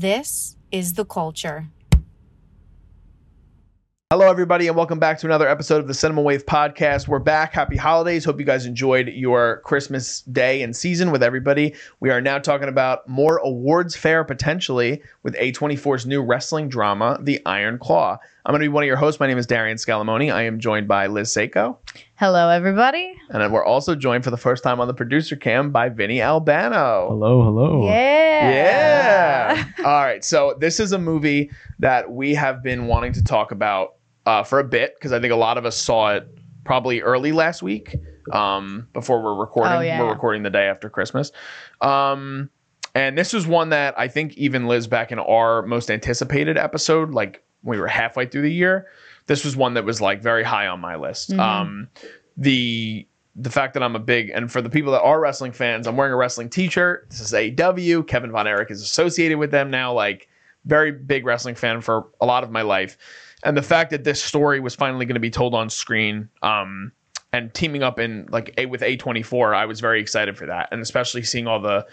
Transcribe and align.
This 0.00 0.56
is 0.72 0.94
the 0.94 1.04
culture. 1.04 1.66
Hello, 4.10 4.30
everybody, 4.30 4.66
and 4.66 4.74
welcome 4.74 4.98
back 4.98 5.18
to 5.18 5.26
another 5.26 5.46
episode 5.46 5.76
of 5.82 5.88
the 5.88 5.92
Cinema 5.92 6.22
Wave 6.22 6.46
podcast. 6.46 7.06
We're 7.06 7.18
back. 7.18 7.52
Happy 7.52 7.76
holidays. 7.76 8.24
Hope 8.24 8.40
you 8.40 8.46
guys 8.46 8.64
enjoyed 8.64 9.08
your 9.08 9.60
Christmas 9.66 10.22
day 10.22 10.62
and 10.62 10.74
season 10.74 11.10
with 11.10 11.22
everybody. 11.22 11.74
We 12.00 12.08
are 12.08 12.22
now 12.22 12.38
talking 12.38 12.70
about 12.70 13.06
more 13.06 13.36
awards 13.44 13.94
fare 13.94 14.24
potentially 14.24 15.02
with 15.22 15.34
A24's 15.34 16.06
new 16.06 16.22
wrestling 16.22 16.70
drama, 16.70 17.18
The 17.20 17.44
Iron 17.44 17.76
Claw. 17.78 18.16
I'm 18.46 18.52
going 18.52 18.60
to 18.60 18.64
be 18.64 18.68
one 18.68 18.82
of 18.82 18.86
your 18.86 18.96
hosts. 18.96 19.20
My 19.20 19.26
name 19.26 19.36
is 19.36 19.46
Darian 19.46 19.76
Scalamoni. 19.76 20.32
I 20.32 20.44
am 20.44 20.60
joined 20.60 20.88
by 20.88 21.08
Liz 21.08 21.28
Seiko. 21.28 21.76
Hello, 22.14 22.48
everybody. 22.48 23.14
And 23.28 23.42
then 23.42 23.52
we're 23.52 23.64
also 23.64 23.94
joined 23.94 24.24
for 24.24 24.30
the 24.30 24.38
first 24.38 24.64
time 24.64 24.80
on 24.80 24.88
the 24.88 24.94
producer 24.94 25.36
cam 25.36 25.70
by 25.70 25.90
Vinny 25.90 26.22
Albano. 26.22 27.08
Hello, 27.10 27.42
hello. 27.42 27.86
Yeah. 27.86 28.50
Yeah. 28.50 29.64
All 29.80 30.02
right. 30.02 30.24
So 30.24 30.56
this 30.58 30.80
is 30.80 30.92
a 30.92 30.98
movie 30.98 31.50
that 31.80 32.10
we 32.10 32.34
have 32.34 32.62
been 32.62 32.86
wanting 32.86 33.12
to 33.12 33.22
talk 33.22 33.52
about 33.52 33.96
uh, 34.24 34.42
for 34.42 34.58
a 34.58 34.64
bit 34.64 34.94
because 34.94 35.12
I 35.12 35.20
think 35.20 35.34
a 35.34 35.36
lot 35.36 35.58
of 35.58 35.66
us 35.66 35.76
saw 35.76 36.14
it 36.14 36.26
probably 36.64 37.02
early 37.02 37.32
last 37.32 37.62
week 37.62 37.94
um, 38.32 38.88
before 38.94 39.22
we're 39.22 39.38
recording. 39.38 39.74
Oh, 39.74 39.80
yeah. 39.80 40.00
We're 40.00 40.08
recording 40.08 40.44
the 40.44 40.50
day 40.50 40.66
after 40.66 40.88
Christmas. 40.88 41.30
Um, 41.82 42.48
and 42.94 43.18
this 43.18 43.34
was 43.34 43.46
one 43.46 43.68
that 43.68 43.98
I 43.98 44.08
think 44.08 44.38
even 44.38 44.66
Liz 44.66 44.86
back 44.86 45.12
in 45.12 45.18
our 45.18 45.60
most 45.60 45.90
anticipated 45.90 46.56
episode, 46.56 47.10
like 47.10 47.42
when 47.42 47.49
we 47.62 47.78
were 47.78 47.86
halfway 47.86 48.26
through 48.26 48.42
the 48.42 48.52
year, 48.52 48.86
this 49.26 49.44
was 49.44 49.56
one 49.56 49.74
that 49.74 49.84
was 49.84 50.00
like 50.00 50.22
very 50.22 50.42
high 50.42 50.66
on 50.66 50.80
my 50.80 50.96
list. 50.96 51.30
Mhm. 51.30 51.38
Um, 51.38 51.88
the 52.36 53.06
the 53.36 53.50
fact 53.50 53.74
that 53.74 53.82
I'm 53.82 53.94
a 53.94 54.00
big 54.00 54.30
and 54.30 54.50
for 54.50 54.60
the 54.60 54.68
people 54.68 54.92
that 54.92 55.02
are 55.02 55.20
wrestling 55.20 55.52
fans, 55.52 55.86
I'm 55.86 55.96
wearing 55.96 56.12
a 56.12 56.16
wrestling 56.16 56.48
t-shirt. 56.50 57.06
This 57.10 57.20
is 57.20 57.32
AEW. 57.32 58.06
Kevin 58.06 58.32
Von 58.32 58.46
Erich 58.46 58.70
is 58.70 58.82
associated 58.82 59.38
with 59.38 59.50
them 59.50 59.70
now. 59.70 59.92
Like 59.92 60.28
very 60.66 60.92
big 60.92 61.24
wrestling 61.24 61.54
fan 61.54 61.80
for 61.80 62.08
a 62.20 62.26
lot 62.26 62.44
of 62.44 62.50
my 62.50 62.62
life. 62.62 62.98
And 63.44 63.56
the 63.56 63.62
fact 63.62 63.90
that 63.90 64.04
this 64.04 64.22
story 64.22 64.60
was 64.60 64.74
finally 64.74 65.06
going 65.06 65.14
to 65.14 65.20
be 65.20 65.30
told 65.30 65.54
on 65.54 65.70
screen, 65.70 66.28
um, 66.42 66.92
and 67.32 67.54
teaming 67.54 67.82
up 67.82 67.98
in 67.98 68.26
like 68.30 68.52
a 68.58 68.66
with 68.66 68.80
A24, 68.80 69.54
I 69.54 69.64
was 69.64 69.80
very 69.80 70.00
excited 70.00 70.36
for 70.36 70.46
that. 70.46 70.68
And 70.72 70.82
especially 70.82 71.22
seeing 71.22 71.46
all 71.46 71.60
the 71.60 71.86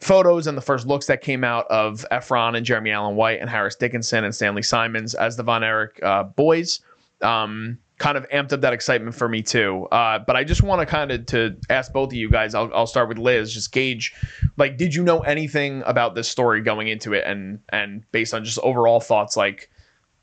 photos 0.00 0.46
and 0.46 0.56
the 0.56 0.62
first 0.62 0.86
looks 0.86 1.06
that 1.06 1.20
came 1.20 1.44
out 1.44 1.66
of 1.68 2.04
Efron 2.10 2.56
and 2.56 2.64
Jeremy 2.64 2.90
Allen 2.90 3.16
White 3.16 3.40
and 3.40 3.50
Harris 3.50 3.76
Dickinson 3.76 4.24
and 4.24 4.34
Stanley 4.34 4.62
Simons 4.62 5.14
as 5.14 5.36
the 5.36 5.42
Von 5.42 5.62
Erich 5.62 6.02
uh, 6.02 6.24
boys. 6.24 6.80
Um, 7.20 7.78
kind 8.00 8.16
of 8.16 8.26
amped 8.30 8.50
up 8.52 8.62
that 8.62 8.72
excitement 8.72 9.14
for 9.14 9.28
me 9.28 9.42
too. 9.42 9.86
Uh, 9.92 10.18
but 10.18 10.34
I 10.34 10.42
just 10.42 10.62
want 10.62 10.80
to 10.80 10.86
kind 10.86 11.12
of 11.12 11.26
to 11.26 11.54
ask 11.68 11.92
both 11.92 12.08
of 12.08 12.14
you 12.14 12.30
guys. 12.30 12.54
I'll, 12.54 12.70
I'll 12.74 12.86
start 12.86 13.08
with 13.08 13.18
Liz. 13.18 13.52
Just 13.52 13.70
gauge, 13.72 14.14
like, 14.56 14.78
did 14.78 14.94
you 14.94 15.04
know 15.04 15.20
anything 15.20 15.82
about 15.84 16.14
this 16.14 16.26
story 16.26 16.62
going 16.62 16.88
into 16.88 17.12
it, 17.12 17.24
and 17.26 17.60
and 17.68 18.10
based 18.10 18.32
on 18.34 18.44
just 18.44 18.58
overall 18.60 19.00
thoughts, 19.00 19.36
like, 19.36 19.70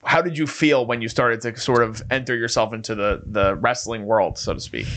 how 0.04 0.22
did 0.22 0.38
you 0.38 0.48
feel 0.48 0.86
when 0.88 1.02
you 1.02 1.08
started 1.08 1.40
to 1.42 1.56
sort 1.58 1.84
of 1.84 2.02
enter 2.10 2.36
yourself 2.36 2.74
into 2.74 2.96
the 2.96 3.22
the 3.28 3.56
wrestling 3.56 4.06
world, 4.06 4.40
so 4.40 4.56
to 4.56 4.60
speak? 4.60 4.88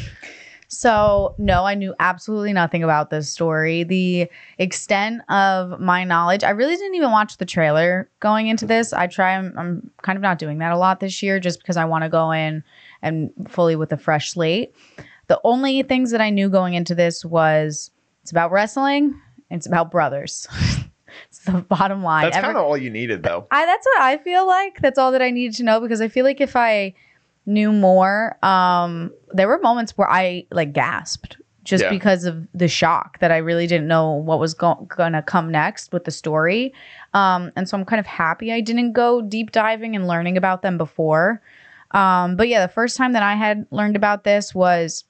So, 0.72 1.34
no, 1.36 1.64
I 1.64 1.74
knew 1.74 1.96
absolutely 1.98 2.52
nothing 2.52 2.84
about 2.84 3.10
this 3.10 3.28
story. 3.28 3.82
The 3.82 4.30
extent 4.58 5.20
of 5.28 5.80
my 5.80 6.04
knowledge, 6.04 6.44
I 6.44 6.50
really 6.50 6.76
didn't 6.76 6.94
even 6.94 7.10
watch 7.10 7.38
the 7.38 7.44
trailer 7.44 8.08
going 8.20 8.46
into 8.46 8.66
this. 8.66 8.92
I 8.92 9.08
try, 9.08 9.34
I'm, 9.34 9.52
I'm 9.58 9.90
kind 10.02 10.16
of 10.16 10.22
not 10.22 10.38
doing 10.38 10.58
that 10.58 10.70
a 10.70 10.78
lot 10.78 11.00
this 11.00 11.24
year 11.24 11.40
just 11.40 11.58
because 11.58 11.76
I 11.76 11.86
want 11.86 12.04
to 12.04 12.08
go 12.08 12.30
in 12.30 12.62
and 13.02 13.32
fully 13.48 13.74
with 13.74 13.92
a 13.92 13.96
fresh 13.96 14.30
slate. 14.30 14.72
The 15.26 15.40
only 15.42 15.82
things 15.82 16.12
that 16.12 16.20
I 16.20 16.30
knew 16.30 16.48
going 16.48 16.74
into 16.74 16.94
this 16.94 17.24
was 17.24 17.90
it's 18.22 18.30
about 18.30 18.52
wrestling, 18.52 19.20
and 19.50 19.58
it's 19.58 19.66
about 19.66 19.90
brothers. 19.90 20.46
it's 21.28 21.40
the 21.40 21.52
bottom 21.62 22.04
line. 22.04 22.30
That's 22.30 22.36
kind 22.36 22.56
of 22.56 22.62
all 22.62 22.76
you 22.76 22.90
needed, 22.90 23.24
though. 23.24 23.48
I 23.50 23.66
that's 23.66 23.86
what 23.86 24.02
I 24.02 24.18
feel 24.18 24.46
like. 24.46 24.80
That's 24.80 24.98
all 24.98 25.10
that 25.10 25.22
I 25.22 25.30
needed 25.30 25.56
to 25.56 25.64
know 25.64 25.80
because 25.80 26.00
I 26.00 26.06
feel 26.06 26.24
like 26.24 26.40
if 26.40 26.54
I 26.54 26.94
knew 27.46 27.72
more, 27.72 28.36
um, 28.44 29.10
there 29.32 29.48
were 29.48 29.58
moments 29.58 29.96
where 29.96 30.10
I 30.10 30.46
like 30.50 30.72
gasped 30.72 31.36
just 31.64 31.84
Yeah. 31.84 31.90
because 31.90 32.24
of 32.24 32.46
the 32.54 32.68
shock 32.68 33.18
that 33.18 33.30
I 33.30 33.36
really 33.36 33.66
didn't 33.66 33.86
know 33.86 34.12
what 34.12 34.38
was 34.40 34.54
go- 34.54 34.86
gonna 34.88 35.22
come 35.22 35.50
next 35.50 35.92
with 35.92 36.04
the 36.04 36.10
story. 36.10 36.72
Um, 37.12 37.52
and 37.56 37.68
so 37.68 37.76
I'm 37.76 37.84
kind 37.84 38.00
of 38.00 38.06
happy 38.06 38.52
I 38.52 38.60
didn't 38.60 38.92
go 38.92 39.20
deep 39.20 39.52
diving 39.52 39.94
and 39.94 40.06
learning 40.08 40.36
about 40.36 40.62
them 40.62 40.78
before. 40.78 41.42
Um, 41.90 42.36
but 42.36 42.48
yeah, 42.48 42.64
the 42.64 42.72
first 42.72 42.96
time 42.96 43.12
that 43.12 43.22
I 43.22 43.34
had 43.34 43.66
learned 43.70 43.96
about 43.96 44.24
this 44.24 44.54
was 44.54 45.04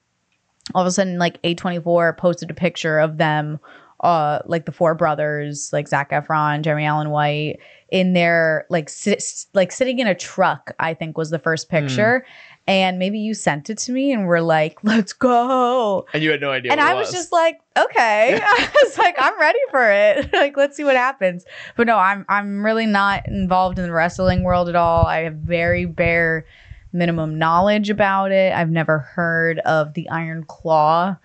all 0.75 0.83
of 0.83 0.87
a 0.87 0.91
sudden 0.91 1.19
like 1.19 1.41
A24 1.43 2.16
posted 2.16 2.50
a 2.50 2.54
picture 2.54 2.99
of 2.99 3.19
them 3.19 3.59
uh 4.03 4.38
like 4.47 4.65
the 4.65 4.72
four 4.72 4.94
brothers 4.94 5.71
like 5.75 5.87
Zac 5.87 6.10
Efron, 6.10 6.62
Jeremy 6.62 6.87
Allen 6.87 7.10
White 7.10 7.59
in 7.91 8.12
their 8.12 8.67
like 8.71 8.89
sit, 8.89 9.23
like 9.55 9.73
sitting 9.73 9.99
in 9.99 10.06
a 10.06 10.15
truck 10.15 10.73
I 10.78 10.95
think 10.95 11.19
was 11.19 11.31
the 11.31 11.39
first 11.39 11.69
picture 11.69 12.25
and 12.67 12.99
maybe 12.99 13.19
you 13.19 13.34
sent 13.34 13.69
it 13.71 13.78
to 13.78 13.93
me 13.93 14.12
and 14.12 14.27
we're 14.27 14.41
like 14.41 14.78
let's 14.84 15.12
go 15.12 16.06
And 16.12 16.23
you 16.23 16.31
had 16.31 16.41
no 16.41 16.51
idea. 16.53 16.71
and 16.73 16.81
I 16.81 16.95
was 16.95 17.11
just 17.11 17.33
like, 17.33 17.59
okay. 17.77 18.41
I 18.45 18.71
was 18.84 18.97
like, 18.99 19.17
I'm 19.19 19.39
ready 19.41 19.59
for 19.71 19.91
it. 19.91 20.33
like, 20.33 20.56
let's 20.56 20.77
see 20.77 20.84
what 20.84 20.97
happens. 20.97 21.45
But 21.77 21.87
no, 21.87 21.97
I'm 21.97 22.25
I'm 22.28 22.65
really 22.65 22.87
not 22.87 23.27
involved 23.27 23.78
in 23.78 23.84
the 23.87 23.93
wrestling 23.93 24.45
world 24.45 24.69
at 24.69 24.77
all. 24.77 25.05
I 25.07 25.22
have 25.22 25.34
very 25.34 25.84
bare 25.87 26.47
minimum 26.93 27.39
knowledge 27.39 27.91
about 27.91 28.31
it. 28.33 28.53
I've 28.53 28.71
never 28.71 28.99
heard 28.99 29.59
of 29.61 29.95
the 29.95 30.09
Iron 30.09 30.45
Claw 30.45 31.17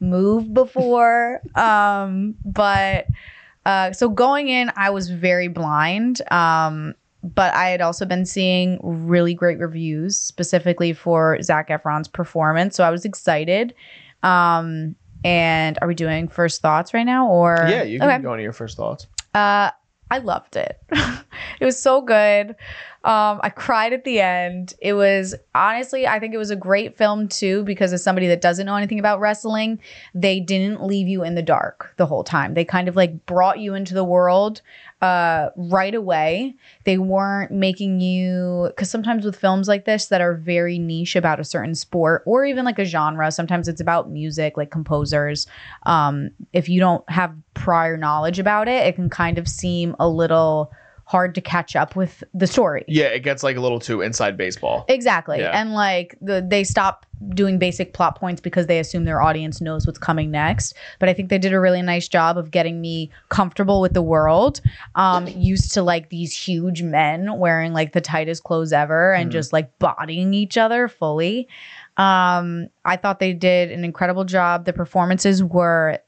move 0.00 0.52
before. 0.54 1.40
um, 1.54 2.34
but 2.44 3.08
uh, 3.66 3.92
so 3.92 4.08
going 4.08 4.48
in, 4.48 4.70
I 4.76 4.90
was 4.90 5.10
very 5.10 5.48
blind. 5.48 6.20
Um, 6.30 6.94
but 7.22 7.54
I 7.54 7.70
had 7.70 7.80
also 7.80 8.04
been 8.04 8.26
seeing 8.26 8.78
really 8.82 9.32
great 9.32 9.58
reviews, 9.58 10.18
specifically 10.18 10.92
for 10.92 11.40
Zac 11.42 11.70
Efron's 11.70 12.06
performance. 12.06 12.76
So 12.76 12.84
I 12.84 12.90
was 12.90 13.06
excited. 13.06 13.72
Um, 14.22 14.94
and 15.24 15.78
are 15.80 15.88
we 15.88 15.94
doing 15.94 16.28
first 16.28 16.60
thoughts 16.60 16.92
right 16.92 17.04
now, 17.06 17.26
or 17.28 17.56
yeah, 17.66 17.82
you 17.82 17.98
can 17.98 18.10
Okay. 18.10 18.22
go 18.22 18.34
into 18.34 18.42
your 18.42 18.52
first 18.52 18.76
thoughts. 18.76 19.06
Uh, 19.32 19.70
I 20.14 20.18
loved 20.18 20.54
it. 20.54 20.80
it 21.60 21.64
was 21.64 21.76
so 21.76 22.00
good. 22.00 22.50
Um, 23.02 23.40
I 23.42 23.50
cried 23.50 23.92
at 23.92 24.04
the 24.04 24.20
end. 24.20 24.74
It 24.80 24.92
was 24.92 25.34
honestly, 25.56 26.06
I 26.06 26.20
think 26.20 26.32
it 26.32 26.38
was 26.38 26.52
a 26.52 26.56
great 26.56 26.96
film 26.96 27.26
too, 27.26 27.64
because 27.64 27.92
as 27.92 28.04
somebody 28.04 28.28
that 28.28 28.40
doesn't 28.40 28.64
know 28.64 28.76
anything 28.76 29.00
about 29.00 29.18
wrestling, 29.18 29.80
they 30.14 30.38
didn't 30.38 30.84
leave 30.84 31.08
you 31.08 31.24
in 31.24 31.34
the 31.34 31.42
dark 31.42 31.92
the 31.96 32.06
whole 32.06 32.22
time. 32.22 32.54
They 32.54 32.64
kind 32.64 32.86
of 32.86 32.94
like 32.94 33.26
brought 33.26 33.58
you 33.58 33.74
into 33.74 33.92
the 33.92 34.04
world 34.04 34.62
uh, 35.04 35.50
right 35.56 35.94
away. 35.94 36.54
They 36.84 36.96
weren't 36.96 37.50
making 37.50 38.00
you, 38.00 38.68
because 38.68 38.88
sometimes 38.88 39.26
with 39.26 39.36
films 39.36 39.68
like 39.68 39.84
this 39.84 40.06
that 40.06 40.22
are 40.22 40.34
very 40.34 40.78
niche 40.78 41.14
about 41.14 41.40
a 41.40 41.44
certain 41.44 41.74
sport 41.74 42.22
or 42.24 42.46
even 42.46 42.64
like 42.64 42.78
a 42.78 42.86
genre, 42.86 43.30
sometimes 43.30 43.68
it's 43.68 43.82
about 43.82 44.10
music, 44.10 44.56
like 44.56 44.70
composers. 44.70 45.46
Um, 45.82 46.30
if 46.54 46.70
you 46.70 46.80
don't 46.80 47.04
have 47.10 47.34
prior 47.52 47.98
knowledge 47.98 48.38
about 48.38 48.66
it, 48.66 48.86
it 48.86 48.94
can 48.94 49.10
kind 49.10 49.36
of 49.36 49.46
seem 49.46 49.94
a 50.00 50.08
little 50.08 50.72
hard 51.06 51.34
to 51.34 51.40
catch 51.40 51.76
up 51.76 51.94
with 51.96 52.24
the 52.32 52.46
story. 52.46 52.84
Yeah, 52.88 53.06
it 53.06 53.20
gets 53.20 53.42
like 53.42 53.56
a 53.56 53.60
little 53.60 53.78
too 53.78 54.00
inside 54.00 54.36
baseball. 54.36 54.84
Exactly. 54.88 55.38
Yeah. 55.38 55.50
And 55.50 55.74
like 55.74 56.16
the, 56.20 56.44
they 56.46 56.64
stop 56.64 57.04
doing 57.30 57.58
basic 57.58 57.92
plot 57.92 58.18
points 58.18 58.40
because 58.40 58.66
they 58.66 58.78
assume 58.78 59.04
their 59.04 59.20
audience 59.20 59.60
knows 59.60 59.86
what's 59.86 59.98
coming 59.98 60.30
next. 60.30 60.74
But 60.98 61.08
I 61.08 61.12
think 61.14 61.28
they 61.28 61.38
did 61.38 61.52
a 61.52 61.60
really 61.60 61.82
nice 61.82 62.08
job 62.08 62.36
of 62.38 62.50
getting 62.50 62.80
me 62.80 63.10
comfortable 63.28 63.80
with 63.80 63.92
the 63.94 64.02
world. 64.02 64.60
Um, 64.94 65.26
used 65.28 65.72
to 65.74 65.82
like 65.82 66.08
these 66.10 66.34
huge 66.36 66.82
men 66.82 67.38
wearing 67.38 67.72
like 67.72 67.92
the 67.92 68.00
tightest 68.00 68.42
clothes 68.44 68.72
ever 68.72 69.12
and 69.12 69.28
Mhm. 69.30 69.32
just 69.32 69.52
like 69.52 69.78
bodying 69.78 70.32
each 70.34 70.56
other 70.56 70.88
fully. 70.88 71.48
Um, 71.96 72.68
I 72.84 72.96
thought 72.96 73.20
they 73.20 73.32
did 73.32 73.70
an 73.70 73.84
incredible 73.84 74.24
job. 74.24 74.64
The 74.64 74.72
performances 74.72 75.44
were 75.44 75.98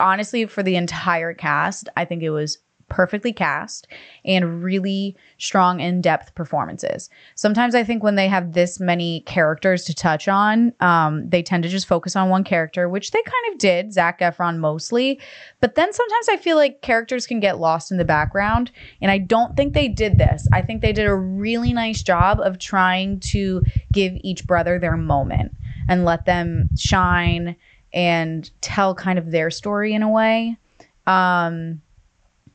honestly 0.00 0.46
for 0.46 0.62
the 0.62 0.76
entire 0.76 1.32
cast, 1.32 1.88
I 1.96 2.04
think 2.04 2.22
it 2.22 2.30
was 2.30 2.58
perfectly 2.92 3.32
cast 3.32 3.88
and 4.22 4.62
really 4.62 5.16
strong 5.38 5.80
in-depth 5.80 6.34
performances. 6.34 7.08
Sometimes 7.34 7.74
I 7.74 7.84
think 7.84 8.02
when 8.02 8.16
they 8.16 8.28
have 8.28 8.52
this 8.52 8.78
many 8.78 9.22
characters 9.22 9.84
to 9.84 9.94
touch 9.94 10.28
on, 10.28 10.74
um, 10.80 11.26
they 11.30 11.42
tend 11.42 11.62
to 11.62 11.70
just 11.70 11.86
focus 11.86 12.14
on 12.16 12.28
one 12.28 12.44
character, 12.44 12.90
which 12.90 13.10
they 13.10 13.22
kind 13.22 13.52
of 13.52 13.58
did, 13.58 13.94
Zac 13.94 14.20
Efron 14.20 14.58
mostly. 14.58 15.18
But 15.60 15.74
then 15.74 15.90
sometimes 15.90 16.28
I 16.28 16.36
feel 16.36 16.56
like 16.56 16.82
characters 16.82 17.26
can 17.26 17.40
get 17.40 17.58
lost 17.58 17.90
in 17.90 17.96
the 17.96 18.04
background, 18.04 18.70
and 19.00 19.10
I 19.10 19.16
don't 19.16 19.56
think 19.56 19.72
they 19.72 19.88
did 19.88 20.18
this. 20.18 20.46
I 20.52 20.60
think 20.60 20.82
they 20.82 20.92
did 20.92 21.06
a 21.06 21.14
really 21.14 21.72
nice 21.72 22.02
job 22.02 22.40
of 22.40 22.58
trying 22.58 23.20
to 23.20 23.64
give 23.92 24.12
each 24.20 24.46
brother 24.46 24.78
their 24.78 24.98
moment 24.98 25.52
and 25.88 26.04
let 26.04 26.26
them 26.26 26.68
shine 26.76 27.56
and 27.94 28.50
tell 28.60 28.94
kind 28.94 29.18
of 29.18 29.30
their 29.30 29.50
story 29.50 29.94
in 29.94 30.02
a 30.02 30.10
way. 30.10 30.58
Um, 31.06 31.80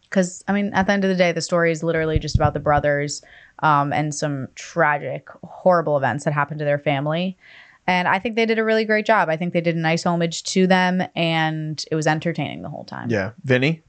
because 0.09 0.43
I 0.47 0.53
mean, 0.53 0.73
at 0.73 0.87
the 0.87 0.93
end 0.93 1.03
of 1.03 1.09
the 1.09 1.15
day, 1.15 1.31
the 1.31 1.41
story 1.41 1.71
is 1.71 1.83
literally 1.83 2.19
just 2.19 2.35
about 2.35 2.53
the 2.53 2.59
brothers 2.59 3.21
um, 3.59 3.91
and 3.93 4.13
some 4.13 4.47
tragic, 4.55 5.27
horrible 5.43 5.97
events 5.97 6.25
that 6.25 6.33
happened 6.33 6.59
to 6.59 6.65
their 6.65 6.79
family. 6.79 7.37
And 7.87 8.07
I 8.07 8.19
think 8.19 8.35
they 8.35 8.45
did 8.45 8.59
a 8.59 8.63
really 8.65 8.83
great 8.83 9.05
job. 9.05 9.29
I 9.29 9.37
think 9.37 9.53
they 9.53 9.61
did 9.61 9.75
a 9.77 9.79
nice 9.79 10.05
homage 10.05 10.43
to 10.43 10.67
them, 10.67 11.01
and 11.15 11.83
it 11.89 11.95
was 11.95 12.05
entertaining 12.05 12.61
the 12.61 12.69
whole 12.69 12.83
time. 12.83 13.09
Yeah, 13.09 13.31
Vinny. 13.45 13.81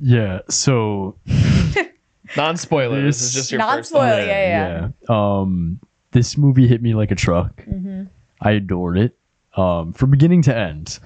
Yeah. 0.00 0.40
So 0.50 1.16
Non 2.36 2.56
spoiler. 2.56 3.02
This 3.02 3.22
is 3.22 3.34
just 3.34 3.50
your 3.50 3.58
Non 3.58 3.78
first. 3.78 3.90
spoiler. 3.90 4.10
thought. 4.10 4.20
Oh, 4.20 4.24
yeah, 4.24 4.88
yeah. 5.08 5.40
Um, 5.40 5.80
this 6.12 6.36
movie 6.36 6.66
hit 6.66 6.82
me 6.82 6.94
like 6.94 7.10
a 7.10 7.14
truck. 7.14 7.64
Mm-hmm. 7.64 8.04
I 8.40 8.52
adored 8.52 8.98
it 8.98 9.16
um, 9.56 9.92
from 9.92 10.10
beginning 10.10 10.42
to 10.42 10.56
end. 10.56 10.98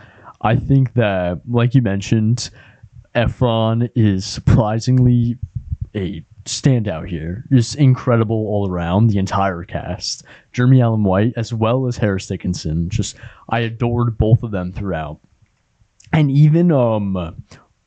I 0.42 0.56
think 0.56 0.94
that, 0.94 1.40
like 1.48 1.74
you 1.74 1.82
mentioned, 1.82 2.50
Efron 3.14 3.90
is 3.94 4.24
surprisingly 4.24 5.38
a 5.94 6.24
standout 6.44 7.08
here. 7.08 7.44
Just 7.52 7.76
incredible 7.76 8.36
all 8.36 8.68
around. 8.70 9.08
The 9.08 9.18
entire 9.18 9.64
cast, 9.64 10.24
Jeremy 10.52 10.82
Allen 10.82 11.04
White 11.04 11.32
as 11.36 11.54
well 11.54 11.86
as 11.86 11.96
Harris 11.96 12.26
Dickinson. 12.26 12.88
Just 12.90 13.16
I 13.48 13.60
adored 13.60 14.18
both 14.18 14.42
of 14.42 14.50
them 14.50 14.72
throughout, 14.72 15.20
and 16.12 16.30
even 16.30 16.72
um, 16.72 17.16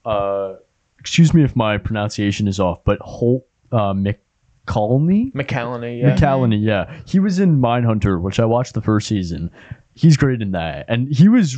uh, 0.06 0.54
excuse 1.00 1.34
me 1.34 1.44
if 1.44 1.56
my 1.56 1.78
pronunciation 1.78 2.48
is 2.48 2.60
off, 2.60 2.84
but 2.84 3.00
Holt 3.00 3.46
uh, 3.72 3.94
McCallney. 3.94 5.32
McCallany. 5.34 6.02
Yeah. 6.02 6.16
McCallany, 6.16 6.62
yeah. 6.62 7.02
He 7.06 7.20
was 7.20 7.40
in 7.40 7.60
Mindhunter, 7.60 8.22
which 8.22 8.40
I 8.40 8.46
watched 8.46 8.74
the 8.74 8.82
first 8.82 9.08
season. 9.08 9.52
He's 9.94 10.18
great 10.18 10.42
in 10.42 10.52
that. 10.52 10.86
And 10.88 11.14
he 11.14 11.28
was 11.28 11.58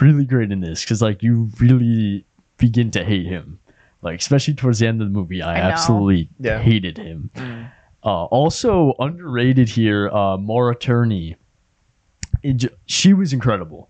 really 0.00 0.24
great 0.24 0.52
in 0.52 0.60
this 0.60 0.82
because, 0.82 1.00
like, 1.00 1.22
you 1.22 1.50
really 1.60 2.24
begin 2.58 2.90
to 2.92 3.04
hate 3.04 3.26
him. 3.26 3.58
Like, 4.02 4.20
especially 4.20 4.54
towards 4.54 4.78
the 4.78 4.86
end 4.86 5.02
of 5.02 5.08
the 5.08 5.12
movie, 5.18 5.42
I, 5.42 5.56
I 5.56 5.58
absolutely 5.58 6.28
Yeah. 6.38 6.60
hated 6.60 6.98
him. 6.98 7.30
Mm. 7.34 7.70
Uh, 8.04 8.24
also, 8.26 8.94
underrated 9.00 9.68
here, 9.68 10.08
uh, 10.10 10.36
Maura 10.36 10.76
Tierney. 10.76 11.34
It 12.44 12.52
j- 12.58 12.68
she 12.86 13.12
was 13.12 13.32
incredible. 13.32 13.88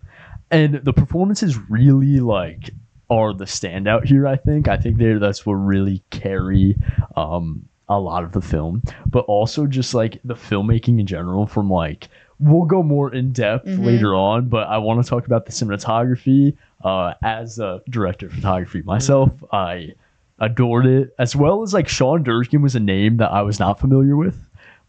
And 0.51 0.77
the 0.83 0.95
performances 0.95 1.59
really, 1.69 2.21
like, 2.21 2.71
are 3.11 3.35
the 3.35 3.45
standout 3.45 4.05
here, 4.07 4.27
I 4.27 4.37
think. 4.37 4.67
I 4.67 4.79
think 4.79 4.97
they 4.97 5.13
that's 5.15 5.45
what 5.45 5.55
really 5.55 6.03
carry 6.11 6.75
um, 7.17 7.69
a 7.89 7.99
lot 8.01 8.25
of 8.25 8.33
the 8.33 8.41
film, 8.41 8.83
but 9.07 9.27
also 9.27 9.67
just 9.67 9.93
like 9.93 10.21
the 10.25 10.35
filmmaking 10.35 10.99
in 11.01 11.07
general. 11.07 11.47
From 11.47 11.71
like, 11.71 12.09
we'll 12.41 12.65
go 12.67 12.83
more 12.83 13.13
in 13.13 13.33
depth 13.33 13.67
Mhm. 13.67 13.85
later 13.85 14.15
on, 14.15 14.49
but 14.49 14.69
I 14.69 14.79
want 14.79 15.03
to 15.03 15.09
talk 15.09 15.27
about 15.27 15.47
the 15.47 15.53
cinematography. 15.53 16.57
Uh, 16.85 17.15
as 17.23 17.59
a 17.59 17.81
director 17.89 18.27
of 18.27 18.33
photography 18.33 18.83
myself, 18.83 19.31
I 19.53 19.95
adored 20.39 20.87
it, 20.87 21.13
as 21.19 21.35
well 21.35 21.63
as 21.63 21.75
like 21.75 21.89
Sean 21.89 22.23
Durkin 22.23 22.63
was 22.63 22.77
a 22.77 22.81
name 22.81 23.17
that 23.17 23.33
I 23.33 23.43
was 23.43 23.59
not 23.59 23.81
familiar 23.81 24.17
with, 24.17 24.39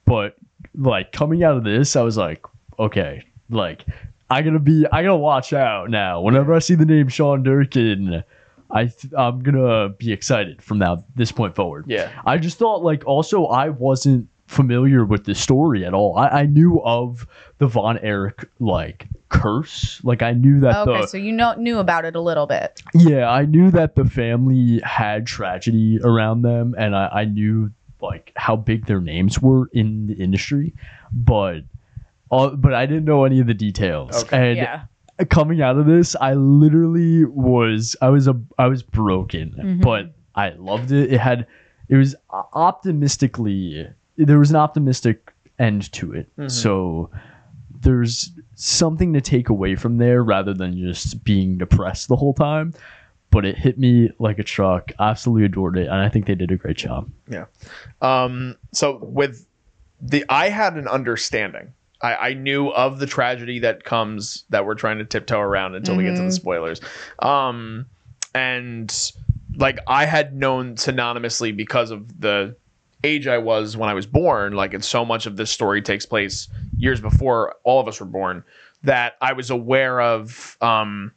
but 0.06 0.36
like 0.76 1.12
coming 1.12 1.44
out 1.44 1.58
of 1.58 1.64
this, 1.64 1.96
I 1.96 2.04
was 2.04 2.16
like, 2.18 2.44
okay, 2.78 3.24
like 3.50 3.86
I 4.30 4.44
gotta 4.44 4.60
be, 4.60 4.86
I 4.92 5.02
gotta 5.02 5.16
watch 5.16 5.52
out 5.54 5.90
now. 5.90 6.22
Whenever 6.22 6.54
I 6.54 6.60
see 6.60 6.76
the 6.76 6.86
name 6.86 7.08
Sean 7.08 7.42
Durkin, 7.42 8.24
I 8.70 8.86
th- 8.86 9.12
I'm 9.18 9.40
gonna 9.40 9.90
be 9.90 10.12
excited 10.14 10.62
from 10.62 10.78
now 10.78 11.04
this 11.16 11.32
point 11.32 11.56
forward. 11.56 11.86
Yeah. 11.88 12.10
I 12.28 12.38
just 12.38 12.60
thought 12.60 12.84
like 12.84 13.04
also 13.08 13.46
I 13.48 13.70
wasn't 13.70 14.28
familiar 14.50 15.06
with 15.06 15.26
the 15.26 15.36
story 15.36 15.86
at 15.86 15.94
all. 15.94 16.18
I, 16.18 16.28
I 16.42 16.46
knew 16.48 16.82
of 16.84 17.28
the 17.60 17.68
Von 17.68 18.00
Erich 18.00 18.50
like 18.60 19.08
curse. 19.30 20.02
Like 20.04 20.24
I 20.24 20.34
knew 20.34 20.60
that 20.62 20.88
Okay, 20.88 21.02
the 21.02 21.08
so 21.08 21.18
you 21.18 21.32
know 21.32 21.54
knew 21.54 21.78
about 21.78 22.04
it 22.04 22.16
a 22.16 22.22
little 22.22 22.48
bit. 22.48 22.82
yeah, 22.96 23.30
I 23.30 23.46
knew 23.46 23.70
that 23.72 23.96
the 23.96 24.06
family 24.06 24.80
had 24.84 25.28
tragedy 25.28 26.00
around 26.04 26.42
them, 26.42 26.74
and 26.78 26.96
I, 26.96 27.08
I 27.14 27.26
knew 27.26 27.72
like 28.02 28.32
how 28.36 28.56
big 28.56 28.88
their 28.88 29.00
names 29.02 29.40
were 29.40 29.70
in 29.72 30.08
the 30.08 30.16
industry, 30.16 30.74
but 31.14 31.60
uh, 32.32 32.50
but 32.50 32.74
I 32.74 32.88
didn't 32.88 33.06
know 33.06 33.26
any 33.26 33.40
of 33.40 33.46
the 33.48 33.54
details. 33.54 34.24
Okay. 34.24 34.50
And 34.50 34.58
yeah. 34.58 34.84
coming 35.30 35.62
out 35.62 35.78
of 35.78 35.86
this, 35.86 36.16
I 36.20 36.34
literally 36.34 37.24
was 37.26 37.96
I 38.02 38.10
was 38.10 38.28
a 38.28 38.36
I 38.58 38.66
was 38.68 38.82
broken, 38.82 39.54
Mhm. 39.58 39.82
but 39.84 40.14
I 40.34 40.50
loved 40.58 40.92
it. 40.92 41.14
It 41.14 41.20
had 41.20 41.46
it 41.88 41.96
was 41.98 42.16
optimistically 42.80 43.88
there 44.26 44.40
was 44.40 44.50
an 44.50 44.56
optimistic 44.58 45.32
end 45.58 45.92
to 45.94 46.14
it. 46.14 46.28
Mhm. 46.38 46.52
So 46.52 47.10
there's 47.82 48.32
something 48.56 49.14
to 49.14 49.22
take 49.22 49.50
away 49.50 49.76
from 49.76 49.98
there 49.98 50.24
rather 50.24 50.54
than 50.54 50.78
just 50.78 51.24
being 51.24 51.58
depressed 51.58 52.08
the 52.10 52.16
whole 52.16 52.34
time. 52.34 52.74
But 53.32 53.46
it 53.46 53.58
hit 53.58 53.78
me 53.78 54.10
like 54.20 54.40
a 54.40 54.44
truck. 54.44 54.92
Absolutely 55.00 55.46
adored 55.46 55.78
it, 55.78 55.86
and 55.88 55.96
I 55.96 56.10
think 56.10 56.26
they 56.26 56.34
did 56.36 56.52
a 56.52 56.58
great 56.58 56.78
job. 56.78 57.10
Yeah. 57.30 57.46
Um, 58.02 58.56
so 58.74 58.98
with 59.04 59.46
the, 60.02 60.26
I 60.30 60.50
had 60.50 60.76
an 60.76 60.88
understanding. 60.88 61.74
I, 62.02 62.16
I 62.16 62.34
knew 62.34 62.70
of 62.70 63.00
the 63.00 63.06
tragedy 63.06 63.60
that 63.60 63.84
comes 63.84 64.46
that 64.50 64.66
we're 64.66 64.74
trying 64.76 64.98
to 64.98 65.06
tiptoe 65.06 65.40
around 65.40 65.76
until 65.76 65.96
we 65.96 66.04
get 66.06 66.16
to 66.16 66.22
the 66.24 66.30
Mhm. 66.30 66.34
spoilers. 66.34 66.82
Um, 67.20 67.86
and 68.34 69.12
like 69.58 69.80
I 69.88 70.06
had 70.06 70.36
known 70.36 70.76
synonymously 70.76 71.56
because 71.56 71.92
of 71.92 72.20
the 72.22 72.56
age 73.04 73.28
I 73.28 73.38
was 73.38 73.78
when 73.78 73.90
I 73.90 73.94
was 73.94 74.06
born. 74.06 74.54
Like, 74.54 74.74
and 74.74 74.84
so 74.84 75.06
much 75.06 75.26
of 75.26 75.38
this 75.38 75.52
story 75.52 75.82
takes 75.82 76.06
place 76.06 76.48
years 76.78 77.02
before 77.02 77.56
all 77.64 77.80
of 77.80 77.88
us 77.88 78.00
were 78.00 78.06
born. 78.06 78.44
That 78.84 79.16
I 79.22 79.34
was 79.34 79.50
aware 79.50 80.00
of. 80.02 80.58
Um, 80.62 81.12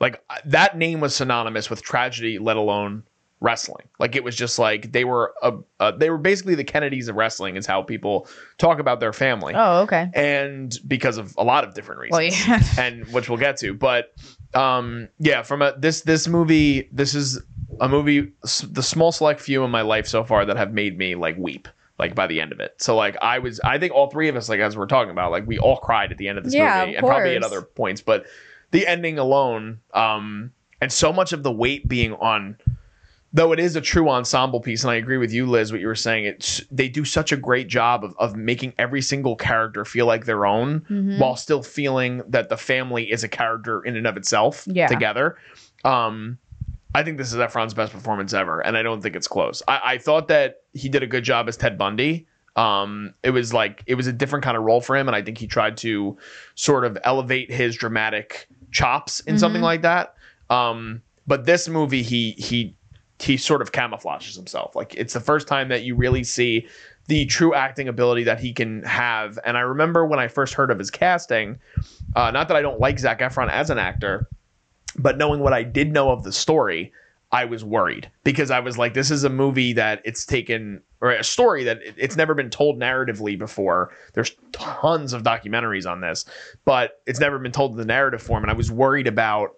like 0.00 0.22
that 0.44 0.76
name 0.76 1.00
was 1.00 1.14
synonymous 1.14 1.70
with 1.70 1.82
tragedy, 1.82 2.38
let 2.38 2.56
alone 2.56 3.04
wrestling. 3.40 3.86
Like 3.98 4.16
it 4.16 4.24
was 4.24 4.34
just 4.34 4.58
like 4.58 4.90
they 4.92 5.04
were 5.04 5.34
a, 5.42 5.54
uh, 5.78 5.92
they 5.92 6.10
were 6.10 6.18
basically 6.18 6.54
the 6.54 6.64
Kennedys 6.64 7.08
of 7.08 7.16
wrestling 7.16 7.56
is 7.56 7.66
how 7.66 7.82
people 7.82 8.26
talk 8.58 8.78
about 8.78 9.00
their 9.00 9.12
family. 9.12 9.54
Oh, 9.54 9.82
okay. 9.82 10.10
And 10.14 10.74
because 10.88 11.18
of 11.18 11.34
a 11.36 11.44
lot 11.44 11.62
of 11.62 11.74
different 11.74 12.00
reasons. 12.00 12.46
Well, 12.46 12.58
yeah. 12.58 12.62
And 12.78 13.06
which 13.12 13.28
we'll 13.28 13.38
get 13.38 13.56
to, 13.58 13.74
but 13.74 14.12
um 14.54 15.08
yeah, 15.18 15.42
from 15.42 15.62
a 15.62 15.74
this 15.78 16.00
this 16.02 16.26
movie 16.26 16.88
this 16.90 17.14
is 17.14 17.40
a 17.80 17.88
movie 17.88 18.32
the 18.68 18.82
small 18.82 19.12
select 19.12 19.40
few 19.40 19.64
in 19.64 19.70
my 19.70 19.82
life 19.82 20.06
so 20.06 20.24
far 20.24 20.44
that 20.44 20.56
have 20.56 20.72
made 20.72 20.96
me 20.98 21.14
like 21.14 21.36
weep 21.38 21.68
like 21.98 22.14
by 22.14 22.26
the 22.26 22.40
end 22.40 22.50
of 22.50 22.58
it. 22.60 22.74
So 22.78 22.96
like 22.96 23.16
I 23.22 23.38
was 23.38 23.60
I 23.64 23.78
think 23.78 23.92
all 23.92 24.10
three 24.10 24.28
of 24.28 24.36
us 24.36 24.48
like 24.48 24.60
as 24.60 24.76
we're 24.76 24.86
talking 24.86 25.10
about 25.10 25.30
like 25.30 25.46
we 25.46 25.58
all 25.58 25.76
cried 25.76 26.10
at 26.10 26.18
the 26.18 26.28
end 26.28 26.38
of 26.38 26.44
this 26.44 26.54
Yeah, 26.54 26.80
movie 26.80 26.92
of 26.94 26.98
and 26.98 27.06
probably 27.06 27.36
at 27.36 27.42
other 27.44 27.62
points, 27.62 28.00
but 28.00 28.26
the 28.72 28.86
ending 28.86 29.18
alone 29.18 29.80
um 29.92 30.52
and 30.80 30.92
so 30.92 31.12
much 31.12 31.32
of 31.32 31.42
the 31.42 31.52
weight 31.52 31.86
being 31.88 32.12
on 32.14 32.56
though 33.32 33.52
it 33.52 33.58
is 33.60 33.74
a 33.76 33.80
true 33.80 34.08
ensemble 34.08 34.60
piece 34.60 34.82
and 34.82 34.90
i 34.90 34.94
agree 34.96 35.16
with 35.16 35.32
you 35.32 35.46
liz 35.46 35.70
what 35.72 35.80
you 35.80 35.86
were 35.86 35.94
saying 35.94 36.24
it's 36.24 36.60
they 36.70 36.88
do 36.88 37.04
such 37.04 37.30
a 37.32 37.36
great 37.36 37.68
job 37.68 38.04
of, 38.04 38.14
of 38.18 38.36
making 38.36 38.72
every 38.78 39.00
single 39.02 39.34
character 39.36 39.84
feel 39.84 40.06
like 40.06 40.24
their 40.24 40.44
own 40.46 40.80
Mhm. 40.90 41.18
while 41.18 41.36
still 41.36 41.62
feeling 41.62 42.22
that 42.28 42.48
the 42.48 42.56
family 42.56 43.10
is 43.10 43.22
a 43.24 43.28
character 43.28 43.80
in 43.82 43.96
and 43.96 44.06
of 44.06 44.16
itself 44.16 44.66
Yeah. 44.68 44.88
together 44.88 45.36
um 45.84 46.38
i 46.94 47.02
think 47.02 47.18
this 47.18 47.32
is 47.32 47.38
efron's 47.38 47.74
best 47.74 47.92
performance 47.92 48.32
ever 48.32 48.60
and 48.60 48.76
i 48.76 48.82
don't 48.82 49.00
think 49.02 49.16
it's 49.16 49.28
close. 49.28 49.62
I, 49.68 49.80
I 49.84 49.98
thought 49.98 50.28
that 50.28 50.62
he 50.72 50.88
did 50.88 51.02
a 51.02 51.06
good 51.06 51.24
job 51.24 51.48
as 51.48 51.56
ted 51.56 51.76
bundy. 51.78 52.26
Um 52.56 53.14
it 53.22 53.30
was 53.30 53.52
like 53.52 53.82
it 53.86 53.94
was 53.96 54.06
a 54.06 54.12
different 54.12 54.44
kind 54.44 54.56
of 54.56 54.62
role 54.62 54.80
for 54.80 54.96
him 54.96 55.08
and 55.08 55.16
i 55.16 55.22
think 55.22 55.38
he 55.38 55.46
tried 55.46 55.76
to 55.78 56.16
sort 56.54 56.84
of 56.84 56.96
elevate 57.04 57.50
his 57.50 57.74
dramatic 57.76 58.46
chops 58.70 59.20
in 59.20 59.38
something 59.38 59.60
Mhm. 59.60 59.64
like 59.64 59.82
that. 59.82 60.14
Um 60.50 61.02
but 61.26 61.46
this 61.46 61.68
movie 61.68 62.02
he 62.02 62.32
he 62.32 62.74
he 63.20 63.36
sort 63.36 63.62
of 63.62 63.72
camouflages 63.72 64.36
himself. 64.36 64.74
Like 64.76 64.94
it's 64.94 65.14
the 65.14 65.20
first 65.20 65.46
time 65.48 65.68
that 65.68 65.82
you 65.82 65.94
really 65.96 66.24
see 66.24 66.66
the 67.06 67.24
true 67.26 67.54
acting 67.54 67.86
ability 67.88 68.24
that 68.24 68.40
he 68.40 68.52
can 68.52 68.82
have. 68.82 69.38
And 69.44 69.56
i 69.56 69.60
remember 69.60 70.06
when 70.06 70.18
i 70.20 70.28
first 70.28 70.54
heard 70.54 70.70
of 70.70 70.78
his 70.78 70.90
casting 70.90 71.58
uh, 72.16 72.30
not 72.30 72.46
that 72.48 72.56
i 72.56 72.62
don't 72.62 72.78
like 72.80 72.98
zac 72.98 73.18
efron 73.20 73.50
as 73.50 73.70
an 73.70 73.78
actor 73.78 74.28
but 74.96 75.18
knowing 75.18 75.40
what 75.40 75.52
i 75.52 75.62
did 75.62 75.92
know 75.92 76.10
of 76.10 76.22
the 76.22 76.32
story 76.32 76.92
i 77.32 77.44
was 77.44 77.64
worried 77.64 78.10
because 78.22 78.50
i 78.50 78.60
was 78.60 78.78
like 78.78 78.94
this 78.94 79.10
is 79.10 79.24
a 79.24 79.30
movie 79.30 79.72
that 79.72 80.00
it's 80.04 80.24
taken 80.24 80.80
or 81.04 81.10
a 81.10 81.22
story 81.22 81.64
that 81.64 81.80
it's 81.98 82.16
never 82.16 82.32
been 82.32 82.48
told 82.48 82.80
narratively 82.80 83.38
before. 83.38 83.90
There's 84.14 84.34
tons 84.52 85.12
of 85.12 85.22
documentaries 85.22 85.88
on 85.88 86.00
this 86.00 86.24
but 86.64 87.02
it's 87.06 87.20
never 87.20 87.38
been 87.38 87.52
told 87.52 87.72
in 87.72 87.76
the 87.76 87.84
narrative 87.84 88.22
form. 88.22 88.42
And 88.42 88.50
i 88.50 88.54
was 88.54 88.72
worried 88.72 89.06
about 89.06 89.50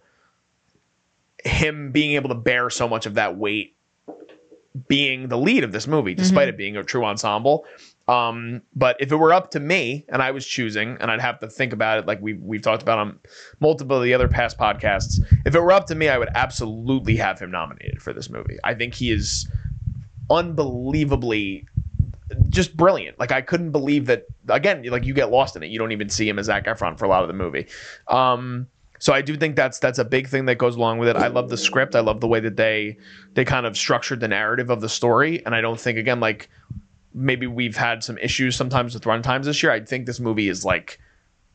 him 1.44 1.92
being 1.92 2.14
able 2.14 2.28
to 2.30 2.34
bear 2.34 2.68
so 2.68 2.88
much 2.88 3.06
of 3.06 3.14
that 3.14 3.36
weight 3.36 3.76
being 4.88 5.28
the 5.28 5.38
lead 5.38 5.62
of 5.62 5.70
this 5.70 5.86
movie 5.86 6.14
despite 6.14 6.48
mm-hmm. 6.48 6.54
it 6.54 6.58
being 6.58 6.76
a 6.76 6.82
true 6.82 7.04
ensemble 7.04 7.64
um 8.08 8.62
but 8.74 8.96
if 9.00 9.10
it 9.10 9.16
were 9.16 9.32
up 9.32 9.50
to 9.50 9.58
me 9.58 10.04
and 10.08 10.22
i 10.22 10.30
was 10.30 10.46
choosing 10.46 10.96
and 11.00 11.10
i'd 11.10 11.20
have 11.20 11.40
to 11.40 11.48
think 11.48 11.72
about 11.72 11.98
it 11.98 12.06
like 12.06 12.20
we've, 12.20 12.40
we've 12.40 12.62
talked 12.62 12.82
about 12.82 12.98
on 12.98 13.18
multiple 13.60 13.96
of 13.96 14.02
the 14.04 14.14
other 14.14 14.28
past 14.28 14.58
podcasts 14.58 15.20
if 15.44 15.54
it 15.54 15.60
were 15.60 15.72
up 15.72 15.86
to 15.86 15.94
me 15.94 16.08
i 16.08 16.16
would 16.16 16.30
absolutely 16.34 17.16
have 17.16 17.38
him 17.38 17.50
nominated 17.50 18.00
for 18.00 18.12
this 18.12 18.30
movie 18.30 18.58
i 18.64 18.74
think 18.74 18.94
he 18.94 19.10
is 19.10 19.48
unbelievably 20.30 21.66
just 22.48 22.76
brilliant. 22.76 23.18
Like 23.18 23.32
I 23.32 23.40
couldn't 23.40 23.70
believe 23.70 24.06
that 24.06 24.24
again, 24.48 24.82
like 24.84 25.04
you 25.04 25.14
get 25.14 25.30
lost 25.30 25.56
in 25.56 25.62
it. 25.62 25.70
You 25.70 25.78
don't 25.78 25.92
even 25.92 26.08
see 26.08 26.28
him 26.28 26.38
as 26.38 26.46
Zac 26.46 26.66
Efron 26.66 26.98
for 26.98 27.04
a 27.04 27.08
lot 27.08 27.22
of 27.22 27.28
the 27.28 27.34
movie. 27.34 27.66
Um 28.08 28.66
so 28.98 29.12
I 29.12 29.20
do 29.20 29.36
think 29.36 29.56
that's 29.56 29.78
that's 29.78 29.98
a 29.98 30.04
big 30.04 30.26
thing 30.26 30.46
that 30.46 30.56
goes 30.56 30.76
along 30.76 30.98
with 30.98 31.08
it. 31.08 31.16
I 31.16 31.28
love 31.28 31.50
the 31.50 31.56
script. 31.56 31.94
I 31.94 32.00
love 32.00 32.20
the 32.20 32.26
way 32.26 32.40
that 32.40 32.56
they 32.56 32.98
they 33.34 33.44
kind 33.44 33.66
of 33.66 33.76
structured 33.76 34.20
the 34.20 34.28
narrative 34.28 34.70
of 34.70 34.80
the 34.80 34.88
story. 34.88 35.44
And 35.44 35.54
I 35.54 35.60
don't 35.60 35.78
think 35.78 35.98
again 35.98 36.18
like 36.18 36.48
maybe 37.16 37.46
we've 37.46 37.76
had 37.76 38.04
some 38.04 38.18
issues 38.18 38.54
sometimes 38.54 38.92
with 38.94 39.04
runtimes 39.04 39.44
this 39.44 39.62
year. 39.62 39.72
I 39.72 39.80
think 39.80 40.04
this 40.06 40.20
movie 40.20 40.48
is 40.50 40.64
like 40.64 41.00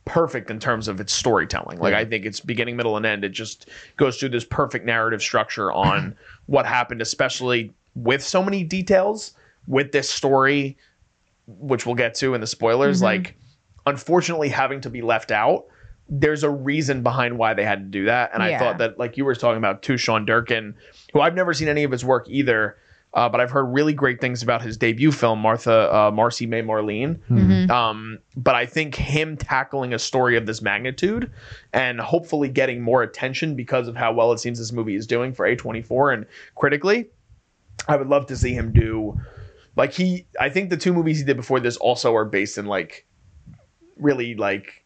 perfect 0.04 0.50
in 0.50 0.58
terms 0.58 0.88
of 0.88 1.00
its 1.00 1.12
storytelling. 1.12 1.78
Like 1.78 1.92
Yeah. 1.92 2.00
I 2.00 2.04
think 2.04 2.26
it's 2.26 2.40
beginning, 2.40 2.76
middle, 2.76 2.96
and 2.96 3.06
end. 3.06 3.24
It 3.24 3.28
just 3.30 3.68
goes 3.96 4.18
through 4.18 4.30
this 4.30 4.44
perfect 4.44 4.84
narrative 4.84 5.22
structure 5.22 5.70
on 5.70 6.16
what 6.46 6.66
happened, 6.66 7.00
especially 7.00 7.72
with 7.94 8.22
so 8.24 8.42
many 8.42 8.64
details 8.64 9.34
with 9.68 9.92
this 9.92 10.10
story, 10.10 10.76
which 11.46 11.86
we'll 11.86 11.94
get 11.94 12.14
to 12.16 12.34
in 12.34 12.40
the 12.40 12.46
spoilers. 12.48 12.98
Mhm. 12.98 13.04
Like, 13.04 13.36
unfortunately, 13.86 14.48
having 14.48 14.80
to 14.80 14.90
be 14.90 15.00
left 15.00 15.30
out. 15.30 15.66
There's 16.08 16.42
a 16.42 16.50
reason 16.50 17.02
behind 17.04 17.38
why 17.38 17.54
they 17.54 17.64
had 17.64 17.78
to 17.78 17.84
do 17.86 18.04
that, 18.06 18.32
and 18.34 18.42
I 18.42 18.58
thought 18.58 18.78
that, 18.78 18.98
like 18.98 19.16
you 19.16 19.24
were 19.24 19.34
talking 19.36 19.56
about, 19.58 19.82
too, 19.82 19.96
Sean 19.96 20.26
Durkin, 20.26 20.74
who 21.12 21.20
I've 21.20 21.34
never 21.34 21.54
seen 21.54 21.68
any 21.68 21.84
of 21.84 21.92
his 21.92 22.04
work 22.04 22.26
either, 22.28 22.76
uh, 23.14 23.28
but 23.28 23.40
I've 23.40 23.50
heard 23.50 23.64
really 23.64 23.92
great 23.92 24.20
things 24.20 24.42
about 24.42 24.62
his 24.62 24.76
debut 24.76 25.12
film, 25.12 25.38
Martha 25.38 25.94
uh, 25.94 26.10
Marcy 26.10 26.46
May 26.46 26.62
Marlene. 26.62 27.18
Mhm. 27.30 27.70
Um, 27.70 28.18
but 28.36 28.54
I 28.54 28.64
think 28.66 28.94
him 28.94 29.36
tackling 29.36 29.92
a 29.92 29.98
story 29.98 30.36
of 30.36 30.46
this 30.46 30.62
magnitude 30.62 31.30
and 31.72 32.00
hopefully 32.00 32.48
getting 32.48 32.80
more 32.80 33.02
attention 33.02 33.54
because 33.54 33.86
of 33.88 33.96
how 33.96 34.12
well 34.12 34.32
it 34.32 34.38
seems 34.38 34.58
this 34.58 34.72
movie 34.72 34.94
is 34.94 35.06
doing 35.06 35.32
for 35.32 35.46
A24 35.46 36.14
and 36.14 36.26
critically, 36.54 37.08
I 37.88 37.96
would 37.96 38.08
love 38.08 38.26
to 38.26 38.36
see 38.36 38.54
him 38.54 38.72
do 38.72 39.18
like 39.76 39.92
he 39.92 40.26
I 40.40 40.48
think 40.48 40.70
the 40.70 40.76
two 40.76 40.92
movies 40.92 41.18
he 41.18 41.24
did 41.24 41.36
before 41.36 41.60
this 41.60 41.76
also 41.76 42.14
are 42.14 42.24
based 42.24 42.56
in 42.58 42.66
like 42.66 43.06
really 43.96 44.34
like 44.34 44.84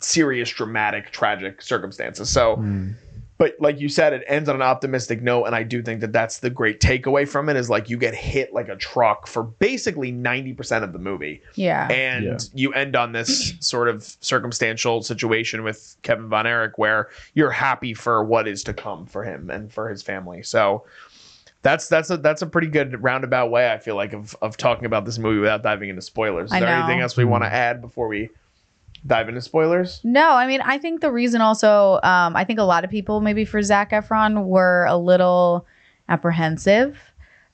serious 0.00 0.50
dramatic 0.50 1.10
tragic 1.12 1.62
circumstances. 1.62 2.28
So 2.28 2.56
Mm. 2.56 2.94
But 3.42 3.56
like 3.58 3.80
you 3.80 3.88
said 3.88 4.12
it 4.12 4.22
ends 4.28 4.48
on 4.48 4.54
an 4.54 4.62
optimistic 4.62 5.20
note 5.20 5.46
and 5.46 5.54
i 5.56 5.64
do 5.64 5.82
think 5.82 6.00
that 6.00 6.12
that's 6.12 6.38
the 6.38 6.48
great 6.48 6.78
takeaway 6.78 7.26
from 7.26 7.48
it 7.48 7.56
is 7.56 7.68
like 7.68 7.90
you 7.90 7.96
get 7.96 8.14
hit 8.14 8.54
like 8.54 8.68
a 8.68 8.76
truck 8.76 9.26
for 9.26 9.42
basically 9.42 10.12
90% 10.12 10.84
of 10.84 10.92
the 10.92 11.00
movie 11.00 11.42
Yeah. 11.56 11.88
and 11.88 12.24
Yeah. 12.24 12.38
you 12.54 12.72
end 12.72 12.94
on 12.94 13.10
this 13.10 13.54
sort 13.60 13.88
of 13.88 14.04
circumstantial 14.20 15.02
situation 15.02 15.64
with 15.64 15.96
kevin 16.02 16.28
von 16.28 16.46
erich 16.46 16.78
where 16.78 17.08
you're 17.34 17.50
happy 17.50 17.94
for 17.94 18.22
what 18.22 18.46
is 18.46 18.62
to 18.62 18.72
come 18.72 19.06
for 19.06 19.24
him 19.24 19.50
and 19.50 19.72
for 19.72 19.88
his 19.88 20.02
family 20.02 20.44
so 20.44 20.84
that's 21.62 21.88
that's 21.88 22.10
a 22.10 22.18
that's 22.18 22.42
a 22.42 22.46
pretty 22.46 22.68
good 22.68 23.02
roundabout 23.02 23.50
way 23.50 23.72
i 23.72 23.78
feel 23.78 23.96
like 23.96 24.12
of, 24.12 24.36
of 24.40 24.56
talking 24.56 24.84
about 24.84 25.04
this 25.04 25.18
movie 25.18 25.40
without 25.40 25.64
diving 25.64 25.88
into 25.88 26.02
spoilers 26.02 26.50
is 26.50 26.52
I 26.52 26.60
there 26.60 26.68
know. 26.68 26.84
anything 26.84 27.00
else 27.00 27.16
we 27.16 27.24
want 27.24 27.42
to 27.42 27.48
hmm. 27.48 27.56
add 27.56 27.80
before 27.80 28.06
we 28.06 28.30
dive 29.06 29.28
into 29.28 29.40
spoilers 29.40 30.00
No, 30.04 30.32
I 30.32 30.46
mean, 30.46 30.60
I 30.60 30.78
think 30.78 31.00
the 31.00 31.10
reason 31.10 31.40
also, 31.40 32.00
um, 32.02 32.36
I 32.36 32.44
think 32.44 32.58
a 32.58 32.64
lot 32.64 32.84
of 32.84 32.90
people, 32.90 33.20
maybe 33.20 33.44
for 33.44 33.62
Zac 33.62 33.90
Efron, 33.90 34.44
were 34.44 34.86
a 34.86 34.96
little 34.96 35.66
apprehensive 36.08 36.98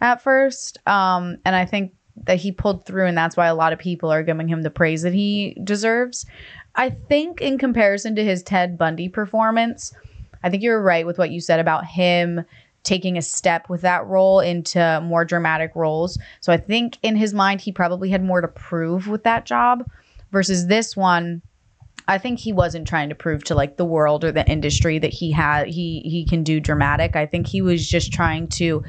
at 0.01 0.23
first. 0.23 0.79
Um, 0.87 1.39
and 1.45 1.57
I 1.57 1.65
think 1.65 1.93
that 2.25 2.39
he 2.39 2.53
pulled 2.53 2.85
through, 2.85 3.07
and 3.07 3.17
that's 3.17 3.37
why 3.37 3.47
a 3.47 3.55
lot 3.55 3.73
of 3.73 3.79
people 3.79 4.11
are 4.11 4.23
giving 4.23 4.49
him 4.49 4.63
the 4.63 4.71
praise 4.71 5.03
that 5.03 5.15
he 5.15 5.57
deserves. 5.65 6.27
I 6.75 6.91
think, 6.91 7.41
in 7.41 7.59
comparison 7.59 8.15
to 8.17 8.25
his 8.25 8.43
Ted 8.43 8.77
Bundy 8.77 9.09
performance, 9.09 9.95
I 10.43 10.51
think 10.51 10.63
you're 10.63 10.83
right 10.83 11.07
with 11.07 11.19
what 11.19 11.31
you 11.31 11.41
said 11.41 11.61
about 11.61 11.85
him 11.85 12.45
taking 12.85 13.19
a 13.19 13.23
step 13.23 13.69
with 13.69 13.83
that 13.83 14.07
role 14.07 14.41
into 14.41 15.01
more 15.05 15.25
dramatic 15.25 15.73
roles. 15.75 16.19
So 16.41 16.53
I 16.53 16.57
think 16.57 16.99
in 17.03 17.17
his 17.17 17.35
mind, 17.35 17.61
he 17.61 17.73
probably 17.73 18.09
had 18.09 18.25
more 18.25 18.41
to 18.41 18.49
prove 18.49 19.09
with 19.09 19.25
that 19.25 19.45
job 19.45 19.89
versus 20.31 20.67
this 20.67 20.97
one. 20.97 21.43
I 22.07 22.17
think 22.17 22.39
he 22.39 22.53
wasn't 22.53 22.89
trying 22.89 23.11
to 23.11 23.15
prove 23.15 23.45
to 23.45 23.55
like 23.55 23.77
the 23.77 23.85
world 23.85 24.25
or 24.25 24.33
the 24.33 24.49
industry 24.49 24.99
that 24.99 25.13
he 25.13 25.31
had 25.31 25.69
he 25.69 26.01
he 26.05 26.25
can 26.25 26.43
do 26.43 26.59
dramatic. 26.59 27.17
I 27.17 27.27
think 27.27 27.47
he 27.47 27.61
was 27.61 27.87
just 27.87 28.13
trying 28.13 28.49
to 28.49 28.83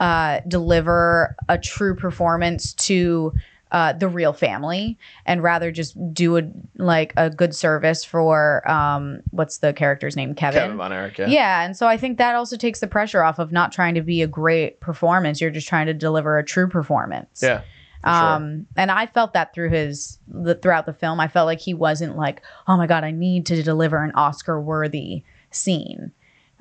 uh, 0.00 0.40
deliver 0.48 1.36
a 1.48 1.58
true 1.58 1.94
performance 1.94 2.72
to 2.74 3.32
uh, 3.72 3.92
the 3.94 4.08
real 4.08 4.32
family 4.32 4.98
and 5.24 5.42
rather 5.42 5.72
just 5.72 5.96
do 6.12 6.36
a 6.36 6.42
like 6.76 7.14
a 7.16 7.30
good 7.30 7.54
service 7.54 8.04
for 8.04 8.68
um 8.70 9.20
what's 9.30 9.58
the 9.58 9.72
character's 9.72 10.14
name 10.14 10.34
Kevin. 10.34 10.62
kevin 10.62 10.76
von 10.76 10.92
erich 10.92 11.18
yeah, 11.18 11.28
Yeah, 11.28 11.64
and 11.64 11.76
so 11.76 11.86
I 11.88 11.96
think 11.96 12.18
that 12.18 12.34
also 12.34 12.56
takes 12.56 12.80
the 12.80 12.86
pressure 12.86 13.22
off 13.22 13.38
of 13.38 13.50
not 13.50 13.72
trying 13.72 13.94
to 13.94 14.02
be 14.02 14.20
a 14.20 14.26
great 14.26 14.80
performance. 14.80 15.40
You're 15.40 15.50
just 15.50 15.68
trying 15.68 15.86
to 15.86 15.94
deliver 15.94 16.36
a 16.36 16.44
true 16.44 16.68
performance. 16.68 17.42
Yeah, 17.42 17.62
for 18.02 18.10
sure. 18.10 18.14
Um, 18.14 18.66
and 18.76 18.90
I 18.90 19.06
felt 19.06 19.32
that 19.34 19.54
through 19.54 19.70
his 19.70 20.18
the, 20.28 20.54
throughout 20.54 20.86
the 20.86 20.92
film. 20.92 21.20
I 21.20 21.28
felt 21.28 21.46
like 21.46 21.60
he 21.60 21.74
wasn't 21.74 22.16
like, 22.16 22.42
oh 22.68 22.76
my 22.76 22.86
god, 22.86 23.04
I 23.04 23.10
need 23.10 23.46
to 23.46 23.62
deliver 23.62 24.02
an 24.02 24.12
Oscar 24.14 24.60
worthy 24.60 25.22
scene. 25.50 26.12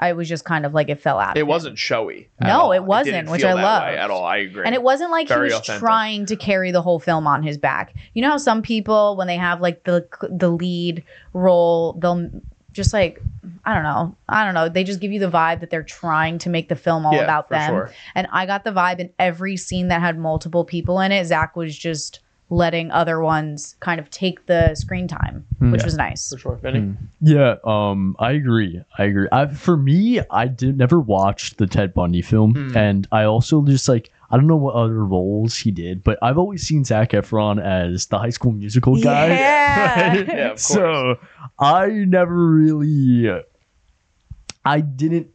I 0.01 0.13
was 0.13 0.27
just 0.27 0.45
kind 0.45 0.65
of 0.65 0.73
like 0.73 0.89
it 0.89 0.99
fell 0.99 1.19
out. 1.19 1.37
It 1.37 1.45
wasn't 1.45 1.77
showy. 1.77 2.27
No, 2.41 2.61
all. 2.61 2.71
it 2.71 2.83
wasn't, 2.83 3.17
didn't 3.17 3.29
which 3.29 3.43
I 3.43 3.53
way 3.53 3.97
at 3.97 4.09
all. 4.09 4.25
I 4.25 4.37
agree. 4.37 4.65
And 4.65 4.73
it 4.73 4.81
wasn't 4.81 5.11
like 5.11 5.27
Very 5.27 5.49
he 5.49 5.53
was 5.53 5.61
authentic. 5.61 5.79
trying 5.79 6.25
to 6.25 6.35
carry 6.35 6.71
the 6.71 6.81
whole 6.81 6.99
film 6.99 7.27
on 7.27 7.43
his 7.43 7.59
back. 7.59 7.93
You 8.15 8.23
know 8.23 8.31
how 8.31 8.37
some 8.37 8.63
people, 8.63 9.15
when 9.15 9.27
they 9.27 9.37
have 9.37 9.61
like 9.61 9.83
the 9.83 10.07
the 10.31 10.49
lead 10.49 11.03
role, 11.33 11.93
they'll 11.93 12.31
just 12.73 12.93
like 12.93 13.21
I 13.65 13.73
don't 13.73 13.83
know, 13.83 14.15
I 14.29 14.45
don't 14.45 14.53
know. 14.53 14.69
They 14.69 14.83
just 14.83 14.99
give 14.99 15.11
you 15.11 15.19
the 15.19 15.29
vibe 15.29 15.59
that 15.61 15.69
they're 15.71 15.81
trying 15.83 16.37
to 16.39 16.49
make 16.49 16.69
the 16.69 16.75
film 16.75 17.05
all 17.05 17.13
Yeah, 17.15 17.23
about 17.23 17.47
for 17.47 17.55
them. 17.55 17.69
sure. 17.69 17.91
And 18.15 18.27
I 18.31 18.45
got 18.45 18.63
the 18.63 18.71
vibe 18.71 18.99
in 18.99 19.09
every 19.17 19.57
scene 19.57 19.87
that 19.87 19.99
had 20.01 20.17
multiple 20.17 20.63
people 20.63 20.99
in 20.99 21.11
it. 21.11 21.25
Zac 21.25 21.55
was 21.55 21.75
just 21.77 22.19
letting 22.51 22.91
other 22.91 23.21
ones 23.21 23.75
kind 23.79 23.99
of 23.99 24.09
take 24.09 24.45
the 24.45 24.75
screen 24.75 25.07
time, 25.07 25.45
Hmm. 25.59 25.71
which 25.71 25.81
Yeah. 25.81 25.85
was 25.85 25.95
nice. 25.97 26.29
For 26.29 26.37
sure. 26.37 26.59
Vinny? 26.61 26.79
Mm. 26.81 26.97
Yeah, 27.21 27.55
um, 27.63 28.15
I 28.19 28.31
agree. 28.33 28.81
I 28.97 29.05
agree. 29.05 29.27
I, 29.31 29.47
for 29.47 29.77
me, 29.77 30.19
I 30.29 30.47
did 30.47 30.77
never 30.77 30.99
watched 30.99 31.57
the 31.57 31.65
Ted 31.65 31.93
Bundy 31.93 32.21
film, 32.21 32.53
Mm. 32.53 32.75
and 32.75 33.07
I 33.11 33.23
also 33.23 33.63
just 33.63 33.87
like 33.87 34.11
I 34.31 34.37
don't 34.37 34.47
know 34.47 34.55
what 34.55 34.75
other 34.75 35.05
roles 35.05 35.57
he 35.57 35.71
did, 35.71 36.03
but 36.03 36.17
I've 36.21 36.37
always 36.37 36.63
seen 36.65 36.85
Zac 36.85 37.11
Efron 37.11 37.61
as 37.61 38.05
the 38.07 38.17
High 38.17 38.29
School 38.29 38.53
Musical 38.53 38.95
guy. 38.95 39.27
Yeah. 39.27 40.07
right? 40.17 40.27
Yeah, 40.27 40.33
of 40.45 40.49
course. 40.51 40.61
So 40.63 41.15
I 41.59 41.87
never 41.87 42.47
really, 42.47 43.29
I 44.63 44.79
didn't 44.81 45.27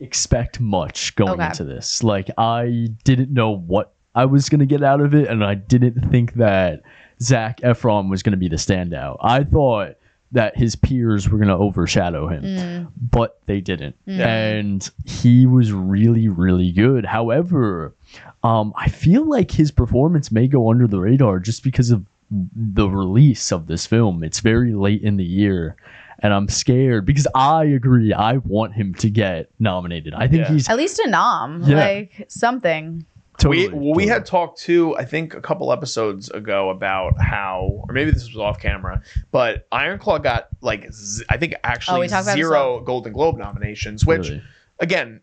expect 0.00 0.60
much 0.60 1.16
going 1.16 1.32
Okay. 1.32 1.46
into 1.46 1.64
this. 1.64 2.02
Like 2.02 2.30
I 2.38 2.88
didn't 3.04 3.32
know 3.32 3.50
what 3.50 3.92
I 4.14 4.26
was 4.26 4.48
gonna 4.48 4.66
get 4.66 4.82
out 4.82 5.00
of 5.00 5.14
it, 5.14 5.28
and 5.28 5.44
I 5.44 5.54
didn't 5.54 6.10
think 6.10 6.34
that 6.34 6.82
Zac 7.20 7.60
Efron 7.62 8.08
was 8.08 8.22
gonna 8.22 8.36
be 8.36 8.48
the 8.48 8.56
standout. 8.56 9.16
I 9.20 9.42
thought 9.44 9.96
that 10.34 10.56
his 10.56 10.76
peers 10.76 11.28
were 11.28 11.38
gonna 11.38 11.56
overshadow 11.58 12.28
him, 12.28 12.42
Mm, 12.42 12.88
but 13.10 13.38
they 13.46 13.60
didn't, 13.60 13.96
Yeah. 14.06 14.26
and 14.28 14.88
he 15.04 15.46
was 15.46 15.72
really, 15.72 16.28
really 16.28 16.70
good. 16.72 17.04
However, 17.06 17.94
um, 18.42 18.72
I 18.76 18.88
feel 18.88 19.28
like 19.28 19.50
his 19.50 19.70
performance 19.70 20.30
may 20.30 20.46
go 20.46 20.70
under 20.70 20.86
the 20.86 21.00
radar 21.00 21.38
just 21.40 21.64
because 21.64 21.90
of 21.90 22.04
the 22.30 22.88
release 22.88 23.52
of 23.52 23.66
this 23.66 23.86
film. 23.86 24.22
It's 24.24 24.40
very 24.40 24.72
late 24.72 25.02
in 25.02 25.16
the 25.16 25.24
year. 25.24 25.76
And 26.20 26.32
I'm 26.32 26.48
scared 26.48 27.04
because 27.04 27.26
I 27.34 27.64
agree. 27.64 28.12
I 28.12 28.38
want 28.38 28.72
him 28.72 28.94
to 28.94 29.10
get 29.10 29.50
nominated. 29.58 30.14
I 30.14 30.26
think 30.26 30.42
Yeah. 30.46 30.52
he's 30.52 30.68
At 30.70 30.76
least 30.78 30.98
a 31.04 31.10
nom, 31.10 31.62
Yeah. 31.64 31.76
like 31.76 32.24
something. 32.28 33.04
Totally. 33.38 33.68
we 33.68 33.74
well, 33.74 33.94
we 33.94 34.06
had 34.06 34.24
talked 34.26 34.60
too, 34.60 34.96
I 34.96 35.04
think 35.04 35.34
a 35.34 35.40
couple 35.40 35.72
episodes 35.72 36.30
ago 36.30 36.70
about 36.70 37.20
how, 37.20 37.84
or 37.88 37.94
maybe 37.94 38.10
this 38.10 38.28
was 38.28 38.38
off 38.38 38.60
camera, 38.60 39.02
but 39.30 39.66
Iron 39.72 39.98
Claw 39.98 40.18
got 40.18 40.48
like 40.60 40.92
z- 40.92 41.24
I 41.28 41.36
think 41.36 41.54
actually 41.64 41.98
Oh, 41.98 42.00
we 42.00 42.08
talked 42.08 42.24
about 42.24 42.36
this 42.36 42.46
zero 42.46 42.80
Golden 42.80 43.12
Globe 43.12 43.36
nominations, 43.36 44.04
which 44.06 44.28
Really. 44.28 44.42
again 44.80 45.20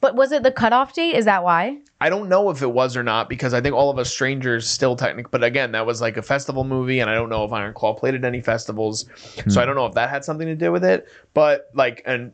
But 0.00 0.14
was 0.14 0.32
it 0.32 0.42
the 0.42 0.52
cutoff 0.52 0.94
date? 0.94 1.14
Is 1.14 1.26
that 1.26 1.44
why? 1.44 1.78
I 2.02 2.08
don't 2.08 2.30
know 2.30 2.48
if 2.48 2.62
it 2.62 2.72
was 2.72 2.96
or 2.96 3.02
not 3.02 3.28
because 3.28 3.52
I 3.52 3.60
think 3.60 3.74
all 3.74 3.90
of 3.90 3.98
us 3.98 4.10
strangers 4.10 4.66
still 4.66 4.96
technic. 4.96 5.30
But 5.30 5.44
again, 5.44 5.72
that 5.72 5.84
was 5.84 6.00
like 6.00 6.16
a 6.16 6.22
festival 6.22 6.64
movie, 6.64 7.00
and 7.00 7.10
I 7.10 7.14
don't 7.14 7.28
know 7.28 7.44
if 7.44 7.52
Iron 7.52 7.74
Claw 7.74 7.92
played 7.92 8.14
at 8.14 8.24
any 8.24 8.40
festivals, 8.40 9.04
hmm. 9.38 9.50
so 9.50 9.60
I 9.60 9.66
don't 9.66 9.74
know 9.74 9.84
if 9.84 9.92
that 9.94 10.08
had 10.08 10.24
something 10.24 10.46
to 10.46 10.54
do 10.54 10.72
with 10.72 10.82
it. 10.82 11.06
But 11.34 11.68
like, 11.74 12.02
and 12.06 12.32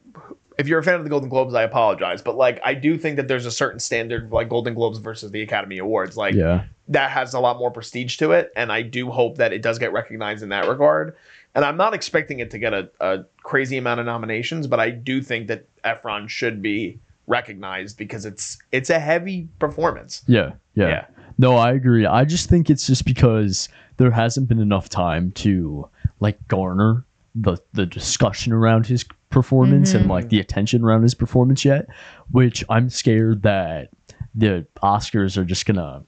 if 0.59 0.69
you're 0.69 0.79
a 0.79 0.83
fan 0.83 0.95
of 0.95 1.05
the 1.05 1.11
Golden 1.11 1.29
Globes, 1.29 1.55
I 1.55 1.63
apologize, 1.63 2.23
but 2.23 2.37
like, 2.37 2.61
I 2.65 2.75
do 2.75 2.97
think 2.97 3.17
that 3.17 3.29
there's 3.29 3.47
a 3.47 3.51
certain 3.51 3.79
standard 3.79 4.33
like 4.33 4.49
Golden 4.49 4.75
Globes 4.75 4.99
versus 4.99 5.31
the 5.31 5.43
Academy 5.43 5.79
Awards. 5.79 6.17
Like, 6.17 6.35
yeah. 6.35 6.65
that 6.89 7.11
has 7.11 7.35
a 7.35 7.41
lot 7.41 7.59
more 7.59 7.71
prestige 7.71 8.17
to 8.19 8.33
it, 8.33 8.53
and 8.57 8.73
I 8.73 8.83
do 8.83 9.11
hope 9.11 9.37
that 9.37 9.53
it 9.53 9.63
does 9.63 9.79
get 9.79 9.93
recognized 9.93 10.43
in 10.43 10.49
that 10.51 10.69
regard. 10.69 11.17
And 11.55 11.65
I'm 11.65 11.77
not 11.77 11.95
expecting 11.95 12.41
it 12.41 12.51
to 12.51 12.59
get 12.59 12.75
a, 12.75 12.91
a 13.01 13.25
crazy 13.43 13.77
amount 13.77 14.01
of 14.01 14.07
nominations, 14.07 14.67
but 14.67 14.81
I 14.81 14.91
do 14.91 15.23
think 15.23 15.49
that 15.49 15.67
Efron 15.85 16.29
should 16.29 16.61
be 16.61 16.99
recognized 17.27 17.97
because 17.97 18.25
it's 18.25 18.59
it's 18.73 18.91
a 18.91 18.99
heavy 18.99 19.49
performance. 19.59 20.23
Yeah, 20.27 20.53
yeah. 20.75 20.89
Yeah. 20.89 21.07
No, 21.39 21.57
I 21.57 21.73
agree. 21.73 22.07
I 22.07 22.25
just 22.25 22.49
think 22.49 22.71
it's 22.71 22.87
just 22.87 23.05
because 23.05 23.69
there 23.99 24.11
hasn't 24.11 24.49
been 24.49 24.61
enough 24.61 24.89
time 24.89 25.33
to 25.33 25.89
like 26.21 26.37
garner 26.49 27.05
the 27.35 27.59
the 27.75 27.87
discussion 27.87 28.53
around 28.53 28.87
his 28.87 29.05
performance 29.31 29.95
and 29.95 30.07
Mhm. 30.07 30.11
like 30.11 30.29
the 30.29 30.41
attention 30.41 30.83
around 30.85 31.03
his 31.03 31.15
performance 31.15 31.65
yet, 31.65 31.87
which 32.31 32.65
I'm 32.69 32.89
scared 32.89 33.43
that 33.43 33.89
the 34.35 34.67
Oscars 34.83 35.37
are 35.37 35.45
just 35.45 35.67
gonna, 35.67 36.03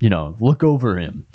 you 0.00 0.10
know, 0.10 0.36
look 0.40 0.62
over 0.64 0.98
him 0.98 1.26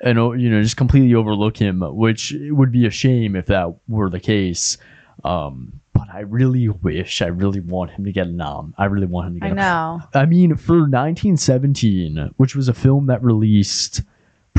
and 0.00 0.18
oh, 0.18 0.32
you 0.32 0.50
know 0.50 0.60
just 0.62 0.76
completely 0.76 1.14
overlook 1.14 1.56
him, 1.56 1.80
which 1.80 2.34
would 2.50 2.72
be 2.72 2.86
a 2.86 2.90
shame 2.90 3.34
if 3.36 3.46
that 3.46 3.74
were 3.88 4.10
the 4.10 4.20
case. 4.20 4.76
Um, 5.24 5.80
but 5.92 6.08
I 6.12 6.20
really 6.20 6.68
wish, 6.68 7.22
I 7.22 7.28
really 7.28 7.60
want 7.60 7.92
him 7.92 8.04
to 8.04 8.12
get 8.12 8.26
a 8.26 8.30
nom. 8.32 8.74
I 8.76 8.86
really 8.86 9.06
want 9.06 9.28
him 9.28 9.34
to 9.34 9.40
get 9.40 9.48
I 9.50 9.52
a 9.52 9.54
know. 9.54 10.00
I 10.12 10.26
mean, 10.26 10.56
for 10.56 10.86
1917, 10.88 12.30
which 12.36 12.56
was 12.56 12.68
a 12.68 12.74
film 12.74 13.06
that 13.06 13.22
released 13.22 14.02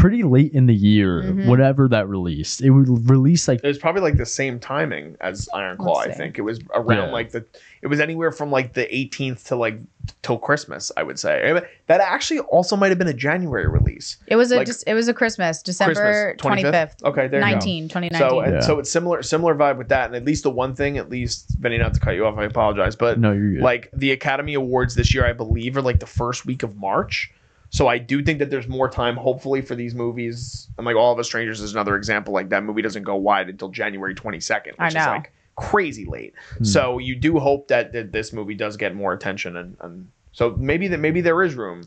pretty 0.05 0.21
late 0.23 0.51
in 0.53 0.67
the 0.67 0.73
year, 0.75 1.23
Mhm. 1.23 1.47
whatever 1.47 1.87
that 1.87 2.07
released. 2.07 2.61
It 2.61 2.69
would 2.69 3.09
release 3.09 3.47
like 3.47 3.59
It 3.63 3.67
was 3.67 3.79
probably 3.79 4.01
like 4.03 4.17
the 4.17 4.25
same 4.25 4.59
timing 4.59 5.15
as 5.19 5.49
Iron 5.53 5.77
Claw. 5.77 5.97
I 5.99 6.11
think 6.11 6.37
it 6.37 6.43
was 6.43 6.59
around 6.75 7.07
Yeah. 7.07 7.11
like 7.13 7.31
the. 7.31 7.43
It 7.81 7.87
was 7.87 7.99
anywhere 7.99 8.31
from 8.31 8.51
like 8.51 8.73
the 8.73 8.85
18th 8.95 9.45
to 9.47 9.55
like 9.55 9.79
till 10.21 10.37
Christmas. 10.37 10.91
I 10.97 11.01
would 11.03 11.17
say 11.19 11.59
that 11.87 12.01
actually 12.01 12.39
also 12.39 12.75
might 12.75 12.89
have 12.89 12.97
been 12.99 13.07
a 13.07 13.13
January 13.13 13.67
release. 13.67 14.17
It 14.27 14.35
was 14.35 14.51
a 14.51 14.57
Like- 14.57 14.67
just 14.67 14.83
it 14.87 14.93
was 14.93 15.07
a 15.07 15.13
Christmas, 15.13 15.61
December 15.63 16.35
twenty 16.37 16.61
fifth, 16.63 17.03
Okay, 17.03 17.27
there 17.27 17.39
you 17.41 17.45
go. 17.45 17.51
19, 17.51 17.87
2019. 17.89 18.29
So 18.29 18.43
Yeah. 18.45 18.59
so 18.59 18.77
it's 18.79 18.91
similar 18.91 19.23
similar 19.23 19.55
vibe 19.55 19.77
with 19.77 19.89
that, 19.89 20.05
and 20.07 20.15
at 20.15 20.23
least 20.25 20.43
the 20.43 20.51
one 20.51 20.75
thing, 20.75 20.97
at 20.99 21.09
least 21.09 21.55
Vinny, 21.59 21.77
not 21.79 21.93
to 21.95 21.99
cut 21.99 22.11
you 22.15 22.25
off, 22.27 22.37
I 22.37 22.43
apologize, 22.45 22.95
but 22.95 23.19
no, 23.19 23.31
you're 23.31 23.53
good. 23.53 23.61
like 23.61 23.89
the 23.93 24.11
Academy 24.11 24.53
Awards 24.53 24.93
this 24.95 25.13
year, 25.15 25.25
I 25.25 25.33
believe, 25.33 25.75
are 25.77 25.81
like 25.81 25.99
the 25.99 26.05
first 26.07 26.45
week 26.45 26.61
of 26.63 26.75
March. 26.77 27.31
So 27.75 27.89
I 27.89 27.97
do 27.97 28.23
think 28.23 28.39
that 28.39 28.49
there's 28.49 28.69
more 28.69 28.89
time, 28.89 29.17
hopefully, 29.17 29.59
for 29.59 29.75
these 29.75 29.93
movies. 29.93 30.69
And 30.77 30.85
like 30.85 30.95
All 30.95 31.11
of 31.11 31.19
Us 31.19 31.27
Strangers 31.27 31.59
is 31.59 31.73
another 31.73 31.97
example. 31.97 32.33
Like 32.33 32.47
that 32.47 32.63
movie 32.63 32.81
doesn't 32.81 33.03
go 33.03 33.17
wide 33.17 33.49
until 33.49 33.67
January 33.67 34.15
22nd, 34.15 34.67
which 34.67 34.79
I 34.79 34.87
is 34.87 34.95
like 34.95 35.33
crazy 35.57 36.05
late. 36.05 36.33
Hmm. 36.57 36.63
So 36.63 36.99
you 36.99 37.17
do 37.17 37.37
hope 37.37 37.67
that, 37.67 37.91
that 37.91 38.13
this 38.13 38.31
movie 38.31 38.53
does 38.53 38.77
get 38.77 38.95
more 38.95 39.11
attention, 39.11 39.57
and, 39.57 39.75
and 39.81 40.09
so 40.31 40.55
maybe 40.57 40.87
that 40.87 41.01
maybe 41.01 41.19
there 41.19 41.43
is 41.43 41.55
room 41.55 41.83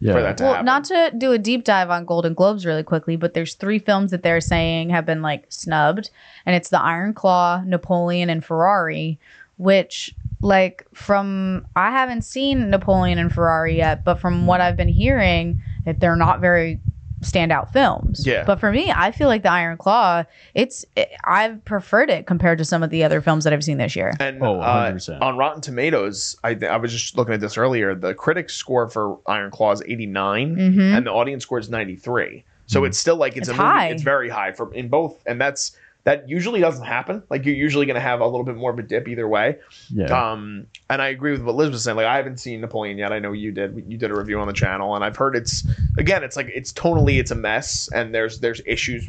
yeah. 0.00 0.14
for 0.14 0.22
that 0.22 0.38
to 0.38 0.44
well, 0.44 0.52
happen. 0.54 0.64
not 0.64 0.84
to 0.84 1.12
do 1.18 1.32
a 1.32 1.38
deep 1.38 1.64
dive 1.64 1.90
on 1.90 2.06
Golden 2.06 2.32
Globes 2.32 2.64
really 2.64 2.82
quickly, 2.82 3.16
but 3.16 3.34
there's 3.34 3.52
three 3.52 3.78
films 3.78 4.12
that 4.12 4.22
they're 4.22 4.40
saying 4.40 4.88
have 4.88 5.04
been 5.04 5.20
like 5.20 5.44
snubbed, 5.50 6.08
and 6.46 6.56
it's 6.56 6.70
The 6.70 6.80
Iron 6.80 7.12
Claw, 7.12 7.62
Napoleon, 7.66 8.30
and 8.30 8.42
Ferrari. 8.42 9.18
Which, 9.58 10.14
like, 10.46 10.86
from 10.94 11.66
I 11.74 11.90
haven't 11.90 12.22
seen 12.22 12.70
Napoleon 12.70 13.18
and 13.18 13.32
Ferrari 13.32 13.76
yet, 13.76 14.04
but 14.04 14.18
from 14.20 14.46
what 14.46 14.60
I've 14.60 14.76
been 14.76 14.88
hearing, 14.88 15.56
that 15.84 16.00
they're 16.00 16.16
not 16.16 16.40
very 16.40 16.80
standout 17.22 17.70
films. 17.72 18.26
Yeah. 18.26 18.44
But 18.44 18.60
for 18.60 18.70
me, 18.70 18.92
I 18.94 19.10
feel 19.10 19.26
like 19.28 19.42
The 19.42 19.50
Iron 19.50 19.76
Claw, 19.78 20.24
it's 20.54 20.84
it, 20.96 21.10
I've 21.24 21.64
preferred 21.64 22.10
it 22.10 22.26
compared 22.26 22.58
to 22.58 22.64
some 22.64 22.82
of 22.82 22.90
the 22.90 23.02
other 23.04 23.20
films 23.20 23.44
that 23.44 23.52
I've 23.52 23.64
seen 23.64 23.78
this 23.78 23.96
year. 23.96 24.12
And 24.20 24.42
Oh, 24.42 24.60
uh, 24.60 24.92
100%. 24.92 25.20
on 25.22 25.36
Rotten 25.36 25.60
Tomatoes, 25.62 26.36
I 26.44 26.56
I 26.70 26.76
was 26.76 26.92
just 26.92 27.16
looking 27.16 27.34
at 27.34 27.40
this 27.40 27.56
earlier. 27.56 27.94
The 27.94 28.14
critics 28.14 28.54
score 28.54 28.88
for 28.88 29.18
Iron 29.26 29.50
Claw 29.50 29.72
is 29.72 29.82
89, 29.82 30.56
hmm 30.56 30.80
and 30.94 31.06
the 31.06 31.10
audience 31.12 31.42
score 31.42 31.58
is 31.58 31.68
93. 31.68 32.44
So 32.68 32.82
it's 32.84 32.98
still 32.98 33.14
like 33.16 33.36
it's, 33.36 33.48
It's 33.48 33.56
a 33.58 33.62
movie. 33.62 33.92
It's 33.94 34.02
very 34.02 34.28
high 34.28 34.50
for 34.52 34.72
in 34.74 34.88
both, 34.88 35.22
and 35.26 35.40
that's 35.40 35.76
that 36.06 36.28
usually 36.28 36.60
doesn't 36.60 36.84
happen. 36.84 37.20
Like 37.30 37.44
you're 37.44 37.56
usually 37.56 37.84
going 37.84 37.96
to 37.96 38.00
have 38.00 38.20
a 38.20 38.24
little 38.26 38.44
bit 38.44 38.54
more 38.54 38.70
of 38.70 38.78
a 38.78 38.82
dip 38.82 39.08
either 39.08 39.26
way. 39.26 39.58
yeah. 39.90 40.06
Um, 40.32 40.68
and 40.88 41.02
I 41.02 41.08
agree 41.08 41.32
with 41.32 41.42
what 41.42 41.56
Liz 41.56 41.70
was 41.70 41.82
saying. 41.82 41.96
Like 41.96 42.06
I 42.06 42.16
haven't 42.16 42.38
seen 42.38 42.60
Napoleon 42.60 42.96
yet. 42.96 43.12
I 43.12 43.18
know 43.18 43.32
you 43.32 43.50
did. 43.50 43.84
You 43.88 43.98
did 43.98 44.12
a 44.12 44.14
review 44.16 44.38
on 44.40 44.46
the 44.46 44.52
channel, 44.52 44.94
and 44.94 45.04
I've 45.04 45.16
heard 45.16 45.34
it's 45.36 45.66
again. 45.98 46.22
It's 46.22 46.36
like 46.36 46.48
it's 46.54 46.72
tonally 46.72 47.18
it's 47.18 47.32
a 47.32 47.34
mess, 47.34 47.88
and 47.92 48.14
there's 48.14 48.38
there's 48.38 48.60
issues 48.66 49.04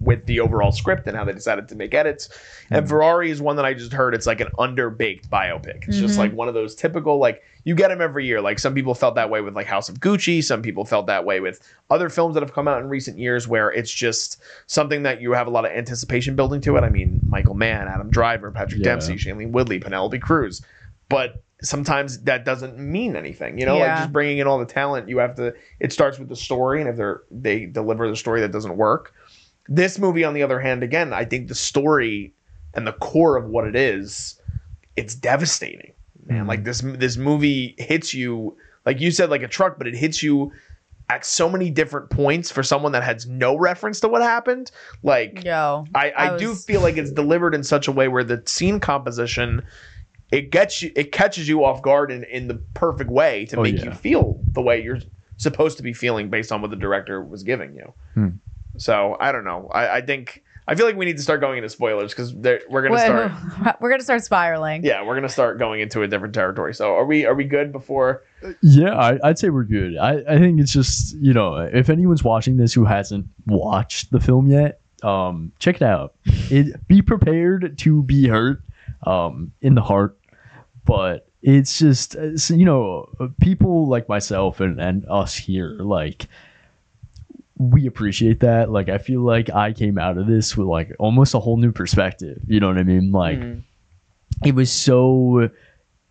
with 0.00 0.26
the 0.26 0.38
overall 0.38 0.70
script 0.70 1.08
and 1.08 1.16
how 1.16 1.24
they 1.24 1.32
decided 1.32 1.66
to 1.66 1.74
make 1.74 1.94
edits. 1.94 2.28
And 2.70 2.86
Ferrari 2.86 3.30
is 3.30 3.40
one 3.40 3.56
that 3.56 3.64
I 3.64 3.72
just 3.72 3.90
heard. 3.94 4.14
It's 4.14 4.26
like 4.26 4.40
an 4.40 4.48
underbaked 4.58 5.28
biopic. 5.28 5.88
It's 5.88 5.96
just 5.98 6.16
Mhm. 6.16 6.18
like 6.18 6.32
one 6.34 6.46
of 6.46 6.52
those 6.52 6.74
typical 6.74 7.16
like 7.18 7.42
you 7.64 7.74
get 7.74 7.88
them 7.88 8.00
every 8.00 8.26
year. 8.26 8.40
Like 8.40 8.58
some 8.58 8.74
people 8.74 8.94
felt 8.94 9.14
that 9.16 9.30
way 9.30 9.40
with 9.40 9.54
like 9.54 9.66
House 9.66 9.88
of 9.88 10.00
Gucci. 10.00 10.44
Some 10.44 10.62
people 10.62 10.84
felt 10.84 11.06
that 11.06 11.24
way 11.24 11.40
with 11.40 11.60
other 11.90 12.08
films 12.08 12.34
that 12.34 12.42
have 12.42 12.52
come 12.52 12.68
out 12.68 12.80
in 12.80 12.88
recent 12.88 13.18
years 13.18 13.48
where 13.48 13.72
it's 13.72 13.92
just 13.92 14.40
something 14.66 15.02
that 15.02 15.20
you 15.20 15.32
have 15.32 15.46
a 15.46 15.50
lot 15.50 15.64
of 15.64 15.72
anticipation 15.72 16.36
building 16.36 16.60
to 16.62 16.76
it. 16.76 16.84
I 16.84 16.90
mean, 16.90 17.20
Michael 17.26 17.54
Mann, 17.54 17.88
Adam 17.88 18.10
Driver, 18.10 18.50
Patrick 18.50 18.80
Yeah. 18.80 18.90
Dempsey, 18.90 19.14
Shailene 19.14 19.50
Woodley, 19.50 19.78
Penelope 19.78 20.18
Cruz. 20.18 20.62
But 21.08 21.42
sometimes 21.62 22.18
that 22.22 22.44
doesn't 22.44 22.78
mean 22.78 23.16
anything. 23.16 23.58
You 23.58 23.66
know, 23.66 23.78
like 23.78 23.96
just 23.98 24.12
bringing 24.12 24.38
in 24.38 24.46
all 24.46 24.58
the 24.58 24.66
talent, 24.66 25.08
you 25.08 25.18
have 25.18 25.34
to. 25.36 25.54
It 25.80 25.92
starts 25.92 26.18
with 26.18 26.28
the 26.28 26.36
story, 26.36 26.80
and 26.80 26.88
if 26.88 26.96
they're 26.96 27.22
they 27.30 27.66
deliver 27.66 28.08
the 28.08 28.16
story 28.16 28.40
that 28.42 28.52
doesn't 28.52 28.76
work. 28.76 29.14
This 29.66 29.98
movie, 29.98 30.24
on 30.24 30.34
the 30.34 30.42
other 30.42 30.60
hand, 30.60 30.82
again, 30.82 31.14
I 31.14 31.24
think 31.24 31.48
the 31.48 31.54
story 31.54 32.34
and 32.74 32.86
the 32.86 32.92
core 32.92 33.38
of 33.38 33.46
what 33.46 33.66
it 33.66 33.74
is, 33.74 34.38
it's 34.94 35.14
devastating, 35.14 35.93
man. 36.26 36.44
Mhm. 36.44 36.48
Like 36.48 36.64
this, 36.64 36.80
this 36.84 37.16
movie 37.16 37.74
hits 37.78 38.14
you, 38.14 38.56
like 38.86 39.00
you 39.00 39.10
said, 39.10 39.30
like 39.30 39.42
a 39.42 39.48
truck, 39.48 39.78
but 39.78 39.86
it 39.86 39.94
hits 39.94 40.22
you 40.22 40.52
at 41.10 41.24
so 41.24 41.48
many 41.50 41.68
different 41.70 42.08
points 42.10 42.50
for 42.50 42.62
someone 42.62 42.92
that 42.92 43.02
has 43.02 43.26
no 43.26 43.56
reference 43.58 44.00
to 44.00 44.08
what 44.08 44.22
happened. 44.22 44.70
Like, 45.02 45.44
Yo, 45.44 45.84
I, 45.94 46.10
I, 46.10 46.34
I 46.34 46.38
do 46.38 46.54
feel 46.54 46.80
like 46.80 46.96
it's 46.96 47.12
delivered 47.12 47.54
in 47.54 47.62
such 47.62 47.88
a 47.88 47.92
way 47.92 48.08
where 48.08 48.24
the 48.24 48.42
scene 48.46 48.80
composition 48.80 49.62
it 50.32 50.50
gets 50.50 50.80
you 50.82 50.90
it 50.96 51.12
catches 51.12 51.46
you 51.46 51.62
off 51.64 51.82
guard 51.82 52.10
in, 52.10 52.24
in 52.24 52.48
the 52.48 52.54
perfect 52.72 53.10
way 53.10 53.44
to 53.46 53.58
Oh, 53.58 53.62
make 53.62 53.76
yeah. 53.76 53.84
you 53.84 53.92
feel 53.92 54.40
the 54.52 54.62
way 54.62 54.82
you're 54.82 54.98
supposed 55.36 55.76
to 55.76 55.82
be 55.82 55.92
feeling 55.92 56.30
based 56.30 56.50
on 56.50 56.62
what 56.62 56.70
the 56.70 56.76
director 56.76 57.22
was 57.22 57.42
giving 57.42 57.74
you. 57.74 57.92
Hmm. 58.14 58.28
So 58.78 59.16
I 59.20 59.30
don't 59.30 59.44
know. 59.44 59.68
I, 59.72 59.96
I 59.96 60.00
think 60.00 60.42
I 60.66 60.74
feel 60.74 60.86
like 60.86 60.96
we 60.96 61.04
need 61.04 61.18
to 61.18 61.22
start 61.22 61.40
going 61.40 61.58
into 61.58 61.68
spoilers 61.68 62.12
because 62.12 62.32
we're 62.34 62.82
gonna 62.82 62.94
Wait, 62.94 63.04
start. 63.04 63.76
we're 63.80 63.90
gonna 63.90 64.02
start 64.02 64.24
spiraling. 64.24 64.82
Yeah, 64.82 65.04
we're 65.04 65.14
gonna 65.14 65.28
start 65.28 65.58
going 65.58 65.80
into 65.80 66.02
a 66.02 66.08
different 66.08 66.34
territory. 66.34 66.72
So 66.74 66.94
are 66.94 67.04
we 67.04 67.26
are 67.26 67.34
we 67.34 67.44
good 67.44 67.70
before? 67.70 68.22
Yeah, 68.62 68.94
I, 68.94 69.18
I'd 69.22 69.38
say 69.38 69.50
we're 69.50 69.64
good. 69.64 69.98
I, 69.98 70.22
I 70.28 70.38
think 70.38 70.60
it's 70.60 70.72
just 70.72 71.16
you 71.16 71.34
know 71.34 71.56
if 71.56 71.90
anyone's 71.90 72.24
watching 72.24 72.56
this 72.56 72.72
who 72.72 72.84
hasn't 72.84 73.26
watched 73.46 74.10
the 74.10 74.20
film 74.20 74.46
yet, 74.46 74.80
um, 75.02 75.52
check 75.58 75.76
it 75.76 75.82
out. 75.82 76.14
It 76.24 76.86
be 76.88 77.02
prepared 77.02 77.76
to 77.78 78.02
be 78.02 78.26
hurt, 78.26 78.62
um, 79.06 79.52
in 79.60 79.74
the 79.74 79.82
heart, 79.82 80.18
but 80.86 81.28
it's 81.42 81.78
just 81.78 82.16
uh, 82.16 82.36
so, 82.38 82.54
you 82.54 82.64
know 82.64 83.06
people 83.40 83.86
like 83.86 84.08
myself 84.08 84.60
and 84.60 84.80
and 84.80 85.04
us 85.10 85.34
here 85.34 85.76
like 85.78 86.26
we 87.58 87.86
appreciate 87.86 88.40
that. 88.40 88.70
Like 88.70 88.88
I 88.88 88.98
feel 88.98 89.20
like 89.20 89.48
I 89.50 89.72
came 89.72 89.98
out 89.98 90.18
of 90.18 90.26
this 90.26 90.56
with 90.56 90.66
like 90.66 90.92
almost 90.98 91.34
a 91.34 91.38
whole 91.38 91.56
new 91.56 91.72
perspective. 91.72 92.40
You 92.46 92.60
know 92.60 92.68
what 92.68 92.78
I 92.78 92.82
mean? 92.82 93.12
Like 93.12 93.38
Mhm. 93.38 93.62
it 94.44 94.54
was 94.54 94.70
so 94.72 95.50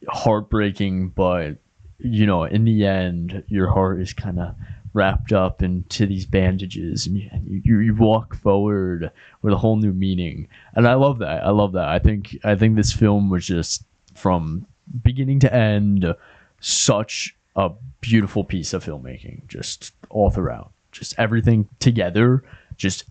heartbreaking, 0.08 1.10
but 1.10 1.58
you 2.00 2.26
know, 2.26 2.44
in 2.44 2.66
the 2.66 2.86
end, 2.86 3.44
your 3.48 3.68
heart 3.70 4.02
is 4.02 4.14
kind 4.14 4.40
of 4.40 4.56
wrapped 4.94 5.32
up 5.34 5.64
into 5.64 6.06
these 6.06 6.26
bandages, 6.26 7.08
and 7.08 7.18
you, 7.18 7.30
you 7.64 7.80
you 7.80 7.96
walk 7.96 8.36
forward 8.36 9.10
with 9.42 9.54
a 9.54 9.58
whole 9.58 9.78
new 9.78 9.94
meaning. 9.94 10.48
And 10.76 10.88
I 10.88 10.96
love 10.96 11.20
that. 11.20 11.46
I 11.46 11.50
love 11.52 11.72
that. 11.74 11.88
I 11.88 12.00
think 12.00 12.38
I 12.44 12.56
think 12.56 12.76
this 12.76 12.92
film 12.92 13.30
was 13.30 13.46
just 13.46 13.84
from 14.16 14.66
beginning 15.02 15.40
to 15.40 15.54
end 15.54 16.14
such 16.60 17.36
a 17.56 17.72
beautiful 18.02 18.44
piece 18.44 18.74
of 18.74 18.84
filmmaking, 18.84 19.48
just 19.48 19.94
all 20.10 20.30
throughout, 20.30 20.73
just 20.94 21.14
everything 21.18 21.68
together, 21.80 22.44
just 22.78 23.06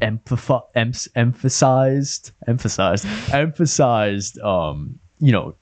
emph- 0.00 0.62
em- 0.74 0.92
emphasized 1.14 2.32
emphasized 2.48 3.06
emphasized 3.32 4.40
um 4.40 4.98
you 5.20 5.30
know 5.30 5.54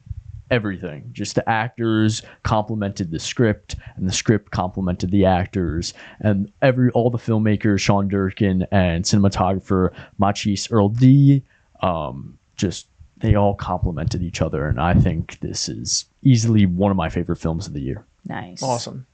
everything 0.51 1.07
just 1.13 1.35
the 1.35 1.47
actors 1.49 2.23
complemented 2.43 3.11
the 3.11 3.19
script 3.19 3.77
and 3.97 4.09
the 4.09 4.13
script 4.13 4.53
complemented 4.53 5.11
the 5.11 5.25
actors 5.27 5.93
and 6.21 6.51
every 6.63 6.91
all 6.93 7.11
the 7.11 7.19
filmmakers 7.19 7.81
sean 7.81 8.09
durkin 8.09 8.67
and 8.71 9.05
cinematographer 9.05 9.93
Mátyás 10.21 10.71
Erdély 10.71 11.43
um 11.87 12.39
just 12.57 12.87
they 13.19 13.35
all 13.35 13.55
complemented 13.55 14.23
each 14.23 14.41
other 14.41 14.67
and 14.67 14.81
i 14.81 14.95
think 14.95 15.39
this 15.41 15.69
is 15.69 16.07
easily 16.23 16.65
one 16.65 16.91
of 16.91 16.97
my 16.97 17.11
favorite 17.11 17.37
films 17.37 17.67
of 17.67 17.73
the 17.75 17.81
year 17.81 18.07
Nice. 18.29 18.63
Awesome. 18.63 19.07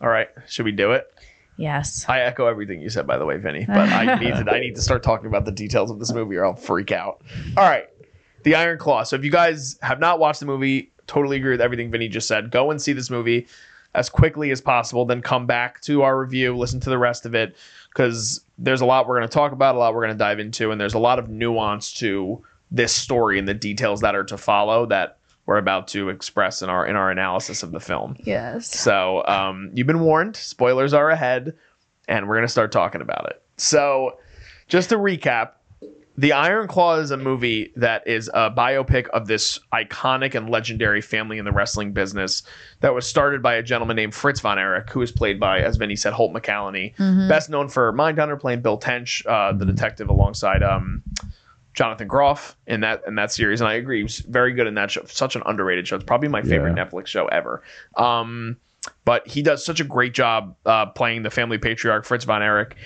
All 0.00 0.08
right, 0.08 0.28
should 0.46 0.64
we 0.64 0.72
do 0.72 0.92
it? 0.92 1.06
Yes. 1.56 2.06
I 2.08 2.20
echo 2.20 2.46
everything 2.46 2.80
you 2.80 2.88
said, 2.88 3.06
by 3.06 3.18
the 3.18 3.24
way, 3.24 3.36
Vinny. 3.36 3.64
But 3.66 3.88
I 3.90 4.16
need 4.16 4.34
to 4.34 4.50
I 4.50 4.60
need 4.60 4.74
to 4.74 4.82
start 4.82 5.02
talking 5.02 5.26
about 5.26 5.44
the 5.44 5.52
details 5.52 5.90
of 5.90 5.98
this 5.98 6.12
movie, 6.12 6.36
or 6.36 6.46
I'll 6.46 6.54
freak 6.54 6.92
out. 6.92 7.22
All 7.56 7.64
right, 7.64 7.88
The 8.42 8.54
Iron 8.54 8.78
Claw. 8.78 9.02
So 9.04 9.16
if 9.16 9.24
you 9.24 9.30
guys 9.30 9.78
have 9.82 10.00
not 10.00 10.18
watched 10.18 10.40
the 10.40 10.46
movie, 10.46 10.92
totally 11.06 11.36
agree 11.36 11.52
with 11.52 11.60
everything 11.60 11.90
Vinny 11.90 12.08
just 12.08 12.28
said. 12.28 12.50
Go 12.50 12.70
and 12.70 12.80
see 12.80 12.92
this 12.92 13.10
movie 13.10 13.46
as 13.94 14.08
quickly 14.08 14.50
as 14.50 14.60
possible. 14.60 15.04
Then 15.04 15.20
come 15.20 15.46
back 15.46 15.80
to 15.82 16.02
our 16.02 16.18
review, 16.18 16.56
listen 16.56 16.80
to 16.80 16.90
the 16.90 16.98
rest 16.98 17.26
of 17.26 17.34
it, 17.34 17.56
because 17.90 18.44
there's 18.58 18.80
a 18.80 18.86
lot 18.86 19.06
we're 19.06 19.18
going 19.18 19.28
to 19.28 19.32
talk 19.34 19.52
about, 19.52 19.74
a 19.74 19.78
lot 19.78 19.94
we're 19.94 20.04
going 20.04 20.14
to 20.14 20.18
dive 20.18 20.38
into, 20.38 20.70
and 20.70 20.80
there's 20.80 20.94
a 20.94 20.98
lot 20.98 21.18
of 21.18 21.28
nuance 21.28 21.92
to 21.94 22.42
this 22.70 22.92
story 22.92 23.38
and 23.38 23.46
the 23.46 23.54
details 23.54 24.00
that 24.00 24.14
are 24.14 24.24
to 24.24 24.38
follow 24.38 24.86
that 24.86 25.18
we're 25.46 25.58
about 25.58 25.88
to 25.88 26.08
express 26.08 26.62
in 26.62 26.68
our 26.70 26.86
in 26.86 26.96
our 26.96 27.10
analysis 27.10 27.62
of 27.62 27.72
the 27.72 27.80
film. 27.80 28.16
Yes. 28.20 28.78
So 28.78 29.24
um, 29.26 29.70
you've 29.74 29.86
been 29.86 30.00
warned. 30.00 30.36
Spoilers 30.36 30.94
are 30.94 31.10
ahead, 31.10 31.54
and 32.08 32.28
we're 32.28 32.36
gonna 32.36 32.48
start 32.48 32.72
talking 32.72 33.00
about 33.00 33.26
it. 33.30 33.42
So, 33.56 34.18
just 34.68 34.88
to 34.90 34.96
recap, 34.96 35.50
The 36.16 36.32
Iron 36.32 36.68
Claw 36.68 36.96
is 36.96 37.10
a 37.10 37.16
movie 37.16 37.72
that 37.76 38.06
is 38.06 38.28
a 38.34 38.50
biopic 38.50 39.08
of 39.08 39.26
this 39.26 39.58
iconic 39.72 40.34
and 40.34 40.48
legendary 40.50 41.00
family 41.00 41.38
in 41.38 41.44
the 41.44 41.52
wrestling 41.52 41.92
business 41.92 42.42
that 42.80 42.94
was 42.94 43.06
started 43.06 43.42
by 43.42 43.54
a 43.54 43.62
gentleman 43.62 43.96
named 43.96 44.14
Fritz 44.14 44.40
von 44.40 44.58
Erich, 44.58 44.90
who 44.90 45.00
is 45.02 45.10
played 45.10 45.40
by, 45.40 45.60
as 45.60 45.76
Vinny 45.76 45.96
said, 45.96 46.12
Holt 46.12 46.32
McCallany, 46.32 46.94
Mhm. 46.96 47.28
best 47.28 47.50
known 47.50 47.68
for 47.68 47.92
Mindhunter, 47.92 48.38
playing 48.38 48.60
Bill 48.62 48.78
Tench, 48.78 49.24
uh, 49.26 49.52
the 49.52 49.64
detective 49.66 50.08
alongside 50.08 50.62
um, 50.62 51.02
Jonathan 51.74 52.06
Groff 52.08 52.56
in 52.66 52.80
that 52.80 53.02
in 53.06 53.14
that 53.16 53.32
series, 53.32 53.60
and 53.60 53.68
I 53.68 53.74
agree, 53.74 53.98
he 53.98 54.02
was 54.02 54.18
very 54.20 54.52
good 54.52 54.66
in 54.66 54.74
that 54.74 54.90
show. 54.90 55.04
Such 55.06 55.36
an 55.36 55.42
underrated 55.46 55.88
show. 55.88 55.96
It's 55.96 56.04
probably 56.04 56.28
my 56.28 56.42
favorite 56.42 56.76
Yeah. 56.76 56.84
Netflix 56.84 57.06
show 57.06 57.26
ever. 57.26 57.62
Um, 57.96 58.56
but 59.04 59.26
he 59.28 59.42
does 59.42 59.64
such 59.64 59.80
a 59.80 59.84
great 59.84 60.12
job 60.12 60.56
uh, 60.66 60.86
playing 60.86 61.22
the 61.22 61.30
family 61.30 61.58
patriarch 61.58 62.04
Fritz 62.04 62.24
von 62.24 62.42
Erich. 62.42 62.76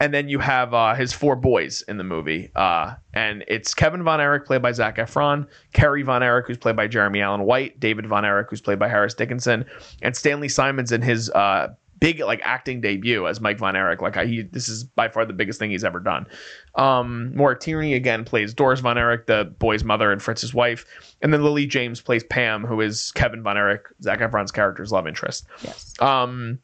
And 0.00 0.12
then 0.12 0.28
you 0.28 0.40
have 0.40 0.74
uh, 0.74 0.94
his 0.96 1.12
four 1.12 1.36
boys 1.36 1.82
in 1.86 1.98
the 1.98 2.04
movie, 2.04 2.50
uh, 2.56 2.94
and 3.14 3.44
it's 3.46 3.72
Kevin 3.74 4.02
Von 4.02 4.20
Erich, 4.20 4.44
played 4.44 4.60
by 4.60 4.72
Zac 4.72 4.96
Efron, 4.96 5.46
Kerry 5.72 6.02
Von 6.02 6.20
Erich, 6.20 6.48
who's 6.48 6.58
played 6.58 6.74
by 6.74 6.88
Jeremy 6.88 7.20
Allen 7.22 7.42
White, 7.44 7.78
David 7.78 8.04
Von 8.08 8.24
Erich, 8.24 8.48
who's 8.50 8.60
played 8.60 8.80
by 8.80 8.88
Harris 8.88 9.14
Dickinson, 9.14 9.64
and 10.02 10.16
Stanley 10.16 10.48
Simons 10.48 10.90
in 10.90 11.00
his 11.00 11.30
uh, 11.30 11.68
big 12.04 12.20
like 12.20 12.40
acting 12.44 12.82
debut 12.82 13.26
as 13.26 13.40
Mike 13.40 13.58
Von 13.58 13.74
Erich. 13.74 14.02
Like 14.02 14.18
I, 14.18 14.26
he, 14.26 14.42
this 14.42 14.68
is 14.68 14.84
by 14.84 15.08
far 15.08 15.24
the 15.24 15.32
biggest 15.32 15.58
thing 15.58 15.70
he's 15.70 15.84
ever 15.84 16.00
done. 16.00 16.26
Um, 16.74 17.34
Maura 17.34 17.58
Tierney 17.58 17.94
again 17.94 18.24
plays 18.24 18.52
Doris 18.52 18.80
Von 18.80 18.98
Erich, 18.98 19.26
the 19.26 19.54
boy's 19.58 19.84
mother 19.84 20.12
and 20.12 20.20
Fritz's 20.20 20.52
wife, 20.52 20.84
and 21.22 21.32
then 21.32 21.42
Lily 21.42 21.66
James 21.66 22.02
plays 22.02 22.22
Pam, 22.24 22.64
who 22.64 22.82
is 22.82 23.10
Kevin 23.12 23.42
Von 23.42 23.56
Erich, 23.56 23.86
Zac 24.02 24.18
Efron's 24.18 24.52
character's 24.52 24.92
love 24.92 25.06
interest. 25.06 25.46
Yes. 25.62 25.94
Um, 26.00 26.58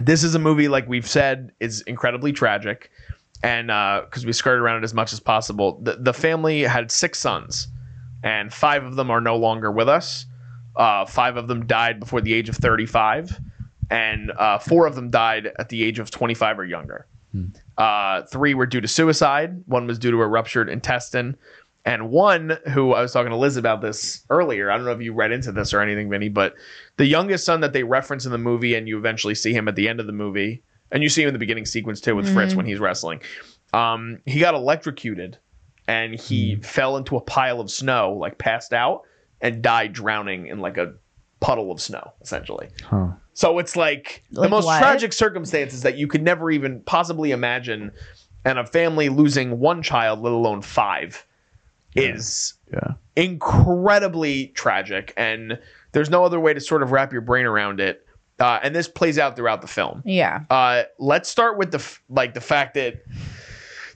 this 0.00 0.24
is 0.24 0.34
a 0.34 0.38
movie, 0.40 0.66
like 0.68 0.88
we've 0.88 1.08
said, 1.08 1.52
is 1.60 1.82
incredibly 1.82 2.32
tragic, 2.32 2.90
and 3.44 3.68
because 4.06 4.26
we 4.26 4.32
skirted 4.32 4.60
around 4.60 4.78
it 4.78 4.84
as 4.84 4.94
much 4.94 5.12
as 5.12 5.20
possible, 5.20 5.78
the 5.82 5.96
the 5.96 6.12
family 6.12 6.62
had 6.62 6.90
six 6.90 7.20
sons, 7.20 7.68
and 8.24 8.52
five 8.52 8.84
of 8.84 8.96
them 8.96 9.08
are 9.10 9.20
no 9.20 9.36
longer 9.36 9.70
with 9.70 9.88
us. 9.88 10.26
Uh, 10.76 11.06
five 11.06 11.36
of 11.36 11.48
them 11.48 11.66
died 11.66 12.00
before 12.00 12.20
the 12.20 12.34
age 12.34 12.48
of 12.48 12.56
thirty-five, 12.56 13.40
and 13.90 14.30
uh, 14.32 14.58
four 14.58 14.86
of 14.86 14.94
them 14.94 15.10
died 15.10 15.52
at 15.58 15.68
the 15.68 15.82
age 15.82 15.98
of 15.98 16.10
twenty-five 16.10 16.58
or 16.58 16.64
younger. 16.64 17.06
Uh, 17.76 18.22
three 18.22 18.54
were 18.54 18.66
due 18.66 18.80
to 18.80 18.88
suicide. 18.88 19.62
One 19.66 19.86
was 19.86 19.98
due 19.98 20.10
to 20.10 20.20
a 20.22 20.26
ruptured 20.26 20.68
intestine. 20.68 21.36
And 21.84 22.10
one 22.10 22.58
who 22.68 22.92
I 22.92 23.02
was 23.02 23.12
talking 23.12 23.30
to 23.30 23.36
Liz 23.36 23.56
about 23.56 23.80
this 23.80 24.24
earlier. 24.28 24.70
I 24.70 24.76
don't 24.76 24.84
know 24.84 24.92
if 24.92 25.00
you 25.00 25.14
read 25.14 25.32
into 25.32 25.52
this 25.52 25.72
or 25.72 25.80
anything, 25.80 26.10
Vinny, 26.10 26.28
but 26.28 26.54
the 26.96 27.06
youngest 27.06 27.46
son 27.46 27.60
that 27.60 27.72
they 27.72 27.82
reference 27.82 28.26
in 28.26 28.32
the 28.32 28.38
movie, 28.38 28.74
and 28.74 28.88
you 28.88 28.98
eventually 28.98 29.34
see 29.34 29.52
him 29.52 29.68
at 29.68 29.76
the 29.76 29.88
end 29.88 30.00
of 30.00 30.06
the 30.06 30.12
movie, 30.12 30.62
and 30.90 31.02
you 31.02 31.08
see 31.08 31.22
him 31.22 31.28
in 31.28 31.34
the 31.34 31.38
beginning 31.38 31.64
sequence 31.64 32.00
too 32.00 32.16
with 32.16 32.32
Fritz 32.32 32.54
when 32.54 32.66
he's 32.66 32.78
wrestling. 32.78 33.20
Um, 33.72 34.20
he 34.26 34.40
got 34.40 34.54
electrocuted 34.54 35.38
and 35.86 36.18
he 36.18 36.56
fell 36.56 36.96
into 36.96 37.16
a 37.16 37.20
pile 37.20 37.60
of 37.60 37.70
snow, 37.70 38.12
like 38.12 38.36
passed 38.38 38.72
out, 38.72 39.02
and 39.40 39.62
died 39.62 39.92
drowning 39.92 40.48
in 40.48 40.58
like 40.58 40.76
a 40.76 40.94
puddle 41.40 41.70
of 41.70 41.80
snow, 41.80 42.12
essentially. 42.20 42.68
Huh. 42.82 43.08
So 43.34 43.58
it's 43.58 43.76
like, 43.76 44.24
the 44.32 44.48
most 44.48 44.64
what? 44.64 44.80
tragic 44.80 45.12
circumstances 45.12 45.82
that 45.82 45.96
you 45.96 46.08
could 46.08 46.22
never 46.22 46.50
even 46.50 46.80
possibly 46.80 47.30
imagine, 47.30 47.92
and 48.44 48.58
a 48.58 48.66
family 48.66 49.08
losing 49.08 49.58
one 49.60 49.82
child, 49.82 50.20
let 50.20 50.32
alone 50.32 50.62
five, 50.62 51.24
is 51.94 52.54
Yeah. 52.72 52.94
incredibly 53.16 54.48
tragic. 54.48 55.12
And 55.16 55.58
there's 55.92 56.10
no 56.10 56.24
other 56.24 56.40
way 56.40 56.54
to 56.54 56.60
sort 56.60 56.82
of 56.82 56.90
wrap 56.92 57.12
your 57.12 57.20
brain 57.22 57.46
around 57.46 57.80
it. 57.80 58.04
Uh, 58.40 58.60
and 58.62 58.74
this 58.74 58.86
plays 58.88 59.18
out 59.18 59.34
throughout 59.36 59.60
the 59.62 59.66
film. 59.68 60.02
Yeah. 60.04 60.40
Uh, 60.50 60.84
let's 60.98 61.28
start 61.28 61.58
with 61.58 61.72
the 61.72 61.78
f- 61.78 62.00
like 62.08 62.34
the 62.34 62.40
fact 62.40 62.74
that 62.74 63.02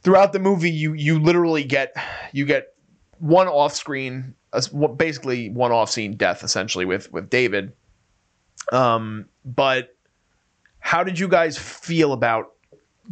throughout 0.03 0.33
the 0.33 0.41
movie 0.41 0.71
you 0.71 0.95
you 0.95 1.21
literally 1.21 1.63
get 1.63 1.95
you 2.33 2.45
get 2.45 2.75
one 3.19 3.47
off 3.47 3.73
screen 3.75 4.35
what- 4.71 4.99
basically 4.99 5.49
one 5.51 5.73
off 5.73 5.91
scene 5.91 6.17
death 6.17 6.45
essentially 6.45 6.85
with 6.85 7.12
with 7.12 7.31
David. 7.31 7.73
Um, 8.71 9.27
but 9.45 9.97
how 10.79 11.03
did 11.05 11.19
you 11.19 11.29
guys 11.29 11.59
feel 11.59 12.12
about 12.12 12.53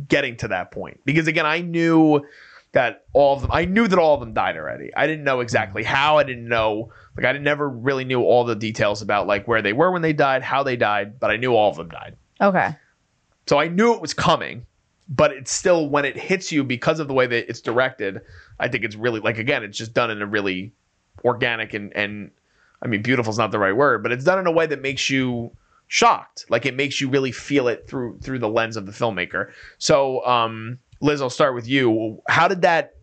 getting 0.09 0.37
to 0.39 0.49
that 0.49 0.71
point? 0.71 1.01
Because 1.05 1.27
again, 1.27 1.47
I 1.47 1.61
knew 1.61 2.25
that 2.73 3.05
all 3.13 3.35
of 3.37 3.43
them 3.43 3.51
I 3.53 3.65
knew 3.65 3.89
that 3.89 3.99
all 3.99 4.15
of 4.15 4.21
them 4.21 4.33
died 4.33 4.57
already. 4.57 4.95
I 4.95 5.07
didn't 5.07 5.25
know 5.25 5.41
exactly 5.41 5.83
how. 5.83 6.19
I 6.19 6.23
didn't 6.23 6.47
know 6.49 6.93
like 7.17 7.27
I 7.27 7.33
never 7.39 7.69
really 7.69 8.05
knew 8.05 8.23
all 8.23 8.45
the 8.45 8.55
details 8.55 9.03
about 9.03 9.27
like 9.27 9.49
where 9.49 9.63
they 9.63 9.73
were 9.73 9.91
when 9.91 10.03
they 10.03 10.13
died, 10.13 10.43
how 10.43 10.63
they 10.63 10.77
died, 10.77 11.19
but 11.19 11.31
I 11.31 11.37
knew 11.37 11.55
all 11.55 11.71
of 11.71 11.77
them 11.77 11.89
died. 11.89 12.17
Okay. 12.41 12.77
So 13.47 13.59
I 13.59 13.69
knew 13.69 13.95
it 13.95 14.01
was 14.01 14.15
coming, 14.15 14.67
but 15.09 15.33
it's 15.33 15.51
still 15.51 15.89
when 15.89 16.05
it 16.05 16.17
hits 16.17 16.53
you 16.53 16.63
because 16.63 17.01
of 17.01 17.09
the 17.09 17.15
way 17.15 17.27
that 17.27 17.49
it's 17.49 17.61
directed. 17.61 18.21
I 18.61 18.69
think 18.69 18.85
it's 18.85 18.95
really 18.95 19.21
like 19.21 19.39
again, 19.39 19.65
it's 19.65 19.77
just 19.77 19.93
done 19.93 20.11
in 20.11 20.23
a 20.23 20.27
really 20.27 20.73
organic 21.25 21.75
and 21.75 21.95
and 21.97 22.31
I 22.83 22.89
mean, 22.89 23.03
beautiful 23.03 23.31
is 23.31 23.39
not 23.39 23.51
the 23.51 23.59
right 23.59 23.77
word, 23.77 24.03
but 24.03 24.13
it's 24.13 24.25
done 24.25 24.39
in 24.39 24.47
a 24.47 24.53
way 24.53 24.67
that 24.67 24.81
makes 24.81 25.11
you 25.11 25.53
shocked. 25.89 26.47
Like 26.49 26.67
it 26.67 26.75
makes 26.75 27.01
you 27.01 27.09
really 27.09 27.33
feel 27.33 27.69
it 27.69 27.87
through 27.89 28.19
through 28.21 28.39
the 28.39 28.49
lens 28.49 28.77
of 28.77 28.87
the 28.87 28.93
filmmaker. 28.93 29.51
So, 29.79 30.25
um, 30.25 30.79
Liz, 31.01 31.21
I'll 31.21 31.31
start 31.31 31.55
with 31.55 31.69
you. 31.69 32.23
How 32.29 32.49
did 32.49 32.63
that 32.63 32.95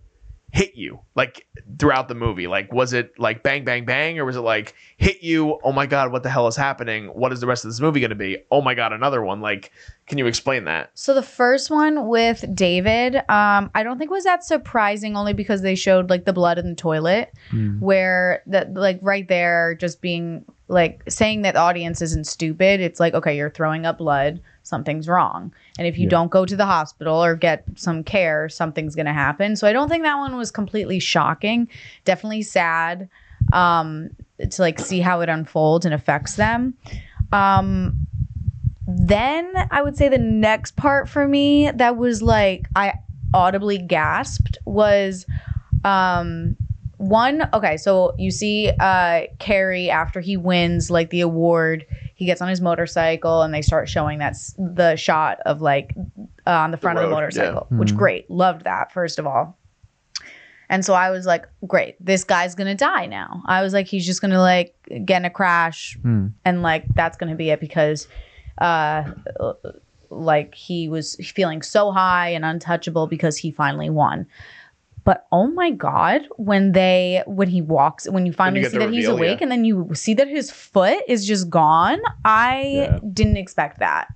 hit 0.51 0.75
you 0.75 0.99
like 1.15 1.45
throughout 1.77 2.07
the 2.07 2.15
movie? 2.15 2.47
Like, 2.47 2.71
was 2.71 2.93
it 2.93 3.17
like 3.19 3.43
bang, 3.43 3.65
bang, 3.65 3.85
bang, 3.85 4.17
or 4.17 4.25
was 4.25 4.35
it 4.35 4.41
like 4.41 4.73
hit 4.97 5.21
you? 5.21 5.59
Oh 5.63 5.71
my 5.71 5.85
god, 5.85 6.11
what 6.11 6.23
the 6.23 6.29
hell 6.29 6.47
is 6.47 6.55
happening? 6.55 7.07
What 7.07 7.33
is 7.33 7.41
the 7.41 7.47
rest 7.47 7.65
of 7.65 7.71
this 7.71 7.79
movie 7.81 7.99
going 7.99 8.09
to 8.11 8.15
be? 8.15 8.37
Oh 8.49 8.61
my 8.61 8.73
god, 8.73 8.93
another 8.93 9.21
one. 9.23 9.41
Like, 9.41 9.71
can 10.07 10.17
you 10.17 10.25
explain 10.25 10.63
that? 10.65 10.91
So 10.93 11.13
the 11.13 11.21
first 11.21 11.69
one 11.69 12.07
with 12.07 12.45
David, 12.55 13.17
um, 13.29 13.69
I 13.75 13.83
don't 13.83 13.97
think 13.97 14.09
was 14.09 14.23
that 14.23 14.43
surprising 14.43 15.15
only 15.17 15.33
because 15.33 15.61
they 15.61 15.75
showed 15.75 16.09
like 16.09 16.25
the 16.25 16.33
blood 16.33 16.57
in 16.57 16.69
the 16.69 16.75
toilet, 16.75 17.31
Hmm. 17.49 17.79
where 17.79 18.41
that 18.47 18.73
like 18.73 18.99
right 19.01 19.27
there, 19.27 19.75
just 19.75 20.01
being 20.01 20.45
like 20.69 21.01
saying 21.09 21.43
that 21.43 21.53
the 21.53 21.59
audience 21.61 22.01
isn't 22.01 22.25
stupid. 22.27 22.79
It's 22.81 22.99
like 22.99 23.13
okay, 23.13 23.35
you're 23.37 23.49
throwing 23.49 23.85
up 23.85 23.97
blood, 23.99 24.41
something's 24.67 25.07
wrong, 25.07 25.53
and 25.77 25.87
if 25.87 25.97
you 25.97 26.03
Yeah. 26.05 26.09
don't 26.09 26.31
go 26.31 26.45
to 26.45 26.55
the 26.55 26.65
hospital 26.65 27.23
or 27.23 27.35
get 27.35 27.65
some 27.75 28.03
care, 28.03 28.49
something's 28.49 28.95
gonna 28.95 29.13
happen. 29.13 29.55
So 29.55 29.67
I 29.67 29.73
don't 29.73 29.89
think 29.89 30.03
that 30.03 30.17
one 30.17 30.35
was 30.35 30.51
completely 30.51 30.99
shocking. 30.99 31.67
Definitely 32.05 32.43
sad 32.43 33.09
um, 33.51 34.09
to 34.49 34.61
like 34.61 34.79
see 34.79 34.99
how 34.99 35.21
it 35.21 35.29
unfolds 35.29 35.85
and 35.85 35.93
affects 35.93 36.35
them. 36.35 36.73
Um, 37.31 37.95
then 38.87 39.53
I 39.71 39.81
would 39.81 39.97
say 39.97 40.07
the 40.09 40.17
next 40.17 40.75
part 40.75 41.09
for 41.09 41.27
me 41.27 41.71
that 41.71 41.97
was 41.97 42.21
like 42.21 42.69
I 42.75 42.93
audibly 43.33 43.77
gasped 43.77 44.57
was 44.65 45.25
um 45.83 46.55
one 46.97 47.47
okay 47.53 47.77
so 47.77 48.15
you 48.17 48.31
see 48.31 48.71
uh 48.79 49.21
Kerry 49.39 49.89
after 49.89 50.19
he 50.19 50.35
wins 50.35 50.89
like 50.89 51.09
the 51.11 51.21
award 51.21 51.85
he 52.15 52.25
gets 52.25 52.41
on 52.41 52.47
his 52.49 52.59
motorcycle 52.59 53.43
and 53.43 53.53
they 53.53 53.61
start 53.61 53.87
showing 53.87 54.17
that's 54.17 54.55
the 54.57 54.95
shot 54.95 55.37
of 55.45 55.61
like 55.61 55.93
uh, 56.47 56.51
on 56.51 56.71
the 56.71 56.77
front 56.77 56.97
of 56.97 57.03
the 57.03 57.07
road, 57.09 57.13
motorcycle 57.15 57.67
which 57.71 57.91
Mhm. 57.93 57.97
great 57.97 58.31
loved 58.31 58.63
that 58.63 58.91
first 58.91 59.19
of 59.19 59.27
all 59.27 59.57
and 60.69 60.83
so 60.83 60.93
I 60.95 61.11
was 61.11 61.25
like 61.27 61.47
great 61.67 62.03
this 62.03 62.23
guy's 62.23 62.55
gonna 62.55 62.73
die 62.75 63.05
now 63.05 63.43
I 63.45 63.61
was 63.61 63.73
like 63.73 63.85
he's 63.87 64.05
just 64.05 64.19
gonna 64.21 64.41
like 64.41 64.73
get 65.05 65.17
in 65.17 65.25
a 65.25 65.29
crash 65.29 65.97
Hmm. 66.01 66.27
and 66.45 66.63
like 66.63 66.85
that's 66.95 67.15
gonna 67.17 67.35
be 67.35 67.51
it 67.51 67.59
because 67.59 68.07
uh 68.57 69.03
like 70.09 70.55
he 70.55 70.87
was 70.89 71.15
feeling 71.17 71.61
so 71.61 71.91
high 71.91 72.29
and 72.29 72.43
untouchable 72.45 73.07
because 73.07 73.37
he 73.37 73.51
finally 73.51 73.89
won 73.89 74.25
but 75.07 75.25
oh 75.31 75.47
my 75.47 75.71
god 75.71 76.21
when 76.35 76.73
they 76.73 77.23
when 77.25 77.47
he 77.47 77.61
walks 77.61 78.09
when 78.09 78.25
you 78.25 78.33
finally 78.33 78.61
get 78.61 78.71
see 78.71 78.77
the 78.77 78.85
that 78.85 78.93
he's 78.93 79.07
awake 79.07 79.39
yeah. 79.39 79.43
and 79.45 79.51
then 79.51 79.63
you 79.63 79.89
see 79.93 80.13
that 80.13 80.27
his 80.27 80.51
foot 80.51 81.01
is 81.07 81.25
just 81.25 81.49
gone 81.49 81.99
i 82.25 82.61
Yeah. 82.61 82.99
didn't 83.13 83.37
expect 83.37 83.79
that 83.79 84.07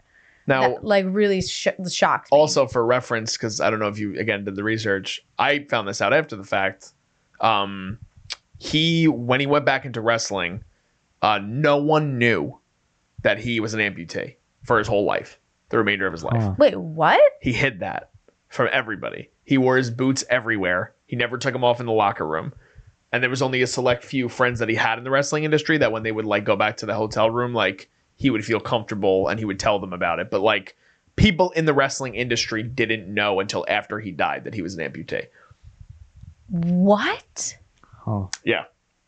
Now, 0.48 0.62
that 0.62 0.84
like 0.84 1.06
really 1.08 1.42
sh- 1.42 1.68
shocked 1.90 2.30
me. 2.32 2.38
also 2.38 2.68
for 2.68 2.86
reference, 2.86 3.38
because 3.38 3.62
I 3.62 3.70
don't 3.70 3.80
know 3.80 3.88
if 3.88 3.98
you 4.00 4.20
again 4.20 4.44
did 4.44 4.56
the 4.56 4.64
research, 4.64 5.24
I 5.40 5.66
found 5.70 5.88
this 5.88 6.02
out 6.02 6.14
after 6.14 6.36
the 6.36 6.44
fact. 6.44 6.92
Um, 7.40 7.98
he 8.58 9.08
when 9.08 9.40
he 9.40 9.48
went 9.48 9.66
back 9.66 9.86
into 9.86 10.02
wrestling, 10.02 10.64
uh, 11.22 11.40
no 11.44 11.78
one 11.78 12.18
knew 12.18 12.60
that 13.24 13.38
he 13.40 13.60
was 13.60 13.74
an 13.74 13.80
amputee 13.80 14.36
for 14.64 14.78
his 14.78 14.88
whole 14.88 15.06
life, 15.06 15.40
the 15.70 15.78
remainder 15.78 16.06
of 16.06 16.12
his 16.14 16.24
life. 16.24 16.42
Huh. 16.42 16.56
wait 16.58 16.76
what 16.76 17.20
He 17.42 17.54
hid 17.54 17.80
that 17.80 18.10
from 18.50 18.68
everybody. 18.72 19.30
He 19.44 19.58
wore 19.58 19.78
his 19.78 19.92
boots 19.92 20.24
everywhere. 20.30 20.94
He 21.06 21.16
never 21.16 21.38
took 21.38 21.54
them 21.54 21.64
off 21.64 21.80
in 21.80 21.86
the 21.86 21.92
locker 21.92 22.26
room. 22.26 22.54
And 23.12 23.22
there 23.22 23.30
was 23.30 23.42
only 23.42 23.62
a 23.62 23.68
select 23.68 24.06
few 24.06 24.30
friends 24.30 24.60
that 24.60 24.70
he 24.70 24.76
had 24.76 24.98
in 24.98 25.04
the 25.04 25.10
wrestling 25.12 25.44
industry 25.44 25.78
that 25.80 25.92
when 25.92 26.04
they 26.04 26.12
would 26.12 26.26
like 26.26 26.46
go 26.46 26.56
back 26.56 26.78
to 26.78 26.86
the 26.86 26.94
hotel 26.96 27.30
room, 27.30 27.54
like 27.54 27.90
he 28.16 28.30
would 28.30 28.46
feel 28.46 28.60
comfortable 28.60 29.28
and 29.28 29.38
he 29.40 29.46
would 29.46 29.60
tell 29.60 29.80
them 29.80 29.92
about 29.92 30.20
it. 30.20 30.30
But 30.32 30.42
like 30.42 30.78
people 31.18 31.52
in 31.52 31.66
the 31.66 31.74
wrestling 31.74 32.16
industry 32.16 32.64
didn't 32.64 33.14
know 33.14 33.40
until 33.40 33.66
after 33.68 34.00
he 34.00 34.12
died 34.12 34.46
that 34.46 34.54
he 34.54 34.62
was 34.62 34.76
an 34.78 34.90
amputee. 34.92 35.26
what 36.48 37.58
Huh. 37.84 38.28
Yeah. 38.44 38.66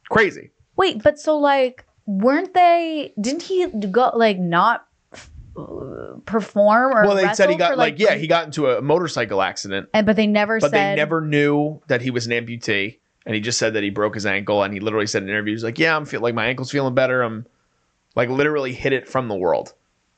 Crazy. 0.09 0.51
wait 0.75 1.01
but 1.01 1.17
so 1.17 1.37
like 1.37 1.85
weren't 2.05 2.53
they 2.53 3.13
didn't 3.19 3.43
he 3.43 3.65
go 3.67 4.11
like 4.15 4.37
not 4.37 4.85
perform 6.25 6.93
or 6.93 7.05
well, 7.05 7.15
they 7.15 7.31
said 7.33 7.49
he 7.49 7.55
got 7.55 7.71
for, 7.71 7.75
like, 7.75 7.99
yeah, 7.99 8.15
he 8.15 8.27
got 8.27 8.45
into 8.45 8.69
a 8.69 8.81
motorcycle 8.81 9.41
accident, 9.41 9.89
and 9.93 10.05
but 10.05 10.15
they 10.15 10.27
never 10.27 10.59
but 10.59 10.71
said 10.71 10.93
they 10.93 10.95
never 10.95 11.21
knew 11.21 11.81
that 11.87 12.01
he 12.01 12.11
was 12.11 12.25
an 12.27 12.31
amputee. 12.31 12.97
And 13.25 13.33
he 13.33 13.39
just 13.39 13.57
said 13.57 13.75
that 13.75 13.83
he 13.83 13.89
broke 13.89 14.15
his 14.15 14.25
ankle, 14.25 14.63
and 14.63 14.73
he 14.73 14.81
literally 14.81 15.07
said 15.07 15.23
in 15.23 15.29
interviews 15.29 15.63
like, 15.63 15.79
"Yeah, 15.79 15.95
I'm 15.95 16.05
feel 16.05 16.19
like 16.21 16.35
my 16.35 16.47
ankle's 16.47 16.71
feeling 16.71 16.93
better. 16.93 17.21
I'm 17.21 17.45
like 18.15 18.29
literally 18.29 18.73
hid 18.73 18.93
it 18.93 19.07
from 19.07 19.27
the 19.27 19.35
world. 19.35 19.73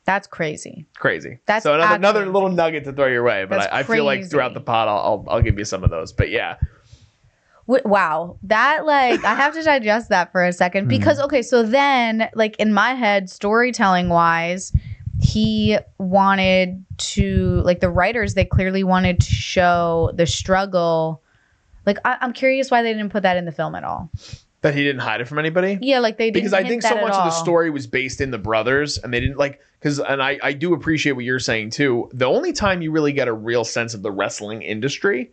that's 0.05 0.27
crazy 0.27 0.85
Crazy. 0.95 1.39
That's 1.45 1.63
so 1.63 1.75
another, 1.75 1.95
another 1.95 2.25
little 2.25 2.49
nugget 2.49 2.83
to 2.85 2.93
throw 2.93 3.07
your 3.07 3.23
way. 3.23 3.45
But 3.45 3.71
I, 3.71 3.79
I 3.79 3.83
feel 3.83 4.05
like 4.05 4.29
throughout 4.29 4.53
the 4.53 4.61
pod, 4.61 4.87
I'll, 4.87 4.97
I'll 4.97 5.25
I'll 5.35 5.41
give 5.41 5.59
you 5.59 5.65
some 5.65 5.83
of 5.83 5.91
those. 5.91 6.13
But 6.13 6.29
yeah, 6.29 6.57
wow 7.67 8.37
that 8.43 8.85
like 8.85 9.23
i 9.25 9.33
have 9.33 9.53
to 9.53 9.63
digest 9.63 10.09
that 10.09 10.31
for 10.31 10.45
a 10.45 10.53
second 10.53 10.87
because 10.87 11.17
mm-hmm. 11.17 11.25
okay 11.25 11.41
so 11.41 11.63
then 11.63 12.29
like 12.35 12.55
in 12.57 12.71
my 12.71 12.93
head 12.93 13.29
storytelling 13.29 14.09
wise 14.09 14.71
he 15.25 15.77
wanted 15.97 16.85
to 16.97 17.61
like 17.65 17.79
the 17.79 17.89
writers 17.89 18.33
they 18.33 18.45
clearly 18.45 18.83
wanted 18.83 19.19
to 19.19 19.29
show 19.29 20.11
the 20.13 20.25
struggle 20.25 21.21
like 21.85 21.97
I- 22.05 22.17
i'm 22.21 22.33
curious 22.33 22.69
why 22.71 22.81
they 22.83 22.93
didn't 22.93 23.09
put 23.11 23.23
that 23.23 23.37
in 23.37 23.45
the 23.45 23.51
film 23.51 23.75
at 23.75 23.83
all 23.83 24.11
That 24.61 24.73
he 24.75 24.83
didn't 24.83 25.01
hide 25.01 25.21
it 25.21 25.27
from 25.27 25.39
anybody. 25.39 25.77
yeah 25.81 25.99
like 25.99 26.17
they 26.17 26.25
didn't 26.31 26.35
because 26.35 26.53
I 26.53 26.63
think 26.63 26.81
so 26.81 26.95
much 26.95 27.13
of 27.13 27.25
the 27.25 27.31
story 27.31 27.69
was 27.69 27.85
based 27.87 28.19
in 28.21 28.31
the 28.31 28.37
brothers, 28.39 28.97
and 28.97 29.13
they 29.13 29.19
didn't 29.19 29.37
like 29.37 29.59
because 29.79 29.99
and 29.99 30.21
I 30.23 30.39
I 30.41 30.53
do 30.53 30.73
appreciate 30.73 31.11
what 31.13 31.23
you're 31.25 31.39
saying 31.39 31.69
too. 31.71 32.09
The 32.13 32.25
only 32.25 32.51
time 32.53 32.81
you 32.81 32.91
really 32.91 33.11
get 33.13 33.27
a 33.27 33.33
real 33.33 33.63
sense 33.63 33.93
of 33.93 34.01
the 34.01 34.11
wrestling 34.11 34.63
industry, 34.63 35.29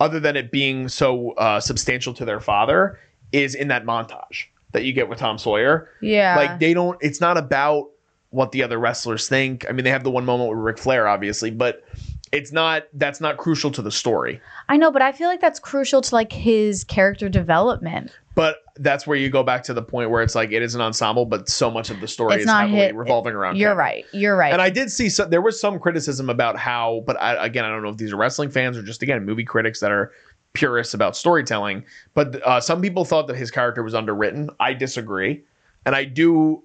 other 0.00 0.18
than 0.18 0.34
it 0.36 0.50
being 0.50 0.88
so 0.88 1.32
uh, 1.32 1.60
substantial 1.60 2.12
to 2.14 2.24
their 2.24 2.40
father, 2.40 2.98
is 3.30 3.54
in 3.54 3.68
that 3.68 3.84
montage 3.84 4.46
that 4.72 4.82
you 4.84 4.92
get 4.92 5.08
with 5.08 5.18
Tom 5.20 5.38
Sawyer. 5.38 5.88
yeah 6.02 6.34
Like 6.36 6.58
they 6.58 6.74
don't. 6.74 6.98
It's 7.00 7.20
not 7.20 7.36
about 7.38 7.90
what 8.30 8.52
the 8.52 8.62
other 8.62 8.78
wrestlers 8.78 9.28
think. 9.28 9.64
I 9.68 9.72
mean, 9.72 9.84
they 9.84 9.90
have 9.90 10.04
the 10.04 10.10
one 10.10 10.24
moment 10.24 10.50
with 10.50 10.58
Ric 10.58 10.78
Flair, 10.78 11.08
obviously, 11.08 11.50
but 11.50 11.82
it's 12.30 12.52
not. 12.52 12.84
That's 12.92 13.20
not 13.20 13.38
crucial 13.38 13.70
to 13.70 13.80
the 13.82 13.90
story. 13.90 14.40
i 14.68 14.76
know 14.76 14.90
but 14.90 15.00
i 15.00 15.12
feel 15.12 15.28
like 15.28 15.40
that's 15.40 15.58
crucial 15.58 16.02
to 16.02 16.14
like 16.14 16.30
his 16.30 16.84
character 16.84 17.28
development 17.30 18.10
But 18.34 18.58
that's 18.76 19.06
where 19.06 19.16
you 19.16 19.30
go 19.30 19.42
back 19.42 19.62
to 19.64 19.74
the 19.74 19.80
point 19.82 20.10
where 20.10 20.22
it's 20.22 20.34
like 20.34 20.52
it 20.52 20.62
is 20.62 20.74
an 20.74 20.80
ensemble, 20.82 21.24
but 21.24 21.48
so 21.48 21.70
much 21.70 21.88
of 21.90 22.00
the 22.00 22.06
story 22.06 22.34
It's 22.34 22.42
is 22.42 22.46
not 22.46 22.62
heavily 22.64 22.78
hit- 22.80 22.94
revolving 22.94 23.32
around. 23.34 23.56
you're 23.56 23.70
Kevin. 23.70 23.78
right 23.78 24.04
you're 24.12 24.36
right 24.36 24.52
And 24.52 24.60
I 24.62 24.68
did 24.70 24.92
see 24.92 25.08
so 25.08 25.24
there 25.24 25.40
was 25.40 25.58
some 25.58 25.78
criticism 25.80 26.28
about 26.28 26.56
how, 26.58 27.02
but 27.06 27.18
I, 27.20 27.44
again, 27.46 27.64
I 27.64 27.70
don't 27.70 27.82
know 27.82 27.88
if 27.88 27.96
these 27.96 28.12
are 28.12 28.16
wrestling 28.16 28.50
fans 28.50 28.76
or 28.76 28.82
just 28.82 29.02
again 29.02 29.24
movie 29.24 29.44
critics 29.44 29.80
that 29.80 29.90
are 29.90 30.12
purists 30.52 30.92
about 30.94 31.16
storytelling. 31.16 31.82
But 32.14 32.40
uh, 32.46 32.60
some 32.60 32.80
people 32.82 33.04
thought 33.06 33.26
that 33.28 33.36
his 33.36 33.50
character 33.50 33.82
was 33.82 33.94
underwritten. 33.94 34.50
I 34.60 34.74
disagree, 34.74 35.42
and 35.86 35.94
I 35.96 36.04
do. 36.04 36.62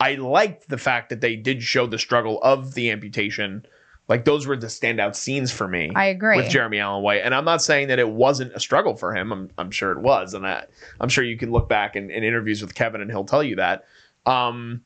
I 0.00 0.14
liked 0.14 0.68
the 0.68 0.78
fact 0.78 1.10
that 1.10 1.20
they 1.20 1.36
did 1.36 1.62
show 1.62 1.86
the 1.86 1.98
struggle 1.98 2.40
of 2.42 2.74
the 2.74 2.90
amputation. 2.90 3.64
Like 4.08 4.24
those 4.24 4.46
were 4.46 4.56
the 4.56 4.66
standout 4.66 5.14
scenes 5.14 5.52
for 5.52 5.68
me. 5.68 5.92
I 5.94 6.06
agree. 6.06 6.36
with 6.36 6.50
Jeremy 6.50 6.80
Allen 6.80 7.02
White, 7.02 7.20
and 7.22 7.34
I'm 7.34 7.44
not 7.44 7.62
saying 7.62 7.88
that 7.88 7.98
it 8.00 8.08
wasn't 8.08 8.52
a 8.54 8.60
struggle 8.60 8.96
for 8.96 9.14
him. 9.14 9.30
I'm, 9.30 9.50
I'm 9.56 9.70
sure 9.70 9.92
it 9.92 10.00
was, 10.00 10.34
and 10.34 10.44
I, 10.46 10.64
I'm 11.00 11.08
sure 11.08 11.22
you 11.22 11.36
can 11.36 11.52
look 11.52 11.68
back 11.68 11.94
in, 11.94 12.10
in 12.10 12.24
interviews 12.24 12.60
with 12.60 12.74
Kevin, 12.74 13.02
and 13.02 13.10
he'll 13.10 13.24
tell 13.24 13.44
you 13.44 13.56
that. 13.56 13.84
Um, 14.26 14.82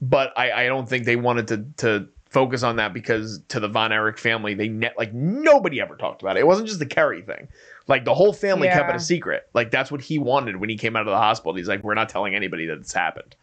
but 0.00 0.32
I, 0.38 0.52
I 0.52 0.66
don't 0.66 0.88
think 0.88 1.04
they 1.04 1.16
wanted 1.16 1.48
to 1.48 1.66
to 1.78 2.08
focus 2.30 2.62
on 2.62 2.76
that 2.76 2.94
because 2.94 3.40
to 3.48 3.60
the 3.60 3.68
Von 3.68 3.92
Erich 3.92 4.18
family, 4.18 4.54
they 4.54 4.68
net 4.68 4.94
like 4.96 5.12
nobody 5.12 5.80
ever 5.80 5.96
talked 5.96 6.22
about 6.22 6.38
it. 6.38 6.40
It 6.40 6.46
wasn't 6.46 6.66
just 6.66 6.78
the 6.78 6.86
Kerry 6.86 7.20
thing. 7.20 7.48
Like 7.88 8.06
the 8.06 8.14
whole 8.14 8.32
family 8.32 8.68
kept 8.68 8.88
it 8.88 8.96
a 8.96 9.00
secret. 9.00 9.50
Like 9.52 9.70
that's 9.70 9.90
what 9.92 10.00
he 10.00 10.18
wanted 10.18 10.56
when 10.56 10.70
he 10.70 10.76
came 10.78 10.96
out 10.96 11.02
of 11.06 11.12
the 11.12 11.18
hospital. 11.18 11.54
He's 11.54 11.68
like, 11.68 11.84
we're 11.84 11.94
not 11.94 12.08
telling 12.08 12.34
anybody 12.34 12.66
that 12.66 12.78
it's 12.78 12.92
happened. 12.94 13.36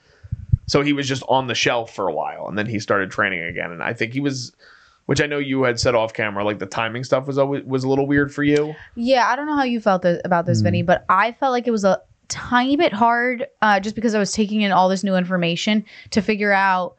So 0.69 0.81
he 0.83 0.93
was 0.93 1.07
just 1.07 1.23
on 1.27 1.47
the 1.47 1.55
shelf 1.55 1.93
for 1.95 2.07
a 2.07 2.13
while, 2.13 2.47
and 2.47 2.55
then 2.57 2.67
he 2.67 2.79
started 2.79 3.09
training 3.09 3.41
again. 3.43 3.71
And 3.71 3.81
I 3.81 3.91
think 3.93 4.13
he 4.13 4.19
was, 4.19 4.51
which 5.07 5.19
I 5.19 5.25
know 5.25 5.39
you 5.39 5.63
had 5.63 5.79
said 5.79 5.95
off 5.95 6.13
camera, 6.13 6.43
like 6.45 6.59
the 6.59 6.67
timing 6.67 7.03
stuff 7.03 7.25
was 7.25 7.39
always 7.39 7.63
was 7.65 7.83
a 7.83 7.89
little 7.89 8.05
weird 8.05 8.31
for 8.31 8.43
you. 8.43 8.75
Yeah, 8.95 9.27
I 9.27 9.35
don't 9.35 9.47
know 9.47 9.55
how 9.55 9.63
you 9.63 9.79
felt 9.81 10.03
th- 10.03 10.21
about 10.23 10.45
this, 10.45 10.61
Mm. 10.61 10.63
Vinny, 10.65 10.81
but 10.83 11.05
I 11.09 11.31
felt 11.31 11.51
like 11.53 11.67
it 11.67 11.71
was 11.71 11.83
a 11.85 11.99
tiny 12.27 12.77
bit 12.77 12.93
hard 12.93 13.47
uh, 13.63 13.79
just 13.79 13.95
because 13.95 14.13
I 14.13 14.19
was 14.19 14.31
taking 14.31 14.61
in 14.61 14.71
all 14.71 14.87
this 14.89 15.03
new 15.03 15.15
information 15.15 15.83
to 16.11 16.21
figure 16.21 16.51
out 16.51 16.95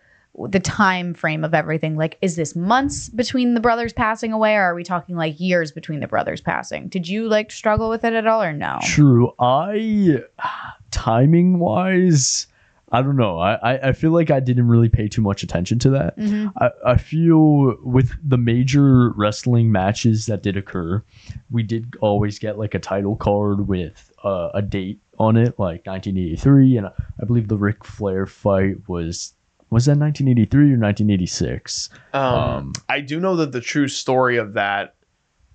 the 0.48 0.58
time 0.58 1.14
frame 1.14 1.44
of 1.44 1.54
everything. 1.54 1.96
Like, 1.96 2.18
is 2.22 2.34
this 2.34 2.56
months 2.56 3.08
between 3.08 3.54
the 3.54 3.60
brothers 3.60 3.92
passing 3.92 4.32
away, 4.32 4.56
or 4.56 4.62
are 4.62 4.74
we 4.74 4.82
talking 4.82 5.14
like 5.14 5.38
years 5.38 5.70
between 5.70 6.00
the 6.00 6.08
brothers 6.08 6.40
passing? 6.40 6.88
Did 6.88 7.06
you 7.08 7.28
like 7.28 7.52
struggle 7.52 7.88
with 7.88 8.04
it 8.04 8.14
at 8.14 8.26
all, 8.26 8.42
or 8.42 8.52
no? 8.52 8.78
True. 8.82 9.32
I 9.38 10.24
timing 10.90 11.60
wise, 11.60 12.48
I 12.92 13.02
don't 13.02 13.16
know. 13.16 13.38
I, 13.38 13.54
I, 13.74 13.88
I 13.88 13.92
feel 13.92 14.10
like 14.10 14.30
I 14.30 14.40
didn't 14.40 14.66
really 14.68 14.88
pay 14.88 15.06
too 15.08 15.22
much 15.22 15.42
attention 15.42 15.78
to 15.80 15.90
that. 15.90 16.18
Mhm. 16.18 16.52
I, 16.58 16.70
I 16.92 16.96
feel 16.96 17.76
with 17.82 18.12
the 18.28 18.36
major 18.38 19.10
wrestling 19.10 19.70
matches 19.70 20.26
that 20.26 20.42
did 20.42 20.56
occur, 20.56 21.02
we 21.50 21.62
did 21.62 21.94
always 22.00 22.38
get 22.38 22.58
like 22.58 22.74
a 22.74 22.78
title 22.80 23.14
card 23.16 23.68
with 23.68 24.10
uh, 24.24 24.50
a 24.54 24.62
date 24.62 25.00
on 25.18 25.36
it, 25.36 25.58
like 25.58 25.86
1983, 25.86 26.78
and 26.78 26.86
I 26.88 27.24
believe 27.26 27.48
the 27.48 27.56
Ric 27.56 27.84
Flair 27.84 28.26
fight 28.26 28.76
was 28.88 29.34
was 29.70 29.84
that 29.86 29.98
1983 29.98 30.60
or 30.72 30.78
1986? 30.78 31.90
Um, 32.12 32.22
Um, 32.24 32.72
I 32.88 33.00
do 33.00 33.20
know 33.20 33.36
that 33.36 33.52
the 33.52 33.60
true 33.60 33.86
story 33.86 34.36
of 34.38 34.54
that 34.54 34.96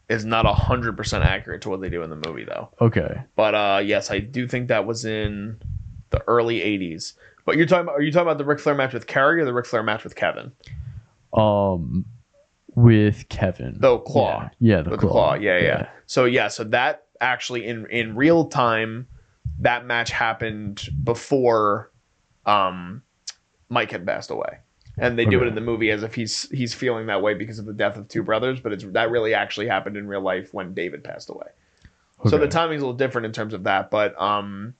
is 0.07 0.23
not 0.23 0.45
hundred 0.45 0.95
percent 0.95 1.25
accurate 1.25 1.63
to 1.63 1.69
what 1.69 1.81
they 1.81 1.89
do 1.89 2.01
in 2.03 2.09
the 2.09 2.15
movie, 2.15 2.45
though. 2.45 2.69
Okay. 2.79 3.23
But 3.35 3.55
uh, 3.55 3.81
yes, 3.83 4.11
I 4.11 4.19
do 4.19 4.47
think 4.47 4.69
that 4.69 4.85
was 4.85 5.03
in 5.03 5.59
the 6.15 6.23
early 6.27 6.59
'80s. 6.59 7.13
But 7.45 7.57
you're 7.57 7.67
talking 7.67 7.83
about 7.83 7.95
are 7.95 8.01
you 8.01 8.11
talking 8.11 8.27
about 8.27 8.37
the 8.37 8.45
Ric 8.45 8.59
Flair 8.59 8.75
match 8.75 8.93
with 8.93 9.07
Kerry 9.07 9.41
or 9.41 9.45
the 9.45 9.53
Ric 9.53 9.65
Flair 9.65 9.83
match 9.83 10.03
with 10.03 10.15
Kevin? 10.15 10.51
Um, 11.33 12.05
with 12.75 13.27
Kevin. 13.29 13.77
The 13.79 13.97
claw. 13.99 14.49
Yeah, 14.59 14.77
yeah 14.77 14.81
the, 14.81 14.89
claw. 14.89 14.97
the 14.97 15.07
claw. 15.07 15.33
Yeah, 15.35 15.57
yeah, 15.59 15.89
So 16.07 16.25
yeah, 16.25 16.47
so 16.47 16.63
that 16.65 17.05
actually 17.21 17.65
in 17.65 17.85
in 17.89 18.15
real 18.15 18.45
time, 18.47 19.07
that 19.59 19.85
match 19.85 20.11
happened 20.11 20.89
before 21.03 21.91
um, 22.45 23.01
Mike 23.69 23.91
had 23.91 24.05
passed 24.05 24.31
away, 24.31 24.59
and 24.97 25.17
they 25.17 25.25
do 25.25 25.41
it 25.41 25.47
in 25.47 25.55
the 25.55 25.61
movie 25.61 25.91
as 25.91 26.03
if 26.03 26.15
he's 26.15 26.49
he's 26.49 26.73
feeling 26.73 27.07
that 27.07 27.21
way 27.21 27.33
because 27.33 27.59
of 27.59 27.65
the 27.65 27.73
death 27.73 27.97
of 27.97 28.07
two 28.07 28.23
brothers, 28.23 28.59
but 28.59 28.73
it's 28.73 28.83
that 28.83 29.11
really 29.11 29.33
actually 29.33 29.67
happened 29.67 29.97
in 29.97 30.07
real 30.07 30.21
life 30.21 30.53
when 30.53 30.73
David 30.73 31.03
passed 31.03 31.29
away. 31.29 31.47
So 32.27 32.37
the 32.37 32.47
timing's 32.47 32.81
a 32.81 32.85
little 32.85 32.97
different 32.97 33.25
in 33.25 33.31
terms 33.31 33.53
of 33.53 33.63
that, 33.63 33.91
but 33.91 34.19
um. 34.19 34.73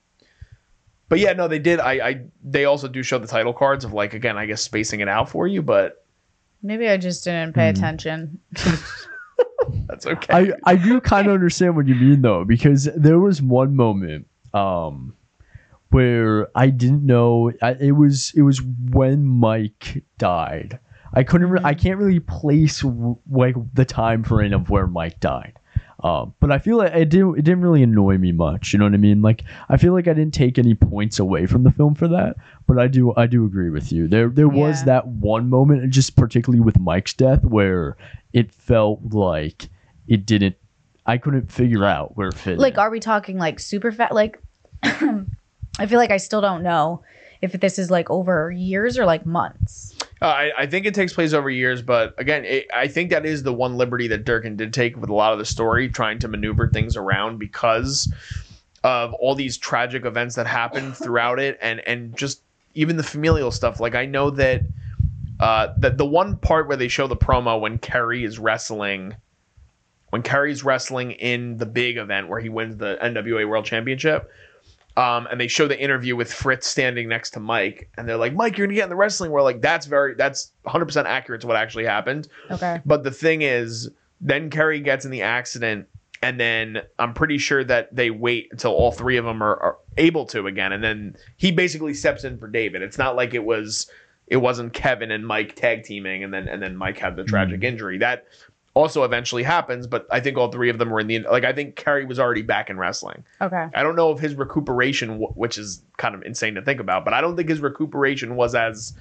But 1.08 1.20
yeah, 1.20 1.32
no, 1.34 1.46
they 1.48 1.58
did. 1.60 1.78
I, 1.78 1.92
I, 2.08 2.20
they 2.42 2.64
also 2.64 2.88
do 2.88 3.02
show 3.02 3.18
the 3.18 3.28
title 3.28 3.52
cards 3.52 3.84
of 3.84 3.92
like 3.92 4.12
again, 4.14 4.36
I 4.36 4.46
guess 4.46 4.62
spacing 4.62 5.00
it 5.00 5.08
out 5.08 5.28
for 5.28 5.46
you, 5.46 5.62
but 5.62 6.04
Maybe 6.62 6.88
I 6.88 6.96
just 6.96 7.22
didn't 7.22 7.54
pay 7.54 7.70
Hmm. 7.70 7.76
attention. 7.76 8.40
that's 9.86 10.06
okay. 10.06 10.32
I, 10.32 10.52
I 10.72 10.76
do 10.76 11.00
kind 11.00 11.26
of 11.28 11.34
understand 11.34 11.76
what 11.76 11.86
you 11.86 11.94
mean 11.94 12.22
though, 12.22 12.44
because 12.44 12.88
there 12.96 13.18
was 13.20 13.40
one 13.42 13.76
moment 13.76 14.26
um 14.54 15.14
where 15.90 16.48
I 16.56 16.70
didn't 16.70 17.04
know 17.06 17.52
I, 17.62 17.72
it 17.74 17.92
was 17.92 18.32
it 18.34 18.42
was 18.42 18.60
when 18.62 19.24
Mike 19.24 20.02
died. 20.18 20.78
I 21.14 21.22
couldn't 21.22 21.50
re- 21.50 21.60
I 21.62 21.74
can't 21.74 21.98
really 21.98 22.20
place 22.20 22.80
w- 22.80 23.16
like 23.30 23.54
the 23.74 23.84
time 23.84 24.24
frame 24.24 24.52
of 24.52 24.68
where 24.70 24.86
Mike 24.86 25.20
died. 25.20 25.58
Um, 26.00 26.34
but 26.40 26.52
I 26.52 26.58
feel 26.58 26.76
like 26.76 26.92
it 26.92 27.08
didn't 27.08 27.38
it 27.38 27.42
didn't 27.42 27.62
really 27.62 27.82
annoy 27.82 28.18
me 28.18 28.30
much. 28.30 28.72
You 28.72 28.78
know 28.78 28.84
what 28.84 28.92
I 28.94 28.98
mean? 28.98 29.22
Like 29.22 29.44
I 29.68 29.76
feel 29.78 29.94
like 29.94 30.06
I 30.06 30.12
didn't 30.12 30.34
take 30.34 30.58
any 30.58 30.74
points 30.74 31.18
away 31.18 31.46
from 31.46 31.62
the 31.62 31.70
film 31.70 31.94
for 31.94 32.06
that. 32.08 32.36
But 32.66 32.78
I 32.78 32.86
do 32.86 33.14
I 33.16 33.26
do 33.26 33.46
agree 33.46 33.70
with 33.70 33.90
you. 33.92 34.06
There 34.06 34.28
there 34.28 34.48
was 34.48 34.84
that 34.84 35.06
one 35.06 35.48
moment, 35.48 35.82
and 35.82 35.92
just 35.92 36.14
particularly 36.14 36.60
with 36.60 36.78
Mike's 36.78 37.14
death, 37.14 37.44
where 37.44 37.96
it 38.32 38.52
felt 38.52 39.00
like 39.12 39.68
it 40.06 40.26
didn't. 40.26 40.56
I 41.06 41.18
couldn't 41.18 41.50
figure 41.50 41.84
out 41.84 42.16
where 42.16 42.28
it 42.28 42.34
fit. 42.34 42.58
like 42.58 42.74
in. 42.74 42.80
are 42.80 42.90
we 42.90 43.00
talking 43.00 43.38
like 43.38 43.58
super 43.60 43.92
fat 43.92 44.12
like 44.12 44.40
i 44.82 45.86
feel 45.86 45.98
like 45.98 46.10
i 46.10 46.16
still 46.16 46.40
don't 46.40 46.64
know 46.64 47.02
if 47.40 47.52
this 47.52 47.78
is 47.78 47.92
like 47.92 48.10
over 48.10 48.50
years 48.50 48.98
or 48.98 49.06
like 49.06 49.24
months 49.24 49.95
Uh, 50.22 50.26
I, 50.26 50.50
I 50.58 50.66
think 50.66 50.86
it 50.86 50.94
takes 50.94 51.12
place 51.12 51.34
over 51.34 51.50
years, 51.50 51.82
but 51.82 52.14
again, 52.16 52.44
it, 52.46 52.66
I 52.72 52.88
think 52.88 53.10
that 53.10 53.26
is 53.26 53.42
the 53.42 53.52
one 53.52 53.76
liberty 53.76 54.08
that 54.08 54.24
Durkin 54.24 54.56
did 54.56 54.72
take 54.72 54.96
with 54.96 55.10
a 55.10 55.14
lot 55.14 55.34
of 55.34 55.38
the 55.38 55.44
story, 55.44 55.90
trying 55.90 56.18
to 56.20 56.28
maneuver 56.28 56.68
things 56.68 56.96
around 56.96 57.38
because 57.38 58.10
of 58.82 59.12
all 59.14 59.34
these 59.34 59.58
tragic 59.58 60.06
events 60.06 60.36
that 60.36 60.46
happened 60.46 60.96
throughout 61.02 61.38
it, 61.38 61.58
and 61.60 61.80
and 61.86 62.16
just 62.16 62.40
even 62.74 62.96
the 62.96 63.02
familial 63.02 63.50
stuff. 63.50 63.78
Like 63.78 63.94
I 63.94 64.06
know 64.06 64.30
that 64.30 64.62
uh, 65.38 65.74
that 65.78 65.98
the 65.98 66.06
one 66.06 66.36
part 66.36 66.66
where 66.66 66.78
they 66.78 66.88
show 66.88 67.06
the 67.06 67.16
promo 67.16 67.60
when 67.60 67.78
Kerry 67.78 68.24
is 68.24 68.38
wrestling, 68.38 69.14
when 70.10 70.22
Kerry's 70.22 70.64
wrestling 70.64 71.12
in 71.12 71.58
the 71.58 71.66
big 71.66 71.98
event 71.98 72.28
where 72.28 72.40
he 72.40 72.48
wins 72.48 72.78
the 72.78 72.98
NWA 73.02 73.46
World 73.46 73.66
Championship. 73.66 74.30
Um, 74.96 75.26
and 75.30 75.38
they 75.38 75.48
show 75.48 75.68
the 75.68 75.78
interview 75.78 76.16
with 76.16 76.32
Fritz 76.32 76.66
standing 76.66 77.06
next 77.08 77.30
to 77.30 77.40
Mike, 77.40 77.90
and 77.98 78.08
they're 78.08 78.16
like, 78.16 78.34
"Mike, 78.34 78.56
you're 78.56 78.66
gonna 78.66 78.76
get 78.76 78.84
in 78.84 78.88
the 78.88 78.96
wrestling 78.96 79.30
world." 79.30 79.44
Like 79.44 79.60
that's 79.60 79.84
very, 79.84 80.14
that's 80.14 80.52
100 80.62 80.86
percent 80.86 81.06
accurate 81.06 81.42
to 81.42 81.46
what 81.46 81.56
actually 81.56 81.84
happened. 81.84 82.28
okay 82.50 82.80
But 82.86 83.04
the 83.04 83.10
thing 83.10 83.42
is, 83.42 83.90
then 84.20 84.48
Kerry 84.48 84.80
gets 84.80 85.04
in 85.04 85.10
the 85.10 85.20
accident, 85.22 85.86
and 86.22 86.40
then 86.40 86.80
I'm 86.98 87.12
pretty 87.12 87.36
sure 87.36 87.62
that 87.64 87.94
they 87.94 88.10
wait 88.10 88.48
until 88.50 88.72
all 88.72 88.90
three 88.90 89.18
of 89.18 89.26
them 89.26 89.42
are, 89.42 89.56
are 89.56 89.76
able 89.98 90.24
to 90.26 90.46
again, 90.46 90.72
and 90.72 90.82
then 90.82 91.16
he 91.36 91.52
basically 91.52 91.92
steps 91.92 92.24
in 92.24 92.38
for 92.38 92.48
David. 92.48 92.80
It's 92.80 92.96
not 92.96 93.16
like 93.16 93.34
it 93.34 93.44
was, 93.44 93.90
it 94.28 94.38
wasn't 94.38 94.72
Kevin 94.72 95.10
and 95.10 95.26
Mike 95.26 95.56
tag 95.56 95.84
teaming, 95.84 96.24
and 96.24 96.32
then 96.32 96.48
and 96.48 96.62
then 96.62 96.74
Mike 96.74 96.98
had 96.98 97.16
the 97.16 97.24
tragic 97.24 97.62
injury 97.62 97.98
that 97.98 98.24
also 98.76 99.04
eventually 99.04 99.42
happens. 99.42 99.86
But 99.86 100.06
I 100.10 100.20
think 100.20 100.36
all 100.36 100.52
three 100.52 100.68
of 100.68 100.78
them 100.78 100.90
were 100.90 101.00
in 101.00 101.06
the 101.06 101.20
like. 101.20 101.44
I 101.44 101.52
think 101.52 101.74
Kerry 101.74 102.04
was 102.04 102.20
already 102.20 102.42
back 102.42 102.70
in 102.70 102.78
wrestling. 102.78 103.24
okay 103.40 103.68
I 103.74 103.82
don't 103.82 103.96
know 103.96 104.12
if 104.12 104.20
his 104.20 104.34
recuperation, 104.34 105.18
which 105.34 105.58
is 105.58 105.82
kind 105.96 106.14
of 106.14 106.22
insane 106.22 106.54
to 106.54 106.62
think 106.62 106.78
about, 106.78 107.04
but 107.04 107.14
I 107.14 107.20
don't 107.20 107.36
think 107.36 107.48
his 107.48 107.60
recuperation 107.60 108.36
was 108.36 108.54
as 108.54 108.92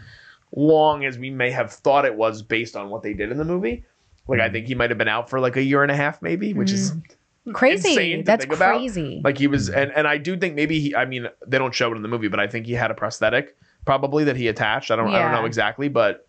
long 0.56 1.06
as 1.06 1.20
we 1.20 1.30
may 1.30 1.52
have 1.52 1.72
thought 1.72 2.06
it 2.06 2.16
was 2.16 2.42
based 2.42 2.76
on 2.76 2.90
what 2.90 3.04
they 3.04 3.14
did 3.14 3.32
in 3.32 3.38
the 3.38 3.46
movie. 3.46 3.84
Like 4.28 4.40
I 4.40 4.46
mm-hmm. 4.46 4.54
think 4.54 4.68
he 4.68 4.76
might 4.76 4.90
have 4.90 4.98
been 4.98 5.10
out 5.10 5.30
for 5.30 5.40
like 5.40 5.58
a 5.58 5.64
year 5.64 5.84
and 5.84 5.92
a 5.92 5.96
half, 5.96 6.22
maybe, 6.22 6.54
which 6.54 6.72
is 6.72 6.94
mm-hmm. 6.94 7.52
crazy. 7.52 8.18
to 8.18 8.24
That's 8.24 8.46
think 8.46 8.56
about. 8.56 8.78
crazy. 8.78 9.22
Like 9.24 9.38
he 9.38 9.48
was, 9.48 9.70
and 9.70 9.92
and 9.92 10.08
I 10.08 10.18
do 10.18 10.38
think 10.38 10.56
maybe 10.56 10.80
he. 10.80 10.96
I 10.96 11.06
mean, 11.06 11.28
they 11.46 11.58
don't 11.58 11.76
show 11.76 11.92
it 11.92 11.96
in 11.96 12.02
the 12.02 12.08
movie, 12.08 12.30
but 12.30 12.40
I 12.40 12.48
think 12.48 12.66
he 12.66 12.74
had 12.74 12.92
a 12.92 12.96
prosthetic 12.96 13.56
probably 13.86 14.24
that 14.24 14.38
he 14.38 14.48
attached. 14.48 14.90
I 14.90 14.96
don't. 14.96 15.14
I 15.14 15.22
don't 15.22 15.32
know 15.34 15.46
exactly, 15.46 15.90
but 15.90 16.28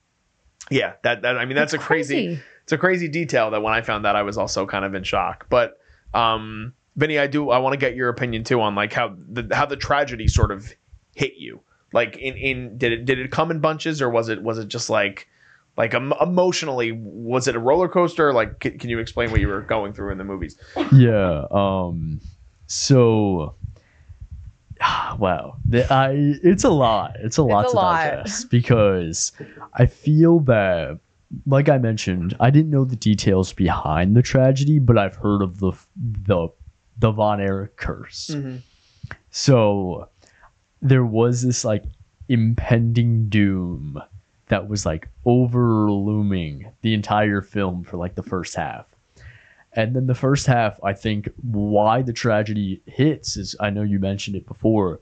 yeah, 0.70 0.94
that 1.02 1.22
that 1.22 1.38
I 1.38 1.44
mean 1.44 1.56
that's, 1.56 1.72
a 1.72 1.78
crazy, 1.78 2.40
It's 2.66 2.72
a 2.72 2.78
crazy 2.78 3.06
detail 3.06 3.52
that 3.52 3.62
when 3.62 3.72
I 3.72 3.80
found 3.80 4.04
that 4.06 4.16
I 4.16 4.22
was 4.22 4.36
also 4.36 4.66
kind 4.66 4.84
of 4.84 4.92
in 4.92 5.04
shock. 5.04 5.46
But 5.48 5.78
um, 6.14 6.74
Vinny, 6.96 7.16
I 7.16 7.28
do. 7.28 7.50
I 7.50 7.58
want 7.58 7.74
to 7.74 7.76
get 7.76 7.94
your 7.94 8.08
opinion 8.08 8.42
too 8.42 8.60
on 8.60 8.74
like 8.74 8.92
how 8.92 9.14
the 9.28 9.48
how 9.54 9.66
the 9.66 9.76
tragedy 9.76 10.26
sort 10.26 10.50
of 10.50 10.74
hit 11.14 11.34
you. 11.36 11.60
Like 11.92 12.16
in 12.16 12.34
in 12.34 12.76
did 12.76 12.90
it 12.90 13.04
did 13.04 13.20
it 13.20 13.30
come 13.30 13.52
in 13.52 13.60
bunches 13.60 14.02
or 14.02 14.10
was 14.10 14.28
it 14.28 14.42
was 14.42 14.58
it 14.58 14.66
just 14.66 14.90
like 14.90 15.28
like 15.76 15.94
em- 15.94 16.12
emotionally 16.20 16.90
was 16.90 17.46
it 17.46 17.54
a 17.54 17.60
roller 17.60 17.88
coaster? 17.88 18.32
Like 18.32 18.58
can, 18.58 18.76
can 18.80 18.90
you 18.90 18.98
explain 18.98 19.30
what 19.30 19.38
you 19.38 19.46
were 19.46 19.60
going 19.60 19.92
through 19.92 20.10
in 20.10 20.18
the 20.18 20.24
movies? 20.24 20.58
yeah 20.92 21.44
um 21.52 22.20
so 22.66 23.54
wow 25.18 25.56
the, 25.68 25.86
i 25.92 26.10
it's 26.42 26.64
a 26.64 26.68
lot 26.68 27.14
it's 27.20 27.36
a 27.36 27.42
lot 27.44 27.66
a 27.66 27.68
to 27.68 27.76
lot. 27.76 27.94
digest 28.10 28.50
because 28.50 29.30
i 29.74 29.86
feel 29.86 30.40
that 30.40 30.98
like 31.46 31.68
i 31.68 31.78
mentioned 31.78 32.36
i 32.40 32.50
didn't 32.50 32.70
know 32.70 32.84
the 32.84 32.96
details 32.96 33.52
behind 33.52 34.16
the 34.16 34.22
tragedy 34.22 34.78
but 34.78 34.96
i've 34.96 35.16
heard 35.16 35.42
of 35.42 35.58
the 35.58 35.72
the 35.96 36.48
the 36.98 37.10
von 37.10 37.40
erich 37.40 37.76
curse 37.76 38.30
mm-hmm. 38.32 38.56
so 39.30 40.08
there 40.82 41.04
was 41.04 41.42
this 41.42 41.64
like 41.64 41.84
impending 42.28 43.28
doom 43.28 44.00
that 44.48 44.68
was 44.68 44.86
like 44.86 45.08
overlooming 45.24 46.70
the 46.82 46.94
entire 46.94 47.40
film 47.40 47.82
for 47.82 47.96
like 47.96 48.14
the 48.14 48.22
first 48.22 48.54
half. 48.54 48.86
And 49.72 49.94
then 49.94 50.06
the 50.06 50.14
first 50.14 50.46
half, 50.46 50.82
I 50.82 50.94
think 50.94 51.28
why 51.42 52.02
the 52.02 52.12
tragedy 52.12 52.80
hits 52.86 53.36
is 53.36 53.54
I 53.60 53.70
know 53.70 53.82
you 53.82 53.98
mentioned 53.98 54.36
it 54.36 54.46
before 54.46 55.00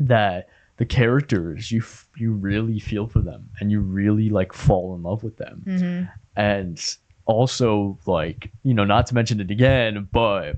that 0.00 0.48
the 0.76 0.84
characters 0.86 1.70
you 1.70 1.80
f- 1.80 2.08
you 2.16 2.32
really 2.32 2.78
feel 2.80 3.06
for 3.06 3.20
them 3.20 3.48
and 3.60 3.70
you 3.70 3.80
really 3.80 4.28
like 4.30 4.52
fall 4.52 4.94
in 4.94 5.02
love 5.02 5.22
with 5.22 5.36
them. 5.36 5.62
Mhm. 5.66 6.10
And 6.36 6.96
also 7.26 7.98
like, 8.06 8.50
you 8.64 8.74
know, 8.74 8.84
not 8.84 9.06
to 9.06 9.14
mention 9.14 9.40
it 9.40 9.50
again, 9.50 10.08
but 10.12 10.56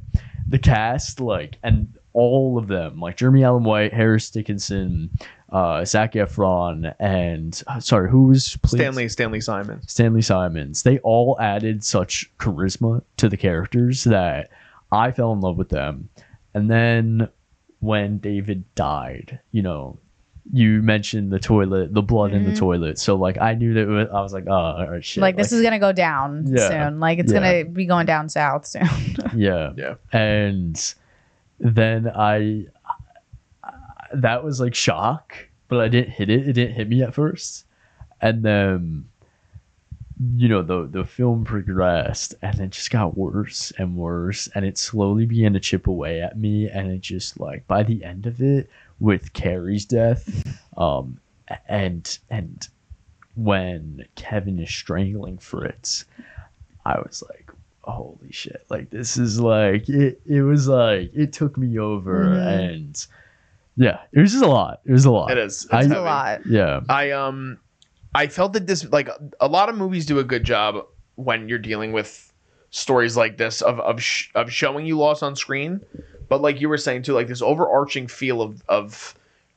the 0.49 0.59
cast 0.59 1.21
like 1.21 1.59
and 1.63 1.89
all 2.13 2.57
of 2.57 2.67
them, 2.69 2.99
like 2.99 3.19
Jeremy 3.19 3.45
Allen 3.45 3.65
White, 3.65 3.93
Harris 3.93 4.31
Dickinson, 4.31 5.11
uh, 5.51 5.85
Zac 5.85 6.15
Efron, 6.15 6.95
and 6.99 7.63
uh, 7.67 7.79
sorry, 7.79 8.11
who 8.11 8.23
was 8.29 8.57
played- 8.63 8.81
Stanley 8.81 9.09
Stanley 9.11 9.41
Simon. 9.43 9.81
Stanley 9.87 10.23
Simons. 10.23 10.83
They 10.83 10.99
all 11.01 11.37
added 11.41 11.85
such 11.85 12.31
charisma 12.39 13.03
to 13.19 13.29
the 13.29 13.37
characters 13.37 14.05
that 14.05 14.49
I 14.91 15.11
fell 15.13 15.33
in 15.35 15.41
love 15.43 15.59
with 15.59 15.69
them. 15.69 16.09
And 16.55 16.71
then 16.71 17.29
when 17.81 18.17
David 18.19 18.65
died, 18.75 19.39
you 19.53 19.61
know, 19.61 19.99
you 20.53 20.81
mentioned 20.83 21.33
the 21.33 21.41
toilet, 21.41 21.93
the 21.93 22.03
blood 22.03 22.33
in 22.33 22.45
the 22.45 22.53
Mhm. 22.53 22.59
toilet. 22.59 22.99
So 22.99 23.17
like 23.17 23.37
I 23.39 23.55
knew 23.55 23.75
that 23.75 23.81
it 23.81 23.87
was, 23.89 24.09
I 24.13 24.21
was 24.21 24.33
like, 24.33 24.45
oh, 24.47 24.53
all 24.53 24.89
right, 24.91 25.05
shit. 25.05 25.21
like 25.21 25.37
this 25.37 25.51
is 25.53 25.61
gonna 25.63 25.79
go 25.81 25.93
down 25.93 26.45
Yeah. 26.47 26.69
soon. 26.69 27.01
Like 27.01 27.19
it's 27.19 27.33
Yeah. 27.33 27.41
gonna 27.63 27.71
be 27.71 27.85
going 27.87 28.07
down 28.07 28.29
south 28.29 28.65
soon. 28.67 28.89
yeah 29.35 29.73
Yeah. 29.77 29.95
and 30.13 30.95
then 31.59 32.07
i 32.15 32.67
that 34.15 34.45
was 34.45 34.61
like 34.61 34.75
shock 34.75 35.35
but 35.69 35.81
i 35.81 35.89
didn't 35.89 36.11
hit 36.11 36.31
it 36.31 36.47
it 36.49 36.53
didn't 36.53 36.75
hit 36.75 36.89
me 36.89 37.03
at 37.03 37.13
first 37.15 37.65
and 38.21 38.43
then 38.43 39.05
you 40.37 40.49
know 40.49 40.63
the 40.63 40.87
the 40.87 41.05
film 41.05 41.45
progressed 41.45 42.35
and 42.43 42.61
it 42.61 42.71
just 42.71 42.91
got 42.91 43.17
worse 43.19 43.73
and 43.79 43.97
worse 43.97 44.49
and 44.55 44.65
it 44.65 44.79
slowly 44.79 45.27
began 45.27 45.53
to 45.53 45.61
chip 45.61 45.87
away 45.87 46.21
at 46.23 46.39
me 46.39 46.69
and 46.69 46.91
it 46.91 47.01
just 47.01 47.39
like 47.41 47.67
by 47.67 47.83
the 47.83 48.03
end 48.05 48.27
of 48.27 48.41
it 48.41 48.69
with 49.01 49.33
kerry's 49.33 49.85
death 49.85 50.57
um 50.77 51.19
and 51.69 52.19
and 52.31 52.69
when 53.35 54.05
kevin 54.15 54.59
is 54.59 54.71
strangling 54.71 55.37
fritz 55.39 56.05
i 56.85 56.99
was 56.99 57.23
like 57.29 57.51
holy 57.83 58.31
shit 58.33 58.65
like 58.69 58.91
this 58.91 59.17
is 59.17 59.39
like 59.39 59.89
it 59.89 60.21
it 60.27 60.43
was 60.43 60.67
like 60.67 61.11
it 61.15 61.33
took 61.33 61.57
me 61.57 61.79
over 61.79 62.25
Mhm. 62.25 62.73
and 62.73 63.07
yeah 63.77 64.01
it 64.13 64.21
was 64.21 64.33
just 64.33 64.43
a 64.45 64.49
lot 64.49 64.81
it 64.85 64.93
was 64.93 65.05
a 65.05 65.11
lot 65.11 65.31
It 65.31 65.39
is. 65.39 65.65
It's 65.65 65.73
I- 65.73 65.79
It's 65.81 65.89
heavy. 65.89 66.01
a 66.01 66.03
lot. 66.03 66.47
yeah 66.47 66.81
I 66.89 67.11
um 67.13 67.59
I 68.15 68.27
felt 68.29 68.55
that 68.55 68.67
this 68.67 68.85
like 68.91 69.09
a 69.41 69.47
lot 69.47 69.69
of 69.69 69.77
movies 69.77 70.07
do 70.07 70.19
a 70.19 70.25
good 70.25 70.43
job 70.43 70.85
when 71.17 71.49
you're 71.49 71.59
dealing 71.59 71.93
with 71.93 72.33
stories 72.71 73.17
like 73.17 73.37
this 73.37 73.61
of 73.61 73.79
of 73.81 74.03
sh- 74.03 74.31
of 74.35 74.51
showing 74.51 74.87
you 74.87 74.99
loss 74.99 75.23
on 75.23 75.37
screen, 75.37 75.81
but 76.29 76.41
like 76.41 76.61
you 76.61 76.69
were 76.69 76.79
saying 76.79 77.03
too, 77.03 77.13
like 77.15 77.29
this 77.29 77.43
overarching 77.43 78.07
feel 78.07 78.43
of 78.43 78.63
of 78.69 79.15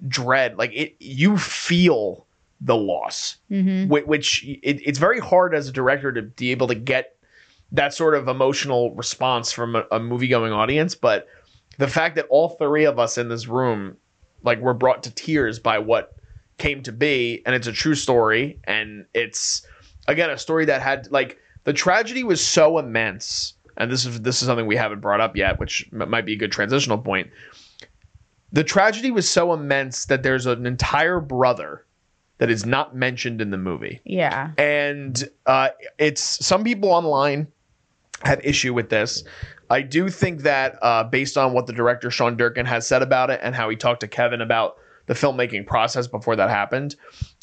dread, 0.07 0.57
like 0.57 0.71
it 0.73 0.95
you 0.99 1.37
feel 1.37 2.25
the 2.61 2.75
loss, 2.75 3.37
hmm 3.49 3.85
whi- 3.85 4.03
which 4.03 4.43
it, 4.43 4.81
it's 4.85 4.99
very 4.99 5.19
hard 5.19 5.55
as 5.55 5.67
a 5.67 5.71
director 5.71 6.11
to 6.11 6.21
be 6.21 6.51
able 6.51 6.67
to 6.67 6.75
get 6.75 7.15
that 7.71 7.93
sort 7.93 8.15
of 8.15 8.27
emotional 8.27 8.93
response 8.95 9.51
from 9.51 9.75
a, 9.75 9.85
a 9.91 9.99
movie 9.99 10.27
going 10.27 10.51
audience, 10.51 10.95
but 10.95 11.27
the 11.77 11.87
fact 11.87 12.15
that 12.15 12.25
all 12.29 12.49
three 12.49 12.85
of 12.85 12.99
us 12.99 13.17
in 13.17 13.29
this 13.29 13.47
room 13.47 13.95
like 14.43 14.59
were 14.59 14.73
brought 14.73 15.03
to 15.03 15.11
tears 15.11 15.59
by 15.59 15.79
what 15.79 16.15
came 16.57 16.83
to 16.83 16.91
be 16.91 17.41
and 17.45 17.55
it's 17.55 17.67
a 17.67 17.71
true 17.71 17.95
story 17.95 18.59
and 18.65 19.05
it's 19.13 19.65
again 20.07 20.29
a 20.29 20.37
story 20.37 20.65
that 20.65 20.81
had 20.81 21.09
like 21.11 21.37
the 21.63 21.71
tragedy 21.71 22.23
was 22.23 22.45
so 22.45 22.77
immense 22.77 23.53
and 23.79 23.91
this 23.91 24.05
is 24.05 24.21
this 24.21 24.41
is 24.41 24.45
something 24.47 24.67
we 24.67 24.75
haven't 24.75 24.99
brought 24.99 25.21
up 25.21 25.35
yet 25.35 25.59
which 25.59 25.89
m- 25.93 26.09
might 26.09 26.25
be 26.25 26.33
a 26.33 26.37
good 26.37 26.51
transitional 26.51 26.97
point 26.97 27.29
the 28.51 28.63
tragedy 28.63 29.11
was 29.11 29.29
so 29.29 29.53
immense 29.53 30.05
that 30.05 30.23
there's 30.23 30.45
an 30.45 30.65
entire 30.65 31.19
brother 31.19 31.85
that 32.39 32.49
is 32.49 32.65
not 32.65 32.95
mentioned 32.95 33.41
in 33.41 33.51
the 33.51 33.57
movie 33.57 33.99
Yeah. 34.05 34.51
and 34.57 35.29
uh, 35.45 35.69
it's 35.97 36.21
some 36.45 36.63
people 36.63 36.89
online 36.89 37.47
have 38.23 38.41
issue 38.43 38.73
with 38.73 38.89
this. 38.89 39.23
I 39.69 39.81
do 39.81 40.09
think 40.09 40.41
that 40.41 40.77
uh, 40.81 41.03
based 41.03 41.37
on 41.37 41.53
what 41.53 41.67
the 41.67 41.73
director 41.73 42.09
Sean 42.09 42.35
Durkin 42.35 42.65
has 42.65 42.87
said 42.87 43.01
about 43.01 43.29
it 43.29 43.39
and 43.43 43.53
how 43.55 43.69
he 43.69 43.75
talked 43.75 43.99
to 44.01 44.07
Kevin 44.07 44.41
about 44.41 44.77
the 45.05 45.13
filmmaking 45.13 45.67
process 45.67 46.07
before 46.07 46.35
that 46.35 46.49
happened, 46.49 46.95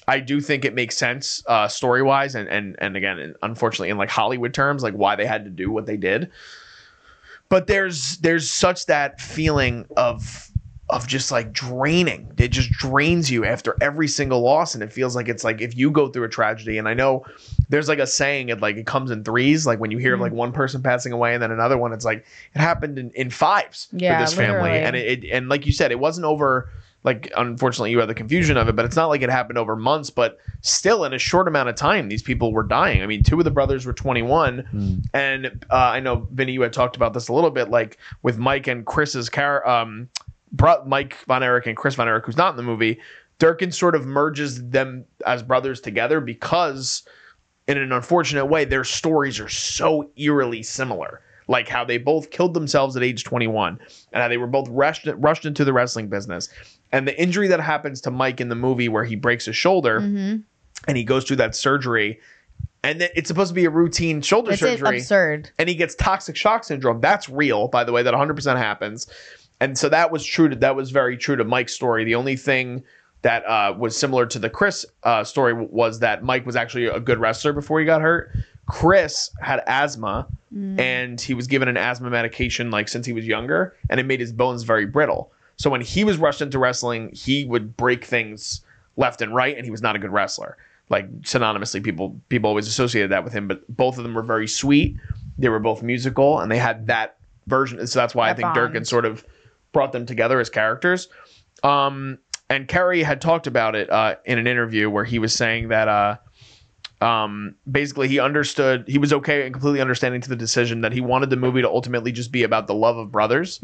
I 0.09 0.21
do 0.21 0.41
think 0.41 0.65
it 0.65 0.75
makes 0.75 0.97
sense 0.97 1.43
uh, 1.47 1.69
story 1.69 2.03
wise 2.03 2.35
and 2.35 2.49
and 2.49 2.77
and 2.79 2.97
again, 2.97 3.35
unfortunately, 3.43 3.91
in 3.91 3.99
like 3.99 4.11
Hollywood 4.11 4.55
terms, 4.55 4.83
like 4.83 4.95
why 4.95 5.17
they 5.17 5.27
had 5.27 5.45
to 5.45 5.51
do 5.51 5.71
what 5.71 5.87
they 5.87 5.97
did. 5.97 6.31
But 7.49 7.67
there's 7.67 8.19
there's 8.19 8.49
such 8.51 8.87
that 8.87 9.21
feeling 9.21 9.87
of 9.97 10.51
of 10.89 11.09
just 11.09 11.33
like 11.33 11.53
draining. 11.53 12.33
It 12.39 12.49
just 12.49 12.71
drains 12.71 13.29
you 13.31 13.45
after 13.45 13.77
every 13.81 14.07
single 14.07 14.41
loss, 14.41 14.75
and 14.75 14.83
it 14.85 14.93
feels 14.93 15.17
like 15.17 15.29
it's 15.29 15.43
like 15.43 15.61
if 15.61 15.77
you 15.77 15.91
go 15.91 16.09
through 16.09 16.25
a 16.25 16.29
tragedy. 16.29 16.79
And 16.79 16.89
I 16.89 16.95
know 16.95 17.27
there's 17.69 17.89
like 17.89 17.99
a 17.99 18.07
saying 18.07 18.51
it 18.51 18.61
like 18.61 18.77
it 18.77 18.87
comes 18.87 19.11
in 19.11 19.25
threes. 19.25 19.67
Like 19.67 19.81
when 19.81 19.91
you 19.91 19.99
hear 19.99 20.15
of 20.15 20.21
like 20.21 20.33
one 20.33 20.53
person 20.53 20.83
passing 20.83 21.13
away 21.13 21.35
and 21.35 21.43
then 21.43 21.51
another 21.51 21.77
one, 21.77 21.93
it's 21.93 22.05
like 22.05 22.25
it 22.55 22.61
happened 22.61 22.99
in, 22.99 23.11
in 23.11 23.31
fives 23.31 23.89
Yeah, 23.93 24.21
with 24.21 24.29
this 24.29 24.39
family. 24.39 24.71
And 24.71 24.95
it, 24.95 25.25
it 25.25 25.31
and 25.33 25.49
like 25.49 25.67
you 25.67 25.73
said, 25.73 25.91
it 25.91 25.99
wasn't 25.99 26.27
over. 26.27 26.71
Like 27.07 27.33
unfortunately, 27.37 27.93
you 27.93 28.01
had 28.01 28.09
the 28.09 28.15
confusion 28.15 28.57
of 28.59 28.69
it, 28.69 28.77
but 28.77 28.85
it's 28.85 28.97
not 28.97 29.07
like 29.07 29.23
it 29.23 29.31
happened 29.31 29.57
over 29.59 29.77
months. 29.77 30.11
But 30.11 30.39
still, 30.61 31.05
in 31.05 31.15
a 31.15 31.19
short 31.19 31.47
amount 31.49 31.69
of 31.71 31.77
time, 31.77 32.09
these 32.09 32.23
people 32.23 32.53
were 32.53 32.65
dying. 32.65 33.01
I 33.01 33.07
mean, 33.07 33.23
two 33.23 33.39
of 33.39 33.45
the 33.45 33.51
brothers 33.51 33.87
were 33.87 33.93
21, 33.95 34.69
Mm. 34.75 35.03
and 35.15 35.47
uh, 35.71 35.75
I 35.77 36.01
know 36.01 36.27
Vinny, 36.33 36.53
you 36.53 36.63
had 36.63 36.73
talked 36.73 36.97
about 36.97 37.15
this 37.15 37.29
a 37.29 37.33
little 37.33 37.51
bit, 37.53 37.71
like 37.71 37.97
with 38.23 38.37
Mike 38.39 38.67
and 38.67 38.85
Chris's 38.85 39.31
car, 39.31 39.67
um, 39.67 40.09
Mike 40.85 41.17
Von 41.27 41.43
Erich 41.43 41.67
and 41.67 41.77
Chris 41.77 41.95
Von 41.95 42.09
Erich, 42.09 42.27
who's 42.27 42.37
not 42.37 42.51
in 42.51 42.57
the 42.57 42.63
movie. 42.63 42.99
Durkin 43.39 43.71
sort 43.71 43.95
of 43.95 44.05
merges 44.07 44.69
them 44.71 45.05
as 45.27 45.43
brothers 45.43 45.81
together 45.81 46.21
because, 46.21 47.05
in 47.69 47.79
an 47.79 47.93
unfortunate 47.93 48.47
way, 48.47 48.65
their 48.65 48.83
stories 48.85 49.39
are 49.39 49.49
so 49.49 50.11
eerily 50.17 50.63
similar. 50.63 51.21
Like 51.49 51.69
how 51.69 51.85
they 51.85 51.99
both 51.99 52.31
killed 52.31 52.55
themselves 52.55 52.97
at 52.97 53.05
age 53.05 53.23
21, 53.23 53.79
and 54.13 54.21
how 54.23 54.27
they 54.27 54.37
were 54.39 54.49
both 54.49 54.69
rushed 54.69 55.07
rushed 55.15 55.45
into 55.47 55.65
the 55.65 55.73
wrestling 55.73 56.09
business, 56.09 56.49
and 56.93 57.07
the 57.07 57.21
injury 57.21 57.49
that 57.49 57.61
happens 57.61 58.01
to 58.03 58.11
Mike 58.11 58.41
in 58.41 58.49
the 58.49 58.55
movie 58.55 58.89
where 58.89 59.05
he 59.05 59.17
breaks 59.17 59.45
his 59.47 59.57
shoulder 59.57 60.01
hmm 60.01 60.37
and 60.87 60.97
he 60.97 61.05
goes 61.05 61.25
through 61.25 61.37
that 61.37 61.57
surgery, 61.57 62.21
and 62.85 63.01
then 63.01 63.09
it's 63.17 63.27
supposed 63.29 63.49
to 63.49 63.55
be 63.55 63.65
a 63.65 63.71
routine 63.71 64.21
shoulder 64.21 64.53
It's 64.53 64.61
surgery 64.61 64.99
absurd. 64.99 65.51
and 65.59 65.69
he 65.71 65.75
gets 65.75 65.95
toxic 65.95 66.37
shock 66.37 66.65
syndrome. 66.65 67.01
That's 67.01 67.29
real, 67.31 67.67
by 67.69 67.83
the 67.83 67.93
way. 67.93 68.03
That 68.03 68.13
100% 68.15 68.57
happens. 68.57 69.07
And 69.59 69.77
so 69.77 69.89
that 69.89 70.13
was 70.13 70.25
true 70.25 70.49
to 70.51 70.55
that 70.57 70.77
was 70.77 70.91
very 70.91 71.17
true 71.17 71.35
to 71.35 71.45
Mike's 71.45 71.73
story. 71.73 72.05
The 72.05 72.15
only 72.15 72.37
thing 72.37 72.85
that 73.23 73.45
uh, 73.47 73.75
was 73.77 73.97
similar 73.97 74.27
to 74.27 74.39
the 74.39 74.51
Chris 74.51 74.85
uh, 75.03 75.25
story 75.25 75.55
was 75.55 75.99
that 76.01 76.23
Mike 76.23 76.45
was 76.47 76.55
actually 76.55 76.87
a 76.87 77.01
good 77.01 77.19
wrestler 77.19 77.55
before 77.55 77.81
he 77.81 77.87
got 77.87 78.03
hurt. 78.03 78.31
Chris 78.67 79.31
had 79.41 79.63
asthma 79.67 80.29
and 80.79 81.21
he 81.21 81.35
was 81.35 81.47
given 81.49 81.69
an 81.69 81.77
asthma 81.77 82.11
medication 82.11 82.71
like 82.71 82.89
since 82.89 83.05
he 83.07 83.13
was 83.13 83.27
younger, 83.27 83.75
and 83.91 83.99
it 83.99 84.05
made 84.05 84.21
his 84.21 84.33
bones 84.33 84.63
very 84.63 84.87
brittle. 84.87 85.33
So 85.57 85.71
when 85.71 85.81
he 85.81 86.05
was 86.05 86.19
rushed 86.19 86.43
into 86.43 86.59
wrestling, 86.59 87.11
he 87.13 87.45
would 87.45 87.77
break 87.77 88.05
things 88.05 88.61
left 88.97 89.21
and 89.23 89.35
right, 89.35 89.57
and 89.57 89.65
he 89.65 89.71
was 89.71 89.83
not 89.83 89.97
a 89.97 89.99
good 89.99 90.13
wrestler. 90.13 90.57
Like 90.89 91.11
synonymously, 91.23 91.83
people 91.83 92.21
people 92.29 92.49
always 92.49 92.69
associated 92.69 93.11
that 93.11 93.25
with 93.25 93.33
him. 93.33 93.49
But 93.49 93.67
both 93.75 93.99
of 93.99 94.05
them 94.05 94.15
were 94.15 94.23
very 94.23 94.47
sweet. 94.47 94.97
They 95.39 95.49
were 95.49 95.59
both 95.59 95.83
musical, 95.83 96.39
and 96.41 96.51
they 96.51 96.59
had 96.59 96.87
that 96.87 97.17
version. 97.47 97.85
So 97.87 97.99
that's 97.99 98.15
why 98.15 98.27
I 98.27 98.33
That 98.33 98.37
think 98.37 98.55
Durkin 98.55 98.75
bond. 98.75 98.89
sort 98.89 99.05
of 99.05 99.25
brought 99.73 99.93
them 99.93 100.07
together 100.07 100.39
as 100.41 100.49
characters. 100.49 101.09
Um, 101.63 102.19
and 102.49 102.69
Kerry 102.69 103.03
had 103.03 103.21
talked 103.21 103.47
about 103.47 103.75
it 103.75 103.91
uh, 103.91 104.17
in 104.25 104.39
an 104.39 104.47
interview 104.47 104.89
where 104.89 105.05
he 105.05 105.19
was 105.19 105.33
saying 105.35 105.69
that 105.69 105.89
uh, 105.89 106.17
um, 107.01 107.55
basically 107.71 108.09
he 108.09 108.19
understood 108.19 108.85
he 108.89 108.99
was 108.99 109.13
okay 109.13 109.45
and 109.45 109.53
completely 109.53 109.81
understanding 109.81 110.21
to 110.23 110.29
the 110.29 110.37
decision 110.37 110.81
that 110.81 110.93
he 110.93 111.01
wanted 111.01 111.29
the 111.31 111.37
movie 111.37 111.61
to 111.61 111.69
ultimately 111.69 112.11
just 112.11 112.33
be 112.33 112.43
about 112.43 112.67
the 112.67 112.75
love 112.75 112.97
of 112.97 113.13
brothers 113.13 113.59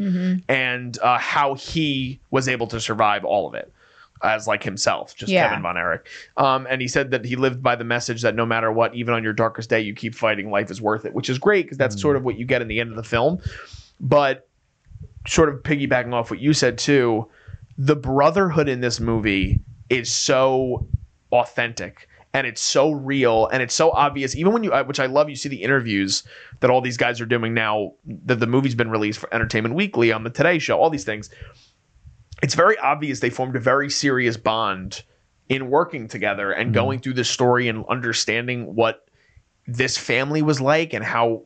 and 0.48 0.98
uh, 0.98 1.18
how 1.18 1.54
he 1.54 2.20
was 2.30 2.46
able 2.48 2.66
to 2.66 2.78
survive 2.80 3.24
all 3.24 3.48
of 3.48 3.54
it 3.54 3.72
as 4.22 4.46
like 4.46 4.62
himself, 4.62 5.16
just 5.16 5.32
Yeah. 5.32 5.48
Kevin 5.48 5.62
Von 5.62 5.76
Erich. 5.76 6.06
Um, 6.36 6.66
and 6.70 6.80
he 6.80 6.86
said 6.88 7.10
that 7.10 7.24
he 7.24 7.34
lived 7.34 7.62
by 7.62 7.74
the 7.74 7.84
message 7.84 8.22
that 8.22 8.34
no 8.36 8.46
matter 8.46 8.70
what, 8.70 8.94
even 8.94 9.14
on 9.14 9.24
your 9.24 9.32
darkest 9.32 9.68
day, 9.68 9.80
you 9.80 9.94
keep 9.94 10.14
fighting. 10.14 10.50
Life 10.50 10.70
is 10.70 10.80
worth 10.80 11.04
it, 11.04 11.12
which 11.12 11.28
is 11.28 11.38
great 11.38 11.64
because 11.64 11.78
that's 11.78 12.00
sort 12.00 12.16
of 12.16 12.24
what 12.24 12.38
you 12.38 12.44
get 12.44 12.62
in 12.62 12.68
the 12.68 12.78
end 12.80 12.90
of 12.90 12.96
the 12.96 13.02
film. 13.02 13.40
But 13.98 14.48
sort 15.26 15.48
of 15.48 15.62
piggybacking 15.62 16.12
off 16.12 16.30
what 16.30 16.38
you 16.38 16.52
said 16.52 16.78
too, 16.78 17.28
the 17.78 17.96
brotherhood 17.96 18.68
in 18.68 18.80
this 18.80 19.00
movie 19.00 19.60
is 19.88 20.10
so 20.10 20.86
authentic 21.32 22.08
and 22.34 22.46
it's 22.46 22.60
so 22.60 22.90
real 22.90 23.46
and 23.48 23.62
it's 23.62 23.74
so 23.74 23.90
obvious. 23.90 24.34
Even 24.34 24.52
when 24.52 24.64
you 24.64 24.72
which 24.84 25.00
i 25.00 25.06
love 25.06 25.28
you 25.28 25.36
see 25.36 25.48
the 25.48 25.62
interviews 25.62 26.24
that 26.60 26.70
all 26.70 26.80
these 26.80 26.96
guys 26.96 27.20
are 27.20 27.26
doing 27.26 27.54
now 27.54 27.92
that 28.06 28.40
the 28.40 28.46
movie's 28.46 28.74
been 28.74 28.90
released 28.90 29.18
for 29.18 29.32
entertainment 29.34 29.74
weekly 29.74 30.12
on 30.12 30.24
the 30.24 30.30
today 30.30 30.58
show 30.58 30.78
all 30.78 30.90
these 30.90 31.04
things. 31.04 31.30
It's 32.42 32.54
very 32.54 32.76
obvious 32.78 33.20
they 33.20 33.30
formed 33.30 33.54
a 33.56 33.60
very 33.60 33.90
serious 33.90 34.36
bond 34.36 35.02
in 35.48 35.68
working 35.68 36.08
together 36.08 36.50
and 36.52 36.72
going 36.72 37.00
through 37.00 37.12
this 37.12 37.28
story 37.28 37.68
and 37.68 37.84
understanding 37.88 38.74
what 38.74 39.06
this 39.66 39.98
family 39.98 40.42
was 40.42 40.60
like 40.60 40.92
and 40.92 41.04
how 41.04 41.42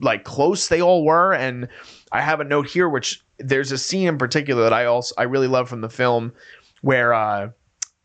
like 0.00 0.24
close 0.24 0.68
they 0.68 0.82
all 0.82 1.04
were. 1.04 1.32
And 1.32 1.68
i 2.10 2.20
have 2.20 2.40
a 2.40 2.44
note 2.44 2.66
here 2.66 2.88
which 2.88 3.24
there's 3.38 3.72
a 3.72 3.78
scene 3.78 4.08
in 4.08 4.18
particular 4.18 4.62
that 4.64 4.72
i 4.72 4.84
also 4.84 5.14
i 5.18 5.22
really 5.22 5.48
love 5.48 5.68
from 5.68 5.80
the 5.80 5.88
film 5.88 6.32
where 6.82 7.14
uh 7.14 7.50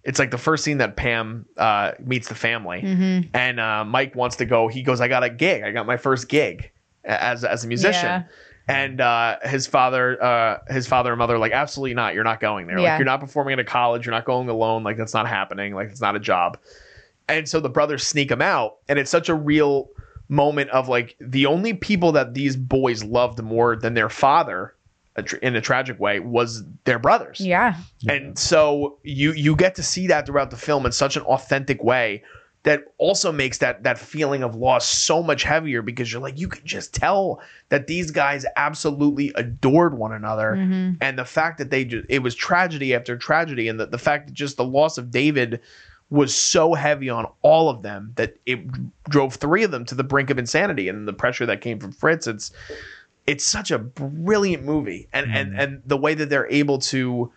it's 0.03 0.17
like 0.19 0.31
the 0.31 0.37
first 0.37 0.63
scene 0.63 0.77
that 0.77 0.95
pam 0.95 1.45
uh 1.57 1.91
meets 1.99 2.27
the 2.29 2.35
family. 2.35 2.81
Mm-hmm. 2.81 3.29
and 3.33 3.59
uh 3.59 3.83
mike 3.85 4.15
wants 4.15 4.35
to 4.37 4.45
go 4.45 4.67
he 4.67 4.81
goes 4.81 5.01
i 5.01 5.07
got 5.07 5.23
a 5.23 5.29
gig. 5.29 5.63
I 5.63 5.71
got 5.71 5.85
my 5.85 5.97
first 5.97 6.29
gig 6.29 6.71
as 7.03 7.43
as 7.43 7.63
a 7.63 7.67
musician. 7.67 8.05
Yeah. 8.05 8.23
and 8.67 9.01
uh 9.01 9.37
his 9.43 9.67
father 9.67 10.21
uh 10.23 10.59
his 10.69 10.87
father 10.87 11.11
and 11.11 11.17
mother 11.19 11.35
are 11.35 11.39
like 11.39 11.51
absolutely 11.51 11.93
not. 11.95 12.13
You're 12.13 12.23
not 12.23 12.39
going 12.39 12.67
there. 12.67 12.79
Yeah. 12.79 12.91
like 12.91 12.99
you're 12.99 13.05
not 13.05 13.19
performing 13.19 13.53
at 13.53 13.59
a 13.59 13.63
college. 13.63 14.05
You're 14.05 14.15
not 14.15 14.25
going 14.25 14.49
alone. 14.49 14.83
Like 14.83 14.97
that's 14.97 15.13
not 15.13 15.27
happening. 15.27 15.73
Like 15.75 15.89
it's 15.89 16.01
not 16.01 16.15
a 16.15 16.19
job. 16.19 16.57
And 17.27 17.47
so 17.47 17.59
the 17.59 17.69
brothers 17.69 18.05
sneak 18.07 18.31
him 18.31 18.41
out. 18.41 18.77
And 18.87 18.97
it's 18.97 19.11
such 19.11 19.29
a 19.29 19.35
real 19.35 19.89
moment 20.29 20.69
of 20.69 20.87
like 20.87 21.15
the 21.19 21.45
only 21.45 21.73
people 21.73 22.11
that 22.13 22.33
these 22.33 22.55
boys 22.55 23.03
loved 23.03 23.41
more 23.41 23.75
than 23.75 23.95
their 23.95 24.09
father 24.09 24.75
in 25.41 25.55
a 25.55 25.61
tragic 25.61 25.99
way 25.99 26.19
was 26.19 26.63
their 26.85 26.99
brothers 26.99 27.39
Yeah. 27.39 27.75
and 28.07 28.37
so 28.37 28.97
you 29.03 29.33
you 29.33 29.55
get 29.55 29.75
to 29.75 29.83
see 29.83 30.07
that 30.07 30.25
throughout 30.25 30.51
the 30.51 30.57
film 30.57 30.85
in 30.85 30.91
such 30.91 31.15
an 31.17 31.23
authentic 31.23 31.83
way 31.83 32.23
that 32.63 32.83
also 32.97 33.31
makes 33.31 33.59
that 33.59 33.83
that 33.83 33.97
feeling 33.97 34.43
of 34.43 34.53
loss 34.53 34.85
so 34.85 35.23
much 35.23 35.43
heavier 35.43 35.81
because 35.81 36.11
you're 36.11 36.21
like 36.21 36.37
you 36.37 36.47
could 36.49 36.65
just 36.65 36.93
tell 36.93 37.39
that 37.69 37.87
these 37.87 38.11
guys 38.11 38.45
absolutely 38.57 39.31
adored 39.35 39.97
one 39.97 40.11
another 40.11 40.55
Mm-hmm. 40.57 40.95
and 41.01 41.17
the 41.17 41.25
fact 41.25 41.57
that 41.59 41.69
they 41.69 41.85
just 41.85 42.05
it 42.09 42.19
was 42.19 42.35
tragedy 42.35 42.93
after 42.93 43.17
tragedy 43.17 43.67
and 43.69 43.79
the, 43.79 43.85
the 43.85 43.97
fact 43.97 44.27
that 44.27 44.33
just 44.33 44.57
the 44.57 44.65
loss 44.65 44.97
of 44.97 45.09
David 45.09 45.61
was 46.11 46.33
so 46.35 46.73
heavy 46.73 47.07
on 47.09 47.27
all 47.43 47.69
of 47.69 47.83
them 47.83 48.11
that 48.15 48.35
it 48.47 48.59
drove 49.09 49.35
three 49.35 49.63
of 49.63 49.69
them 49.71 49.85
to 49.85 49.93
the 49.95 50.03
brink 50.03 50.29
of 50.31 50.39
insanity 50.39 50.89
and 50.89 51.07
the 51.07 51.13
pressure 51.13 51.45
that 51.45 51.61
came 51.61 51.79
from 51.79 51.91
Fritz 51.91 52.25
it's 52.27 52.51
it's 53.29 53.45
such 53.45 53.69
a 53.69 53.77
brilliant 53.77 54.63
movie 54.63 55.07
and 55.13 55.31
and 55.31 55.55
and 55.59 55.81
the 55.85 55.95
way 55.97 56.15
that 56.15 56.29
they're 56.29 56.49
able 56.51 56.79
to 56.79 57.31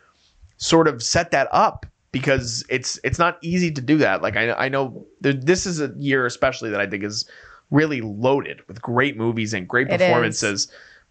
sort 0.57 0.89
of 0.89 1.03
set 1.03 1.31
that 1.33 1.49
up 1.53 1.85
because 2.13 2.65
it's 2.71 2.99
it's 3.05 3.19
not 3.19 3.37
easy 3.43 3.71
to 3.71 3.81
do 3.83 3.99
that. 3.99 4.23
Like 4.23 4.37
i, 4.37 4.53
I 4.55 4.69
know 4.71 5.07
there, 5.21 5.35
this 5.35 5.67
is 5.67 5.81
a 5.83 5.93
year 5.99 6.25
especially 6.25 6.71
that 6.71 6.81
i 6.81 6.87
think 6.87 7.05
is 7.05 7.29
really 7.71 8.01
loaded 8.01 8.63
with 8.69 8.81
great 8.81 9.17
movies 9.19 9.53
and 9.55 9.69
great 9.69 9.89
performances 9.99 10.69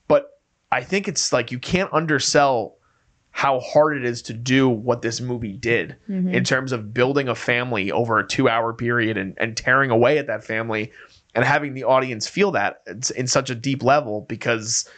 but 0.07 0.39
i 0.71 0.81
think 0.81 1.07
it's 1.07 1.31
like 1.33 1.51
you 1.51 1.59
can't 1.59 1.91
undersell 1.93 2.75
how 3.31 3.59
hard 3.61 3.95
it 3.97 4.05
is 4.05 4.21
to 4.23 4.33
do 4.33 4.67
what 4.69 5.01
this 5.01 5.21
movie 5.21 5.57
did 5.57 5.95
Mm-hmm. 6.09 6.33
in 6.35 6.43
terms 6.43 6.71
of 6.71 6.93
building 6.93 7.27
a 7.29 7.35
family 7.35 7.91
over 7.91 8.19
a 8.19 8.27
two 8.27 8.49
hour 8.49 8.73
period 8.73 9.17
and, 9.17 9.33
and 9.37 9.55
tearing 9.57 9.89
away 9.91 10.17
at 10.17 10.27
that 10.27 10.43
family 10.43 10.91
and 11.35 11.45
having 11.45 11.73
the 11.73 11.83
audience 11.83 12.27
feel 12.27 12.51
that 12.51 12.81
it's 12.85 13.09
in 13.11 13.27
such 13.27 13.49
a 13.49 13.55
deep 13.55 13.83
level 13.83 14.21
because 14.27 14.89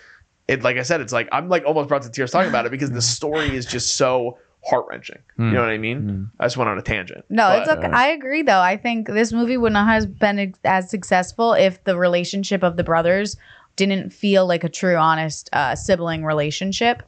it 0.47 0.63
like 0.63 0.77
I 0.77 0.81
said, 0.83 0.99
it's 1.01 1.13
like 1.13 1.29
I'm 1.31 1.49
like 1.49 1.63
almost 1.65 1.89
brought 1.89 2.01
to 2.03 2.09
tears 2.09 2.31
talking 2.31 2.49
about 2.49 2.65
it 2.65 2.71
because 2.71 2.91
the 2.91 3.01
story 3.01 3.55
is 3.55 3.65
just 3.65 3.95
so 3.95 4.37
heart 4.65 4.85
wrenching. 4.89 5.19
You 5.37 5.45
know 5.51 5.59
what 5.59 5.69
I 5.69 5.77
mean? 5.77 6.29
I 6.39 6.45
just 6.45 6.55
went 6.57 6.69
on 6.69 6.77
a 6.77 6.81
tangent. 6.81 7.25
No, 7.29 7.43
But- 7.49 7.59
it's 7.59 7.69
okay. 7.69 7.87
I 7.87 8.07
agree, 8.07 8.43
though. 8.43 8.61
I 8.61 8.77
think 8.77 9.07
this 9.07 9.33
movie 9.33 9.57
would 9.57 9.73
not 9.73 9.87
have 9.87 10.17
been 10.19 10.53
as 10.63 10.89
successful 10.89 11.53
if 11.53 11.83
the 11.83 11.97
relationship 11.97 12.63
of 12.63 12.77
the 12.77 12.83
brothers 12.83 13.35
didn't 13.75 14.11
feel 14.11 14.45
like 14.45 14.63
a 14.63 14.69
true, 14.69 14.95
honest 14.95 15.49
uh, 15.51 15.75
sibling 15.75 16.23
relationship. 16.23 17.03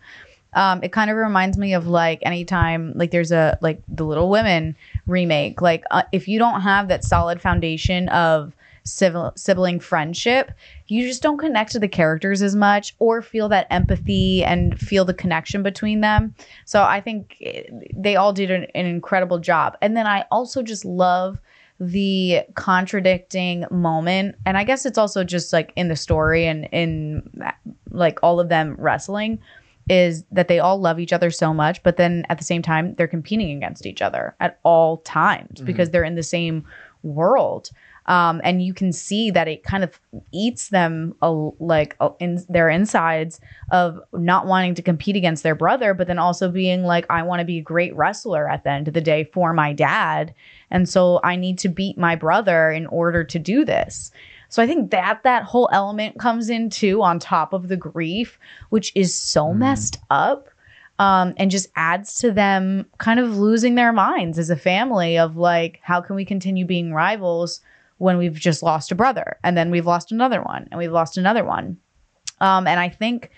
Um, 0.54 0.82
it 0.84 0.92
kind 0.92 1.10
of 1.12 1.18
reminds 1.18 1.58
me 1.58 1.74
of 1.74 1.88
like 1.88 2.20
anytime 2.24 2.94
like 2.96 3.12
there's 3.12 3.32
a 3.32 3.58
like 3.62 3.82
the 3.88 4.06
Little 4.06 4.30
Women 4.30 4.76
remake. 5.08 5.62
Like 5.62 5.84
uh, 5.92 6.04
if 6.12 6.28
you 6.28 6.40
don't 6.40 6.62
have 6.62 6.88
that 6.88 7.04
solid 7.04 7.42
foundation 7.42 8.08
of 8.10 8.54
civil, 8.86 9.34
sibling 9.36 9.80
friendship, 9.80 10.52
you 10.88 11.08
just 11.08 11.22
don't 11.22 11.38
connect 11.38 11.72
to 11.72 11.80
the 11.80 11.88
characters 11.88 12.42
as 12.42 12.56
much 12.56 12.96
or 13.00 13.22
feel 13.22 13.50
that 13.50 13.68
empathy 13.70 14.44
and 14.44 14.80
feel 14.80 15.04
the 15.04 15.14
connection 15.14 15.64
between 15.64 16.02
them. 16.02 16.34
So 16.66 16.84
I 16.84 17.02
think 17.02 17.36
eh, 17.42 17.64
they 17.96 18.16
all 18.16 18.32
did 18.32 18.52
an, 18.52 18.68
an 18.76 18.86
incredible 18.86 19.40
job. 19.40 19.76
And 19.82 19.98
then 19.98 20.08
I 20.08 20.26
also 20.32 20.62
just 20.62 20.86
love 20.86 21.40
the 21.80 22.42
contradicting 22.54 23.66
moment. 23.70 24.36
And 24.46 24.58
I 24.58 24.64
guess 24.64 24.86
it's 24.86 24.98
also 24.98 25.24
just 25.24 25.52
like 25.52 25.74
in 25.76 25.90
the 25.90 25.96
story 25.96 26.46
and 26.46 26.70
in 26.72 27.30
like 27.90 28.20
all 28.24 28.40
of 28.40 28.50
them 28.50 28.76
wrestling 28.78 29.40
is 29.90 30.24
that 30.32 30.48
they 30.48 30.60
all 30.60 30.80
love 30.80 31.00
each 31.00 31.14
other 31.14 31.30
so 31.30 31.54
much, 31.54 31.84
but 31.84 31.98
then 31.98 32.26
at 32.30 32.38
the 32.38 32.44
same 32.44 32.62
time, 32.62 32.96
they're 32.96 33.08
competing 33.08 33.56
against 33.56 33.86
each 33.86 34.02
other 34.02 34.36
at 34.40 34.60
all 34.64 34.98
times 34.98 35.62
because 35.62 35.92
they're 35.92 36.04
in 36.04 36.16
the 36.16 36.24
same 36.24 36.66
world. 37.04 37.70
Um, 38.08 38.40
and 38.44 38.62
you 38.64 38.74
can 38.74 38.94
see 38.94 39.32
that 39.32 39.48
it 39.48 39.64
kind 39.64 39.84
of 39.84 40.00
eats 40.32 40.70
them 40.70 41.16
a, 41.22 41.32
like 41.60 41.96
a, 42.00 42.12
in 42.20 42.44
their 42.50 42.70
insides 42.70 43.40
of 43.72 44.00
not 44.14 44.46
wanting 44.46 44.76
to 44.76 44.82
compete 44.84 45.16
against 45.16 45.42
their 45.42 45.56
brother, 45.56 45.94
but 45.94 46.08
then 46.08 46.20
also 46.20 46.50
being 46.50 46.84
like, 46.84 47.06
I 47.10 47.24
want 47.24 47.40
to 47.40 47.46
be 47.46 47.58
a 47.58 47.64
great 47.64 47.96
wrestler 47.96 48.48
at 48.48 48.64
the 48.64 48.70
end 48.70 48.88
of 48.88 48.94
the 48.94 49.02
day 49.02 49.24
for 49.24 49.54
my 49.54 49.74
dad. 49.74 50.34
And 50.70 50.88
so 50.88 51.20
I 51.24 51.36
need 51.36 51.58
to 51.60 51.70
beat 51.70 51.98
my 51.98 52.16
brother 52.16 52.70
in 52.70 52.86
order 52.88 53.24
to 53.24 53.40
do 53.40 53.66
this. 53.66 54.12
So 54.50 54.62
I 54.62 54.68
think 54.68 54.92
that 54.92 55.24
that 55.24 55.44
whole 55.44 55.68
element 55.72 56.20
comes 56.20 56.50
in 56.50 56.70
too 56.70 57.02
on 57.02 57.18
top 57.18 57.54
of 57.54 57.68
the 57.70 57.78
grief, 57.78 58.38
which 58.70 58.92
is 58.96 59.14
so 59.14 59.52
messed 59.54 59.98
up. 60.10 60.50
Um, 60.98 61.34
and 61.36 61.52
just 61.52 61.68
adds 61.76 62.20
to 62.20 62.32
them 62.32 62.86
kind 63.00 63.20
of 63.20 63.38
losing 63.38 63.76
their 63.76 63.92
minds 63.92 64.40
as 64.40 64.50
a 64.50 64.56
family 64.56 65.18
of 65.18 65.36
like, 65.36 65.82
how 65.84 66.00
can 66.00 66.16
we 66.16 66.24
continue 66.24 66.64
being 66.66 66.94
rivals 66.94 67.60
when 67.98 68.18
we've 68.18 68.34
just 68.34 68.62
lost 68.62 68.92
a 68.92 68.96
brother 68.96 69.38
and 69.44 69.58
then 69.58 69.72
we've 69.72 69.86
lost 69.86 70.12
another 70.12 70.42
one 70.42 70.68
and 70.72 70.78
we've 70.78 70.92
lost 70.92 71.18
another 71.18 71.44
one. 71.44 71.78
Um, 72.42 72.68
and 72.68 72.80
I 72.80 72.90
think, 72.90 73.32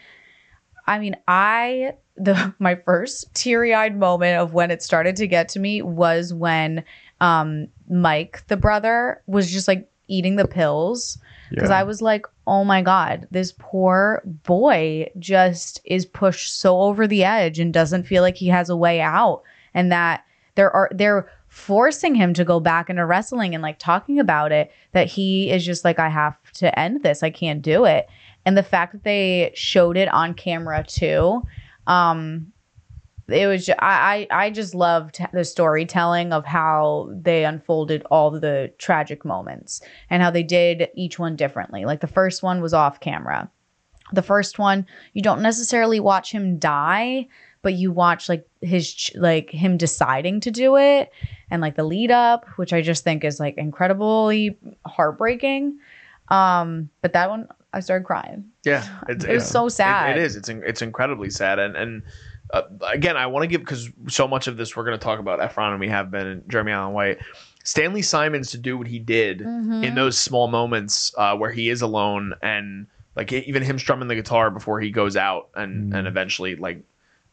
I 0.88 0.99
mean, 0.99 1.16
I 1.28 1.93
the 2.16 2.53
my 2.60 2.76
first 2.76 3.34
teary 3.34 3.74
eyed 3.74 3.97
moment 3.97 4.39
of 4.39 4.53
when 4.53 4.72
it 4.72 4.82
started 4.82 5.16
to 5.18 5.28
get 5.28 5.49
to 5.49 5.60
me 5.60 5.82
was 5.82 6.34
when 6.34 6.84
um, 7.22 7.68
Mike, 7.89 8.43
the 8.47 8.58
brother, 8.58 9.22
was 9.28 9.51
just 9.51 9.68
like 9.68 9.89
eating 10.08 10.36
the 10.36 10.47
pills 10.47 11.18
because 11.49 11.70
I 11.70 11.84
was 11.84 12.01
like, 12.01 12.26
oh 12.45 12.64
my 12.64 12.82
God, 12.82 13.28
this 13.32 13.53
poor 13.58 14.22
boy 14.26 15.10
just 15.18 15.80
is 15.86 16.05
pushed 16.05 16.60
so 16.60 16.82
over 16.82 17.08
the 17.08 17.24
edge 17.24 17.60
and 17.60 17.74
doesn't 17.74 18.05
feel 18.05 18.22
like 18.22 18.36
he 18.36 18.47
has 18.47 18.70
a 18.70 18.76
way 18.76 18.99
out. 18.99 19.43
And 19.74 19.91
that 19.91 20.26
there 20.55 20.72
are, 20.72 20.89
they're 20.93 21.30
forcing 21.58 22.14
him 22.14 22.36
to 22.36 22.45
go 22.45 22.60
back 22.60 22.88
into 22.88 23.03
wrestling 23.03 23.55
and 23.55 23.64
like 23.64 23.80
talking 23.80 24.20
about 24.20 24.51
it, 24.51 24.72
that 24.91 25.08
he 25.08 25.49
is 25.49 25.66
just 25.66 25.84
like, 25.84 25.97
I 25.97 26.08
have 26.08 26.38
to 26.53 26.80
end 26.80 27.01
this. 27.01 27.24
I 27.24 27.32
can't 27.32 27.64
do 27.64 27.84
it. 27.84 28.08
And 28.45 28.55
the 28.55 28.64
fact 28.64 28.93
that 28.93 29.03
they 29.03 29.51
showed 29.55 29.97
it 29.97 30.08
on 30.14 30.36
camera 30.36 30.86
too, 30.88 31.41
um, 31.88 32.53
it 33.28 33.47
was 33.47 33.66
ju- 33.66 33.74
I, 33.80 34.28
I 34.32 34.45
I 34.45 34.49
just 34.51 34.74
loved 34.74 35.20
the 35.34 35.43
storytelling 35.43 36.32
of 36.32 36.45
how 36.45 37.10
they 37.12 37.43
unfolded 37.43 38.03
all 38.10 38.32
the 38.32 38.72
tragic 38.78 39.26
moments 39.26 39.82
and 40.10 40.24
how 40.24 40.32
they 40.32 40.43
did 40.43 40.89
each 40.95 41.20
one 41.20 41.36
differently. 41.36 41.84
Like 41.86 41.99
the 41.99 42.08
first 42.08 42.41
one 42.43 42.62
was 42.62 42.74
off 42.74 43.01
camera. 43.01 43.51
The 44.14 44.22
first 44.22 44.60
one 44.60 44.86
you 45.14 45.22
don't 45.22 45.41
necessarily 45.41 45.99
watch 45.99 46.32
him 46.32 46.60
die, 46.60 47.28
but 47.62 47.74
you 47.74 47.91
watch 47.91 48.30
like 48.30 48.47
his 48.62 49.10
like 49.16 49.49
him 49.49 49.78
deciding 49.78 50.39
to 50.41 50.51
do 50.51 50.78
it 50.78 51.12
and 51.49 51.62
like 51.62 51.76
the 51.76 51.84
lead 51.84 52.12
up, 52.12 52.45
which 52.58 52.74
I 52.74 52.82
just 52.82 53.03
think 53.03 53.24
is 53.24 53.39
like 53.39 53.58
incredibly 53.58 54.58
heartbreaking. 54.86 55.78
Um, 56.30 56.89
but 57.01 57.14
that 57.14 57.30
one 57.30 57.47
I 57.74 57.80
started 57.80 58.05
crying. 58.05 58.45
Yeah, 58.66 58.86
it's, 59.10 59.24
It 59.26 59.34
was 59.34 59.47
so 59.49 59.70
sad. 59.70 60.18
it 60.18 60.24
is. 60.24 60.36
It's 60.36 60.49
in- 60.49 60.64
it's 60.66 60.82
incredibly 60.82 61.30
sad, 61.30 61.60
and 61.60 61.76
and 61.76 62.03
uh, 62.51 62.64
again, 62.91 63.18
I 63.18 63.28
want 63.28 63.43
to 63.43 63.47
give 63.47 63.62
because 63.62 63.89
so 64.08 64.28
much 64.28 64.47
of 64.47 64.58
this 64.58 64.76
we're 64.76 64.86
going 64.86 64.97
to 64.97 65.03
talk 65.03 65.20
about 65.20 65.39
Efron, 65.39 65.72
and 65.72 65.80
we 65.80 65.89
have 65.89 66.12
been 66.12 66.28
and 66.28 66.49
Jeremy 66.49 66.72
Allen 66.72 66.93
White, 66.93 67.20
Stanley 67.64 68.01
Simons 68.01 68.51
to 68.51 68.58
do 68.58 68.78
what 68.78 68.88
he 68.88 68.99
did 68.99 69.39
Mm-hmm. 69.39 69.84
in 69.84 69.95
those 69.95 70.18
small 70.18 70.47
moments 70.47 71.14
uh, 71.18 71.36
where 71.36 71.51
he 71.51 71.70
is 71.70 71.82
alone 71.82 72.34
and 72.41 72.88
like 73.16 73.32
even 73.34 73.64
him 73.64 73.80
strumming 73.80 74.08
the 74.08 74.16
guitar 74.16 74.49
before 74.51 74.80
he 74.80 74.91
goes 74.91 75.16
out 75.18 75.49
and 75.55 75.93
and 75.93 76.08
eventually 76.08 76.55
like 76.55 76.82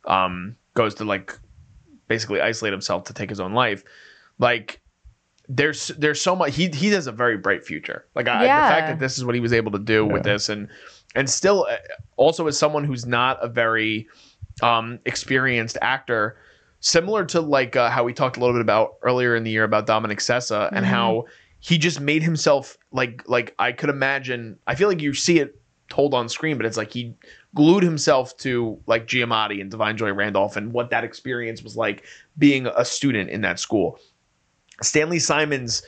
um 0.07 0.57
goes 0.75 0.95
to 0.97 1.05
like 1.05 1.39
basically 2.09 2.41
isolate 2.41 2.73
himself 2.73 3.05
to 3.05 3.15
take 3.15 3.31
his 3.31 3.41
own 3.41 3.53
life. 3.55 3.83
Like 4.39 4.81
there's 5.49 5.89
there's 5.99 6.21
so 6.21 6.35
much 6.35 6.55
he 6.55 6.69
he 6.69 6.89
has 6.91 7.07
a 7.07 7.13
very 7.13 7.37
bright 7.37 7.65
future. 7.65 8.07
Like 8.15 8.29
I, 8.29 8.47
the 8.47 8.69
fact 8.69 8.89
that 8.89 8.99
this 8.99 9.19
is 9.19 9.25
what 9.25 9.35
he 9.35 9.41
was 9.41 9.53
able 9.53 9.73
to 9.73 9.79
do 9.79 10.05
with 10.07 10.23
this 10.25 10.49
and 10.49 10.69
and 11.15 11.29
still 11.29 11.67
uh, 11.71 11.77
also 12.17 12.47
as 12.47 12.59
someone 12.59 12.85
who's 12.85 13.07
not 13.07 13.39
a 13.45 13.49
very 13.49 14.07
um 14.63 14.99
experienced 15.05 15.77
actor 15.83 16.37
similar 16.81 17.25
to 17.25 17.41
like 17.41 17.77
uh, 17.77 17.89
how 17.91 18.05
we 18.05 18.13
talked 18.13 18.37
a 18.37 18.41
little 18.41 18.55
bit 18.55 18.61
about 18.61 18.95
earlier 19.03 19.35
in 19.37 19.43
the 19.45 19.51
year 19.51 19.65
about 19.65 19.87
Dominic 19.87 20.19
Sessa 20.19 20.71
and 20.73 20.85
Mhm. 20.85 20.89
how 20.91 21.25
he 21.61 21.79
just 21.79 22.01
made 22.01 22.23
himself 22.23 22.77
like 22.93 23.23
like 23.27 23.55
I 23.59 23.73
could 23.73 23.91
imagine 23.91 24.59
I 24.67 24.75
feel 24.75 24.89
like 24.89 25.01
you 25.01 25.15
see 25.15 25.39
it 25.41 25.59
told 25.89 26.15
on 26.15 26.29
screen 26.29 26.57
but 26.57 26.67
it's 26.67 26.77
like 26.77 26.93
he 26.93 27.15
glued 27.55 27.83
himself 27.85 28.37
to 28.39 28.79
like 28.87 29.07
Giamatti 29.07 29.61
and 29.61 29.71
Da'Vine 29.71 29.97
Joy 29.97 30.13
Randolph 30.13 30.57
and 30.57 30.73
what 30.73 30.91
that 30.91 31.05
experience 31.05 31.63
was 31.63 31.77
like 31.77 32.05
being 32.37 32.67
a 32.67 32.85
student 32.85 33.31
in 33.31 33.41
that 33.43 33.59
school. 33.61 33.99
Stanley 34.83 35.19
Simons 35.21 35.83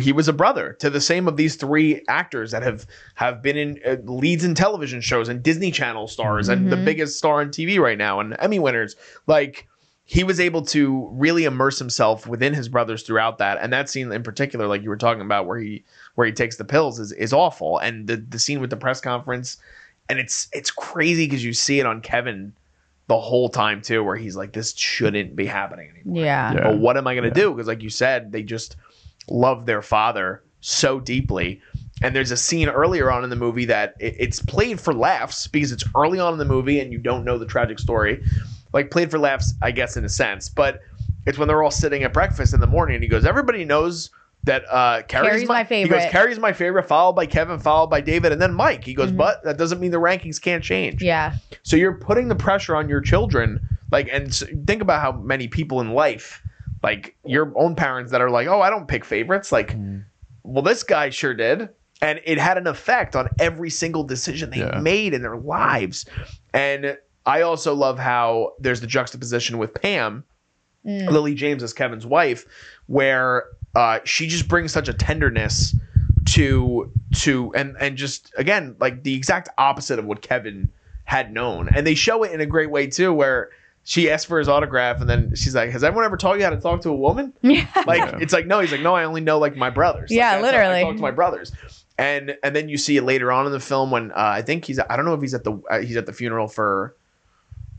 he 0.00 0.12
was 0.12 0.28
a 0.28 0.32
brother 0.34 0.74
to 0.80 0.90
the 0.90 1.00
same 1.00 1.26
of 1.26 1.36
these 1.38 1.56
three 1.56 2.02
actors 2.08 2.50
that 2.50 2.62
have 2.62 2.86
have 3.14 3.40
been 3.42 3.56
in 3.56 3.80
uh, 3.86 3.96
leads 4.04 4.44
in 4.44 4.54
television 4.54 5.00
shows 5.00 5.28
and 5.28 5.42
Disney 5.42 5.70
Channel 5.70 6.08
stars 6.08 6.48
and 6.48 6.70
the 6.70 6.76
Mhm. 6.76 6.84
biggest 6.84 7.16
star 7.16 7.40
on 7.40 7.48
TV 7.50 7.78
right 7.78 7.96
now 7.96 8.20
and 8.20 8.36
Emmy 8.38 8.58
winners 8.58 8.96
like 9.26 9.66
he 10.04 10.24
was 10.24 10.40
able 10.40 10.60
to 10.62 11.08
really 11.12 11.44
immerse 11.44 11.78
himself 11.78 12.26
within 12.26 12.52
his 12.52 12.68
brothers 12.68 13.02
throughout 13.02 13.38
that 13.38 13.56
and 13.62 13.72
that 13.72 13.88
scene 13.88 14.12
in 14.12 14.22
particular 14.22 14.66
like 14.66 14.82
you 14.82 14.90
were 14.90 14.96
talking 14.96 15.22
about 15.22 15.46
where 15.46 15.58
he 15.58 15.84
where 16.16 16.26
he 16.26 16.32
takes 16.32 16.56
the 16.56 16.64
pills 16.64 16.98
is 16.98 17.12
is 17.12 17.32
awful 17.32 17.78
and 17.78 18.08
the 18.08 18.16
the 18.16 18.38
scene 18.38 18.60
with 18.60 18.68
the 18.70 18.76
press 18.76 19.00
conference 19.00 19.56
and 20.12 20.20
it's 20.20 20.46
it's 20.52 20.70
crazy 20.70 21.24
because 21.26 21.42
you 21.42 21.52
see 21.54 21.80
it 21.80 21.86
on 21.86 22.00
Kevin 22.02 22.52
the 23.08 23.18
whole 23.18 23.48
time 23.48 23.80
too 23.82 24.04
where 24.04 24.14
he's 24.16 24.36
like 24.36 24.52
this 24.52 24.76
shouldn't 24.76 25.34
be 25.34 25.46
happening 25.46 25.90
anymore 25.90 26.22
Yeah. 26.24 26.52
Yeah. 26.52 26.62
but 26.64 26.78
what 26.78 26.96
am 26.96 27.06
I 27.06 27.14
going 27.14 27.24
to 27.28 27.40
do? 27.40 27.50
Because, 27.50 27.66
like 27.66 27.82
you 27.82 27.90
said, 27.90 28.30
they 28.30 28.42
just 28.42 28.76
love 29.28 29.66
their 29.66 29.82
father 29.82 30.42
so 30.60 31.00
deeply. 31.00 31.60
And 32.02 32.14
there's 32.14 32.30
a 32.30 32.36
scene 32.36 32.68
earlier 32.68 33.10
on 33.10 33.24
in 33.24 33.30
the 33.30 33.36
movie 33.36 33.64
that 33.66 33.94
it, 33.98 34.14
it's 34.18 34.40
played 34.40 34.80
for 34.80 34.92
laughs 34.92 35.46
because 35.48 35.72
it's 35.72 35.84
early 35.96 36.20
on 36.20 36.32
in 36.34 36.38
the 36.38 36.44
movie 36.44 36.78
and 36.80 36.92
you 36.92 36.98
don't 36.98 37.24
know 37.24 37.38
the 37.38 37.46
tragic 37.46 37.78
story. 37.78 38.22
Like, 38.72 38.90
played 38.90 39.10
for 39.10 39.18
laughs, 39.18 39.54
I 39.62 39.70
guess, 39.72 39.96
in 39.96 40.04
a 40.04 40.08
sense. 40.08 40.48
But 40.48 40.80
it's 41.26 41.38
when 41.38 41.48
they're 41.48 41.62
all 41.62 41.70
sitting 41.70 42.04
at 42.04 42.12
breakfast 42.12 42.54
in 42.54 42.60
the 42.60 42.66
morning 42.66 42.94
and 42.96 43.02
he 43.02 43.08
goes, 43.08 43.24
Everybody 43.24 43.64
knows 43.64 44.10
that 44.44 44.64
uh, 44.70 45.02
Kerry's, 45.02 45.28
Kerry's 45.30 45.48
my 45.48 45.62
He 45.64 45.84
goes, 45.84 45.90
favorite. 45.90 46.10
Kerry's 46.10 46.38
my 46.38 46.52
favorite, 46.52 46.88
followed 46.88 47.12
by 47.14 47.26
Kevin, 47.26 47.58
followed 47.60 47.88
by 47.90 48.00
David, 48.00 48.32
and 48.32 48.42
then 48.42 48.52
Mike. 48.54 48.84
He 48.84 48.94
goes, 48.94 49.12
Mhm. 49.12 49.16
But 49.16 49.42
that 49.44 49.56
doesn't 49.56 49.78
mean 49.80 49.90
the 49.92 49.98
rankings 49.98 50.40
can't 50.40 50.64
change. 50.64 51.00
Yeah. 51.02 51.34
So 51.62 51.76
you're 51.76 51.94
putting 51.94 52.28
the 52.28 52.34
pressure 52.34 52.74
on 52.74 52.88
your 52.88 53.00
children. 53.00 53.60
Like, 53.92 54.08
and 54.10 54.28
s- 54.28 54.42
think 54.66 54.82
about 54.82 55.00
how 55.00 55.12
many 55.12 55.46
people 55.48 55.80
in 55.80 55.92
life, 55.92 56.42
like 56.82 57.14
your 57.24 57.52
own 57.56 57.76
parents, 57.76 58.10
that 58.10 58.20
are 58.20 58.30
like, 58.30 58.48
oh, 58.48 58.60
I 58.60 58.70
don't 58.70 58.88
pick 58.88 59.04
favorites. 59.04 59.52
Like, 59.52 59.76
well, 60.42 60.62
this 60.62 60.82
guy 60.82 61.10
sure 61.10 61.34
did. 61.34 61.68
And 62.00 62.20
it 62.24 62.38
had 62.38 62.58
an 62.58 62.66
effect 62.66 63.14
on 63.14 63.28
every 63.38 63.70
single 63.70 64.02
decision 64.02 64.50
they 64.50 64.58
Yeah. 64.58 64.80
made 64.80 65.14
in 65.14 65.22
their 65.22 65.36
lives. 65.36 66.04
And 66.52 66.96
I 67.26 67.42
also 67.42 67.74
love 67.74 67.98
how 68.00 68.54
there's 68.58 68.80
the 68.80 68.88
juxtaposition 68.88 69.58
with 69.58 69.72
Pam, 69.80 70.24
Mm. 70.84 71.08
Lily 71.08 71.36
James 71.36 71.62
as 71.62 71.72
Kevin's 71.72 72.04
wife, 72.04 72.44
where 72.92 73.44
uh, 73.74 74.00
she 74.04 74.26
just 74.28 74.48
brings 74.48 74.70
such 74.70 74.86
a 74.86 74.92
tenderness 74.92 75.74
to 76.26 76.92
to 77.12 77.52
and 77.54 77.74
and 77.80 77.96
just 77.96 78.32
again 78.36 78.76
like 78.80 79.02
the 79.02 79.14
exact 79.14 79.48
opposite 79.56 79.98
of 79.98 80.04
what 80.04 80.20
Kevin 80.20 80.70
had 81.04 81.32
known, 81.32 81.70
and 81.74 81.86
they 81.86 81.94
show 81.94 82.22
it 82.22 82.32
in 82.32 82.40
a 82.42 82.46
great 82.46 82.70
way 82.70 82.86
too, 82.86 83.12
where 83.14 83.48
she 83.84 84.10
asks 84.10 84.26
for 84.26 84.38
his 84.38 84.48
autograph, 84.48 85.00
and 85.00 85.08
then 85.08 85.34
she's 85.34 85.54
like, 85.54 85.70
"Has 85.70 85.82
everyone 85.82 86.04
ever 86.04 86.18
taught 86.18 86.38
you 86.38 86.44
how 86.44 86.50
to 86.50 86.60
talk 86.60 86.82
to 86.82 86.90
a 86.90 86.94
woman?" 86.96 87.32
Yeah. 87.42 87.66
Like 87.86 87.98
Yeah. 88.00 88.18
it's 88.20 88.32
like 88.34 88.46
no, 88.46 88.60
he's 88.60 88.70
like 88.72 88.82
no, 88.82 88.94
I 88.94 89.04
only 89.04 89.22
know 89.22 89.38
like 89.38 89.56
my 89.56 89.70
brothers. 89.70 90.10
Like, 90.10 90.16
Yeah, 90.18 90.38
that's 90.40 90.52
how 90.52 90.58
I 90.58 90.62
literally. 90.68 90.82
talk 90.82 90.96
to 90.96 91.02
my 91.02 91.10
brothers. 91.10 91.52
And 91.98 92.36
and 92.44 92.54
then 92.54 92.68
you 92.68 92.76
see 92.76 92.98
it 92.98 93.02
later 93.04 93.32
on 93.32 93.46
in 93.46 93.52
the 93.52 93.60
film 93.60 93.90
when 93.90 94.12
uh, 94.12 94.16
I 94.16 94.42
think 94.42 94.66
he's 94.66 94.78
I 94.78 94.96
don't 94.96 95.06
know 95.06 95.14
if 95.14 95.22
he's 95.22 95.34
at 95.34 95.44
the 95.44 95.52
uh, 95.70 95.80
he's 95.80 95.96
at 95.96 96.04
the 96.04 96.12
funeral 96.12 96.46
for 96.46 96.94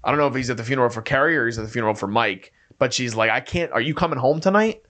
I 0.03 0.09
don't 0.09 0.19
know 0.19 0.27
if 0.27 0.33
he's 0.35 0.49
at 0.49 0.57
the 0.57 0.63
funeral 0.63 0.89
for 0.89 1.01
Kerry 1.03 1.37
or 1.37 1.45
he's 1.45 1.57
at 1.59 1.65
the 1.65 1.71
funeral 1.71 1.93
for 1.93 2.07
Mike. 2.07 2.51
But 2.79 2.93
she's 2.93 3.13
like, 3.15 3.29
I 3.29 3.39
can't. 3.39 3.71
Are 3.71 3.79
you 3.79 3.93
coming 3.93 4.17
home 4.19 4.39
tonight? 4.41 4.81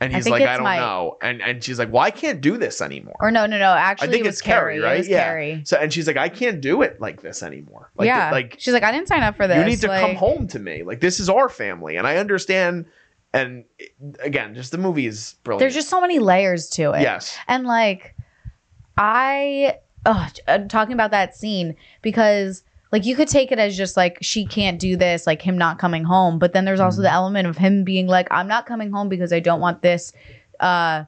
And 0.00 0.14
he's 0.14 0.28
like, 0.28 0.42
I 0.42 0.54
don't 0.54 0.64
Mike. 0.64 0.80
know. 0.80 1.16
And 1.22 1.40
and 1.40 1.62
she's 1.62 1.78
like, 1.78 1.92
Well, 1.92 2.02
I 2.02 2.10
can't 2.10 2.40
do 2.40 2.56
this 2.58 2.80
anymore. 2.80 3.16
Or 3.20 3.30
no, 3.30 3.46
no, 3.46 3.58
no. 3.58 3.72
Actually, 3.72 4.08
I 4.08 4.10
think 4.10 4.26
it 4.26 4.28
it's 4.30 4.40
Kerry, 4.42 4.80
right? 4.80 5.00
It 5.00 5.08
Yeah. 5.08 5.24
Kerry. 5.24 5.62
So 5.64 5.76
and 5.76 5.92
she's 5.92 6.06
like, 6.06 6.16
I 6.16 6.28
can't 6.28 6.60
do 6.60 6.82
it 6.82 7.00
like 7.00 7.22
this 7.22 7.42
anymore. 7.42 7.90
Like 7.96 8.06
yeah. 8.06 8.30
like 8.30 8.56
she's 8.58 8.74
like, 8.74 8.82
I 8.82 8.90
didn't 8.92 9.08
sign 9.08 9.22
up 9.22 9.36
for 9.36 9.46
this. 9.46 9.56
you 9.58 9.64
need 9.64 9.80
to 9.80 9.88
come 9.88 10.14
home 10.16 10.46
to 10.48 10.58
me. 10.58 10.82
Like 10.82 11.00
this 11.00 11.20
is 11.20 11.28
our 11.30 11.48
family, 11.48 11.96
and 11.96 12.06
I 12.06 12.16
understand. 12.16 12.86
And 13.32 13.64
again, 14.20 14.54
just 14.54 14.70
the 14.70 14.78
movie 14.78 15.06
is 15.06 15.34
brilliant. 15.42 15.58
There's 15.60 15.74
just 15.74 15.88
so 15.88 16.00
many 16.00 16.20
layers 16.20 16.68
to 16.70 16.92
it. 16.92 17.00
yes, 17.00 17.36
And 17.48 17.66
like, 17.66 18.14
I 18.96 19.78
oh, 20.06 20.28
talking 20.68 20.92
about 20.92 21.10
that 21.10 21.36
scene 21.36 21.74
because 22.02 22.62
like 22.94 23.04
you 23.04 23.16
could 23.16 23.26
take 23.26 23.50
it 23.50 23.58
as 23.58 23.76
just 23.76 23.96
like 23.96 24.18
she 24.22 24.46
can't 24.46 24.78
do 24.78 24.96
this, 24.96 25.26
like 25.26 25.42
him 25.42 25.58
not 25.58 25.80
coming 25.80 26.04
home. 26.04 26.38
But 26.38 26.52
then 26.52 26.64
there's 26.64 26.78
also 26.78 27.02
the 27.02 27.10
element 27.12 27.48
of 27.48 27.56
him 27.58 27.82
being 27.82 28.06
like, 28.06 28.28
I'm 28.30 28.46
not 28.46 28.66
coming 28.66 28.92
home 28.92 29.08
because 29.08 29.32
I 29.32 29.40
don't 29.40 29.58
want 29.60 29.82
this 29.82 30.12
uh 30.60 31.02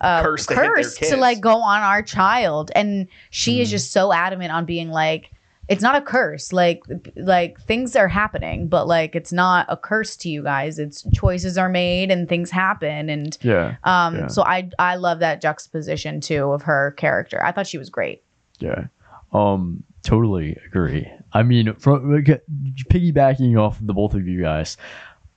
uh 0.00 0.22
Curse 0.24 0.46
to 0.46 0.54
curse 0.54 0.96
to 0.98 1.16
like 1.16 1.40
go 1.40 1.62
on 1.62 1.82
our 1.82 2.02
child. 2.02 2.72
And 2.74 3.06
she 3.30 3.60
is 3.60 3.68
Mhm. 3.68 3.70
just 3.70 3.92
so 3.92 4.12
adamant 4.12 4.50
on 4.50 4.64
being 4.64 4.90
like, 4.90 5.30
it's 5.68 5.82
not 5.82 5.94
a 5.94 6.00
curse. 6.00 6.52
Like 6.52 6.82
like 7.14 7.60
things 7.60 7.94
are 7.94 8.08
happening, 8.08 8.66
but 8.66 8.88
like 8.88 9.14
it's 9.14 9.32
not 9.32 9.66
a 9.68 9.76
curse 9.76 10.16
to 10.16 10.28
you 10.28 10.42
guys. 10.42 10.80
It's 10.80 11.06
choices 11.12 11.56
are 11.56 11.68
made 11.68 12.10
and 12.10 12.28
things 12.28 12.50
happen 12.50 13.08
and 13.08 13.38
Yeah. 13.40 13.76
um, 13.84 14.16
Yeah. 14.16 14.26
so 14.26 14.42
I 14.42 14.68
I 14.80 14.96
love 14.96 15.20
that 15.20 15.40
juxtaposition 15.40 16.20
too 16.20 16.50
of 16.50 16.62
her 16.62 16.90
character. 16.96 17.40
I 17.44 17.52
thought 17.52 17.68
she 17.68 17.78
was 17.78 17.88
great. 17.88 18.24
Yeah. 18.58 18.86
Um, 19.32 19.84
totally 20.02 20.56
agree. 20.66 21.08
I 21.32 21.42
mean, 21.42 21.74
from 21.74 22.12
like, 22.12 22.42
piggybacking 22.90 23.58
off 23.58 23.78
the 23.80 23.94
both 23.94 24.14
of 24.14 24.26
you 24.26 24.42
guys, 24.42 24.76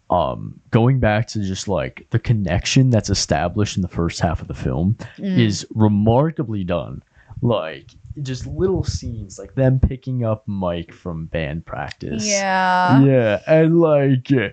um, 0.10 0.60
going 0.72 1.00
back 1.00 1.28
to 1.30 1.39
just 1.44 1.68
like 1.68 2.06
the 2.12 2.20
connection 2.20 2.89
that's 2.89 3.10
established 3.10 3.76
in 3.78 3.82
the 3.82 3.88
first 3.88 4.20
half 4.20 4.41
of 4.41 4.48
the 4.48 4.54
film 4.54 4.98
Mm. 5.18 5.39
is 5.39 5.66
remarkably 5.74 6.64
done. 6.64 7.04
Like 7.41 7.91
just 8.22 8.46
little 8.46 8.84
scenes, 8.84 9.39
like 9.39 9.56
them 9.56 9.80
picking 9.80 10.24
up 10.24 10.44
Mike 10.48 10.91
from 10.94 11.26
band 11.28 11.66
practice. 11.66 12.26
Yeah. 12.28 13.02
Yeah, 13.04 13.41
and 13.48 13.80
like, 13.80 14.30
you 14.30 14.52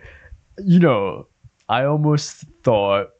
know, 0.78 1.26
I 1.68 1.84
almost 1.84 2.44
thought, 2.62 3.10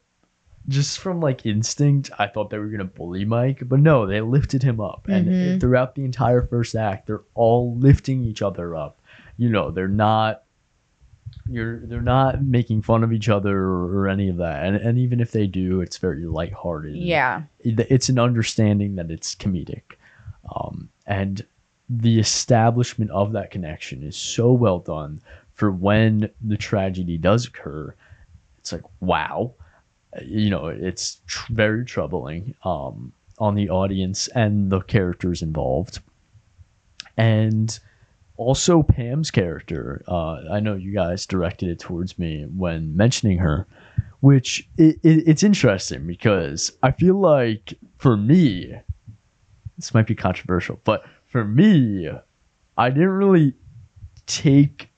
just 0.67 0.99
from 0.99 1.19
like 1.19 1.45
instinct, 1.45 2.11
I 2.19 2.27
thought 2.27 2.49
they 2.49 2.57
were 2.59 2.67
gonna 2.67 2.85
bully 2.85 3.25
Mike, 3.25 3.63
but 3.67 3.79
no, 3.79 4.05
they 4.05 4.21
lifted 4.21 4.63
him 4.63 4.79
up, 4.79 5.07
and 5.07 5.27
Mhm. 5.27 5.59
throughout 5.59 5.95
the 5.95 6.05
entire 6.05 6.41
first 6.43 6.75
act, 6.75 7.07
they're 7.07 7.23
all 7.33 7.75
lifting 7.77 8.23
each 8.23 8.41
other 8.41 8.75
up. 8.75 9.01
You 9.37 9.49
know, 9.49 9.71
they're 9.71 9.87
not. 9.87 10.43
You're, 11.47 11.79
they're 11.79 12.01
not 12.01 12.43
making 12.43 12.83
fun 12.83 13.03
of 13.03 13.11
each 13.11 13.27
other 13.27 13.57
or, 13.57 14.01
or 14.01 14.07
any 14.07 14.29
of 14.29 14.37
that, 14.37 14.63
and 14.65 14.75
and 14.75 14.97
even 14.97 15.19
if 15.19 15.31
they 15.31 15.47
do, 15.47 15.81
it's 15.81 15.97
very 15.97 16.25
lighthearted. 16.25 16.95
Yeah. 16.95 17.43
It's 17.59 18.09
an 18.09 18.19
understanding 18.19 18.95
that 18.95 19.09
it's 19.11 19.35
comedic 19.35 19.81
um, 20.55 20.89
and 21.07 21.45
the 21.89 22.19
establishment 22.19 23.11
of 23.11 23.33
that 23.33 23.51
connection 23.51 24.01
is 24.03 24.15
so 24.15 24.51
well 24.53 24.79
done 24.79 25.21
for 25.53 25.71
when 25.71 26.29
the 26.41 26.57
tragedy 26.57 27.17
does 27.17 27.45
occur 27.47 27.93
it's 28.57 28.71
like 28.71 28.83
wow 29.01 29.53
you 30.23 30.49
know 30.49 30.67
it's 30.67 31.21
tr- 31.27 31.53
very 31.53 31.85
troubling 31.85 32.53
um, 32.63 33.11
on 33.39 33.55
the 33.55 33.69
audience 33.69 34.27
and 34.29 34.71
the 34.71 34.81
characters 34.81 35.41
involved. 35.41 35.99
And 37.17 37.79
also 38.41 38.81
pam's 38.81 39.29
character 39.29 40.03
uh, 40.07 40.41
i 40.51 40.59
know 40.59 40.73
you 40.73 40.91
guys 40.91 41.27
directed 41.27 41.69
it 41.69 41.79
towards 41.79 42.17
me 42.17 42.43
when 42.55 42.95
mentioning 42.97 43.37
her 43.37 43.67
which 44.21 44.67
it, 44.77 44.97
it, 45.03 45.23
it's 45.27 45.43
interesting 45.43 46.07
because 46.07 46.71
i 46.81 46.89
feel 46.89 47.19
like 47.19 47.73
for 47.99 48.17
me 48.17 48.73
this 49.77 49.93
might 49.93 50.07
be 50.07 50.15
controversial 50.15 50.79
but 50.85 51.05
for 51.27 51.45
me 51.45 52.09
i 52.79 52.89
didn't 52.89 53.09
really 53.09 53.53
take 54.25 54.89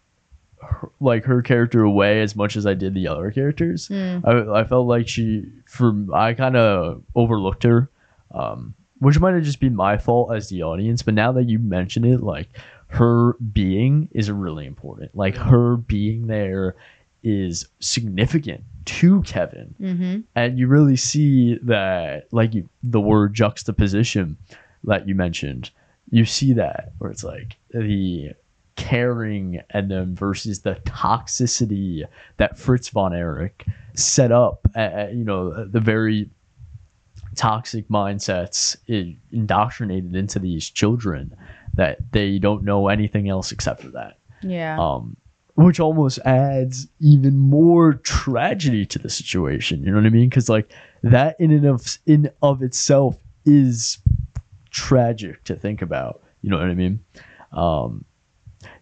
her, 0.63 0.91
like 0.99 1.23
her 1.25 1.41
character 1.41 1.83
away 1.83 2.21
as 2.21 2.35
much 2.35 2.55
as 2.55 2.65
i 2.65 2.73
did 2.73 2.93
the 2.93 3.07
other 3.07 3.31
characters 3.31 3.87
Mm. 3.89 4.25
I, 4.25 4.61
I 4.61 4.63
felt 4.63 4.87
like 4.87 5.07
she 5.07 5.45
for 5.65 5.93
i 6.13 6.33
kind 6.33 6.55
of 6.55 7.03
overlooked 7.15 7.63
her 7.63 7.89
um 8.31 8.73
which 9.03 9.19
might 9.19 9.33
have 9.33 9.43
just 9.43 9.59
been 9.59 9.75
my 9.75 9.97
fault 9.97 10.33
as 10.33 10.47
the 10.47 10.63
audience, 10.63 11.01
but 11.01 11.13
now 11.13 11.33
that 11.33 11.49
you 11.49 11.59
mention 11.59 12.05
it, 12.05 12.23
like 12.23 12.47
her 12.87 13.33
being 13.33 14.07
is 14.13 14.31
really 14.31 14.65
important. 14.65 15.13
Like 15.13 15.35
her 15.35 15.75
being 15.75 16.27
there 16.27 16.75
is 17.21 17.67
significant 17.81 18.63
to 18.85 19.21
Kevin. 19.23 19.75
Mm-hmm. 19.79 20.19
And 20.35 20.57
you 20.57 20.67
really 20.67 20.95
see 20.95 21.57
that, 21.63 22.31
like 22.31 22.53
you, 22.53 22.69
the 22.81 23.01
word 23.01 23.33
juxtaposition 23.33 24.37
that 24.85 25.05
you 25.05 25.15
mentioned, 25.15 25.69
you 26.09 26.23
see 26.23 26.53
that 26.53 26.93
where 26.99 27.11
it's 27.11 27.25
like 27.25 27.57
the 27.71 28.31
caring 28.75 29.61
and 29.69 29.89
then 29.91 30.15
versus 30.15 30.61
the 30.61 30.75
toxicity 30.85 32.03
that 32.37 32.57
Fritz 32.57 32.89
von 32.89 33.13
Erich 33.13 33.65
set 33.95 34.31
up, 34.31 34.67
uh, 34.75 35.07
you 35.11 35.23
know, 35.23 35.65
the 35.65 35.79
very 35.79 36.29
toxic 37.35 37.87
mindsets 37.87 38.75
indoctrinated 39.31 40.15
into 40.15 40.39
these 40.39 40.69
children 40.69 41.35
that 41.73 41.97
they 42.11 42.37
don't 42.37 42.63
know 42.63 42.87
anything 42.89 43.27
else 43.29 43.51
except 43.51 43.81
for 43.81 43.89
that 43.89 44.17
Yeah. 44.43 44.77
um, 44.79 45.17
which 45.55 45.79
almost 45.79 46.19
adds 46.25 46.87
even 46.99 47.37
more 47.37 47.93
tragedy 47.93 48.85
to 48.87 48.99
the 48.99 49.09
situation. 49.09 49.83
You 49.83 49.91
know 49.91 49.97
what 49.97 50.05
I 50.05 50.09
mean? 50.09 50.29
Because 50.29 50.49
like 50.49 50.71
that 51.01 51.35
in 51.39 51.51
and 51.51 51.65
of 51.65 51.97
in 52.05 52.29
of 52.41 52.61
itself 52.63 53.17
is 53.45 53.97
tragic 54.71 55.43
to 55.45 55.55
think 55.55 55.81
about. 55.81 56.21
You 56.41 56.49
know 56.49 56.57
what 56.57 56.67
I 56.69 56.73
mean? 56.73 56.99
Um, 57.51 58.03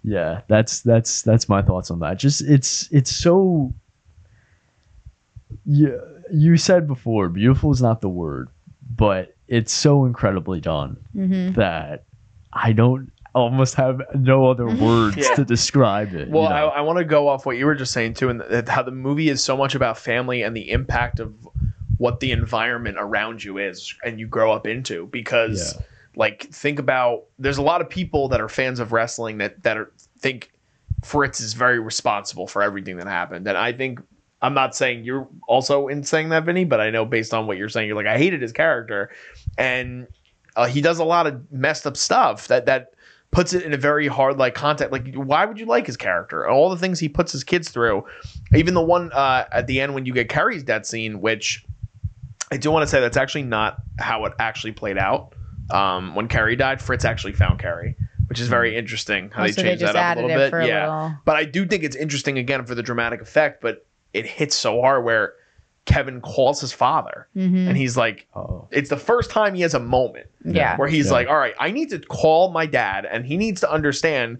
yeah, 0.04 0.42
that's 0.48 0.82
that's 0.82 1.22
that's 1.22 1.48
my 1.48 1.62
thoughts 1.62 1.92
on 1.92 2.00
that. 2.00 2.18
Just 2.18 2.42
it's 2.42 2.92
it's 2.92 3.12
so. 3.12 3.74
Yeah, 5.66 5.98
you 6.32 6.58
said 6.58 6.88
before, 6.88 7.30
beautiful 7.30 7.72
is 7.72 7.82
not 7.82 8.02
the 8.02 8.10
word, 8.10 8.50
but 8.96 9.36
it's 9.48 9.74
so 9.74 10.06
incredibly 10.06 10.60
done 10.62 10.98
mm-hmm. 11.16 11.54
that 11.54 12.06
I 12.54 12.72
don't 12.72 13.12
almost 13.36 13.76
have 13.76 14.02
no 14.16 14.50
other 14.50 14.66
words 14.76 15.18
Yeah. 15.18 15.36
to 15.36 15.46
describe 15.46 16.14
it. 16.14 16.30
Well, 16.30 16.44
you 16.44 16.50
know? 16.50 16.70
I, 16.70 16.78
I 16.78 16.82
want 16.82 17.00
to 17.00 17.06
go 17.06 17.28
off 17.28 17.46
what 17.46 17.58
you 17.58 17.66
were 17.66 17.76
just 17.76 17.94
saying 17.94 18.16
too, 18.16 18.30
and 18.30 18.44
th- 18.50 18.68
how 18.68 18.82
the 18.82 18.92
movie 18.92 19.30
is 19.30 19.44
so 19.44 19.56
much 19.56 19.76
about 19.76 19.98
family 19.98 20.42
and 20.42 20.56
the 20.56 20.72
impact 20.72 21.20
of 21.20 21.34
what 21.98 22.20
the 22.22 22.32
environment 22.32 22.98
around 23.00 23.44
you 23.44 23.58
is, 23.58 23.94
and 24.04 24.20
you 24.20 24.28
grow 24.28 24.52
up 24.52 24.66
into. 24.66 25.08
Because, 25.08 25.76
Yeah. 25.76 25.86
Like, 26.16 26.44
think 26.52 26.80
about 26.80 27.26
there's 27.40 27.58
a 27.58 27.62
lot 27.62 27.82
of 27.82 27.90
people 27.90 28.28
that 28.30 28.42
are 28.42 28.50
fans 28.50 28.80
of 28.80 28.92
wrestling 28.92 29.38
that 29.40 29.64
that 29.64 29.78
are, 29.78 29.92
think 30.20 30.52
Fritz 31.04 31.40
is 31.40 31.54
very 31.54 31.80
responsible 31.80 32.48
for 32.48 32.62
everything 32.62 32.98
that 32.98 33.08
happened, 33.08 33.48
and 33.48 33.58
I 33.58 33.74
think. 33.74 34.02
I'm 34.44 34.56
not 34.56 34.76
saying 34.76 35.04
you're 35.04 35.28
also 35.48 35.88
in 35.88 36.04
saying 36.04 36.30
that, 36.30 36.46
Vinny, 36.46 36.66
but 36.66 36.82
I 36.82 36.90
know 36.90 37.06
based 37.06 37.32
on 37.32 37.46
what 37.46 37.58
you're 37.58 37.70
saying, 37.70 37.88
you're 37.88 37.96
like, 37.96 38.08
I 38.08 38.18
hated 38.18 38.42
his 38.42 38.52
character, 38.52 39.12
and 39.56 40.08
uh, 40.56 40.66
he 40.66 40.82
does 40.82 40.98
a 40.98 41.04
lot 41.04 41.28
of 41.28 41.52
messed 41.52 41.86
up 41.86 41.96
stuff 41.96 42.48
that 42.48 42.66
that 42.66 42.94
puts 43.32 43.54
it 43.54 43.64
in 43.64 43.74
a 43.74 43.78
very 43.78 44.08
hard 44.08 44.38
like 44.38 44.54
context. 44.54 44.92
Like, 44.92 45.14
why 45.16 45.46
would 45.46 45.60
you 45.60 45.66
like 45.66 45.86
his 45.86 45.98
character? 45.98 46.48
All 46.48 46.70
the 46.70 46.78
things 46.78 47.00
he 47.00 47.08
puts 47.08 47.32
his 47.32 47.44
kids 47.44 47.70
through, 47.70 48.06
even 48.54 48.74
the 48.74 48.82
one 48.82 49.12
uh, 49.14 49.46
at 49.52 49.68
the 49.68 49.80
end 49.80 49.94
when 49.94 50.06
you 50.06 50.14
get 50.14 50.28
Kerry's 50.30 50.64
death 50.64 50.86
scene, 50.86 51.22
which 51.22 51.66
I 52.52 52.58
do 52.58 52.72
want 52.72 52.84
to 52.84 52.88
say 52.88 53.00
that's 53.00 53.18
actually 53.18 53.44
not 53.44 53.78
how 54.00 54.26
it 54.26 54.34
actually 54.40 54.74
played 54.74 54.98
out. 54.98 55.34
Um, 55.72 56.16
when 56.16 56.28
Kerry 56.28 56.56
died, 56.56 56.82
Fritz 56.82 57.06
actually 57.06 57.34
found 57.34 57.60
Kerry, 57.60 57.96
which 58.28 58.40
is 58.40 58.48
very 58.48 58.76
interesting 58.78 59.30
how 59.32 59.44
Oh, 59.44 59.46
they 59.48 59.52
so 59.54 59.62
changed 59.62 59.80
just 59.82 59.94
that 59.94 60.18
up 60.18 60.24
a 60.24 60.28
little 60.28 60.40
it 60.42 60.44
bit. 60.46 60.50
for 60.50 60.60
a 60.60 60.68
yeah, 60.68 60.84
little. 61.04 61.18
but 61.26 61.36
I 61.36 61.46
do 61.46 61.66
think 61.66 61.84
it's 61.84 61.96
interesting 61.96 62.38
again 62.38 62.66
for 62.66 62.76
the 62.76 62.84
dramatic 62.84 63.22
effect, 63.22 63.62
but 63.62 63.86
it 64.14 64.26
hits 64.26 64.56
so 64.56 64.82
hard 64.82 65.04
where 65.06 65.34
Kevin 65.86 66.22
calls 66.22 66.62
his 66.62 66.72
father 66.74 67.28
Mm-hmm. 67.36 67.68
and 67.70 67.78
he's 67.78 67.98
like, 67.98 68.28
oh, 68.36 68.68
it's 68.72 68.90
the 68.90 68.98
first 68.98 69.32
time 69.32 69.56
he 69.56 69.62
has 69.62 69.74
a 69.74 69.80
moment 69.80 70.28
Yeah. 70.46 70.78
where 70.78 70.88
he's 70.88 71.08
Yeah. 71.08 71.14
like, 71.14 71.28
all 71.28 71.38
right, 71.38 71.56
I 71.60 71.72
need 71.72 71.90
to 71.90 72.00
call 72.00 72.52
my 72.52 72.66
dad, 72.66 73.06
and 73.06 73.26
he 73.26 73.38
needs 73.38 73.62
to 73.62 73.72
understand. 73.72 74.40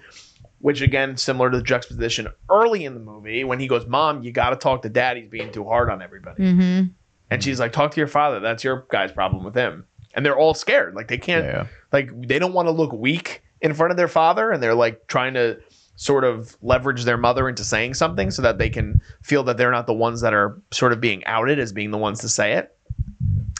Which 0.60 0.82
again, 0.82 1.18
similar 1.18 1.50
to 1.50 1.58
the 1.58 1.64
juxtaposition 1.64 2.28
early 2.52 2.86
in 2.86 2.94
the 2.94 3.00
movie 3.00 3.44
when 3.44 3.60
he 3.60 3.68
goes, 3.68 3.88
"Mom, 3.88 4.22
you 4.22 4.32
got 4.32 4.52
to 4.52 4.56
talk 4.56 4.84
to 4.84 4.90
Dad. 4.90 5.18
He's 5.18 5.28
being 5.28 5.52
too 5.52 5.64
hard 5.64 5.90
on 5.90 6.04
everybody." 6.04 6.44
Mm-hmm. 6.44 6.90
And 7.32 7.44
she's 7.44 7.60
like, 7.60 7.72
"Talk 7.72 7.90
to 7.96 8.00
your 8.00 8.06
father. 8.08 8.40
That's 8.40 8.64
your 8.64 8.86
guy's 8.92 9.12
problem 9.12 9.44
with 9.44 9.56
him." 9.56 9.86
And 10.14 10.26
they're 10.26 10.38
all 10.38 10.54
scared, 10.54 10.96
like 10.96 11.08
they 11.08 11.18
can't, 11.18 11.46
yeah. 11.46 11.68
like 11.92 12.10
they 12.28 12.40
don't 12.40 12.54
want 12.54 12.68
to 12.68 12.72
look 12.72 12.92
weak 12.92 13.42
in 13.62 13.74
front 13.74 13.92
of 13.92 13.98
their 13.98 14.08
father, 14.08 14.52
and 14.52 14.62
they're 14.62 14.76
like 14.76 15.08
trying 15.08 15.34
to 15.36 15.60
sort 15.96 16.24
of 16.24 16.58
leverage 16.64 17.04
their 17.04 17.18
mother 17.18 17.48
into 17.48 17.64
saying 17.64 17.94
something 17.94 18.32
so 18.32 18.42
that 18.42 18.58
they 18.58 18.70
can 18.70 19.00
feel 19.22 19.44
that 19.44 19.58
they're 19.58 19.72
not 19.72 19.86
the 19.86 19.94
ones 19.94 20.22
that 20.22 20.34
are 20.34 20.60
sort 20.72 20.92
of 20.92 21.00
being 21.00 21.24
outed 21.26 21.60
as 21.60 21.72
being 21.72 21.92
the 21.92 21.98
ones 21.98 22.20
to 22.20 22.28
say 22.28 22.54
it. 22.54 22.76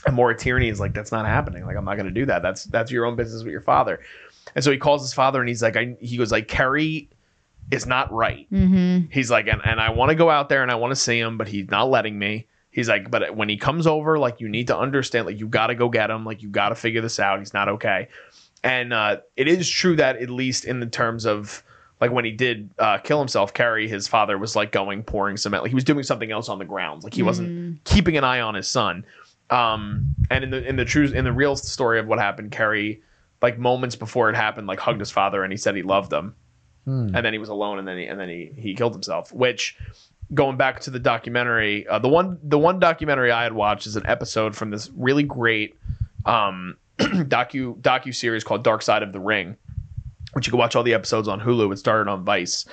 And 0.04 0.16
Maura 0.16 0.36
Tierney 0.36 0.68
is 0.68 0.80
like, 0.80 0.92
that's 0.92 1.12
not 1.12 1.24
happening. 1.24 1.64
Like, 1.64 1.76
I'm 1.76 1.84
not 1.84 1.94
going 1.94 2.06
to 2.06 2.12
do 2.12 2.26
that. 2.26 2.42
That's 2.42 2.64
that's 2.64 2.90
your 2.90 3.06
own 3.06 3.14
business 3.14 3.44
with 3.44 3.52
your 3.52 3.60
father. 3.60 4.00
And 4.54 4.64
so 4.64 4.72
he 4.72 4.76
calls 4.76 5.02
his 5.02 5.14
father 5.14 5.38
and 5.38 5.48
he's 5.48 5.62
like, 5.62 5.76
I, 5.76 5.96
he 6.00 6.16
goes 6.16 6.32
like, 6.32 6.48
Kerry 6.48 7.08
is 7.70 7.86
not 7.86 8.12
right. 8.12 8.46
Mm-hmm. 8.50 9.06
He's 9.12 9.30
like, 9.30 9.46
and, 9.46 9.62
and 9.64 9.80
I 9.80 9.90
want 9.90 10.10
to 10.10 10.16
go 10.16 10.28
out 10.28 10.48
there 10.48 10.62
and 10.62 10.70
I 10.70 10.74
want 10.74 10.90
to 10.90 10.96
see 10.96 11.18
him, 11.18 11.38
but 11.38 11.46
he's 11.46 11.70
not 11.70 11.88
letting 11.90 12.18
me. 12.18 12.46
He's 12.72 12.88
like, 12.88 13.10
but 13.10 13.36
when 13.36 13.48
he 13.48 13.56
comes 13.56 13.86
over, 13.86 14.18
like 14.18 14.40
you 14.40 14.48
need 14.48 14.66
to 14.68 14.76
understand, 14.76 15.26
like 15.26 15.38
you 15.38 15.46
got 15.46 15.68
to 15.68 15.74
go 15.74 15.88
get 15.88 16.10
him, 16.10 16.24
like 16.24 16.42
you 16.42 16.48
got 16.48 16.70
to 16.70 16.74
figure 16.74 17.00
this 17.00 17.20
out. 17.20 17.38
He's 17.38 17.54
not 17.54 17.68
okay. 17.68 18.08
And 18.64 18.92
uh, 18.92 19.18
it 19.36 19.46
is 19.46 19.68
true 19.68 19.94
that 19.96 20.16
at 20.16 20.30
least 20.30 20.64
in 20.64 20.80
the 20.80 20.86
terms 20.86 21.26
of 21.26 21.62
like 22.00 22.10
when 22.10 22.24
he 22.24 22.32
did 22.32 22.70
uh, 22.78 22.98
kill 22.98 23.18
himself, 23.18 23.52
Kerry, 23.54 23.86
his 23.88 24.08
father 24.08 24.38
was 24.38 24.56
like 24.56 24.72
going 24.72 25.02
pouring 25.02 25.36
cement. 25.36 25.62
Like 25.62 25.70
he 25.70 25.74
was 25.74 25.84
doing 25.84 26.02
something 26.02 26.32
else 26.32 26.48
on 26.48 26.58
the 26.58 26.64
grounds. 26.64 27.04
Like 27.04 27.14
he 27.14 27.22
wasn't 27.22 27.84
keeping 27.84 28.16
an 28.16 28.24
eye 28.24 28.40
on 28.40 28.54
his 28.54 28.66
son. 28.66 29.04
Um, 29.50 30.14
and 30.30 30.42
in 30.44 30.50
the 30.50 30.66
in 30.66 30.76
the 30.76 30.84
true 30.84 31.04
in 31.06 31.24
the 31.24 31.32
real 31.32 31.56
story 31.56 31.98
of 32.00 32.06
what 32.06 32.18
happened, 32.18 32.52
Kerry, 32.52 33.02
like 33.42 33.58
moments 33.58 33.96
before 33.96 34.30
it 34.30 34.36
happened, 34.36 34.66
like 34.66 34.80
hugged 34.80 35.00
his 35.00 35.10
father 35.10 35.44
and 35.44 35.52
he 35.52 35.56
said 35.58 35.76
he 35.76 35.82
loved 35.82 36.12
him 36.12 36.34
Hmm. 36.84 37.14
and 37.14 37.24
then 37.24 37.32
he 37.32 37.38
was 37.38 37.48
alone 37.48 37.78
and 37.78 37.86
then 37.86 37.96
he 37.96 38.06
and 38.06 38.18
then 38.18 38.28
he 38.28 38.50
he 38.56 38.74
killed 38.74 38.92
himself 38.92 39.32
which 39.32 39.76
going 40.34 40.56
back 40.56 40.80
to 40.80 40.90
the 40.90 40.98
documentary 40.98 41.86
uh, 41.88 41.98
the 41.98 42.08
one 42.08 42.38
the 42.42 42.58
one 42.58 42.78
documentary 42.78 43.30
i 43.30 43.42
had 43.42 43.52
watched 43.52 43.86
is 43.86 43.96
an 43.96 44.06
episode 44.06 44.56
from 44.56 44.70
this 44.70 44.90
really 44.96 45.22
great 45.22 45.76
um 46.26 46.76
docu 46.98 47.78
docu 47.80 48.14
series 48.14 48.42
called 48.42 48.64
dark 48.64 48.82
side 48.82 49.02
of 49.02 49.12
the 49.12 49.20
ring 49.20 49.56
which 50.32 50.46
you 50.46 50.50
can 50.50 50.58
watch 50.58 50.74
all 50.74 50.82
the 50.82 50.94
episodes 50.94 51.28
on 51.28 51.40
hulu. 51.40 51.72
It 51.72 51.78
started 51.78 52.10
on 52.10 52.24
vice. 52.24 52.64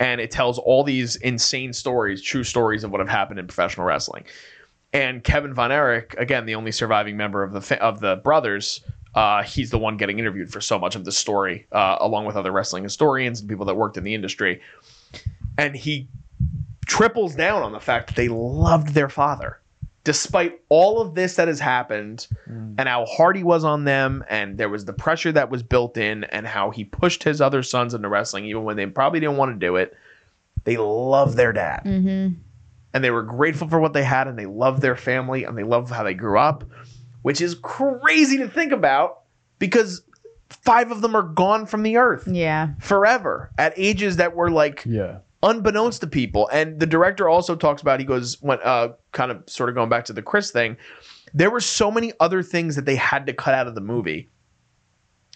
And 0.00 0.20
it 0.20 0.30
tells 0.30 0.58
all 0.58 0.84
these 0.84 1.16
insane 1.16 1.72
stories 1.72 2.22
true 2.22 2.44
stories 2.44 2.84
of 2.84 2.90
what 2.90 3.00
have 3.00 3.08
happened 3.08 3.40
in 3.40 3.46
professional 3.46 3.86
wrestling. 3.86 4.24
And 4.92 5.24
Kevin 5.24 5.52
Von 5.52 5.72
Erich, 5.72 6.14
again, 6.16 6.46
the 6.46 6.54
only 6.54 6.72
surviving 6.72 7.16
member 7.16 7.42
of 7.42 7.52
the 7.52 7.60
fa- 7.60 7.82
of 7.82 8.00
the 8.00 8.16
brothers, 8.16 8.80
uh, 9.14 9.42
he's 9.42 9.70
the 9.70 9.78
one 9.78 9.96
getting 9.96 10.18
interviewed 10.18 10.50
for 10.50 10.60
so 10.60 10.78
much 10.78 10.94
of 10.94 11.04
the 11.04 11.12
story, 11.12 11.66
uh, 11.72 11.96
along 12.00 12.26
with 12.26 12.36
other 12.36 12.52
wrestling 12.52 12.84
historians 12.84 13.40
and 13.40 13.48
people 13.48 13.66
that 13.66 13.74
worked 13.74 13.96
in 13.96 14.04
the 14.04 14.14
industry. 14.14 14.62
And 15.58 15.74
he 15.74 16.08
triples 16.88 17.36
down 17.36 17.62
on 17.62 17.70
the 17.72 17.78
fact 17.80 18.08
that 18.08 18.16
they 18.16 18.28
loved 18.28 18.88
their 18.94 19.08
father, 19.08 19.60
despite 20.02 20.60
all 20.68 21.00
of 21.00 21.14
this 21.14 21.36
that 21.36 21.46
has 21.46 21.60
happened, 21.60 22.26
and 22.46 22.80
how 22.88 23.04
hard 23.06 23.36
he 23.36 23.44
was 23.44 23.62
on 23.62 23.84
them, 23.84 24.24
and 24.28 24.58
there 24.58 24.68
was 24.68 24.84
the 24.86 24.92
pressure 24.92 25.30
that 25.32 25.50
was 25.50 25.62
built 25.62 25.96
in, 25.96 26.24
and 26.24 26.46
how 26.46 26.70
he 26.70 26.82
pushed 26.84 27.22
his 27.22 27.40
other 27.40 27.62
sons 27.62 27.94
into 27.94 28.08
wrestling, 28.08 28.44
even 28.46 28.64
when 28.64 28.76
they 28.76 28.86
probably 28.86 29.20
didn't 29.20 29.36
want 29.36 29.52
to 29.54 29.66
do 29.66 29.76
it. 29.76 29.96
They 30.64 30.76
love 30.76 31.36
their 31.36 31.52
dad 31.52 31.82
Mm-hmm. 31.84 32.34
and 32.92 33.04
they 33.04 33.10
were 33.10 33.22
grateful 33.22 33.68
for 33.68 33.78
what 33.80 33.92
they 33.92 34.02
had 34.02 34.26
and 34.28 34.38
they 34.38 34.44
loved 34.46 34.82
their 34.82 34.96
family 34.96 35.44
and 35.44 35.56
they 35.56 35.62
loved 35.62 35.90
how 35.90 36.02
they 36.02 36.14
grew 36.14 36.38
up, 36.38 36.64
which 37.22 37.40
is 37.40 37.54
crazy 37.54 38.38
to 38.38 38.48
think 38.48 38.72
about 38.72 39.20
because 39.58 40.02
five 40.50 40.90
of 40.90 41.00
them 41.00 41.14
are 41.14 41.22
gone 41.22 41.64
from 41.64 41.82
the 41.84 41.96
earth 41.96 42.26
Yeah. 42.26 42.70
forever 42.80 43.50
at 43.56 43.72
ages 43.76 44.16
that 44.16 44.34
were 44.34 44.50
like 44.50 44.82
Yeah. 44.84 45.18
Unbeknownst 45.42 46.00
to 46.00 46.06
people. 46.06 46.48
And 46.52 46.80
the 46.80 46.86
director 46.86 47.28
also 47.28 47.54
talks 47.54 47.82
about 47.82 48.00
he 48.00 48.06
goes 48.06 48.40
when 48.42 48.58
uh 48.64 48.88
kind 49.12 49.30
of 49.30 49.42
sort 49.48 49.68
of 49.68 49.74
going 49.74 49.88
back 49.88 50.04
to 50.06 50.12
the 50.12 50.22
Chris 50.22 50.50
thing, 50.50 50.76
there 51.34 51.50
were 51.50 51.60
so 51.60 51.90
many 51.90 52.12
other 52.20 52.42
things 52.42 52.76
that 52.76 52.84
they 52.84 52.96
had 52.96 53.26
to 53.26 53.32
cut 53.32 53.54
out 53.54 53.66
of 53.66 53.74
the 53.74 53.80
movie 53.80 54.28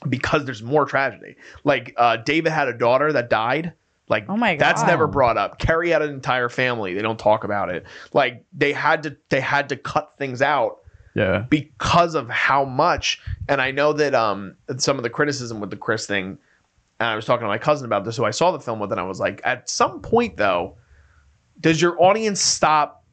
because 0.08 0.44
there's 0.44 0.62
more 0.62 0.84
tragedy. 0.84 1.36
Like 1.64 1.94
uh 1.96 2.16
David 2.18 2.52
had 2.52 2.68
a 2.68 2.72
daughter 2.76 3.12
that 3.12 3.30
died. 3.30 3.72
Like 4.08 4.26
Oh 4.28 4.36
my 4.36 4.56
God. 4.56 4.60
that's 4.64 4.82
never 4.84 5.06
brought 5.06 5.36
up. 5.38 5.58
Kerry 5.58 5.90
had 5.90 6.02
an 6.02 6.10
entire 6.10 6.48
family. 6.48 6.92
They 6.94 7.02
don't 7.02 7.18
talk 7.18 7.44
about 7.44 7.70
it. 7.70 7.84
Like 8.12 8.44
they 8.52 8.72
had 8.72 9.04
to 9.04 9.16
they 9.28 9.40
had 9.40 9.68
to 9.68 9.76
cut 9.76 10.14
things 10.18 10.42
out 10.42 10.78
Yeah. 11.14 11.44
because 11.48 12.14
of 12.16 12.28
how 12.28 12.64
much 12.64 13.20
and 13.48 13.60
i 13.60 13.70
know 13.70 13.92
that 13.92 14.14
um 14.14 14.56
some 14.78 14.96
of 14.96 15.02
the 15.02 15.10
criticism 15.10 15.60
with 15.60 15.70
the 15.70 15.76
chris 15.76 16.06
thing 16.06 16.38
and 17.02 17.10
i 17.10 17.16
was 17.16 17.24
talking 17.24 17.44
to 17.44 17.48
my 17.48 17.58
cousin 17.58 17.84
about 17.84 18.04
this 18.04 18.16
who 18.16 18.24
i 18.24 18.30
saw 18.30 18.50
the 18.52 18.60
film 18.60 18.78
with 18.78 18.90
and 18.92 19.00
i 19.00 19.04
was 19.04 19.18
like 19.20 19.40
at 19.44 19.68
some 19.68 20.00
point 20.00 20.36
though 20.36 20.76
does 21.60 21.80
your 21.82 22.00
audience 22.02 22.40
stop 22.40 23.04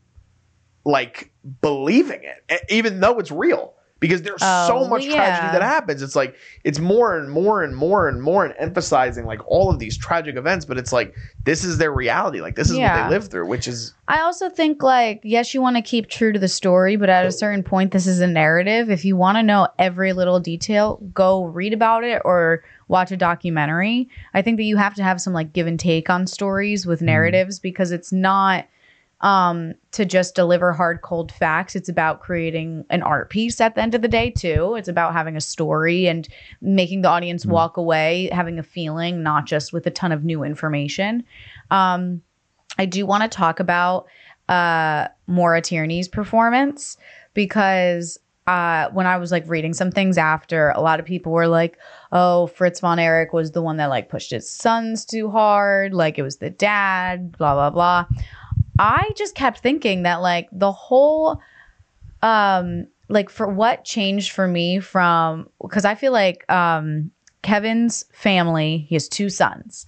like 0.85 1.31
believing 1.61 2.21
it 2.23 2.61
even 2.69 2.99
though 2.99 3.19
it's 3.19 3.31
real 3.31 3.73
because 3.99 4.21
there's 4.21 4.41
Oh, 4.41 4.67
so 4.67 4.87
much 4.87 5.05
yeah. 5.05 5.15
tragedy 5.15 5.51
that 5.51 5.61
happens. 5.61 6.01
It's 6.01 6.15
like 6.15 6.35
it's 6.63 6.79
more 6.79 7.17
and 7.17 7.29
more 7.29 7.63
and 7.63 7.75
more 7.75 8.07
and 8.07 8.21
more 8.21 8.45
and 8.45 8.53
emphasizing 8.57 9.25
like 9.25 9.45
all 9.47 9.69
of 9.69 9.79
these 9.79 9.97
tragic 9.97 10.35
events, 10.35 10.65
but 10.65 10.77
it's 10.77 10.93
like 10.93 11.13
this 11.43 11.63
is 11.63 11.77
their 11.77 11.91
reality. 11.91 12.41
Like 12.41 12.55
this 12.55 12.69
is 12.69 12.77
what 12.77 12.95
they 12.95 13.09
live 13.09 13.27
through, 13.27 13.47
which 13.47 13.67
is 13.67 13.93
I 14.07 14.21
also 14.21 14.49
think 14.49 14.81
like 14.81 15.21
yes, 15.23 15.53
you 15.53 15.61
want 15.61 15.75
to 15.75 15.81
keep 15.81 16.09
true 16.09 16.31
to 16.31 16.39
the 16.39 16.47
story, 16.47 16.95
but 16.95 17.09
at 17.09 17.25
a 17.25 17.31
certain 17.31 17.63
point, 17.63 17.91
this 17.91 18.07
is 18.07 18.19
a 18.19 18.27
narrative. 18.27 18.89
If 18.89 19.03
you 19.03 19.15
want 19.15 19.37
to 19.37 19.43
know 19.43 19.67
every 19.77 20.13
little 20.13 20.39
detail, 20.39 20.97
go 21.13 21.45
read 21.45 21.73
about 21.73 22.03
it 22.03 22.21
or 22.25 22.63
watch 22.87 23.11
a 23.11 23.17
documentary. 23.17 24.09
I 24.33 24.41
think 24.41 24.57
that 24.57 24.63
you 24.63 24.77
have 24.77 24.95
to 24.95 25.03
have 25.03 25.21
some 25.21 25.33
like 25.33 25.53
give 25.53 25.67
and 25.67 25.79
take 25.79 26.09
on 26.09 26.27
stories 26.27 26.85
with 26.85 26.99
mm-hmm. 26.99 27.07
narratives 27.07 27.59
because 27.59 27.91
it's 27.91 28.11
not 28.11 28.65
um 29.21 29.73
to 29.91 30.05
just 30.05 30.33
deliver 30.33 30.71
hard 30.71 31.01
cold 31.01 31.31
facts. 31.31 31.75
It's 31.75 31.89
about 31.89 32.21
creating 32.21 32.85
an 32.89 33.03
art 33.03 33.29
piece 33.29 33.59
at 33.59 33.75
the 33.75 33.81
end 33.81 33.93
of 33.93 34.01
the 34.01 34.07
day 34.07 34.29
too. 34.29 34.75
It's 34.75 34.87
about 34.87 35.13
having 35.13 35.35
a 35.35 35.41
story 35.41 36.07
and 36.07 36.27
making 36.61 37.01
the 37.01 37.09
audience 37.09 37.45
walk 37.45 37.75
away 37.77 38.29
having 38.31 38.59
a 38.59 38.63
feeling 38.63 39.21
not 39.23 39.45
just 39.45 39.73
with 39.73 39.85
a 39.87 39.91
ton 39.91 40.11
of 40.11 40.23
new 40.23 40.43
information. 40.43 41.23
Um 41.69 42.21
I 42.77 42.85
do 42.85 43.05
want 43.05 43.23
to 43.23 43.29
talk 43.29 43.59
about 43.59 44.07
uh 44.47 45.07
Maura 45.27 45.61
Tierney's 45.61 46.07
performance 46.07 46.95
because 47.33 48.17
uh 48.47 48.89
when 48.93 49.05
I 49.05 49.17
was 49.17 49.31
like 49.31 49.43
reading 49.47 49.73
some 49.73 49.91
things 49.91 50.17
after, 50.17 50.69
a 50.69 50.81
lot 50.81 50.99
of 50.99 51.05
people 51.05 51.33
were 51.33 51.47
like, 51.47 51.77
"Oh, 52.11 52.47
Fritz 52.47 52.79
von 52.79 52.99
Erich 52.99 53.33
was 53.33 53.51
the 53.51 53.61
one 53.61 53.77
that 53.77 53.87
like 53.87 54.07
pushed 54.09 54.31
his 54.31 54.49
sons 54.49 55.05
too 55.05 55.29
hard, 55.29 55.93
like 55.93 56.17
it 56.17 56.23
was 56.23 56.37
the 56.37 56.49
dad, 56.49 57.37
blah 57.37 57.53
blah 57.53 57.69
blah." 57.69 58.05
I 58.79 59.11
just 59.17 59.35
kept 59.35 59.59
thinking 59.59 60.03
that 60.03 60.21
like 60.21 60.47
the 60.51 60.71
whole 60.71 61.41
um 62.23 62.87
like 63.09 63.29
for 63.29 63.47
what 63.47 63.83
changed 63.83 64.31
for 64.31 64.47
me 64.47 64.79
from 64.79 65.49
because 65.61 65.85
I 65.85 65.95
feel 65.95 66.13
like 66.13 66.49
um 66.49 67.11
Kevin's 67.41 68.05
family, 68.13 68.85
he 68.89 68.95
has 68.95 69.07
two 69.07 69.29
sons. 69.29 69.85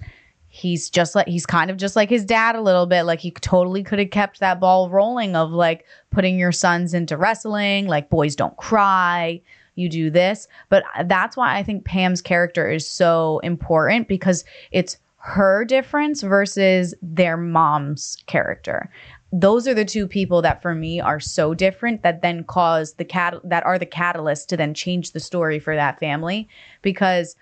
He's 0.49 0.89
just 0.89 1.15
like 1.15 1.27
he's 1.27 1.45
kind 1.45 1.71
of 1.71 1.77
just 1.77 1.95
like 1.95 2.09
his 2.09 2.25
dad 2.25 2.55
a 2.55 2.61
little 2.61 2.85
bit. 2.85 3.03
Like 3.03 3.21
he 3.21 3.31
totally 3.31 3.83
could 3.83 3.99
have 3.99 4.09
kept 4.11 4.41
that 4.41 4.59
ball 4.59 4.89
rolling 4.89 5.35
of 5.37 5.51
like 5.51 5.85
putting 6.11 6.37
your 6.37 6.51
sons 6.51 6.93
into 6.93 7.15
wrestling 7.15 7.87
like 7.87 8.09
boys 8.09 8.35
don't 8.35 8.57
cry 8.57 9.41
you 9.75 9.87
do 9.87 10.09
this. 10.09 10.49
But 10.67 10.83
that's 11.05 11.37
why 11.37 11.57
i 11.57 11.63
think 11.63 11.85
pam's 11.85 12.21
character 12.21 12.69
is 12.69 12.85
so 12.85 13.39
important 13.39 14.09
because 14.09 14.43
it's 14.71 14.97
her 15.23 15.63
difference 15.63 16.21
versus 16.21 16.95
their 17.01 17.37
mom's 17.37 18.17
character 18.25 18.89
those 19.33 19.67
are 19.67 19.73
the 19.73 19.85
two 19.85 20.07
people 20.07 20.41
that 20.41 20.61
for 20.61 20.75
me 20.75 20.99
are 20.99 21.19
so 21.19 21.53
different 21.53 22.03
that 22.03 22.21
then 22.21 22.43
cause 22.43 22.93
the 22.93 23.05
cat 23.05 23.35
that 23.43 23.65
are 23.65 23.79
the 23.79 23.85
catalyst 23.85 24.49
to 24.49 24.57
then 24.57 24.73
change 24.73 25.11
the 25.11 25.19
story 25.19 25.59
for 25.59 25.75
that 25.75 25.99
family 25.99 26.49
because 26.81 27.35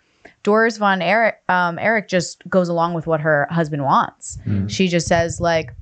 Doris 0.44 0.78
von 0.78 1.02
Erich, 1.02 1.36
um, 1.50 1.80
Erich 1.80 2.08
just 2.08 2.48
goes 2.50 2.70
along 2.70 2.94
with 2.94 3.08
what 3.08 3.22
her 3.22 3.48
husband 3.50 3.84
wants. 3.84 4.38
She 4.68 4.88
just 4.88 5.08
says 5.08 5.42
like, 5.42 5.74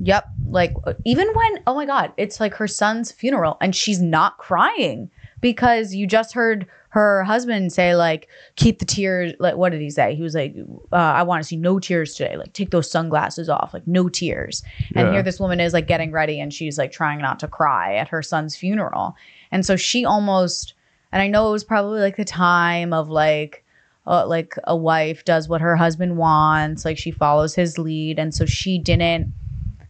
"Yep." 0.00 0.28
Like 0.48 0.74
even 1.04 1.28
when 1.32 1.62
oh 1.66 1.74
my 1.74 1.86
god, 1.86 2.12
it's 2.16 2.40
like 2.40 2.54
her 2.54 2.66
son's 2.66 3.12
funeral 3.12 3.56
and 3.60 3.74
she's 3.74 4.00
not 4.02 4.36
crying 4.38 5.10
because 5.40 5.94
you 5.94 6.06
just 6.06 6.34
heard 6.34 6.66
her 6.90 7.24
husband 7.24 7.72
say 7.72 7.94
like, 7.96 8.28
"Keep 8.56 8.78
the 8.78 8.84
tears." 8.84 9.32
Like 9.38 9.56
what 9.56 9.70
did 9.72 9.80
he 9.80 9.90
say? 9.90 10.14
He 10.14 10.22
was 10.22 10.34
like, 10.34 10.54
uh, 10.92 10.96
"I 10.96 11.22
want 11.22 11.42
to 11.42 11.46
see 11.46 11.56
no 11.56 11.78
tears 11.78 12.14
today. 12.14 12.36
Like 12.36 12.52
take 12.52 12.70
those 12.70 12.90
sunglasses 12.90 13.48
off. 13.48 13.72
Like 13.72 13.86
no 13.86 14.08
tears." 14.08 14.62
And 14.94 15.06
Yeah. 15.08 15.12
here 15.12 15.22
this 15.22 15.40
woman 15.40 15.60
is 15.60 15.72
like 15.72 15.86
getting 15.86 16.12
ready 16.12 16.40
and 16.40 16.52
she's 16.52 16.78
like 16.78 16.92
trying 16.92 17.20
not 17.20 17.38
to 17.40 17.48
cry 17.48 17.94
at 17.96 18.08
her 18.08 18.22
son's 18.22 18.56
funeral. 18.56 19.16
And 19.52 19.64
so 19.64 19.76
she 19.76 20.04
almost 20.04 20.74
and 21.12 21.20
I 21.22 21.26
know 21.28 21.48
it 21.48 21.52
was 21.52 21.64
probably 21.64 22.00
like 22.00 22.16
the 22.16 22.24
time 22.24 22.92
of 22.92 23.08
like 23.08 23.64
uh, 24.06 24.26
like 24.26 24.54
a 24.64 24.74
wife 24.76 25.24
does 25.24 25.48
what 25.48 25.60
her 25.60 25.76
husband 25.76 26.16
wants, 26.16 26.84
like 26.84 26.98
she 26.98 27.10
follows 27.10 27.54
his 27.54 27.78
lead 27.78 28.18
and 28.18 28.34
so 28.34 28.46
she 28.46 28.78
didn't 28.78 29.32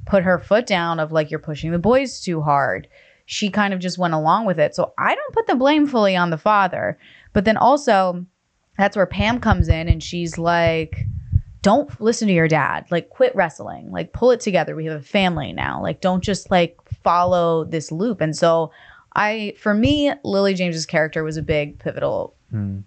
put 0.05 0.23
her 0.25 0.39
foot 0.39 0.67
down 0.67 0.99
of 0.99 1.13
like 1.13 1.31
you're 1.31 1.39
pushing 1.41 1.71
the 1.71 1.79
boys 1.79 2.21
too 2.21 2.41
hard. 2.43 2.89
She 3.33 3.49
kind 3.49 3.73
of 3.73 3.79
just 3.79 3.97
went 3.97 4.13
along 4.13 4.47
with 4.47 4.59
it. 4.59 4.75
So 4.75 4.93
I 4.99 5.15
don't 5.15 5.33
put 5.33 5.47
the 5.47 5.55
blame 5.55 5.87
fully 5.87 6.17
on 6.17 6.31
the 6.31 6.37
father. 6.37 6.99
But 7.33 7.45
then 7.45 7.57
also 7.57 8.27
that's 8.77 8.97
where 8.97 9.07
Pam 9.07 9.39
comes 9.39 9.69
in 9.69 9.89
and 9.89 10.03
she's 10.03 10.37
like 10.37 11.07
don't 11.63 12.01
listen 12.01 12.27
to 12.27 12.35
your 12.35 12.49
dad. 12.49 12.87
Like 12.91 13.09
quit 13.11 13.33
wrestling. 13.37 13.93
Like 13.93 14.13
pull 14.13 14.33
it 14.33 14.41
together. 14.41 14.75
We 14.75 14.87
have 14.87 15.01
a 15.01 15.05
family 15.05 15.53
now. 15.53 15.81
Like 15.81 16.01
don't 16.01 16.25
just 16.25 16.51
like 16.51 16.77
follow 17.05 17.63
this 17.63 17.93
loop. 17.93 18.21
And 18.21 18.37
so 18.37 18.73
I 19.15 19.55
for 19.59 19.75
me, 19.75 20.13
Lily 20.25 20.55
James's 20.55 20.85
character 20.85 21.23
was 21.23 21.37
a 21.37 21.43
big 21.43 21.79
pivotal 21.79 22.35
Hmm. 22.51 22.81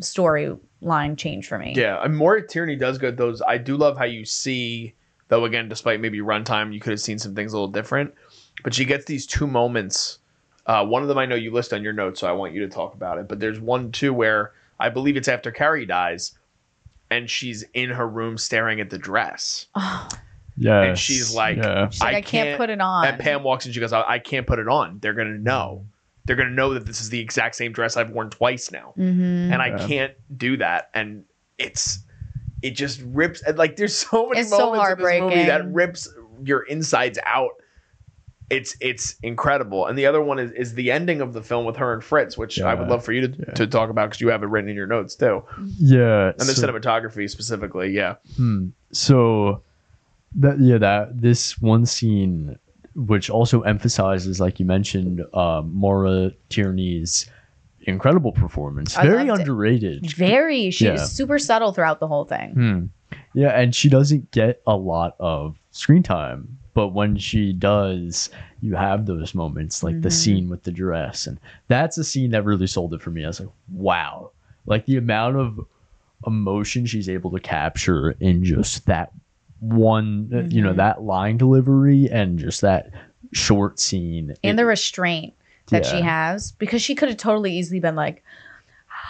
storyline 0.00 1.16
change 1.16 1.46
for 1.48 1.58
me. 1.58 1.72
Yeah, 1.74 2.02
and 2.04 2.14
Maura 2.14 2.46
Tierney 2.46 2.76
does 2.76 2.98
good. 2.98 3.16
Those 3.16 3.40
I 3.40 3.56
do 3.56 3.78
love 3.78 3.96
how 3.96 4.04
you 4.04 4.26
see, 4.26 4.92
though. 5.28 5.46
Again, 5.46 5.70
despite 5.70 6.00
maybe 6.00 6.18
runtime, 6.18 6.74
you 6.74 6.80
could 6.80 6.90
have 6.90 7.00
seen 7.00 7.18
some 7.18 7.34
things 7.34 7.54
a 7.54 7.56
little 7.56 7.72
different. 7.72 8.12
But 8.62 8.74
she 8.74 8.84
gets 8.84 9.04
these 9.04 9.26
two 9.26 9.46
moments. 9.46 10.18
Uh, 10.66 10.84
one 10.86 11.02
of 11.02 11.08
them 11.08 11.18
I 11.18 11.26
know 11.26 11.34
you 11.34 11.50
list 11.50 11.72
on 11.72 11.82
your 11.82 11.92
notes, 11.92 12.20
so 12.20 12.26
I 12.28 12.32
want 12.32 12.54
you 12.54 12.60
to 12.60 12.68
talk 12.68 12.94
about 12.94 13.18
it. 13.18 13.28
But 13.28 13.40
there's 13.40 13.60
one 13.60 13.92
too 13.92 14.14
where 14.14 14.52
I 14.80 14.88
believe 14.88 15.16
it's 15.16 15.28
after 15.28 15.50
Kerry 15.50 15.84
dies, 15.86 16.32
and 17.10 17.28
she's 17.28 17.64
in 17.74 17.90
her 17.90 18.08
room 18.08 18.38
staring 18.38 18.80
at 18.80 18.90
the 18.90 18.98
dress, 18.98 19.66
Oh, 19.74 20.08
Yeah. 20.56 20.80
and 20.82 20.98
she's 20.98 21.34
like, 21.34 21.56
yeah. 21.58 21.88
she's 21.90 22.00
like, 22.00 22.14
I 22.14 22.18
I, 22.18 22.20
can't, 22.22 22.26
can't- 22.46 22.58
put 22.58 22.70
it 22.70 22.80
on. 22.80 23.06
and 23.06 23.18
Pam 23.18 23.42
walks 23.42 23.66
in, 23.66 23.72
she 23.72 23.80
goes, 23.80 23.92
I, 23.92 24.02
I 24.06 24.18
can't 24.18 24.46
put 24.46 24.58
it 24.58 24.68
on. 24.68 24.98
They're 25.00 25.12
gonna 25.14 25.36
know. 25.38 25.84
They're 26.24 26.36
gonna 26.36 26.50
know 26.50 26.72
that 26.72 26.86
this 26.86 27.00
is 27.02 27.10
the 27.10 27.20
exact 27.20 27.56
same 27.56 27.72
dress 27.72 27.96
I've 27.98 28.10
worn 28.10 28.30
twice 28.30 28.70
now. 28.72 28.94
Mhm. 28.96 29.52
and 29.52 29.60
I 29.60 29.68
Yeah. 29.68 29.86
can't 29.86 30.12
do 30.38 30.56
that. 30.56 30.88
And 30.94 31.24
it's 31.58 31.98
it 32.62 32.70
just 32.70 33.02
rips 33.08 33.42
and 33.42 33.58
like 33.58 33.76
there's 33.76 33.94
so 33.94 34.26
many 34.30 34.40
It's 34.40 34.48
so 34.48 34.58
moments 34.72 34.88
in 34.92 34.96
this 34.98 35.04
movie 35.20 35.20
heartbreaking. 35.26 35.46
that 35.48 35.70
rips 35.74 36.08
your 36.42 36.62
insides 36.62 37.18
out. 37.26 37.50
It's 38.50 38.76
it's 38.80 39.16
incredible. 39.22 39.86
And 39.86 39.96
the 39.98 40.04
other 40.06 40.20
one 40.20 40.38
is 40.38 40.50
is 40.52 40.74
the 40.74 40.90
ending 40.90 41.20
of 41.22 41.32
the 41.32 41.42
film 41.42 41.64
with 41.64 41.76
her 41.76 41.94
and 41.94 42.04
Fritz, 42.04 42.36
which 42.36 42.60
I 42.60 42.74
would 42.74 42.88
love 42.88 43.04
for 43.04 43.12
you 43.12 43.26
to, 43.28 43.36
Yeah. 43.38 43.54
to 43.54 43.66
talk 43.66 43.88
about 43.90 44.10
because 44.10 44.20
you 44.20 44.28
have 44.28 44.42
it 44.42 44.46
written 44.46 44.68
in 44.68 44.76
your 44.76 44.86
notes 44.86 45.14
too. 45.14 45.42
yeah. 45.78 46.28
And 46.30 46.40
the 46.40 46.54
so- 46.54 46.66
cinematography 46.66 47.28
specifically, 47.30 47.90
yeah. 47.92 48.16
Hmm. 48.36 48.68
So 48.92 49.62
that 50.36 50.58
yeah, 50.60 50.76
that 50.78 51.20
this 51.22 51.58
one 51.60 51.86
scene, 51.86 52.58
which 52.94 53.30
also 53.30 53.62
emphasizes, 53.62 54.40
like 54.40 54.60
you 54.60 54.66
mentioned, 54.66 55.24
uh, 55.32 55.62
Maura 55.64 56.30
Tierney's 56.50 57.30
incredible 57.86 58.32
performance, 58.32 58.96
I 58.96 59.06
very 59.06 59.24
loved 59.24 59.40
it. 59.40 59.42
underrated. 59.48 60.10
Very. 60.16 60.70
She 60.70 60.84
Yeah. 60.86 60.92
was 60.92 61.10
super 61.12 61.38
subtle 61.38 61.72
throughout 61.72 61.98
the 62.00 62.08
whole 62.08 62.24
thing. 62.24 62.50
Hmm. 62.52 63.16
Yeah, 63.32 63.48
and 63.58 63.74
she 63.74 63.88
doesn't 63.88 64.30
get 64.32 64.60
a 64.66 64.76
lot 64.76 65.16
of 65.18 65.56
screen 65.70 66.02
time, 66.02 66.58
but 66.74 66.88
when 66.88 67.16
she 67.16 67.52
does, 67.52 68.30
you 68.60 68.74
have 68.74 69.06
those 69.06 69.34
moments 69.34 69.82
like 69.82 70.00
the 70.02 70.08
Mhm. 70.08 70.12
scene 70.12 70.48
with 70.48 70.64
the 70.64 70.72
dress, 70.72 71.26
and 71.26 71.38
that's 71.68 71.96
a 71.98 72.04
scene 72.04 72.30
that 72.32 72.44
really 72.44 72.66
sold 72.66 72.92
it 72.94 73.00
for 73.00 73.10
me. 73.10 73.24
I 73.24 73.28
was 73.28 73.40
like, 73.40 73.48
wow, 73.72 74.30
like 74.66 74.84
the 74.86 74.96
amount 74.96 75.36
of 75.36 75.60
emotion 76.26 76.86
she's 76.86 77.08
able 77.08 77.30
to 77.30 77.40
capture 77.40 78.12
in 78.20 78.44
just 78.44 78.86
that 78.86 79.12
one, 79.60 80.30
uh, 80.34 80.40
you 80.48 80.62
know, 80.62 80.72
Mhm. 80.72 80.76
that 80.76 81.02
line 81.02 81.36
delivery 81.36 82.08
and 82.10 82.38
just 82.38 82.60
that 82.62 82.90
short 83.32 83.78
scene. 83.80 84.34
And 84.42 84.54
It- 84.54 84.56
the 84.56 84.66
restraint 84.66 85.34
that 85.70 85.86
she 85.86 86.00
has 86.02 86.52
because 86.52 86.82
she 86.82 86.94
could 86.94 87.08
have 87.08 87.18
totally 87.18 87.56
easily 87.56 87.80
been 87.80 87.94
like, 87.96 88.22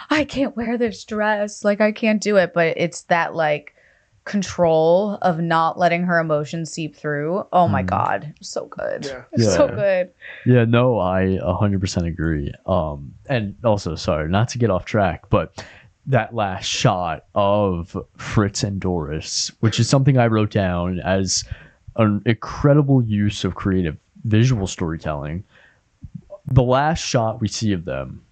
I 0.09 0.23
can't 0.23 0.55
wear 0.55 0.77
this 0.77 1.03
dress. 1.03 1.63
Like, 1.63 1.81
I 1.81 1.91
can't 1.91 2.21
do 2.21 2.37
it. 2.37 2.53
But 2.53 2.77
it's 2.77 3.01
that 3.03 3.35
like 3.35 3.74
control 4.25 5.19
of 5.21 5.39
not 5.39 5.77
letting 5.77 6.03
her 6.03 6.19
emotions 6.19 6.71
seep 6.71 6.95
through. 6.95 7.45
Oh 7.53 7.67
my 7.67 7.83
Mhm. 7.83 7.87
God. 7.87 8.33
So 8.41 8.65
good. 8.65 9.05
Yeah. 9.05 9.23
It's 9.31 9.53
so 9.55 9.67
good. 9.67 10.11
Yeah, 10.45 10.65
no, 10.65 10.99
I 10.99 11.37
100% 11.43 12.07
agree. 12.07 12.51
Um, 12.65 13.13
and 13.29 13.55
also, 13.63 13.95
sorry, 13.95 14.27
not 14.29 14.49
to 14.49 14.57
get 14.57 14.69
off 14.71 14.83
track, 14.85 15.29
but 15.29 15.63
that 16.07 16.33
last 16.35 16.65
shot 16.65 17.25
of 17.35 17.95
Fritz 18.17 18.63
and 18.63 18.79
Doris, 18.79 19.51
which 19.59 19.79
is 19.79 19.87
something 19.87 20.17
I 20.17 20.27
wrote 20.27 20.51
down 20.51 20.99
as 20.99 21.43
an 21.95 22.21
incredible 22.25 23.03
use 23.03 23.43
of 23.43 23.55
creative 23.55 23.95
visual 24.23 24.65
storytelling. 24.67 25.43
The 26.47 26.63
last 26.63 26.99
shot 26.99 27.41
we 27.41 27.47
see 27.47 27.73
of 27.73 27.85
them, 27.85 28.23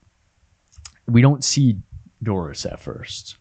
we 1.07 1.21
don't 1.21 1.43
see 1.43 1.77
Doris 2.21 2.65
at 2.65 2.79
first. 2.79 3.37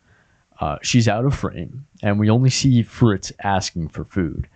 Uh, 0.62 0.78
she's 0.80 1.08
out 1.08 1.24
of 1.24 1.34
frame, 1.34 1.84
and 2.04 2.20
we 2.20 2.30
only 2.30 2.48
see 2.48 2.84
Fritz 2.84 3.32
asking 3.42 3.88
for 3.88 4.04
food. 4.04 4.48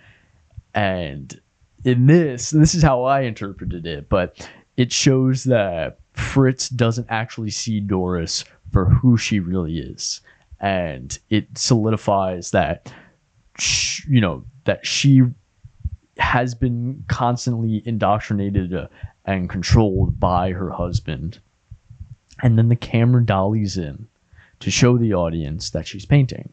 And 0.72 1.40
in 1.84 2.06
this, 2.06 2.50
this 2.50 2.76
is 2.76 2.82
how 2.84 3.02
I 3.02 3.22
interpreted 3.22 3.84
it, 3.86 4.08
but 4.08 4.48
it 4.76 4.92
shows 4.92 5.42
that 5.44 5.98
Fritz 6.12 6.68
doesn't 6.68 7.08
actually 7.10 7.50
see 7.50 7.80
Doris 7.80 8.44
for 8.72 8.84
who 8.84 9.16
she 9.16 9.40
really 9.40 9.80
is. 9.80 10.20
And 10.60 11.18
it 11.28 11.48
solidifies 11.58 12.52
that, 12.52 12.92
sh- 13.58 14.06
you 14.08 14.20
know, 14.20 14.44
that 14.62 14.86
she 14.86 15.22
has 16.18 16.54
been 16.54 17.04
constantly 17.08 17.82
indoctrinated 17.84 18.72
uh, 18.72 18.86
and 19.24 19.50
controlled 19.50 20.20
by 20.20 20.52
her 20.52 20.70
husband. 20.70 21.40
And 22.44 22.56
then 22.56 22.68
the 22.68 22.76
camera 22.76 23.26
dollies 23.26 23.76
in 23.76 24.06
to 24.60 24.70
show 24.70 24.96
the 24.96 25.14
audience 25.14 25.70
that 25.70 25.86
she's 25.86 26.04
painting. 26.04 26.52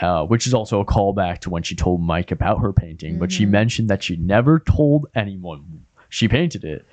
Uh, 0.00 0.24
which 0.24 0.46
is 0.46 0.54
also 0.54 0.78
a 0.78 0.84
callback 0.84 1.40
to 1.40 1.50
when 1.50 1.64
she 1.64 1.74
told 1.74 2.00
Mike 2.00 2.30
about 2.30 2.60
her 2.60 2.72
painting, 2.72 3.18
but 3.18 3.32
she 3.32 3.44
mentioned 3.44 3.90
that 3.90 4.04
she 4.04 4.14
never 4.14 4.60
told 4.60 5.08
anyone 5.16 5.84
she 6.08 6.28
painted 6.28 6.64
it 6.64 6.86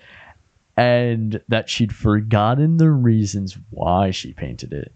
and 0.78 1.42
that 1.48 1.70
she'd 1.70 1.94
forgotten 1.94 2.78
the 2.78 2.90
reasons 2.90 3.58
why 3.70 4.12
she 4.12 4.34
painted 4.34 4.74
it 4.74 4.92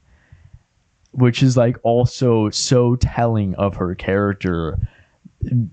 which 1.11 1.43
is 1.43 1.57
like 1.57 1.77
also 1.83 2.49
so 2.49 2.95
telling 2.95 3.53
of 3.55 3.75
her 3.75 3.95
character 3.95 4.77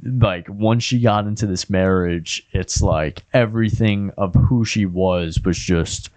like 0.03 0.49
once 0.49 0.83
she 0.83 0.99
got 0.99 1.27
into 1.27 1.47
this 1.47 1.71
marriage 1.71 2.45
it's 2.53 2.83
like 2.83 3.23
everything 3.33 4.11
of 4.17 4.35
who 4.35 4.65
she 4.65 4.87
was 4.87 5.41
was 5.45 5.59
just 5.59 6.11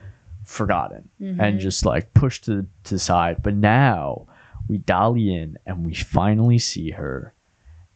forgotten 0.51 1.07
and 1.19 1.59
just 1.59 1.85
like 1.85 2.13
pushed 2.13 2.43
to, 2.45 2.65
to 2.83 2.93
the 2.95 2.99
side 2.99 3.41
but 3.41 3.53
now 3.55 4.27
we 4.67 4.77
dolly 4.79 5.33
in 5.33 5.57
and 5.65 5.85
we 5.85 5.93
finally 5.93 6.59
see 6.59 6.91
her 6.91 7.33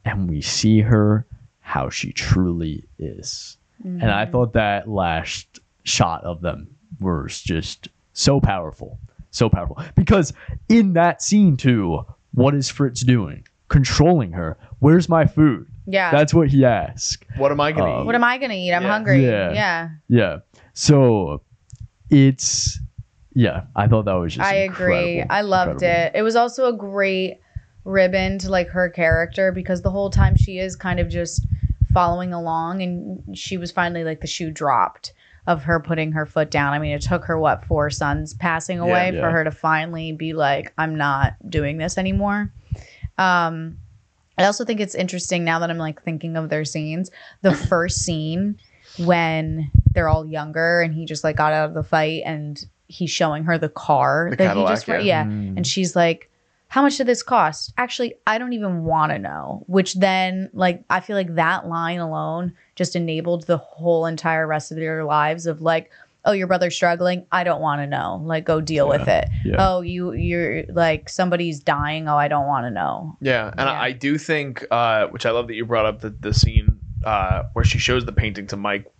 and 0.06 0.30
we 0.30 0.40
see 0.42 0.80
her 0.82 1.26
how 1.60 1.90
she 1.90 2.12
truly 2.14 2.84
is 2.98 3.58
and 3.84 4.10
i 4.10 4.26
thought 4.26 4.54
that 4.54 4.88
last 4.88 5.60
shot 5.84 6.24
of 6.24 6.42
them 6.42 6.68
was 7.02 7.42
just 7.42 7.90
so 8.14 8.40
powerful 8.40 8.98
so 9.32 9.50
powerful 9.50 9.78
because 9.96 10.32
in 10.70 10.94
that 10.94 11.22
scene 11.22 11.58
too 11.58 12.04
what 12.34 12.56
is 12.56 12.70
fritz 12.70 13.02
doing 13.02 13.46
controlling 13.68 14.32
her 14.32 14.58
where's 14.80 15.10
my 15.10 15.26
food 15.26 15.68
Yeah. 15.88 16.10
that's 16.12 16.34
what 16.34 16.48
he 16.48 16.64
asked 16.64 17.26
What 17.38 17.52
am 17.52 17.60
I 17.60 17.72
gonna 17.74 17.92
Uh, 17.98 18.02
eat? 18.02 18.06
what 18.06 18.16
am 18.16 18.24
I 18.24 18.38
gonna 18.38 18.54
eat? 18.54 18.72
I'm 18.74 18.84
Yeah. 18.84 18.90
hungry. 18.90 19.26
Yeah. 19.26 19.52
Yeah. 19.54 19.90
yeah 20.08 20.38
so 20.74 21.42
it's 22.16 22.80
yeah 23.34 23.64
i 23.76 23.88
thought 23.88 24.06
that 24.06 24.14
was 24.14 24.34
just 24.34 24.50
I 24.50 24.56
agree. 24.56 25.22
I 25.22 25.42
loved 25.42 25.82
incredible. 25.82 26.16
it. 26.16 26.20
It 26.20 26.22
was 26.24 26.36
also 26.38 26.68
a 26.68 26.74
great 26.74 27.40
ribbon 27.84 28.40
to 28.40 28.50
like 28.50 28.70
her 28.70 28.90
character 28.90 29.52
because 29.52 29.82
the 29.82 29.92
whole 29.92 30.10
time 30.10 30.36
she 30.38 30.58
is 30.58 30.76
kind 30.78 31.00
of 31.00 31.10
just 31.10 31.46
following 31.94 32.32
along 32.34 32.82
and 32.82 33.38
she 33.38 33.58
was 33.58 33.72
finally 33.72 34.04
like 34.06 34.22
the 34.22 34.28
shoe 34.28 34.50
dropped 34.52 35.12
of 35.48 35.64
her 35.64 35.80
putting 35.80 36.12
her 36.14 36.26
foot 36.26 36.50
down. 36.50 36.74
I 36.74 36.80
mean, 36.80 36.92
it 36.96 37.02
took 37.04 37.24
her 37.26 37.38
what 37.38 37.64
four 37.66 37.90
sons 37.92 38.34
passing 38.34 38.80
away 38.80 39.12
Yeah. 39.14 39.20
for 39.22 39.30
her 39.30 39.44
to 39.44 39.52
finally 39.52 40.12
be 40.14 40.34
like 40.34 40.74
I'm 40.78 40.96
not 40.96 41.34
doing 41.50 41.78
this 41.78 41.98
anymore. 41.98 42.52
Um 43.18 43.78
I 44.38 44.46
also 44.46 44.64
think 44.66 44.80
it's 44.80 44.96
interesting 44.96 45.44
now 45.44 45.60
that 45.60 45.70
I'm 45.70 45.78
like 45.78 46.02
thinking 46.02 46.38
of 46.38 46.50
their 46.50 46.66
scenes. 46.66 47.12
The 47.42 47.54
first 47.54 47.98
scene 48.04 48.58
when 48.98 49.70
they're 49.96 50.08
all 50.10 50.26
younger 50.28 50.82
and 50.82 50.94
he 50.94 51.06
just 51.06 51.24
like 51.24 51.36
got 51.38 51.54
out 51.54 51.68
of 51.70 51.74
the 51.74 51.84
fight 51.84 52.22
and 52.26 52.66
he's 52.88 53.10
showing 53.10 53.44
her 53.46 53.58
the 53.58 53.70
car 53.70 54.28
The 54.30 54.36
that 54.38 54.48
Cadillac, 54.50 54.70
he 54.70 54.74
just 54.76 54.88
yeah. 54.88 55.00
yeah, 55.00 55.24
Mm. 55.26 55.58
and 55.58 55.66
she's 55.66 55.96
like 55.96 56.30
how 56.68 56.82
much 56.82 56.98
did 56.98 57.08
this 57.08 57.24
cost? 57.24 57.74
Actually 57.78 58.16
i 58.28 58.38
don't 58.38 58.54
even 58.54 58.84
want 58.84 59.12
to 59.12 59.18
know 59.20 59.64
which 59.68 59.94
then 59.96 60.50
like 60.54 60.84
i 60.90 61.00
feel 61.00 61.16
like 61.16 61.34
that 61.36 61.68
line 61.68 62.00
alone 62.00 62.54
just 62.76 62.96
enabled 62.96 63.48
the 63.48 63.58
whole 63.58 64.06
entire 64.06 64.46
rest 64.46 64.72
of 64.72 64.78
their 64.78 65.04
lives 65.06 65.46
of 65.48 65.62
like 65.62 65.90
oh 66.28 66.32
your 66.32 66.48
brother's 66.48 66.74
struggling? 66.76 67.24
I 67.32 67.44
don't 67.44 67.62
want 67.62 67.82
to 67.82 67.86
know. 67.88 68.20
Like 68.26 68.46
go 68.46 68.60
deal 68.60 68.88
with 68.90 69.08
it. 69.08 69.30
Yeah. 69.46 69.58
oh 69.60 69.82
you 69.82 70.14
you're 70.14 70.64
like 70.70 71.08
somebody's 71.08 71.60
dying? 71.60 72.08
Oh 72.08 72.18
i 72.18 72.28
don't 72.28 72.48
want 72.48 72.66
to 72.66 72.72
know. 72.72 73.16
Yeah, 73.22 73.50
and 73.50 73.60
Yeah. 73.60 73.72
I, 73.72 73.86
I 73.86 73.92
do 73.92 74.18
think, 74.18 74.66
uh, 74.72 75.06
which 75.10 75.28
I 75.28 75.30
love 75.30 75.46
that 75.50 75.54
you 75.54 75.66
brought 75.68 75.86
up 75.86 76.02
the, 76.02 76.10
the 76.10 76.34
scene 76.34 76.80
uh, 77.06 77.44
where 77.54 77.64
she 77.64 77.78
shows 77.78 78.06
the 78.06 78.12
painting 78.12 78.48
to 78.48 78.58
Mike 78.58 78.92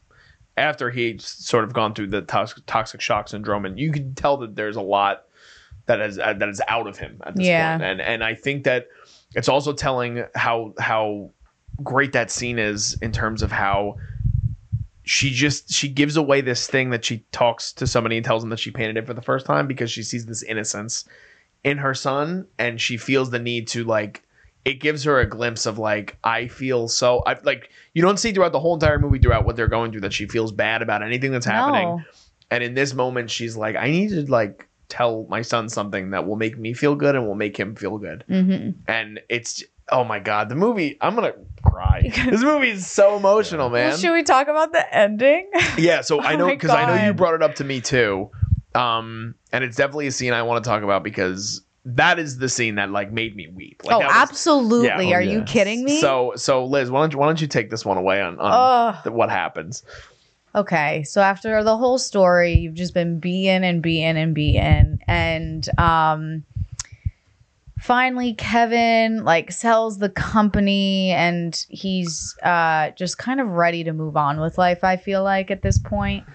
after 0.58 0.90
he'd 0.90 1.22
sort 1.22 1.64
of 1.64 1.74
gone 1.74 1.94
through 1.94 2.08
the 2.08 2.22
toxic, 2.22 2.66
toxic 2.66 3.02
shock 3.02 3.28
syndrome, 3.28 3.66
and 3.66 3.78
you 3.80 3.92
can 3.92 4.16
tell 4.16 4.38
that 4.38 4.56
there's 4.56 4.76
a 4.78 4.82
lot 4.82 5.24
that 5.88 6.00
is 6.02 6.18
uh, 6.18 6.34
that 6.34 6.50
is 6.50 6.62
out 6.68 6.88
of 6.88 6.98
him 6.98 7.22
at 7.26 7.36
this 7.36 7.46
Yeah. 7.46 7.78
point. 7.78 7.84
and 7.84 8.02
and 8.02 8.24
I 8.24 8.36
think 8.36 8.64
that 8.64 8.88
it's 9.34 9.50
also 9.50 9.74
telling 9.74 10.24
how 10.36 10.74
how 10.80 11.32
great 11.84 12.14
that 12.14 12.32
scene 12.32 12.58
is 12.58 12.94
in 13.02 13.12
terms 13.12 13.42
of 13.42 13.52
how 13.52 13.98
she 15.04 15.30
just 15.30 15.72
she 15.72 15.88
gives 15.88 16.18
away 16.18 16.42
this 16.42 16.68
thing 16.68 16.90
that 16.90 17.06
she 17.06 17.24
talks 17.32 17.74
to 17.74 17.86
somebody 17.86 18.16
and 18.18 18.26
tells 18.26 18.42
them 18.42 18.50
that 18.50 18.60
she 18.60 18.72
painted 18.72 18.98
it 18.98 19.06
for 19.06 19.14
the 19.14 19.22
first 19.22 19.46
time 19.46 19.68
because 19.68 19.92
she 19.92 20.02
sees 20.02 20.26
this 20.26 20.42
innocence 20.44 21.06
in 21.64 21.78
her 21.78 21.94
son 21.94 22.48
and 22.58 22.80
she 22.82 22.98
feels 22.98 23.30
the 23.30 23.38
need 23.40 23.68
to 23.68 23.84
like 23.84 24.24
it 24.66 24.80
gives 24.82 25.04
her 25.04 25.20
a 25.20 25.26
glimpse 25.28 25.66
of 25.68 25.78
like 25.78 26.18
I 26.24 26.48
feel 26.48 26.88
so 26.88 27.22
I 27.26 27.38
like 27.44 27.70
you 27.94 28.02
don't 28.02 28.18
see 28.18 28.34
throughout 28.34 28.52
the 28.52 28.60
whole 28.60 28.74
entire 28.74 29.00
movie 29.00 29.20
throughout 29.20 29.46
what 29.46 29.56
they're 29.56 29.68
going 29.68 29.92
through 29.92 30.02
that 30.02 30.14
she 30.14 30.26
feels 30.28 30.52
bad 30.52 30.82
about 30.82 31.04
anything 31.04 31.32
that's 31.32 31.46
happening. 31.46 31.88
No. 31.88 32.02
And 32.52 32.64
in 32.64 32.74
this 32.74 32.94
moment 32.94 33.30
she's 33.32 33.56
like 33.56 33.76
I 33.76 33.90
need 33.90 34.10
to 34.10 34.26
like 34.30 34.68
tell 34.90 35.26
my 35.30 35.42
son 35.42 35.70
something 35.70 36.10
that 36.12 36.28
will 36.28 36.36
make 36.36 36.58
me 36.58 36.74
feel 36.74 36.96
good 36.96 37.16
and 37.16 37.26
will 37.28 37.36
make 37.36 37.56
him 37.58 37.76
feel 37.76 37.98
good. 37.98 38.24
Hmm 38.28 38.72
and 38.88 39.20
it's 39.30 39.64
oh 39.90 40.04
my 40.04 40.20
god 40.20 40.50
the 40.50 40.56
movie 40.56 40.98
I'm 41.00 41.14
gonna 41.16 41.34
cry. 41.64 42.12
This 42.30 42.42
movie 42.42 42.72
is 42.72 42.88
so 42.88 43.18
emotional 43.18 43.70
man. 43.70 43.90
well, 43.90 43.98
should 43.98 44.14
we 44.14 44.24
talk 44.24 44.48
about 44.48 44.72
the 44.72 44.96
ending? 44.96 45.50
Yeah, 45.78 46.02
so 46.02 46.22
I 46.24 46.34
Oh 46.34 46.38
know 46.38 46.48
because 46.48 46.72
I 46.72 46.86
know 46.86 47.06
you 47.06 47.14
brought 47.14 47.36
it 47.36 47.44
up 47.44 47.56
to 47.56 47.64
me 47.64 47.82
too, 47.82 48.32
um, 48.74 49.36
and 49.52 49.64
it's 49.64 49.78
definitely 49.78 50.08
a 50.08 50.12
scene 50.12 50.34
I 50.34 50.42
want 50.44 50.64
to 50.64 50.68
talk 50.70 50.84
about 50.84 51.04
because 51.04 51.62
that 51.86 52.18
is 52.18 52.40
the 52.40 52.50
scene 52.50 52.76
that 52.76 52.90
like 52.90 53.12
made 53.12 53.36
me 53.36 53.48
weep. 53.48 53.84
Like, 53.86 53.96
oh 53.96 54.00
was- 54.00 54.12
absolutely 54.12 54.88
yeah. 55.10 55.14
Oh, 55.14 55.18
are 55.18 55.22
you 55.22 55.40
yeah. 55.40 55.46
kidding 55.46 55.84
me 55.84 56.02
So 56.02 56.34
so 56.36 56.66
Liz, 56.66 56.90
why 56.90 57.02
don't 57.02 57.14
you 57.14 57.20
why 57.20 57.28
don't 57.28 57.40
you 57.40 57.48
take 57.48 57.70
this 57.70 57.86
one 57.86 57.98
away 57.98 58.22
on 58.22 58.40
on 58.40 58.52
Ugh. 58.96 59.04
th- 59.04 59.14
what 59.14 59.30
happens? 59.30 59.84
Okay, 60.56 61.04
so 61.04 61.22
after 61.22 61.64
the 61.64 61.76
whole 61.76 61.98
story, 61.98 62.54
you've 62.54 62.76
just 62.76 62.94
been 62.94 63.20
beaten 63.20 63.66
and 63.66 63.82
beaten 63.84 64.16
and 64.16 64.34
beaten, 64.34 65.00
and 65.06 65.68
um, 65.78 66.46
finally 67.78 68.34
Kevin 68.36 69.26
like 69.26 69.52
sells 69.52 69.98
the 69.98 70.10
company, 70.10 71.12
and 71.12 71.66
he's 71.70 72.36
uh 72.42 72.92
just 72.92 73.18
kind 73.18 73.42
of 73.42 73.50
ready 73.50 73.84
to 73.84 73.92
move 73.92 74.16
on 74.16 74.40
with 74.40 74.58
life. 74.58 74.84
I 74.84 74.96
feel 74.96 75.24
like 75.24 75.52
at 75.52 75.62
this 75.62 75.78
point, 75.78 76.26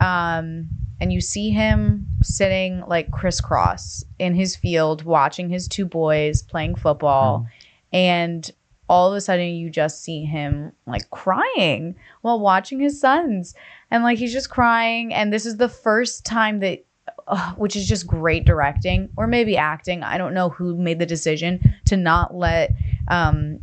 um, 0.00 0.68
and 1.00 1.10
you 1.10 1.22
see 1.22 1.48
him 1.50 2.06
sitting 2.22 2.82
like 2.86 3.10
crisscross 3.10 4.04
in 4.18 4.34
his 4.34 4.56
field, 4.56 5.02
watching 5.04 5.48
his 5.48 5.68
two 5.68 5.86
boys 5.86 6.42
playing 6.42 6.74
football, 6.74 7.46
and 7.92 8.50
all 8.88 9.10
of 9.10 9.16
a 9.16 9.20
sudden 9.20 9.54
you 9.54 9.68
just 9.68 10.02
see 10.02 10.24
him 10.24 10.72
like 10.86 11.10
crying 11.10 11.96
while 12.22 12.38
watching 12.38 12.80
his 12.80 13.00
sons. 13.00 13.54
And 13.90 14.02
like 14.02 14.18
he's 14.18 14.32
just 14.32 14.50
crying 14.50 15.12
and 15.14 15.32
this 15.32 15.46
is 15.46 15.56
the 15.56 15.68
first 15.68 16.24
time 16.24 16.60
that 16.60 16.84
uh, 17.28 17.52
which 17.54 17.76
is 17.76 17.88
just 17.88 18.06
great 18.06 18.44
directing 18.44 19.08
or 19.16 19.26
maybe 19.26 19.56
acting 19.56 20.02
i 20.02 20.18
don't 20.18 20.34
know 20.34 20.48
who 20.48 20.76
made 20.76 20.98
the 20.98 21.06
decision 21.06 21.74
to 21.84 21.96
not 21.96 22.34
let 22.34 22.74
um 23.08 23.58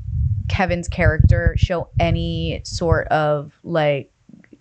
kevin's 0.49 0.88
character 0.88 1.54
show 1.58 1.88
any 1.99 2.62
sort 2.66 3.08
of 3.08 3.54
like 3.64 4.12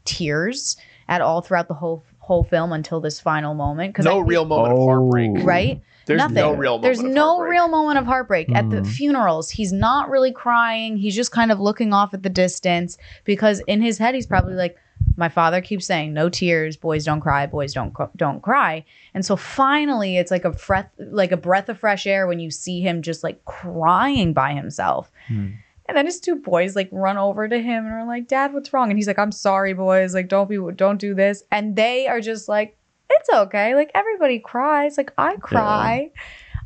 tears 0.04 0.76
at 1.08 1.20
all 1.20 1.40
throughout 1.40 1.68
the 1.68 1.74
whole 1.74 2.04
whole 2.22 2.44
film 2.44 2.72
until 2.72 3.00
this 3.00 3.18
final 3.20 3.52
moment 3.54 3.92
because 3.92 4.04
No 4.04 4.20
real 4.20 4.44
moment 4.44 4.72
of 4.74 4.78
heartbreak. 4.78 5.30
Oh. 5.38 5.42
right 5.44 5.80
There's 6.06 6.18
Nothing. 6.18 6.34
no 6.36 6.52
real 6.54 6.70
moment. 6.72 6.82
There's 6.82 6.98
of 7.00 7.06
no 7.06 7.26
heartbreak. 7.36 7.50
real 7.50 7.68
moment 7.68 7.98
of 7.98 8.06
heartbreak 8.06 8.54
at 8.54 8.70
the 8.70 8.76
Mm. 8.82 8.86
funerals. 8.86 9.50
He's 9.50 9.72
not 9.72 10.08
really 10.08 10.32
crying. 10.32 10.96
He's 10.96 11.14
just 11.14 11.30
kind 11.32 11.52
of 11.52 11.60
looking 11.60 11.92
off 11.92 12.14
at 12.14 12.22
the 12.22 12.28
distance 12.28 12.96
because 13.24 13.60
in 13.66 13.82
his 13.82 13.98
head 13.98 14.14
he's 14.14 14.26
probably 14.26 14.54
like, 14.54 14.76
"My 15.16 15.28
father 15.28 15.60
keeps 15.60 15.84
saying 15.86 16.12
no 16.14 16.28
tears, 16.28 16.76
boys 16.76 17.04
don't 17.04 17.20
cry, 17.20 17.46
boys 17.46 17.72
don't 17.72 17.92
cr- 17.92 18.04
don't 18.16 18.40
cry." 18.40 18.84
And 19.14 19.24
so 19.24 19.36
finally, 19.36 20.16
it's 20.16 20.30
like 20.30 20.44
a 20.44 20.50
breath 20.50 20.90
like 20.98 21.32
a 21.32 21.36
breath 21.36 21.68
of 21.68 21.78
fresh 21.78 22.06
air 22.06 22.26
when 22.26 22.38
you 22.40 22.50
see 22.50 22.80
him 22.80 23.02
just 23.02 23.22
like 23.24 23.44
crying 23.44 24.32
by 24.32 24.52
himself. 24.54 25.10
Hmm. 25.28 25.48
And 25.92 25.98
then 25.98 26.06
his 26.06 26.20
two 26.20 26.36
boys 26.36 26.74
like 26.74 26.88
run 26.90 27.18
over 27.18 27.46
to 27.46 27.58
him 27.60 27.84
and 27.84 27.92
are 27.92 28.06
like, 28.06 28.26
"Dad, 28.26 28.54
what's 28.54 28.72
wrong?" 28.72 28.88
And 28.88 28.98
he's 28.98 29.06
like, 29.06 29.18
"I'm 29.18 29.30
sorry, 29.30 29.74
boys. 29.74 30.14
Like, 30.14 30.26
don't 30.26 30.48
be, 30.48 30.58
don't 30.74 30.98
do 30.98 31.14
this." 31.14 31.44
And 31.50 31.76
they 31.76 32.08
are 32.08 32.18
just 32.18 32.48
like, 32.48 32.78
"It's 33.10 33.28
okay. 33.30 33.74
Like 33.74 33.90
everybody 33.94 34.38
cries. 34.38 34.96
Like 34.96 35.12
I 35.18 35.36
cry." 35.36 36.10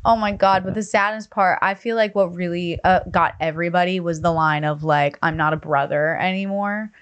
Oh 0.05 0.15
my 0.15 0.31
god! 0.31 0.63
But 0.63 0.75
the 0.75 0.81
saddest 0.81 1.29
part, 1.29 1.59
I 1.61 1.73
feel 1.73 1.97
like 1.97 2.15
what 2.15 2.35
really 2.35 2.79
uh, 2.85 3.01
got 3.11 3.33
everybody 3.41 3.99
was 3.99 4.21
the 4.21 4.31
line 4.31 4.63
of 4.63 4.85
like, 4.85 5.19
"I'm 5.21 5.35
not 5.35 5.51
a 5.51 5.57
brother 5.57 6.15
anymore." 6.15 6.93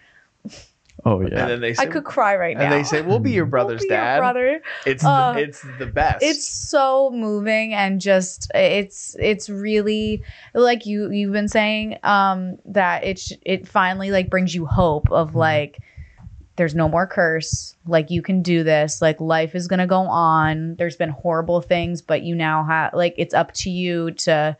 Oh 1.03 1.19
yeah. 1.19 1.25
And 1.27 1.33
yeah. 1.37 1.45
then 1.47 1.61
they 1.61 1.73
say, 1.73 1.83
I 1.83 1.85
could 1.87 2.03
cry 2.05 2.35
right 2.35 2.57
now. 2.57 2.63
and 2.63 2.73
they 2.73 2.83
say, 2.83 3.01
"We'll 3.01 3.19
be 3.19 3.31
your 3.31 3.45
We'll 3.45 3.51
brother's 3.51 3.81
be 3.81 3.87
your 3.89 3.97
dad." 3.97 4.19
brother. 4.19 4.61
It's 4.85 5.03
Uh, 5.03 5.33
the, 5.33 5.39
it's 5.41 5.61
the 5.77 5.85
best. 5.85 6.23
It's 6.23 6.47
so 6.47 7.11
moving 7.13 7.73
and 7.73 7.99
just 7.99 8.49
it's 8.55 9.15
it's 9.19 9.49
really 9.49 10.23
like 10.53 10.85
you 10.85 11.11
you've 11.11 11.33
been 11.33 11.47
saying 11.49 11.97
um 12.03 12.57
that 12.65 13.03
it 13.03 13.19
sh- 13.19 13.33
it 13.43 13.67
finally 13.67 14.09
like 14.11 14.29
brings 14.29 14.55
you 14.55 14.65
hope 14.65 15.11
of 15.11 15.35
like 15.35 15.79
there's 16.55 16.73
no 16.73 16.87
more 16.87 17.05
curse 17.05 17.75
like 17.85 18.09
you 18.09 18.21
can 18.21 18.41
do 18.41 18.63
this 18.63 19.01
like 19.01 19.19
life 19.19 19.53
is 19.55 19.67
going 19.67 19.79
to 19.81 19.85
go 19.85 19.99
on 20.03 20.75
there's 20.77 20.95
been 20.95 21.09
horrible 21.09 21.59
things 21.61 22.01
but 22.01 22.23
you 22.23 22.33
now 22.33 22.63
have 22.63 22.93
like 22.93 23.13
it's 23.17 23.33
up 23.33 23.51
to 23.51 23.69
you 23.69 24.11
to 24.11 24.55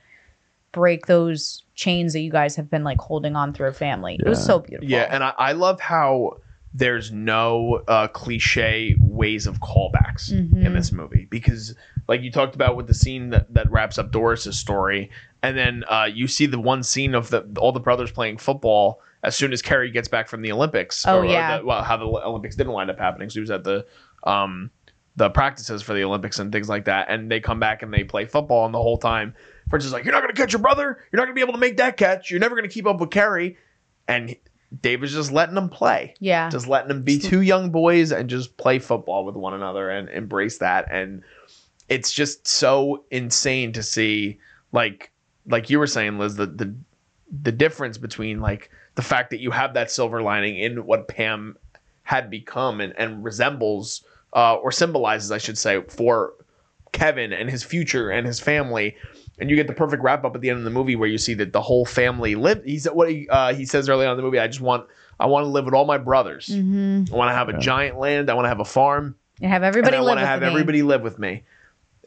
break 0.73 1.05
those 1.05 1.63
chains 1.75 2.13
that 2.13 2.21
you 2.21 2.31
guys 2.31 2.55
have 2.55 2.69
been 2.69 2.83
like 2.83 2.99
holding 2.99 3.35
on 3.35 3.53
through 3.53 3.67
a 3.67 3.73
family. 3.73 4.17
It 4.19 4.27
was 4.27 4.43
so 4.43 4.59
beautiful. 4.59 4.89
Yeah, 4.89 5.07
and 5.09 5.23
I, 5.23 5.33
I 5.37 5.51
love 5.51 5.79
how 5.81 6.37
there's 6.73 7.11
no 7.11 7.81
uh, 7.87 8.07
cliche 8.09 8.95
ways 8.99 9.47
of 9.47 9.59
callbacks 9.61 10.29
in 10.31 10.73
this 10.73 10.91
movie 10.91 11.25
because 11.29 11.73
like 12.09 12.21
you 12.21 12.29
talked 12.31 12.53
about 12.55 12.75
with 12.75 12.87
the 12.87 12.93
scene 12.93 13.29
that, 13.29 13.53
that 13.53 13.71
wraps 13.71 13.97
up 13.97 14.11
Doris's 14.11 14.59
story 14.59 15.09
and 15.41 15.55
then 15.57 15.83
uh, 15.87 16.09
you 16.11 16.27
see 16.27 16.45
the 16.47 16.59
one 16.59 16.83
scene 16.83 17.15
of 17.15 17.29
the 17.29 17.45
all 17.59 17.71
the 17.71 17.79
brothers 17.79 18.11
playing 18.11 18.37
football 18.39 18.99
as 19.23 19.35
soon 19.37 19.53
as 19.53 19.61
Kerry 19.61 19.89
gets 19.89 20.07
back 20.09 20.27
from 20.27 20.41
the 20.41 20.51
Olympics 20.51 21.05
Oh, 21.07 21.19
or, 21.19 21.21
or 21.21 21.25
yeah. 21.25 21.57
the- 21.59 21.65
well 21.65 21.81
how 21.81 21.95
the 21.97 22.05
Olympics 22.05 22.55
didn't 22.57 22.73
wind 22.73 22.89
up 22.89 22.99
happening. 22.99 23.29
So 23.29 23.35
he 23.35 23.39
was 23.41 23.51
at 23.51 23.63
the 23.63 23.85
um 24.25 24.69
the 25.15 25.29
practices 25.29 25.81
for 25.81 25.93
the 25.93 26.03
Olympics 26.03 26.39
and 26.39 26.51
things 26.51 26.67
like 26.67 26.85
that 26.85 27.07
and 27.09 27.31
they 27.31 27.39
come 27.39 27.59
back 27.59 27.83
and 27.83 27.93
they 27.93 28.03
play 28.03 28.25
football 28.25 28.65
and 28.65 28.73
the 28.73 28.81
whole 28.81 28.97
time 28.97 29.33
Fritz 29.69 29.85
is 29.85 29.91
like 29.93 30.05
you're 30.05 30.13
not 30.13 30.21
going 30.21 30.33
to 30.33 30.39
catch 30.39 30.53
your 30.53 30.61
brother. 30.61 31.03
You're 31.11 31.17
not 31.17 31.25
going 31.25 31.35
to 31.35 31.39
be 31.39 31.41
able 31.41 31.53
to 31.53 31.59
make 31.59 31.77
that 31.77 31.97
catch. 31.97 32.29
You're 32.29 32.39
never 32.39 32.55
going 32.55 32.67
to 32.67 32.73
keep 32.73 32.85
up 32.85 32.99
with 32.99 33.11
Kerry 33.11 33.57
and 34.07 34.35
David's 34.81 35.13
just 35.13 35.31
letting 35.31 35.55
them 35.55 35.69
play. 35.69 36.13
Yeah. 36.19 36.49
just 36.49 36.67
letting 36.67 36.89
them 36.89 37.03
be 37.03 37.17
two 37.19 37.41
young 37.41 37.69
boys 37.71 38.11
and 38.11 38.29
just 38.29 38.57
play 38.57 38.79
football 38.79 39.25
with 39.25 39.35
one 39.35 39.53
another 39.53 39.89
and 39.89 40.09
embrace 40.09 40.57
that. 40.59 40.87
And 40.91 41.23
it's 41.89 42.11
just 42.11 42.47
so 42.47 43.03
insane 43.11 43.71
to 43.73 43.83
see 43.83 44.39
like 44.71 45.11
like 45.47 45.69
you 45.69 45.79
were 45.79 45.87
saying 45.87 46.17
liz 46.17 46.35
the 46.35 46.47
the, 46.47 46.73
the 47.43 47.51
difference 47.51 47.97
between 47.97 48.41
like 48.41 48.71
the 48.95 49.01
fact 49.01 49.29
that 49.29 49.39
you 49.39 49.51
have 49.51 49.73
that 49.73 49.91
silver 49.91 50.21
lining 50.21 50.57
in 50.57 50.85
what 50.85 51.07
pam 51.07 51.57
had 52.03 52.29
become 52.29 52.81
and, 52.81 52.93
and 52.97 53.23
resembles 53.23 54.03
uh, 54.35 54.55
or 54.55 54.71
symbolizes 54.71 55.31
i 55.31 55.37
should 55.37 55.57
say 55.57 55.81
for 55.83 56.33
kevin 56.91 57.31
and 57.31 57.49
his 57.49 57.63
future 57.63 58.09
and 58.09 58.25
his 58.25 58.39
family 58.39 58.95
and 59.39 59.49
you 59.49 59.55
get 59.55 59.67
the 59.67 59.73
perfect 59.73 60.01
wrap 60.03 60.23
up 60.25 60.35
at 60.35 60.41
the 60.41 60.49
end 60.49 60.57
of 60.59 60.63
the 60.65 60.69
movie 60.71 60.95
where 60.95 61.09
you 61.09 61.17
see 61.17 61.33
that 61.33 61.51
the 61.53 61.61
whole 61.61 61.85
family 61.85 62.35
live 62.35 62.63
he 62.63 62.77
said 62.79 62.93
what 62.93 63.09
he, 63.09 63.27
uh, 63.29 63.53
he 63.53 63.65
says 63.65 63.89
early 63.89 64.05
on 64.05 64.11
in 64.11 64.17
the 64.17 64.23
movie 64.23 64.39
i 64.39 64.47
just 64.47 64.61
want 64.61 64.87
i 65.19 65.25
want 65.25 65.43
to 65.43 65.47
live 65.49 65.65
with 65.65 65.73
all 65.73 65.85
my 65.85 65.97
brothers 65.97 66.47
Mm-hmm. 66.47 67.13
I 67.13 67.17
want 67.17 67.29
to 67.29 67.35
have 67.35 67.49
a 67.49 67.57
giant 67.57 67.99
land. 67.99 68.29
I 68.29 68.33
want 68.33 68.45
to 68.45 68.49
have 68.49 68.59
a 68.59 68.65
farm. 68.65 69.15
And 69.41 69.51
have 69.51 69.63
everybody 69.63 69.95
and 69.95 70.03
I 70.03 70.07
want 70.07 70.17
to 70.19 70.21
with 70.23 70.29
have 70.29 70.41
me. 70.41 70.47
everybody 70.47 70.81
live 70.83 71.01
with 71.01 71.19
me. 71.19 71.43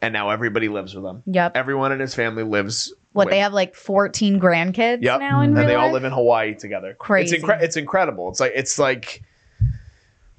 And 0.00 0.12
now 0.12 0.30
everybody 0.30 0.68
lives 0.68 0.94
with 0.94 1.04
them. 1.04 1.22
Yep. 1.26 1.52
Everyone 1.56 1.92
in 1.92 2.00
his 2.00 2.14
family 2.14 2.42
lives. 2.44 2.94
What 3.12 3.26
with, 3.26 3.32
they 3.32 3.40
have 3.40 3.52
like 3.52 3.74
14 3.74 4.38
grandkids 4.40 5.02
Yep. 5.02 5.20
now 5.20 5.40
in 5.40 5.50
and 5.50 5.58
real 5.58 5.66
they 5.66 5.74
all 5.74 5.90
live 5.92 6.04
in 6.04 6.12
Hawaii 6.12 6.54
together. 6.54 6.94
Crazy. 6.98 7.36
It's, 7.36 7.44
incre- 7.44 7.60
it's 7.62 7.76
incredible. 7.76 8.28
It's 8.30 8.40
like 8.40 8.52
it's 8.54 8.78
like 8.78 9.22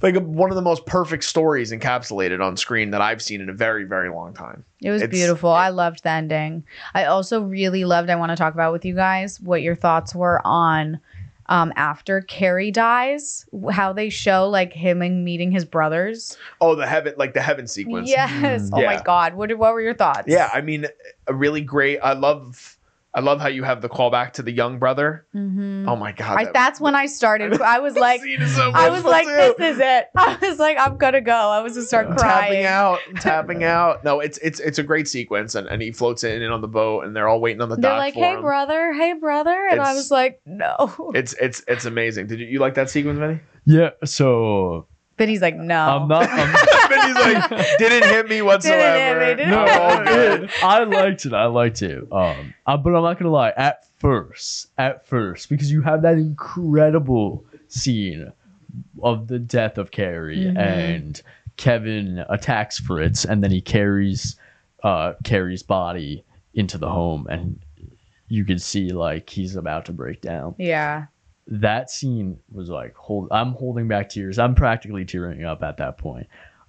like 0.02 0.16
a, 0.16 0.20
one 0.20 0.50
of 0.50 0.56
the 0.56 0.62
most 0.62 0.86
perfect 0.86 1.24
stories 1.24 1.72
encapsulated 1.72 2.43
on 2.43 2.56
screen 2.58 2.91
that 2.91 3.02
I've 3.02 3.22
seen 3.22 3.41
in 3.41 3.50
a 3.50 3.54
very 3.54 3.84
very 3.84 4.10
long 4.10 4.34
time. 4.34 4.64
It 4.82 4.91
was 4.91 5.02
It's- 5.02 5.18
beautiful. 5.18 5.52
I 5.52 5.70
loved 5.70 6.04
the 6.04 6.10
ending. 6.12 6.64
I 6.93 7.06
also 7.06 7.41
really 7.41 7.86
loved. 7.86 8.10
I 8.10 8.16
want 8.16 8.32
to 8.32 8.36
talk 8.36 8.54
about 8.54 8.72
with 8.72 8.86
you 8.86 8.95
guys 8.95 9.39
what 9.41 9.62
your 9.62 9.76
thoughts 9.76 10.16
were 10.16 10.41
on 10.45 11.00
um, 11.50 11.74
after 11.76 12.22
Kerry 12.22 12.70
dies, 12.70 13.45
how 13.72 13.91
they 13.91 14.10
show 14.10 14.47
like 14.47 14.72
him 14.72 15.02
and 15.02 15.26
meeting 15.26 15.52
his 15.52 15.66
brothers. 15.66 16.38
Oh, 16.62 16.76
the 16.76 16.86
heaven 16.86 17.16
like 17.18 17.34
the 17.34 17.41
heaven 17.41 17.68
sequence. 17.68 18.08
Yes. 18.10 18.70
Mm. 18.70 18.80
Oh 18.80 18.86
my 18.86 19.02
God. 19.02 19.34
What 19.34 19.56
what 19.58 19.74
were 19.74 19.82
your 19.82 19.95
thoughts? 19.95 20.26
Yeah, 20.28 20.50
I 20.54 20.62
mean, 20.62 20.86
a 21.28 21.34
really 21.34 21.62
great. 21.62 22.00
I 22.00 22.14
love. 22.14 22.78
I 23.20 23.22
love 23.22 23.42
how 23.42 23.50
you 23.50 23.64
have 23.64 23.82
the 23.82 23.90
callback 23.90 24.32
to 24.34 24.42
the 24.44 24.52
young 24.52 24.80
brother. 24.80 25.26
Mhm. 25.36 25.86
Oh 25.90 25.98
my 25.98 26.14
god, 26.14 26.38
I, 26.38 26.46
that- 26.46 26.54
that's 26.54 26.80
when 26.80 26.96
I 26.96 27.06
started. 27.08 27.62
I 27.62 27.80
was 27.80 27.96
like, 28.08 28.22
so 28.22 28.72
I 28.74 28.90
was 28.90 29.04
like, 29.04 29.26
too. 29.26 29.56
this 29.58 29.76
is 29.76 29.80
it. 29.84 30.06
I 30.16 30.38
was 30.42 30.58
like, 30.58 30.78
I'm 30.80 30.96
gonna 30.96 31.20
go. 31.20 31.34
I 31.34 31.60
was 31.62 31.74
to 31.74 31.82
start 31.82 32.08
tapping 32.08 32.18
crying. 32.20 32.66
out, 32.66 33.00
tapping 33.20 33.66
out. 33.66 34.06
No, 34.06 34.22
it's 34.22 34.38
it's 34.38 34.62
it's 34.62 34.80
a 34.80 34.84
great 34.84 35.10
sequence, 35.10 35.56
and, 35.56 35.68
and 35.68 35.82
he 35.82 35.92
floats 35.92 36.24
in 36.24 36.42
and 36.42 36.54
on 36.54 36.62
the 36.62 36.68
boat, 36.70 37.04
and 37.04 37.14
they're 37.14 37.28
all 37.28 37.42
waiting 37.42 37.62
on 37.62 37.68
the 37.68 37.76
dock. 37.76 37.82
They're 37.82 37.92
dock 37.92 38.00
like, 38.00 38.14
for 38.14 38.20
hey 38.24 38.34
him. 38.36 38.42
brother, 38.42 38.94
hey 38.94 39.14
brother, 39.20 39.68
and 39.70 39.82
I 39.82 39.94
was 39.96 40.10
like, 40.12 40.40
no. 40.46 41.12
It's 41.14 41.34
it's 41.34 41.62
it's 41.68 41.84
amazing. 41.84 42.28
Did 42.28 42.40
you, 42.40 42.46
you 42.48 42.60
like 42.60 42.76
that 42.76 42.90
sequence, 42.90 43.20
Vinny? 43.20 43.42
Yeah, 43.66 43.90
so 44.06 44.88
But 45.20 45.30
he's 45.30 45.42
like, 45.42 45.56
no. 45.56 45.78
I'm 45.78 46.08
not. 46.08 46.28
I'm, 46.28 46.90
Vinny's 46.90 47.16
like, 47.52 47.78
didn't 47.78 48.10
hit 48.10 48.28
me 48.30 48.42
whatsoever. 48.50 49.20
hit 49.20 49.38
me, 49.38 49.44
didn't 49.44 49.52
no, 49.52 49.66
hit 49.66 49.80
all 49.80 50.04
good. 50.06 50.50
I 50.64 50.84
liked 50.86 51.26
it. 51.28 51.34
I 51.34 51.46
liked 51.46 51.82
it. 51.84 52.12
Um, 52.12 52.54
uh, 52.66 52.78
but 52.78 52.96
I'm 52.96 53.04
not 53.04 53.20
gonna 53.20 53.30
lie. 53.30 53.52
At 53.56 53.86
first, 54.00 54.70
at 54.80 55.06
first, 55.06 55.50
because 55.50 55.72
you 55.72 55.82
have 55.84 56.02
that 56.02 56.14
incredible 56.18 57.46
scene 57.68 58.32
of 59.04 59.28
the 59.28 59.38
death 59.40 59.78
of 59.78 59.92
Kerry 59.92 60.38
Mhm. 60.46 60.58
and 60.58 61.22
Kevin 61.58 62.24
attacks 62.30 62.80
Fritz, 62.80 63.26
and 63.26 63.44
then 63.44 63.52
he 63.52 63.62
carries 63.62 64.38
uh 64.84 65.14
Kerry's 65.26 65.64
body 65.64 66.24
into 66.54 66.78
the 66.78 66.90
home, 66.90 67.28
and 67.30 67.60
you 68.30 68.46
can 68.46 68.58
see 68.60 68.92
like 68.92 69.30
he's 69.30 69.56
about 69.58 69.86
to 69.88 69.92
break 69.92 70.22
down. 70.22 70.56
yeah. 70.58 71.06
That 71.52 71.89
scene 71.89 72.38
was 72.52 72.70
like 72.70 72.95
hold. 72.95 73.28
I'm 73.32 73.54
holding 73.54 73.88
back 73.88 74.10
tears. 74.10 74.38
I'm 74.39 74.54
practically 74.56 75.04
tearing 75.06 75.43
up 75.43 75.64
at 75.64 75.78
that 75.78 75.97
point. 75.97 76.28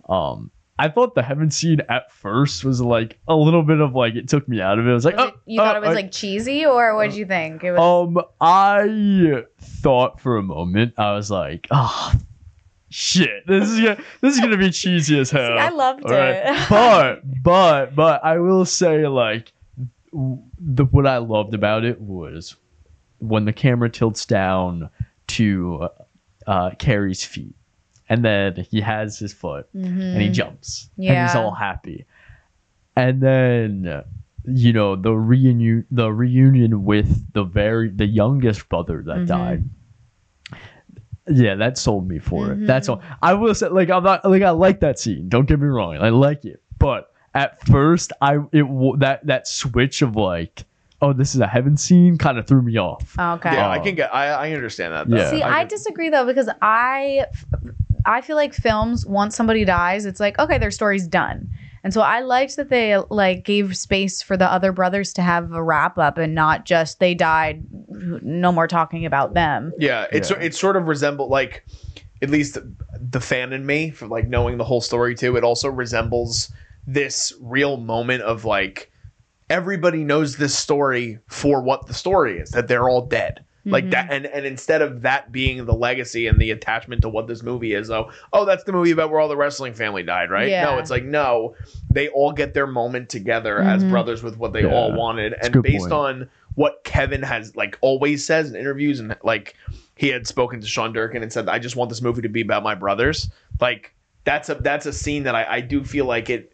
Um, 0.08 0.50
I 0.78 0.88
thought 0.88 1.14
the 1.14 1.22
heaven 1.22 1.50
scene 1.50 1.82
at 1.90 2.10
first 2.10 2.64
was 2.64 2.80
like 2.80 3.18
a 3.28 3.34
little 3.36 3.62
bit 3.62 3.80
of 3.80 3.94
like 3.94 4.14
it 4.14 4.26
took 4.28 4.48
me 4.48 4.62
out 4.62 4.78
of 4.78 4.86
it. 4.86 4.90
I 4.90 4.94
was 4.94 5.04
like, 5.04 5.16
Was 5.16 5.24
oh, 5.26 5.28
it- 5.28 5.34
you 5.44 5.58
thought 5.58 5.74
oh, 5.76 5.78
it 5.78 5.82
was 5.82 5.90
I- 5.90 5.92
like 6.00 6.10
cheesy, 6.12 6.64
or 6.64 6.96
what 6.96 7.10
did 7.10 7.16
you 7.16 7.26
think? 7.26 7.62
It 7.62 7.72
was. 7.72 8.08
um, 8.16 8.24
I 8.40 9.42
thought 9.60 10.18
for 10.18 10.38
a 10.38 10.42
moment 10.42 10.94
I 10.96 11.12
was 11.12 11.30
like, 11.30 11.66
oh, 11.70 12.14
shit, 12.88 13.46
this 13.46 13.68
is 13.68 13.78
gonna, 13.80 14.02
this 14.22 14.34
is 14.34 14.40
gonna 14.40 14.56
be 14.56 14.70
cheesy 14.70 15.18
as 15.20 15.30
hell. 15.36 15.58
I 15.58 15.68
loved 15.68 16.04
All 16.06 16.12
right. 16.12 16.36
it. 16.46 16.68
but 16.70 17.20
but 17.42 17.94
but 17.94 18.24
I 18.24 18.38
will 18.38 18.64
say 18.64 19.06
like 19.06 19.52
the 20.12 20.84
what 20.86 21.06
I 21.06 21.18
loved 21.18 21.52
about 21.54 21.84
it 21.84 22.00
was 22.00 22.56
when 23.20 23.44
the 23.44 23.52
camera 23.52 23.88
tilts 23.88 24.26
down 24.26 24.90
to 25.28 25.88
uh, 26.46 26.70
Kerry's 26.78 27.24
feet, 27.24 27.54
and 28.08 28.24
then 28.24 28.56
he 28.70 28.80
has 28.80 29.18
his 29.18 29.32
foot 29.32 29.68
and 29.72 30.20
he 30.20 30.28
Mhm. 30.28 30.32
jumps 30.32 30.90
and 30.98 31.22
he's 31.22 31.34
all 31.36 31.52
happy, 31.52 32.06
and 32.96 33.20
then 33.22 34.02
you 34.46 34.72
know 34.72 34.96
the 34.96 35.12
reunion 35.14 35.86
the 35.90 36.10
reunion 36.12 36.84
with 36.84 37.32
the 37.34 37.44
very 37.44 37.90
the 37.90 38.06
youngest 38.06 38.68
brother 38.68 39.02
that 39.06 39.18
Mhm. 39.18 39.26
died. 39.26 39.64
Yeah, 41.28 41.54
that 41.56 41.78
sold 41.78 42.08
me 42.08 42.18
for 42.18 42.52
it. 42.52 42.66
That's 42.66 42.88
Mhm. 42.88 42.92
all. 42.94 43.02
I 43.22 43.34
will 43.34 43.54
say, 43.54 43.68
like, 43.68 43.90
I'm 43.90 44.02
not 44.02 44.24
like 44.24 44.42
I 44.42 44.50
like 44.50 44.80
that 44.80 44.98
scene. 44.98 45.28
Don't 45.28 45.46
get 45.46 45.60
me 45.60 45.68
wrong, 45.68 45.96
I 46.00 46.08
like 46.08 46.44
it. 46.44 46.60
But 46.78 47.12
at 47.34 47.64
first, 47.66 48.12
I 48.20 48.38
it 48.52 48.64
that 48.98 49.26
that 49.26 49.46
switch 49.46 50.02
of 50.02 50.16
like, 50.16 50.64
oh, 51.02 51.12
this 51.12 51.34
is 51.34 51.40
a 51.40 51.46
heaven 51.46 51.76
scene, 51.76 52.18
kind 52.18 52.38
of 52.38 52.46
threw 52.46 52.62
me 52.62 52.76
off. 52.78 53.14
Oh, 53.18 53.32
okay. 53.34 53.52
Yeah, 53.54 53.66
Oh. 53.68 53.70
I 53.70 53.78
um, 53.78 53.84
can 53.84 53.94
get. 53.94 54.14
I, 54.14 54.26
I 54.28 54.52
understand 54.52 54.92
that. 54.92 55.08
Though. 55.08 55.16
Yeah. 55.16 55.30
See, 55.30 55.42
I 55.42 55.60
can- 55.60 55.68
disagree 55.68 56.08
though 56.10 56.26
because 56.26 56.48
I, 56.62 57.26
I 58.04 58.20
feel 58.20 58.36
like 58.36 58.54
films 58.54 59.06
once 59.06 59.36
somebody 59.36 59.64
dies, 59.64 60.04
it's 60.06 60.20
like 60.20 60.38
okay, 60.38 60.58
their 60.58 60.70
story's 60.70 61.06
done, 61.06 61.50
and 61.84 61.92
so 61.94 62.00
I 62.02 62.20
liked 62.20 62.56
that 62.56 62.68
they 62.70 62.96
like 63.10 63.44
gave 63.44 63.76
space 63.76 64.22
for 64.22 64.36
the 64.36 64.50
other 64.50 64.72
brothers 64.72 65.12
to 65.14 65.22
have 65.22 65.52
a 65.52 65.62
wrap 65.62 65.98
up 65.98 66.18
and 66.18 66.34
not 66.34 66.64
just 66.66 66.98
they 67.00 67.14
died, 67.14 67.64
no 67.88 68.52
more 68.52 68.66
talking 68.68 69.06
about 69.06 69.34
them. 69.34 69.72
Yeah, 69.78 70.06
it's 70.12 70.30
Yeah. 70.30 70.38
it's 70.40 70.58
sort 70.60 70.76
of 70.76 70.86
resemble 70.88 71.28
like 71.28 71.64
at 72.22 72.28
least 72.28 72.58
the 73.00 73.20
fan 73.20 73.54
in 73.54 73.64
me 73.64 73.90
for 73.90 74.06
like 74.06 74.28
knowing 74.28 74.58
the 74.58 74.64
whole 74.64 74.82
story 74.82 75.14
too. 75.14 75.36
It 75.36 75.44
also 75.44 75.68
resembles 75.70 76.52
this 76.86 77.32
real 77.40 77.76
moment 77.78 78.22
of 78.22 78.44
like 78.44 78.90
everybody 79.50 80.04
knows 80.04 80.36
this 80.36 80.56
story 80.56 81.18
for 81.26 81.60
what 81.60 81.86
the 81.86 81.92
story 81.94 82.38
is 82.38 82.52
that 82.52 82.68
they're 82.68 82.88
all 82.88 83.04
dead. 83.04 83.44
Like 83.66 83.84
Mhm. 83.84 83.90
that, 83.90 84.06
and, 84.10 84.24
and 84.26 84.46
instead 84.46 84.80
of 84.80 85.02
that 85.02 85.30
being 85.32 85.66
the 85.66 85.74
legacy 85.74 86.26
and 86.26 86.40
the 86.40 86.50
attachment 86.50 87.02
to 87.02 87.10
what 87.10 87.26
this 87.26 87.42
movie 87.42 87.74
is, 87.74 87.88
though, 87.88 88.10
oh, 88.32 88.46
that's 88.46 88.64
the 88.64 88.72
movie 88.72 88.90
about 88.90 89.10
where 89.10 89.20
all 89.20 89.28
the 89.28 89.36
wrestling 89.36 89.74
family 89.74 90.02
died, 90.02 90.30
right? 90.30 90.48
Yeah. 90.48 90.64
No, 90.64 90.78
it's 90.78 90.88
like 90.88 91.04
no, 91.04 91.54
they 91.90 92.08
all 92.08 92.32
get 92.32 92.54
their 92.54 92.66
moment 92.66 93.10
together 93.10 93.60
as 93.60 93.84
Mhm. 93.84 93.90
brothers 93.90 94.22
with 94.22 94.38
what 94.38 94.54
they 94.54 94.62
Yeah. 94.62 94.72
all 94.72 94.92
wanted, 94.94 95.34
a 95.34 95.44
and 95.44 95.62
based 95.62 95.90
point. 95.90 95.92
on 95.92 96.30
what 96.54 96.82
Kevin 96.84 97.22
has 97.22 97.54
like 97.54 97.76
always 97.82 98.24
says 98.24 98.48
in 98.48 98.56
interviews, 98.56 98.98
and 98.98 99.14
like 99.22 99.54
he 99.94 100.08
had 100.08 100.26
spoken 100.26 100.60
to 100.62 100.66
Sean 100.66 100.94
Durkin 100.94 101.22
and 101.22 101.30
said, 101.30 101.46
"I 101.50 101.58
just 101.58 101.76
want 101.76 101.90
this 101.90 102.00
movie 102.00 102.22
to 102.22 102.28
be 102.30 102.40
about 102.40 102.62
my 102.62 102.74
brothers." 102.74 103.28
Like 103.60 103.92
that's 104.24 104.48
a 104.48 104.54
that's 104.54 104.86
a 104.86 104.92
scene 104.92 105.24
that 105.24 105.34
I, 105.34 105.44
I 105.56 105.60
do 105.60 105.84
feel 105.84 106.06
like 106.06 106.30
it 106.30 106.49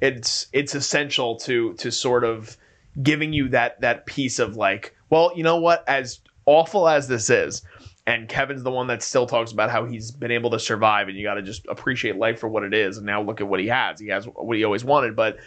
it's 0.00 0.46
it's 0.52 0.74
essential 0.74 1.36
to 1.36 1.74
to 1.74 1.90
sort 1.90 2.24
of 2.24 2.56
giving 3.02 3.32
you 3.32 3.48
that 3.50 3.80
that 3.80 4.06
piece 4.06 4.38
of 4.38 4.56
like, 4.56 4.94
well, 5.10 5.32
you 5.34 5.42
know 5.42 5.56
what, 5.56 5.88
as 5.88 6.20
awful 6.46 6.88
as 6.88 7.08
this 7.08 7.30
is. 7.30 7.62
And 8.06 8.28
Kevin's 8.28 8.62
the 8.62 8.70
one 8.70 8.86
that 8.88 9.02
still 9.02 9.26
talks 9.26 9.52
about 9.52 9.70
how 9.70 9.84
he's 9.84 10.10
been 10.10 10.30
able 10.30 10.50
to 10.50 10.58
survive, 10.58 11.08
and 11.08 11.16
you 11.16 11.22
got 11.22 11.34
to 11.34 11.42
just 11.42 11.64
appreciate 11.68 12.16
life 12.16 12.40
for 12.40 12.48
what 12.48 12.64
it 12.64 12.74
is. 12.74 12.96
And 12.96 13.06
now 13.06 13.22
look 13.22 13.40
at 13.40 13.46
what 13.46 13.60
he 13.60 13.68
has. 13.68 14.00
He 14.00 14.08
has 14.08 14.24
what 14.24 14.56
he 14.56 14.64
always 14.64 14.84
wanted, 14.84 15.14
but 15.14 15.38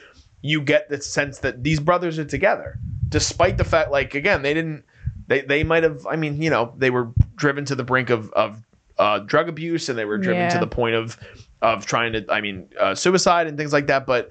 you 0.42 0.62
get 0.62 0.90
the 0.90 1.02
sense 1.02 1.40
that 1.40 1.64
these 1.64 1.80
brothers 1.80 2.20
are 2.20 2.26
together, 2.26 2.78
despite 3.10 3.58
the 3.58 3.64
fact, 3.64 3.92
like 3.92 4.14
again, 4.14 4.44
they 4.44 4.54
didn't. 4.54 4.84
They 5.28 5.42
they 5.42 5.64
might 5.64 5.84
have. 5.84 6.06
I 6.06 6.16
mean, 6.16 6.42
you 6.42 6.50
know, 6.50 6.74
they 6.78 6.90
were 6.90 7.12
driven 7.36 7.66
to 7.66 7.76
the 7.76 7.84
brink 7.84 8.10
of 8.10 8.32
of 8.34 8.62
uh, 8.98 9.20
drug 9.20 9.50
abuse, 9.50 9.90
and 9.90 9.98
they 9.98 10.06
were 10.06 10.18
driven 10.18 10.50
to 10.52 10.60
the 10.60 10.68
point 10.68 10.96
of 10.96 11.18
of 11.62 11.86
trying 11.86 12.14
to. 12.14 12.26
I 12.30 12.42
mean, 12.42 12.70
uh, 12.80 12.94
suicide 12.94 13.48
and 13.48 13.58
things 13.58 13.74
like 13.74 13.88
that. 13.88 14.06
But 14.06 14.30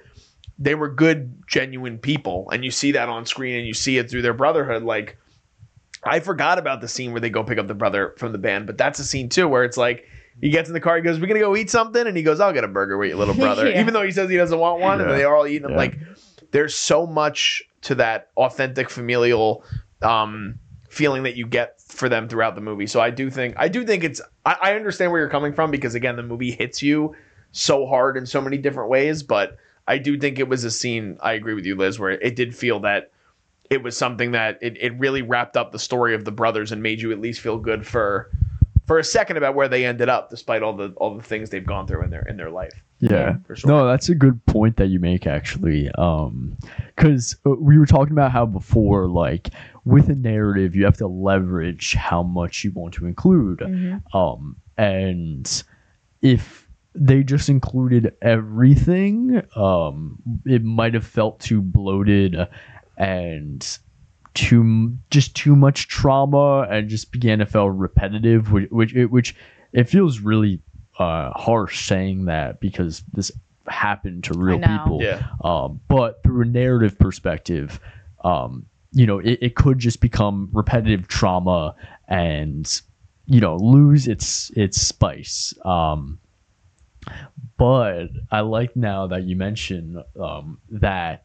they 0.62 0.74
were 0.76 0.88
good, 0.88 1.42
genuine 1.48 1.98
people, 1.98 2.48
and 2.50 2.64
you 2.64 2.70
see 2.70 2.92
that 2.92 3.08
on 3.08 3.26
screen, 3.26 3.56
and 3.56 3.66
you 3.66 3.74
see 3.74 3.98
it 3.98 4.08
through 4.08 4.22
their 4.22 4.32
brotherhood. 4.32 4.84
Like, 4.84 5.16
I 6.04 6.20
forgot 6.20 6.58
about 6.58 6.80
the 6.80 6.88
scene 6.88 7.10
where 7.12 7.20
they 7.20 7.30
go 7.30 7.42
pick 7.42 7.58
up 7.58 7.66
the 7.66 7.74
brother 7.74 8.14
from 8.16 8.32
the 8.32 8.38
band, 8.38 8.66
but 8.66 8.78
that's 8.78 8.98
a 8.98 9.04
scene 9.04 9.28
too 9.28 9.48
where 9.48 9.64
it's 9.64 9.76
like 9.76 10.04
he 10.40 10.50
gets 10.50 10.68
in 10.68 10.74
the 10.74 10.80
car. 10.80 10.96
He 10.96 11.02
goes, 11.02 11.18
"We're 11.18 11.26
gonna 11.26 11.40
go 11.40 11.56
eat 11.56 11.68
something," 11.70 12.06
and 12.06 12.16
he 12.16 12.22
goes, 12.22 12.38
"I'll 12.38 12.52
get 12.52 12.62
a 12.64 12.68
burger 12.68 12.96
with 12.96 13.08
your 13.08 13.18
little 13.18 13.34
brother," 13.44 13.68
Yeah. 13.68 13.80
even 13.80 13.92
though 13.92 14.02
he 14.02 14.12
says 14.12 14.30
he 14.30 14.36
doesn't 14.36 14.58
want 14.58 14.80
one, 14.80 15.00
and 15.00 15.10
they're 15.10 15.34
all 15.34 15.46
eating 15.46 15.62
them. 15.62 15.72
Yeah. 15.72 15.78
Like, 15.78 15.98
there's 16.52 16.74
so 16.76 17.06
much 17.06 17.62
to 17.82 17.96
that 17.96 18.28
authentic 18.36 18.88
familial 18.88 19.64
um, 20.02 20.58
feeling 20.88 21.24
that 21.24 21.34
you 21.36 21.46
get 21.46 21.80
for 21.80 22.08
them 22.08 22.28
throughout 22.28 22.54
the 22.54 22.60
movie. 22.60 22.86
So 22.86 23.00
I 23.00 23.10
do 23.10 23.30
think 23.30 23.54
I 23.58 23.66
do 23.68 23.84
think 23.84 24.04
it's 24.04 24.20
I, 24.46 24.56
I 24.62 24.74
understand 24.76 25.10
where 25.10 25.20
you're 25.20 25.28
coming 25.30 25.52
from 25.52 25.70
because 25.72 25.94
again, 25.96 26.14
the 26.16 26.22
movie 26.22 26.52
hits 26.52 26.82
you 26.82 27.14
so 27.50 27.86
hard 27.86 28.16
in 28.16 28.26
so 28.26 28.40
many 28.40 28.56
different 28.58 28.88
ways, 28.90 29.22
but 29.22 29.56
I 29.86 29.98
do 29.98 30.18
think 30.18 30.38
it 30.38 30.48
was 30.48 30.64
a 30.64 30.70
scene. 30.70 31.18
I 31.20 31.32
agree 31.32 31.54
with 31.54 31.66
you, 31.66 31.74
Liz, 31.74 31.98
where 31.98 32.10
it 32.10 32.36
did 32.36 32.54
feel 32.54 32.80
that 32.80 33.10
it 33.70 33.82
was 33.82 33.96
something 33.96 34.32
that 34.32 34.58
it, 34.60 34.76
it 34.80 34.98
really 34.98 35.22
wrapped 35.22 35.56
up 35.56 35.72
the 35.72 35.78
story 35.78 36.14
of 36.14 36.24
the 36.24 36.32
brothers 36.32 36.72
and 36.72 36.82
made 36.82 37.00
you 37.00 37.10
at 37.10 37.20
least 37.20 37.40
feel 37.40 37.58
good 37.58 37.86
for 37.86 38.30
for 38.86 38.98
a 38.98 39.04
second 39.04 39.36
about 39.36 39.54
where 39.54 39.68
they 39.68 39.86
ended 39.86 40.08
up, 40.08 40.28
despite 40.28 40.62
all 40.62 40.74
the 40.74 40.92
all 40.96 41.16
the 41.16 41.22
things 41.22 41.50
they've 41.50 41.66
gone 41.66 41.86
through 41.86 42.02
in 42.04 42.10
their 42.10 42.22
in 42.22 42.36
their 42.36 42.50
life. 42.50 42.82
Yeah, 42.98 43.36
For 43.46 43.56
sure. 43.56 43.68
No, 43.68 43.86
that's 43.88 44.08
a 44.08 44.14
good 44.14 44.44
point 44.46 44.76
that 44.76 44.86
you 44.86 45.00
make 45.00 45.26
actually. 45.26 45.90
Um, 45.92 46.56
because 46.94 47.36
we 47.44 47.78
were 47.78 47.86
talking 47.86 48.12
about 48.12 48.30
how 48.30 48.46
before, 48.46 49.08
like 49.08 49.50
with 49.84 50.08
a 50.08 50.14
narrative, 50.14 50.76
you 50.76 50.84
have 50.84 50.98
to 50.98 51.08
leverage 51.08 51.94
how 51.94 52.22
much 52.22 52.62
you 52.62 52.70
want 52.70 52.94
to 52.94 53.06
include. 53.06 53.58
Mhm. 53.58 54.14
Um, 54.14 54.56
and 54.78 55.64
if 56.20 56.61
they 56.94 57.22
just 57.22 57.48
included 57.48 58.14
everything, 58.20 59.42
um, 59.56 60.18
it 60.44 60.62
might 60.62 60.94
have 60.94 61.06
felt 61.06 61.40
too 61.40 61.62
bloated 61.62 62.36
and 62.96 63.78
too 64.34 64.96
just 65.10 65.34
too 65.34 65.56
much 65.56 65.88
trauma, 65.88 66.66
and 66.70 66.88
just 66.88 67.12
began 67.12 67.38
to 67.38 67.46
feel 67.46 67.70
repetitive, 67.70 68.52
which 68.52 68.70
which 68.70 68.94
it, 68.94 69.06
which 69.06 69.34
it 69.72 69.88
feels 69.88 70.20
really 70.20 70.60
uh, 70.98 71.30
harsh 71.30 71.86
saying 71.86 72.26
that 72.26 72.60
because 72.60 73.02
this 73.12 73.32
happened 73.68 74.24
to 74.24 74.34
real 74.34 74.58
people. 74.58 75.00
Yeah. 75.02 75.22
Um, 75.42 75.80
but 75.88 76.22
through 76.22 76.42
a 76.42 76.46
narrative 76.46 76.98
perspective, 76.98 77.80
um, 78.24 78.66
you 78.92 79.06
know, 79.06 79.18
it, 79.18 79.38
it 79.40 79.54
could 79.54 79.78
just 79.78 80.00
become 80.00 80.50
repetitive 80.52 81.08
trauma 81.08 81.74
and 82.08 82.82
you 83.26 83.40
know 83.40 83.56
lose 83.56 84.08
its 84.08 84.50
its 84.50 84.80
spice. 84.80 85.54
Um, 85.64 86.18
but 87.56 88.08
I 88.30 88.40
like 88.40 88.74
now 88.76 89.06
that 89.08 89.24
you 89.24 89.36
mention 89.36 90.02
um, 90.20 90.58
that 90.70 91.24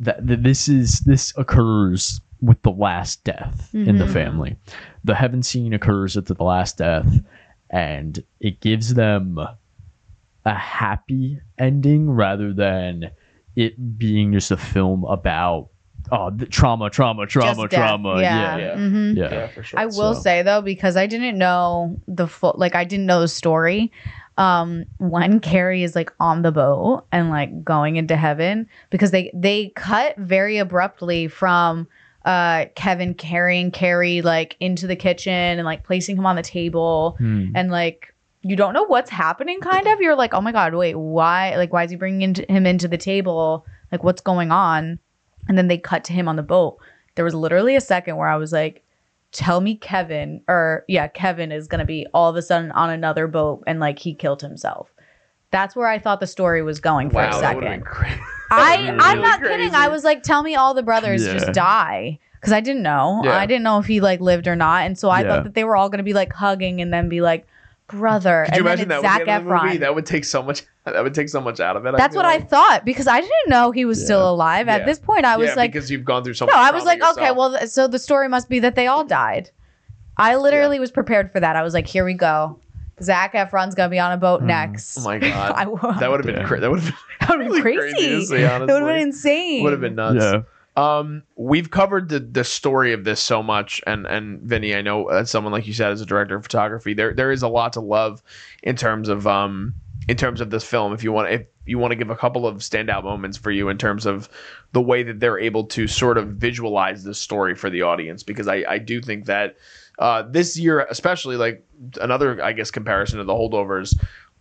that 0.00 0.26
that 0.26 0.42
this 0.42 0.68
is 0.68 1.00
this 1.00 1.32
occurs 1.36 2.20
with 2.40 2.60
the 2.62 2.70
last 2.70 3.24
death 3.24 3.68
in 3.74 3.98
the 3.98 4.04
Mhm. 4.04 4.12
family. 4.12 4.56
The 5.04 5.14
heaven 5.14 5.42
scene 5.42 5.74
occurs 5.74 6.16
at 6.16 6.26
the 6.26 6.34
last 6.42 6.78
death, 6.78 7.20
and 7.70 8.22
it 8.40 8.60
gives 8.60 8.94
them 8.94 9.38
a 10.44 10.54
happy 10.54 11.40
ending 11.58 12.10
rather 12.10 12.52
than 12.52 13.10
it 13.56 13.98
being 13.98 14.32
just 14.32 14.50
a 14.52 14.56
film 14.56 15.04
about 15.04 15.68
oh 16.12 16.30
the 16.30 16.46
trauma, 16.46 16.88
trauma, 16.88 17.26
trauma, 17.26 17.54
Just 17.62 17.70
death. 17.72 17.80
trauma. 17.80 18.20
Yeah. 18.22 18.56
Yeah, 18.56 18.74
Mhm. 18.76 19.16
yeah. 19.16 19.30
Yeah, 19.34 19.46
for 19.48 19.62
sure. 19.64 19.80
I 19.80 19.86
will 19.86 20.14
So- 20.14 20.20
say 20.20 20.42
though, 20.42 20.62
because 20.62 20.96
I 20.96 21.06
didn't 21.08 21.36
know 21.36 21.98
the 22.06 22.28
full, 22.28 22.54
like 22.56 22.74
I 22.76 22.84
didn't 22.84 23.06
know 23.06 23.20
the 23.20 23.28
story. 23.28 23.90
Um, 24.38 24.84
when 24.98 25.40
Kerry 25.40 25.82
is 25.82 25.94
like 25.96 26.12
on 26.20 26.42
the 26.42 26.52
boat 26.52 27.04
and 27.12 27.28
like 27.28 27.64
going 27.64 27.96
into 27.96 28.16
heaven, 28.16 28.68
because 28.90 29.10
they 29.10 29.30
they 29.34 29.70
cut 29.74 30.16
very 30.16 30.58
abruptly 30.58 31.28
from 31.28 31.86
uh 32.24 32.66
Kevin 32.74 33.14
carrying 33.14 33.70
Kerry 33.70 34.22
like 34.22 34.56
into 34.60 34.86
the 34.86 34.96
kitchen 34.96 35.32
and 35.32 35.64
like 35.64 35.84
placing 35.84 36.16
him 36.16 36.24
on 36.26 36.36
the 36.36 36.42
table 36.42 37.16
Hmm. 37.18 37.50
and 37.54 37.70
like 37.70 38.14
you 38.42 38.54
don't 38.54 38.74
know 38.74 38.84
what's 38.84 39.10
happening 39.10 39.60
kind 39.60 39.86
of? 39.88 40.00
You're 40.00 40.16
like 40.16 40.34
oh 40.34 40.40
my 40.40 40.52
god 40.52 40.74
wait 40.74 40.94
why 40.94 41.56
like 41.56 41.72
why 41.72 41.84
is 41.84 41.90
he 41.90 41.96
bringing 41.96 42.22
into, 42.22 42.44
him 42.50 42.64
into 42.66 42.88
the 42.88 42.98
table? 42.98 43.66
Like 43.90 44.04
what's 44.04 44.20
going 44.20 44.52
on? 44.52 44.98
And 45.48 45.58
then 45.58 45.68
they 45.68 45.78
cut 45.78 46.04
to 46.04 46.12
him 46.12 46.28
on 46.28 46.36
the 46.36 46.42
boat. 46.42 46.78
There 47.16 47.24
was 47.24 47.34
literally 47.34 47.74
a 47.74 47.80
second 47.80 48.16
where 48.16 48.28
i 48.28 48.36
was 48.36 48.52
like 48.52 48.84
tell 49.32 49.60
me 49.60 49.76
kevin 49.76 50.40
or 50.48 50.84
yeah 50.88 51.06
kevin 51.08 51.52
is 51.52 51.68
gonna 51.68 51.84
be 51.84 52.06
all 52.14 52.30
of 52.30 52.36
a 52.36 52.42
sudden 52.42 52.70
on 52.72 52.90
another 52.90 53.26
boat 53.26 53.62
and 53.66 53.78
like 53.78 53.98
he 53.98 54.14
killed 54.14 54.40
himself 54.40 54.92
that's 55.50 55.76
where 55.76 55.86
i 55.86 55.98
thought 55.98 56.20
the 56.20 56.26
story 56.26 56.62
was 56.62 56.80
going 56.80 57.10
for 57.10 57.16
wow, 57.16 57.36
a 57.36 57.40
that 57.40 57.54
would 57.54 57.64
have 57.64 57.80
been 57.80 57.84
second. 57.84 58.20
I 58.50 58.76
would've 58.80 59.00
I'm 59.00 59.20
not 59.20 59.40
really 59.42 59.56
kidding. 59.64 59.74
I 59.74 59.88
was 59.88 60.04
like, 60.04 60.22
tell 60.22 60.42
me 60.42 60.54
all 60.54 60.72
the 60.72 60.82
brothers 60.82 61.22
Yeah. 61.22 61.34
just 61.34 61.52
die 61.52 62.18
because 62.40 62.50
I 62.54 62.60
didn't 62.60 62.80
know. 62.82 63.20
Yeah. 63.22 63.36
I 63.36 63.44
didn't 63.44 63.62
know 63.62 63.78
if 63.78 63.84
he 63.84 64.00
like 64.00 64.20
lived 64.20 64.46
or 64.48 64.56
not, 64.56 64.86
and 64.86 64.98
so 64.98 65.10
I 65.10 65.20
Yeah. 65.20 65.28
thought 65.28 65.44
that 65.44 65.52
they 65.54 65.64
were 65.64 65.76
all 65.76 65.90
gonna 65.90 66.02
be 66.02 66.14
like 66.14 66.32
hugging 66.32 66.80
and 66.80 66.90
then 66.90 67.10
be 67.10 67.20
like, 67.20 67.46
brother. 67.88 68.44
Could 68.46 68.54
you 68.54 68.58
and 68.60 68.66
imagine 68.66 68.88
that 68.88 68.94
it's 68.96 69.02
Zac 69.02 69.24
the 69.24 69.30
end 69.30 69.42
of 69.42 69.48
the 69.48 69.54
movie? 69.62 69.76
Efron. 69.76 69.80
That 69.80 69.94
would 69.94 70.06
take 70.06 70.24
so 70.24 70.42
much. 70.42 70.62
That 70.88 71.04
would 71.04 71.12
take 71.12 71.28
so 71.28 71.42
much 71.42 71.60
out 71.60 71.76
of 71.76 71.84
it. 71.84 71.94
That's 71.98 72.14
feel 72.14 72.22
what 72.22 72.24
I 72.32 72.40
thought 72.40 72.86
because 72.86 73.06
I 73.06 73.20
didn't 73.20 73.48
know 73.48 73.72
he 73.72 73.84
was 73.84 73.98
Yeah. 74.00 74.04
still 74.06 74.30
alive. 74.30 74.68
Yeah. 74.68 74.76
At 74.76 74.86
this 74.86 74.98
point, 74.98 75.26
I 75.26 75.36
was 75.36 75.48
yeah, 75.48 75.54
like, 75.54 75.70
because 75.72 75.90
you've 75.90 76.04
gone 76.06 76.24
through 76.24 76.32
so 76.32 76.46
no, 76.46 76.52
much. 76.52 76.58
I 76.58 76.70
was 76.70 76.84
trauma 76.84 76.98
like, 77.04 77.18
okay, 77.18 77.30
well, 77.32 77.58
th- 77.58 77.68
so 77.70 77.88
the 77.88 77.98
story 77.98 78.26
must 78.26 78.48
be 78.48 78.58
that 78.60 78.74
they 78.74 78.86
all 78.86 79.04
died. 79.04 79.50
I 80.16 80.36
literally 80.36 80.80
was 80.80 80.90
prepared 80.90 81.30
for 81.30 81.40
that. 81.40 81.56
I 81.56 81.62
was 81.62 81.74
like, 81.74 81.86
here 81.86 82.06
we 82.06 82.14
go. 82.14 82.58
Zac 83.02 83.34
Efron's 83.34 83.74
gonna 83.74 83.90
be 83.90 83.98
on 83.98 84.12
a 84.12 84.16
boat 84.16 84.40
Hmm. 84.40 84.46
next. 84.46 84.96
Oh 84.98 85.02
my 85.02 85.18
god, 85.18 85.52
I 85.56 85.64
w- 85.66 85.78
that 86.00 86.10
would 86.10 86.20
have 86.20 86.26
been 86.26 86.36
Yeah. 86.36 86.46
cra- 86.46 86.60
that 86.60 86.70
would 86.70 86.80
have 86.80 86.94
that 87.20 87.28
would 87.36 87.38
been 87.38 87.46
have 87.48 87.62
been 87.64 87.64
really 87.64 87.80
crazy. 87.80 88.06
crazy. 88.06 88.08
to 88.08 88.26
see, 88.26 88.34
It 88.36 88.40
would 88.40 88.50
have 88.50 88.66
been 88.66 88.82
honestly. 88.82 89.00
insane. 89.02 89.62
would 89.64 89.72
have 89.72 89.80
been 89.82 89.94
nuts. 89.94 90.46
Um, 90.78 91.24
we've 91.34 91.72
covered 91.72 92.08
the 92.08 92.20
the 92.20 92.44
story 92.44 92.92
of 92.92 93.02
this 93.02 93.18
so 93.18 93.42
much, 93.42 93.80
and 93.84 94.06
and 94.06 94.40
Vinny, 94.42 94.76
I 94.76 94.80
know 94.80 95.08
as 95.08 95.28
someone 95.28 95.52
like 95.52 95.66
you 95.66 95.72
said, 95.72 95.90
as 95.90 96.00
a 96.00 96.06
director 96.06 96.36
of 96.36 96.44
photography, 96.44 96.94
there 96.94 97.12
there 97.12 97.32
is 97.32 97.42
a 97.42 97.48
lot 97.48 97.72
to 97.72 97.80
love 97.80 98.22
in 98.62 98.76
terms 98.76 99.08
of 99.08 99.26
um 99.26 99.74
in 100.08 100.16
terms 100.16 100.40
of 100.40 100.50
this 100.50 100.62
film. 100.62 100.92
If 100.92 101.02
you 101.02 101.10
want, 101.10 101.32
if 101.32 101.46
you 101.66 101.78
want 101.78 101.90
to 101.90 101.96
give 101.96 102.10
a 102.10 102.16
couple 102.16 102.46
of 102.46 102.58
standout 102.58 103.02
moments 103.02 103.36
for 103.36 103.50
you 103.50 103.68
in 103.68 103.76
terms 103.76 104.06
of 104.06 104.28
the 104.70 104.80
way 104.80 105.02
that 105.02 105.18
they're 105.18 105.40
able 105.40 105.64
to 105.64 105.88
sort 105.88 106.16
of 106.16 106.28
visualize 106.28 107.02
this 107.02 107.18
story 107.18 107.56
for 107.56 107.70
the 107.70 107.82
audience, 107.82 108.22
because 108.22 108.46
I 108.46 108.64
I 108.68 108.78
do 108.78 109.00
think 109.02 109.24
that 109.24 109.56
uh, 109.98 110.22
this 110.22 110.56
year, 110.56 110.86
especially 110.88 111.34
like 111.34 111.66
another 112.00 112.40
I 112.40 112.52
guess 112.52 112.70
comparison 112.70 113.18
to 113.18 113.24
the 113.24 113.32
holdovers. 113.32 113.98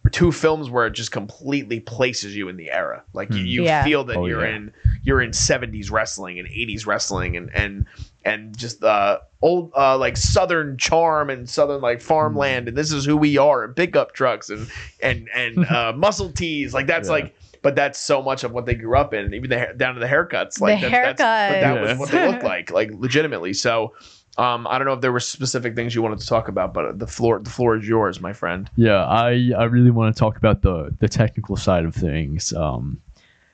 Were 0.08 0.12
Two 0.12 0.32
films 0.32 0.70
where 0.70 0.88
it 0.88 0.91
just 0.91 1.12
completely 1.12 1.80
places 1.80 2.36
you 2.36 2.47
in 2.49 2.58
the 2.58 2.72
era. 2.72 3.03
Like 3.14 3.32
you, 3.34 3.39
Hmm. 3.41 3.45
you 3.45 3.64
Yeah. 3.64 3.84
feel 3.84 4.03
that 4.05 4.18
Oh, 4.18 4.26
you're 4.26 4.45
yeah. 4.45 4.55
in 4.55 4.74
you're 5.03 5.22
in 5.22 5.32
70s 5.32 5.91
wrestling 5.91 6.39
and 6.39 6.47
80s 6.47 6.86
wrestling 6.86 7.38
and 7.38 7.49
and 7.53 7.86
and 8.26 8.58
just 8.58 8.84
uh 8.84 9.20
old 9.41 9.72
uh 9.78 9.97
like 9.97 10.18
southern 10.18 10.78
charm 10.78 11.30
and 11.30 11.49
southern 11.49 11.80
like 11.82 12.01
farmland 12.01 12.68
and 12.68 12.76
this 12.78 12.91
is 12.91 13.05
who 13.05 13.16
we 13.16 13.38
are 13.38 13.64
and 13.64 13.76
pickup 13.76 14.14
trucks 14.14 14.49
and 14.49 14.68
and 15.01 15.30
and 15.34 15.66
uh 15.70 15.93
muscle 15.95 16.30
tees 16.32 16.74
like 16.74 16.88
that's 16.88 17.08
Yeah. 17.08 17.14
like 17.14 17.36
but 17.62 17.76
that's 17.76 17.99
so 17.99 18.22
much 18.22 18.43
of 18.43 18.51
what 18.51 18.66
they 18.66 18.76
grew 18.76 18.97
up 18.97 19.14
in 19.14 19.34
even 19.34 19.49
the 19.49 19.74
down 19.78 19.93
to 19.93 19.99
the 19.99 20.08
haircuts 20.08 20.60
like 20.60 20.82
The 20.82 20.89
that's, 20.89 21.20
that's 21.20 21.53
but 21.53 21.60
that 21.62 21.82
was 21.82 21.97
what 21.97 22.10
they 22.10 22.28
looked 22.28 22.43
like 22.55 22.72
like 22.72 22.91
legitimately 22.91 23.53
so 23.53 23.93
um 24.38 24.67
i 24.67 24.77
don't 24.77 24.85
know 24.88 24.93
if 24.93 25.01
there 25.01 25.11
were 25.11 25.19
specific 25.19 25.75
things 25.75 25.95
you 25.95 26.01
wanted 26.01 26.19
to 26.19 26.27
talk 26.27 26.47
about 26.47 26.73
but 26.73 26.99
the 26.99 27.07
floor 27.07 27.39
the 27.39 27.49
floor 27.49 27.75
is 27.77 27.88
yours 27.88 28.21
my 28.21 28.33
friend 28.33 28.69
Yeah, 28.75 29.03
I, 29.05 29.51
I 29.57 29.63
really 29.63 29.91
want 29.91 30.15
to 30.15 30.19
talk 30.19 30.38
about 30.38 30.61
the 30.61 30.95
the 30.99 31.07
technical 31.09 31.55
side 31.57 31.85
of 31.85 31.95
things. 31.95 32.53
Um, 32.53 33.01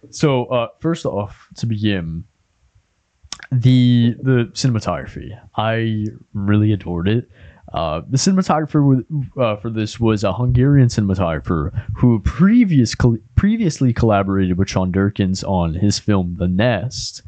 so 0.10 0.46
uh, 0.46 0.68
first 0.80 1.06
off, 1.06 1.48
to 1.56 1.66
begin, 1.66 2.26
the 3.52 4.16
the 4.22 4.50
cinematography, 4.54 5.30
I 5.56 6.06
really 6.34 6.74
adored 6.74 7.08
it. 7.08 7.30
Uh, 7.74 8.02
the 8.08 8.18
cinematographer 8.18 8.86
with, 8.88 9.06
uh, 9.38 9.56
for 9.56 9.70
this 9.70 10.00
was 10.00 10.24
a 10.24 10.34
Hungarian 10.34 10.90
cinematographer 10.90 11.72
who 11.96 12.20
previous 12.20 12.96
previously 13.36 13.94
collaborated 13.94 14.58
with 14.58 14.70
Sean 14.70 14.92
Durkins 14.92 15.44
on 15.48 15.74
his 15.74 15.98
film 15.98 16.36
The 16.38 16.48
Nest, 16.48 17.24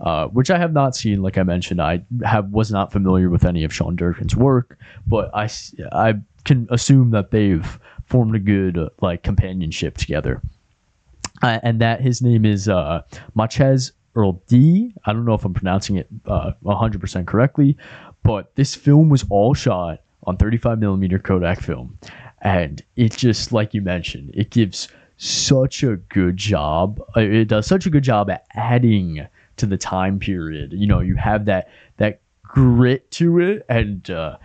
uh, 0.00 0.26
which 0.28 0.50
I 0.50 0.58
have 0.58 0.72
not 0.72 0.94
seen. 0.96 1.22
Like 1.22 1.38
I 1.38 1.42
mentioned, 1.42 1.80
I 1.80 2.02
have 2.24 2.50
was 2.50 2.70
not 2.70 2.92
familiar 2.92 3.30
with 3.30 3.44
any 3.44 3.64
of 3.64 3.72
Sean 3.72 3.96
Durkin's 3.96 4.36
work, 4.36 4.78
but 5.06 5.30
I 5.34 5.48
I 5.92 6.14
can 6.44 6.66
assume 6.70 7.10
that 7.10 7.30
they've 7.30 7.78
formed 8.04 8.34
a 8.36 8.38
good 8.38 8.78
uh, 8.78 8.88
like 9.00 9.22
companionship 9.22 9.96
together. 9.96 10.40
Uh, 11.42 11.58
and 11.62 11.80
that 11.80 12.00
his 12.00 12.22
name 12.22 12.44
is 12.46 12.68
uh, 12.68 13.02
Machez 13.36 13.92
Earl 14.14 14.42
D. 14.48 14.94
I 15.04 15.12
don't 15.12 15.26
know 15.26 15.34
if 15.34 15.44
I'm 15.44 15.52
pronouncing 15.52 15.96
it 15.96 16.08
uh, 16.26 16.52
100% 16.64 17.26
correctly, 17.26 17.76
but 18.22 18.54
this 18.54 18.74
film 18.74 19.10
was 19.10 19.24
all 19.28 19.52
shot 19.52 20.00
on 20.24 20.38
35 20.38 20.78
millimeter 20.78 21.18
Kodak 21.18 21.60
film, 21.60 21.98
and 22.40 22.82
it 22.96 23.14
just 23.16 23.52
like 23.52 23.74
you 23.74 23.82
mentioned, 23.82 24.30
it 24.34 24.50
gives 24.50 24.88
such 25.18 25.82
a 25.82 25.96
good 25.96 26.36
job. 26.36 27.00
uh, 27.16 27.20
It 27.20 27.48
does 27.48 27.66
such 27.66 27.84
a 27.86 27.90
good 27.90 28.04
job 28.04 28.30
at 28.30 28.46
adding 28.54 29.26
to 29.56 29.66
the 29.66 29.76
time 29.76 30.18
period. 30.18 30.72
You 30.72 30.86
know, 30.86 31.00
you 31.00 31.14
have 31.16 31.44
that 31.46 31.68
that 31.96 32.20
grit 32.42 33.10
to 33.12 33.40
it, 33.40 33.64
and 33.68 34.08
uh, 34.10 34.36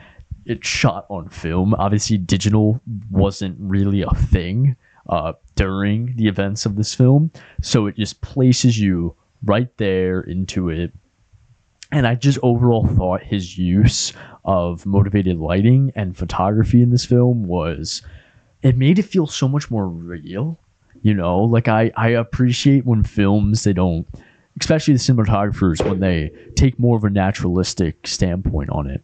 it's 0.46 0.68
shot 0.68 1.06
on 1.10 1.30
film. 1.30 1.74
Obviously, 1.76 2.18
digital 2.18 2.82
wasn't 3.10 3.58
really 3.60 4.02
a 4.02 4.10
thing 4.10 4.76
uh, 5.10 5.34
during 5.56 6.16
the 6.16 6.28
events 6.28 6.66
of 6.66 6.76
this 6.76 6.94
film, 6.94 7.32
so 7.62 7.88
it 7.88 7.96
just 7.96 8.22
places 8.22 8.80
you 8.80 9.16
right 9.44 9.76
there 9.78 10.22
into 10.22 10.70
it. 10.70 10.92
And 11.92 12.08
I 12.08 12.16
just 12.16 12.40
overall 12.42 12.88
thought 12.88 13.22
his 13.22 13.58
use 13.58 14.14
of 14.46 14.86
motivated 14.86 15.38
lighting 15.38 15.92
and 15.96 16.18
photography 16.18 16.82
in 16.82 16.90
this 16.90 17.06
film 17.06 17.44
was 17.44 18.02
it 18.62 18.78
made 18.78 18.98
it 18.98 19.04
feel 19.04 19.28
so 19.28 19.48
much 19.48 19.70
more 19.70 19.88
real. 19.88 20.58
You 21.02 21.14
know, 21.14 21.40
like 21.40 21.68
I 21.68 21.92
I 21.98 22.10
appreciate 22.10 22.86
when 22.86 23.04
films 23.04 23.64
they 23.64 23.74
don't, 23.74 24.08
especially 24.60 24.94
the 24.94 25.00
cinematographers 25.00 25.84
when 25.88 26.00
they 26.00 26.32
take 26.56 26.78
more 26.80 26.98
of 26.98 27.04
a 27.04 27.10
naturalistic 27.10 28.06
standpoint 28.08 28.70
on 28.70 28.88
it, 28.88 29.04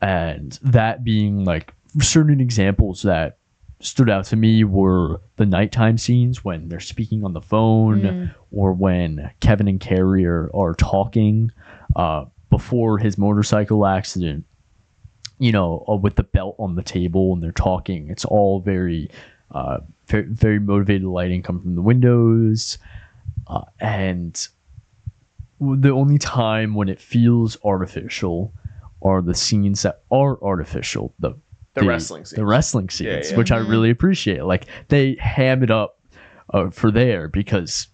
and 0.00 0.58
that 0.62 1.04
being 1.04 1.44
like 1.44 1.74
certain 2.00 2.40
examples 2.40 3.02
that 3.02 3.38
stood 3.80 4.10
out 4.10 4.26
to 4.26 4.36
me 4.36 4.62
were 4.62 5.20
the 5.36 5.46
nighttime 5.46 5.96
scenes 5.96 6.44
when 6.44 6.68
they're 6.68 6.80
speaking 6.80 7.24
on 7.24 7.32
the 7.32 7.40
phone 7.40 8.04
or 8.50 8.72
when 8.72 9.30
Kevin 9.40 9.68
and 9.68 9.80
Kerry 9.80 10.26
are, 10.26 10.50
are 10.54 10.74
talking 10.74 11.50
uh, 11.96 12.26
before 12.50 12.98
his 12.98 13.16
motorcycle 13.16 13.86
accident, 13.86 14.44
you 15.38 15.50
know, 15.50 15.84
uh, 15.88 15.94
with 15.94 16.16
the 16.16 16.22
belt 16.22 16.56
on 16.58 16.74
the 16.74 16.82
table 16.82 17.32
and 17.32 17.42
they're 17.42 17.52
talking. 17.52 18.10
It's 18.10 18.24
all 18.26 18.60
very, 18.60 19.10
uh, 19.52 19.78
very, 20.06 20.24
very 20.24 20.58
motivated 20.58 21.04
lighting 21.04 21.42
coming 21.42 21.62
from 21.62 21.74
the 21.74 21.82
windows. 21.82 22.76
Uh, 23.46 23.62
and 23.80 24.48
the 25.60 25.90
only 25.90 26.18
time 26.18 26.74
when 26.74 26.88
it 26.88 27.00
feels 27.00 27.56
artificial 27.64 28.52
are 29.02 29.22
the 29.22 29.34
scenes 29.34 29.82
that 29.82 30.02
are 30.10 30.42
artificial. 30.42 31.14
The 31.18 31.34
The 31.74 31.84
wrestling 31.84 32.24
The 32.30 32.44
wrestling 32.44 32.88
scenes, 32.88 33.30
yeah. 33.30 33.36
which 33.36 33.52
I 33.52 33.58
really 33.58 33.90
appreciate. 33.90 34.44
Like 34.44 34.66
they 34.88 35.16
ham 35.20 35.62
it 35.62 35.70
up 35.70 35.98
uh, 36.52 36.70
for 36.70 36.90
there 36.90 37.28
because 37.28 37.88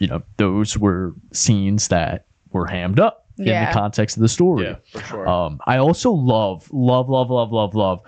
you 0.00 0.06
know 0.06 0.22
those 0.38 0.76
were 0.76 1.14
scenes 1.32 1.88
that 1.88 2.26
were 2.52 2.66
hammed 2.66 2.98
up 2.98 3.26
in 3.38 3.46
the 3.46 3.70
context 3.72 4.16
of 4.16 4.22
the 4.22 4.28
story. 4.28 4.64
Yeah, 4.64 4.76
for 4.90 5.00
sure. 5.06 5.28
Um, 5.28 5.60
I 5.66 5.78
also 5.78 6.10
love, 6.10 6.68
love, 6.72 7.08
love, 7.08 7.30
love, 7.30 7.52
love, 7.52 7.74
love 7.74 8.00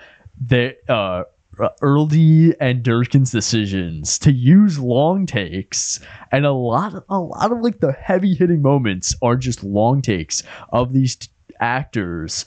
the 0.47 0.77
uh, 0.93 1.25
Erdély 1.59 2.55
and 2.61 2.83
Durkin's 2.83 3.31
decisions 3.31 4.19
to 4.21 4.33
use 4.33 4.79
long 4.79 5.27
takes, 5.27 6.01
and 6.33 6.45
a 6.45 6.53
lot, 6.53 7.05
a 7.09 7.19
lot 7.19 7.53
of 7.53 7.61
like 7.61 7.81
the 7.81 7.93
heavy 7.93 8.35
hitting 8.35 8.63
moments 8.63 9.15
are 9.23 9.37
just 9.37 9.63
long 9.65 10.03
takes 10.03 10.43
of 10.71 10.93
these 10.93 11.17
t- 11.17 11.29
actors 11.61 12.45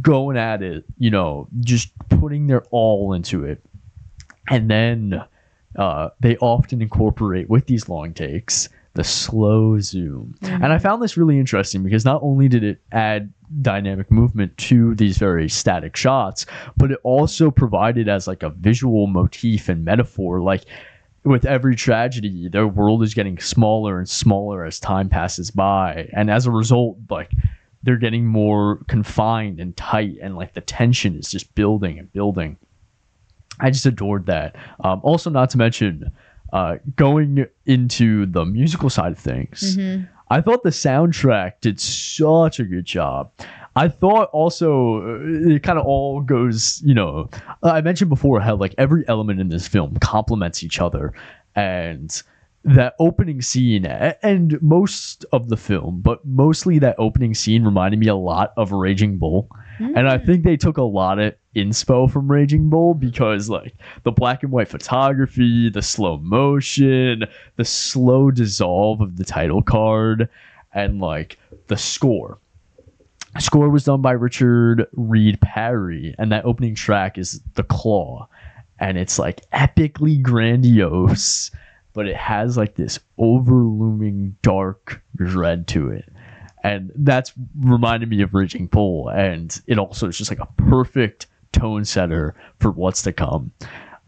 going 0.00 0.36
at 0.36 0.62
it. 0.62 0.84
You 0.98 1.10
know, 1.10 1.48
just 1.60 1.90
putting 2.08 2.46
their 2.46 2.64
all 2.70 3.12
into 3.12 3.44
it, 3.44 3.62
and 4.48 4.70
then 4.70 5.24
uh, 5.76 6.10
they 6.20 6.36
often 6.38 6.82
incorporate 6.82 7.48
with 7.48 7.66
these 7.66 7.88
long 7.88 8.12
takes 8.14 8.68
the 8.94 9.04
slow 9.04 9.78
zoom. 9.78 10.34
And 10.42 10.72
I 10.72 10.78
found 10.78 11.00
this 11.00 11.16
really 11.16 11.38
interesting 11.38 11.82
because 11.82 12.04
not 12.04 12.22
only 12.22 12.48
did 12.48 12.64
it 12.64 12.80
add 12.90 13.32
dynamic 13.62 14.10
movement 14.10 14.56
to 14.58 14.94
these 14.96 15.16
very 15.16 15.48
static 15.48 15.96
shots, 15.96 16.46
but 16.76 16.90
it 16.90 16.98
also 17.04 17.50
provided 17.50 18.08
as 18.08 18.26
like 18.26 18.42
a 18.42 18.50
visual 18.50 19.06
motif 19.06 19.68
and 19.68 19.84
metaphor. 19.84 20.40
Like 20.40 20.64
with 21.24 21.44
every 21.44 21.76
tragedy, 21.76 22.48
their 22.48 22.66
world 22.66 23.02
is 23.02 23.14
getting 23.14 23.38
smaller 23.38 23.98
and 23.98 24.08
smaller 24.08 24.64
as 24.64 24.80
time 24.80 25.08
passes 25.08 25.50
by. 25.50 26.08
And 26.12 26.30
as 26.30 26.46
a 26.46 26.50
result, 26.50 26.96
like 27.08 27.30
they're 27.82 27.96
getting 27.96 28.26
more 28.26 28.80
confined 28.88 29.60
and 29.60 29.76
tight, 29.76 30.18
and 30.20 30.36
like 30.36 30.54
the 30.54 30.60
tension 30.60 31.16
is 31.16 31.30
just 31.30 31.54
building 31.54 31.98
and 31.98 32.12
building. 32.12 32.56
I 33.60 33.70
just 33.70 33.86
adored 33.86 34.26
that. 34.26 34.56
Um, 34.82 35.00
also, 35.02 35.30
not 35.30 35.50
to 35.50 35.58
mention, 35.58 36.10
uh, 36.52 36.76
going 36.96 37.46
into 37.66 38.26
the 38.26 38.44
musical 38.44 38.90
side 38.90 39.12
of 39.12 39.18
things, 39.18 39.76
I 40.30 40.40
thought 40.40 40.62
the 40.62 40.70
soundtrack 40.70 41.54
did 41.60 41.80
such 41.80 42.60
a 42.60 42.64
good 42.64 42.84
job. 42.84 43.32
I 43.76 43.88
thought 43.88 44.30
also 44.32 45.02
uh, 45.02 45.54
it 45.54 45.62
kind 45.62 45.78
of 45.78 45.86
all 45.86 46.20
goes, 46.20 46.82
you 46.84 46.94
know, 46.94 47.30
I 47.62 47.80
mentioned 47.80 48.10
before 48.10 48.40
how 48.40 48.56
like 48.56 48.74
every 48.78 49.04
element 49.08 49.40
in 49.40 49.48
this 49.48 49.66
film 49.68 49.96
complements 50.00 50.62
each 50.62 50.80
other, 50.80 51.12
and 51.54 52.22
that 52.64 52.94
opening 52.98 53.40
scene 53.40 53.86
and 53.86 54.60
most 54.60 55.24
of 55.32 55.48
the 55.48 55.56
film, 55.56 56.00
but 56.02 56.24
mostly 56.26 56.78
that 56.78 56.94
opening 56.98 57.32
scene 57.34 57.64
reminded 57.64 57.98
me 57.98 58.06
a 58.08 58.14
lot 58.14 58.52
of 58.56 58.72
Raging 58.72 59.18
Bull. 59.18 59.48
And 59.80 60.08
I 60.08 60.18
think 60.18 60.44
they 60.44 60.56
took 60.56 60.76
a 60.76 60.82
lot 60.82 61.18
of 61.18 61.34
inspo 61.56 62.10
from 62.10 62.30
Raging 62.30 62.68
Bull 62.68 62.92
because 62.94 63.48
like 63.48 63.74
the 64.02 64.12
black 64.12 64.42
and 64.42 64.52
white 64.52 64.68
photography, 64.68 65.70
the 65.70 65.82
slow 65.82 66.18
motion, 66.18 67.24
the 67.56 67.64
slow 67.64 68.30
dissolve 68.30 69.00
of 69.00 69.16
the 69.16 69.24
title 69.24 69.62
card, 69.62 70.28
and 70.74 71.00
like 71.00 71.38
the 71.68 71.76
score. 71.76 72.38
The 73.34 73.40
Score 73.40 73.70
was 73.70 73.84
done 73.84 74.02
by 74.02 74.10
Richard 74.10 74.88
Reed 74.92 75.40
Parry, 75.40 76.16
and 76.18 76.32
that 76.32 76.44
opening 76.44 76.74
track 76.74 77.16
is 77.16 77.40
The 77.54 77.62
Claw. 77.62 78.28
And 78.80 78.98
it's 78.98 79.20
like 79.20 79.48
epically 79.52 80.20
grandiose, 80.20 81.52
but 81.92 82.08
it 82.08 82.16
has 82.16 82.56
like 82.56 82.74
this 82.74 82.98
overlooming 83.18 84.36
dark 84.42 85.00
dread 85.16 85.68
to 85.68 85.90
it 85.90 86.10
and 86.62 86.92
that's 86.96 87.32
reminded 87.58 88.08
me 88.08 88.22
of 88.22 88.34
Raging 88.34 88.66
Bull, 88.66 89.08
and 89.08 89.60
it 89.66 89.78
also 89.78 90.08
is 90.08 90.18
just 90.18 90.30
like 90.30 90.40
a 90.40 90.48
perfect 90.56 91.26
tone 91.52 91.84
setter 91.84 92.34
for 92.58 92.70
what's 92.70 93.02
to 93.02 93.12
come. 93.12 93.52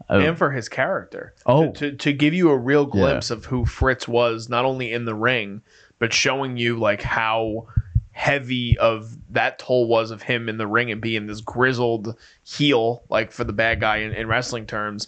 Uh, 0.09 0.19
and 0.19 0.37
for 0.37 0.51
his 0.51 0.69
character. 0.69 1.33
Oh. 1.45 1.71
To, 1.71 1.91
to, 1.91 1.97
to 1.97 2.13
give 2.13 2.33
you 2.33 2.49
a 2.49 2.57
real 2.57 2.85
glimpse 2.85 3.31
of 3.31 3.45
who 3.45 3.65
Fritz 3.65 4.07
was, 4.07 4.49
not 4.49 4.65
only 4.65 4.91
in 4.91 5.05
the 5.05 5.15
ring, 5.15 5.61
but 5.99 6.13
showing 6.13 6.57
you 6.57 6.77
like 6.77 7.01
how 7.01 7.67
heavy 8.11 8.77
of 8.77 9.17
that 9.33 9.57
toll 9.57 9.87
was 9.87 10.11
of 10.11 10.21
him 10.21 10.47
in 10.47 10.57
the 10.57 10.67
ring 10.67 10.91
and 10.91 11.01
being 11.01 11.25
this 11.25 11.41
grizzled 11.41 12.15
heel, 12.43 13.03
like 13.09 13.31
for 13.31 13.43
the 13.43 13.53
bad 13.53 13.79
guy 13.79 13.97
in, 13.97 14.11
in 14.13 14.27
wrestling 14.27 14.67
terms, 14.67 15.07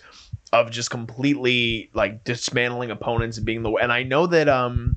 of 0.53 0.71
just 0.71 0.89
completely 0.89 1.89
like 1.93 2.23
dismantling 2.23 2.89
opponents 2.89 3.37
and 3.37 3.45
being 3.45 3.61
the 3.61 3.71
and 3.73 3.91
I 3.91 4.03
know 4.03 4.25
that 4.27 4.47
um 4.47 4.95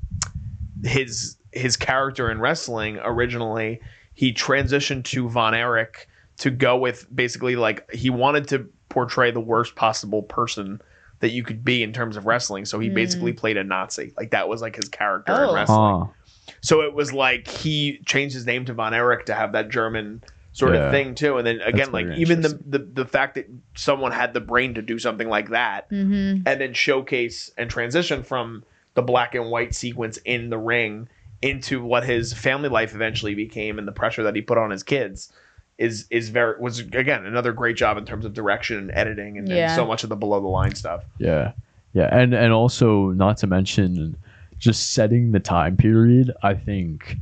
his 0.83 1.35
his 1.51 1.75
character 1.77 2.29
in 2.31 2.39
wrestling 2.39 2.97
originally 3.03 3.79
he 4.13 4.33
transitioned 4.33 5.03
to 5.05 5.29
Von 5.29 5.53
Erich 5.53 6.07
to 6.37 6.49
go 6.51 6.77
with 6.77 7.07
basically 7.13 7.55
like 7.55 7.89
he 7.93 8.09
wanted 8.09 8.47
to 8.49 8.67
portray 8.89 9.31
the 9.31 9.39
worst 9.39 9.75
possible 9.75 10.21
person 10.23 10.81
that 11.19 11.29
you 11.31 11.43
could 11.43 11.63
be 11.65 11.83
in 11.83 11.91
terms 11.93 12.15
of 12.17 12.25
wrestling. 12.25 12.65
So 12.65 12.79
he 12.79 12.89
basically 12.89 13.33
played 13.33 13.57
a 13.57 13.63
Nazi. 13.63 14.13
Like 14.17 14.31
that 14.31 14.47
was 14.49 14.61
like 14.61 14.75
his 14.75 14.87
character 14.89 15.33
in 15.33 15.49
Oh. 15.49 15.53
wrestling. 15.53 15.99
huh. 16.01 16.53
So 16.61 16.81
it 16.81 16.93
was 16.93 17.13
like 17.13 17.47
he 17.47 17.99
changed 18.05 18.33
his 18.35 18.45
name 18.45 18.65
to 18.65 18.73
Von 18.73 18.93
Erich 18.93 19.25
to 19.27 19.33
have 19.33 19.51
that 19.53 19.69
German 19.69 20.23
sort 20.53 20.73
Yeah. 20.75 20.85
of 20.87 20.91
thing 20.91 21.15
too. 21.15 21.37
And 21.37 21.45
then 21.45 21.61
again, 21.61 21.91
like 21.91 22.07
even 22.17 22.41
the, 22.41 22.59
the 22.65 22.79
the 22.79 23.05
fact 23.05 23.35
that 23.35 23.47
someone 23.75 24.11
had 24.11 24.33
the 24.33 24.41
brain 24.41 24.73
to 24.75 24.81
do 24.81 24.97
something 24.99 25.29
like 25.29 25.49
that 25.49 25.89
Mm-hmm. 25.91 26.41
and 26.47 26.61
then 26.61 26.73
showcase 26.73 27.51
and 27.57 27.69
transition 27.69 28.23
from 28.23 28.63
the 28.95 29.01
black 29.01 29.35
and 29.35 29.49
white 29.51 29.73
sequence 29.75 30.17
in 30.25 30.49
the 30.49 30.57
ring 30.57 31.07
into 31.41 31.83
what 31.83 32.03
his 32.03 32.33
family 32.33 32.69
life 32.69 32.93
eventually 32.93 33.33
became 33.33 33.79
and 33.79 33.87
the 33.87 33.91
pressure 33.91 34.23
that 34.23 34.35
he 34.35 34.41
put 34.41 34.57
on 34.57 34.69
his 34.69 34.83
kids 34.83 35.31
is 35.79 36.05
is 36.11 36.29
very 36.29 36.59
was 36.59 36.79
again 36.79 37.25
another 37.25 37.53
great 37.53 37.77
job 37.77 37.97
in 37.97 38.05
terms 38.05 38.25
of 38.25 38.33
direction 38.33 38.77
and 38.77 38.91
editing 38.91 39.37
and, 39.37 39.49
and 39.49 39.71
so 39.73 39.85
much 39.85 40.03
of 40.03 40.09
the 40.09 40.15
below 40.15 40.39
the 40.41 40.47
line 40.47 40.75
stuff. 40.75 41.05
Yeah, 41.17 41.53
yeah, 41.93 42.09
and 42.15 42.33
and 42.33 42.51
also 42.51 43.09
not 43.11 43.37
to 43.37 43.47
mention 43.47 44.17
just 44.57 44.91
setting 44.93 45.31
the 45.31 45.39
time 45.39 45.77
period. 45.77 46.33
I 46.43 46.53
think 46.53 47.15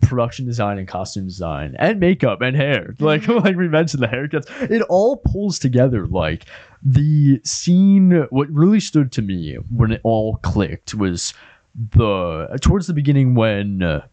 production 0.00 0.46
design 0.46 0.78
and 0.78 0.86
costume 0.86 1.26
design 1.26 1.74
and 1.78 1.98
makeup 1.98 2.40
and 2.40 2.56
hair, 2.56 2.94
like 3.00 3.22
mm-hmm. 3.22 3.44
like 3.44 3.56
we 3.56 3.66
mentioned, 3.66 4.02
the 4.02 4.06
haircuts, 4.06 4.48
it 4.70 4.82
all 4.82 5.16
pulls 5.16 5.58
together. 5.58 6.06
Like 6.06 6.44
the 6.82 7.40
scene, 7.44 8.26
what 8.30 8.48
really 8.48 8.80
stood 8.80 9.10
to 9.12 9.22
me 9.22 9.56
when 9.70 9.90
it 9.90 10.00
all 10.04 10.36
clicked 10.36 10.94
was 10.94 11.34
the 11.74 12.58
towards 12.60 12.86
the 12.86 12.94
beginning 12.94 13.34
when. 13.34 13.82
Uh, 13.82 14.06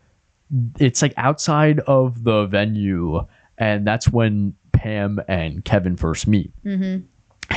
it's 0.80 1.02
like 1.02 1.14
outside 1.18 1.80
of 1.88 2.24
the 2.24 2.46
venue 2.46 3.20
and 3.58 3.86
that's 3.86 4.10
when 4.10 4.54
pam 4.74 5.20
and 5.28 5.66
kevin 5.66 5.98
first 5.98 6.28
meet 6.28 6.52
Mm-hmm. 6.64 7.04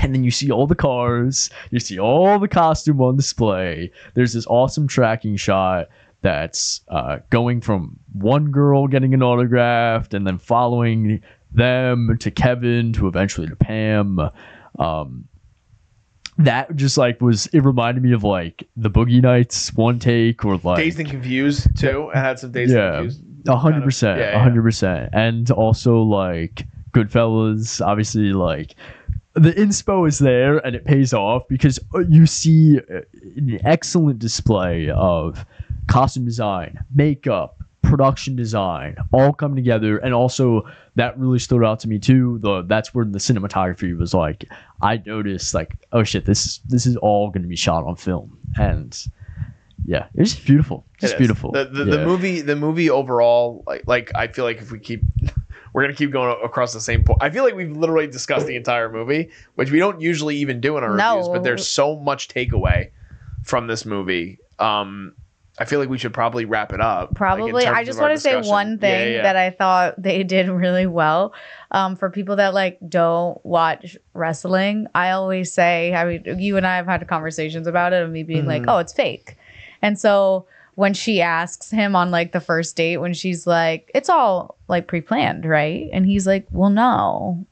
and 0.02 0.14
then 0.14 0.24
you 0.24 0.30
see 0.30 0.50
all 0.50 0.66
the 0.66 0.74
cars 0.74 1.50
you 1.70 1.80
see 1.80 1.98
all 1.98 2.38
the 2.38 2.48
costume 2.48 3.02
on 3.02 3.14
display 3.16 3.92
there's 4.14 4.32
this 4.32 4.46
awesome 4.46 4.88
tracking 4.88 5.36
shot 5.36 5.88
that's 6.22 6.80
uh, 6.88 7.18
going 7.28 7.60
from 7.60 7.98
one 8.14 8.50
girl 8.50 8.86
getting 8.86 9.12
an 9.12 9.22
autograph 9.22 10.10
and 10.14 10.26
then 10.26 10.38
following 10.38 11.20
them 11.52 12.16
to 12.20 12.30
kevin 12.30 12.94
to 12.94 13.06
eventually 13.06 13.46
to 13.46 13.54
pam 13.54 14.18
um, 14.78 15.28
that 16.38 16.74
just 16.76 16.96
like 16.96 17.20
was 17.20 17.46
it 17.48 17.60
reminded 17.60 18.02
me 18.02 18.12
of 18.12 18.22
like 18.24 18.66
the 18.76 18.90
boogie 18.90 19.20
nights 19.20 19.74
one 19.74 19.98
take 19.98 20.44
or 20.44 20.56
like 20.62 20.78
Dazed 20.78 21.00
and 21.00 21.10
confused 21.10 21.76
too. 21.76 22.10
I 22.14 22.18
had 22.20 22.38
some 22.38 22.52
dazed 22.52 22.72
Yeah. 22.72 22.86
and 22.86 22.96
confused. 23.10 23.22
a 23.48 23.56
hundred 23.56 23.82
percent, 23.84 24.20
yeah, 24.20 24.36
a 24.36 24.38
hundred 24.38 24.62
percent, 24.62 25.10
and 25.12 25.50
also 25.50 26.00
like 26.02 26.64
Goodfellas. 26.92 27.84
Obviously, 27.84 28.32
like 28.32 28.74
the 29.34 29.52
inspo 29.52 30.06
is 30.08 30.18
there, 30.20 30.58
and 30.58 30.74
it 30.76 30.84
pays 30.84 31.12
off 31.12 31.46
because 31.48 31.78
uh, 31.94 32.00
you 32.00 32.26
see 32.26 32.78
uh, 32.78 33.00
an 33.36 33.58
excellent 33.64 34.18
display 34.18 34.90
of 34.90 35.44
costume 35.88 36.24
design, 36.24 36.78
makeup, 36.94 37.57
production 37.88 38.36
design 38.36 38.96
all 39.12 39.32
come 39.32 39.54
together 39.56 39.98
and 39.98 40.14
also 40.14 40.62
that 40.96 41.18
really 41.18 41.38
stood 41.38 41.64
out 41.64 41.80
to 41.80 41.88
me 41.88 41.98
too 41.98 42.38
the 42.40 42.62
that's 42.62 42.94
where 42.94 43.04
the 43.04 43.18
cinematography 43.18 43.96
was 43.96 44.12
like 44.14 44.44
i 44.82 45.00
noticed 45.06 45.54
like 45.54 45.76
oh 45.92 46.02
shit 46.04 46.24
this 46.24 46.58
this 46.68 46.86
is 46.86 46.96
all 46.96 47.30
going 47.30 47.42
to 47.42 47.48
be 47.48 47.56
shot 47.56 47.84
on 47.84 47.96
film 47.96 48.38
and 48.56 49.06
yeah 49.84 50.06
it's 50.14 50.34
just 50.34 50.46
beautiful 50.46 50.84
It 50.98 51.02
just 51.02 51.18
beautiful 51.18 51.52
The 51.52 51.64
the, 51.64 51.84
the 51.84 52.04
movie 52.04 52.40
the 52.40 52.56
movie 52.56 52.90
overall 52.90 53.62
like 53.66 53.84
like 53.86 54.10
I 54.14 54.26
feel 54.28 54.44
like 54.44 54.58
if 54.58 54.70
we 54.72 54.78
keep 54.80 55.04
we're 55.72 55.82
gonna 55.82 55.94
keep 55.94 56.10
going 56.10 56.36
across 56.44 56.72
the 56.72 56.80
same 56.80 57.04
point. 57.04 57.18
I 57.22 57.30
feel 57.30 57.44
like 57.44 57.54
we've 57.54 57.70
literally 57.76 58.06
discussed 58.06 58.46
the 58.46 58.56
entire 58.56 58.90
movie, 58.90 59.30
which 59.54 59.70
we 59.70 59.78
don't 59.78 60.00
usually 60.00 60.36
even 60.38 60.60
do 60.60 60.76
in 60.78 60.82
our 60.82 60.96
No. 60.96 61.16
reviews. 61.16 61.28
But 61.28 61.42
there's 61.44 61.68
so 61.68 61.96
much 62.00 62.28
takeaway 62.28 62.90
from 63.42 63.66
this 63.66 63.84
movie. 63.84 64.38
Um, 64.58 65.14
I 65.60 65.64
feel 65.64 65.80
like 65.80 65.88
we 65.88 65.98
should 65.98 66.14
probably 66.14 66.44
wrap 66.44 66.72
it 66.72 66.80
up. 66.80 67.14
Probably. 67.14 67.64
terms 67.64 67.76
I 67.78 67.84
just 67.84 67.98
want 68.00 68.14
to 68.14 68.20
say 68.20 68.36
one 68.48 68.72
Yeah, 68.72 68.76
thing 68.78 69.12
yeah. 69.14 69.22
that 69.22 69.36
I 69.36 69.50
thought 69.50 70.00
they 70.00 70.22
did 70.22 70.48
really 70.48 70.86
well. 70.86 71.32
Um, 71.72 71.96
for 71.96 72.10
people 72.10 72.36
that 72.36 72.54
like 72.54 72.78
don't 72.88 73.44
watch 73.44 73.96
wrestling, 74.14 74.86
I 74.94 75.10
always 75.10 75.52
say, 75.52 75.92
I 75.94 76.04
mean, 76.04 76.38
you 76.38 76.56
and 76.56 76.66
I 76.66 76.76
have 76.76 76.86
had 76.86 77.06
conversations 77.08 77.66
about 77.66 77.92
it, 77.92 78.02
of 78.02 78.10
me 78.10 78.22
being 78.22 78.46
like, 78.46 78.62
Mhm. 78.62 78.66
"Oh, 78.68 78.78
it's 78.78 78.92
fake," 78.92 79.36
and 79.82 79.98
so 79.98 80.46
when 80.76 80.94
she 80.94 81.20
asks 81.20 81.72
him 81.72 81.96
on 81.96 82.12
like 82.12 82.30
the 82.30 82.40
first 82.40 82.76
date, 82.76 82.98
when 82.98 83.12
she's 83.12 83.44
like, 83.48 83.90
"It's 83.96 84.08
all 84.08 84.56
like 84.68 84.86
pre-planned, 84.86 85.44
right?" 85.44 85.90
and 85.92 86.06
he's 86.06 86.24
like, 86.24 86.46
"Well, 86.52 86.70
no," 86.70 87.44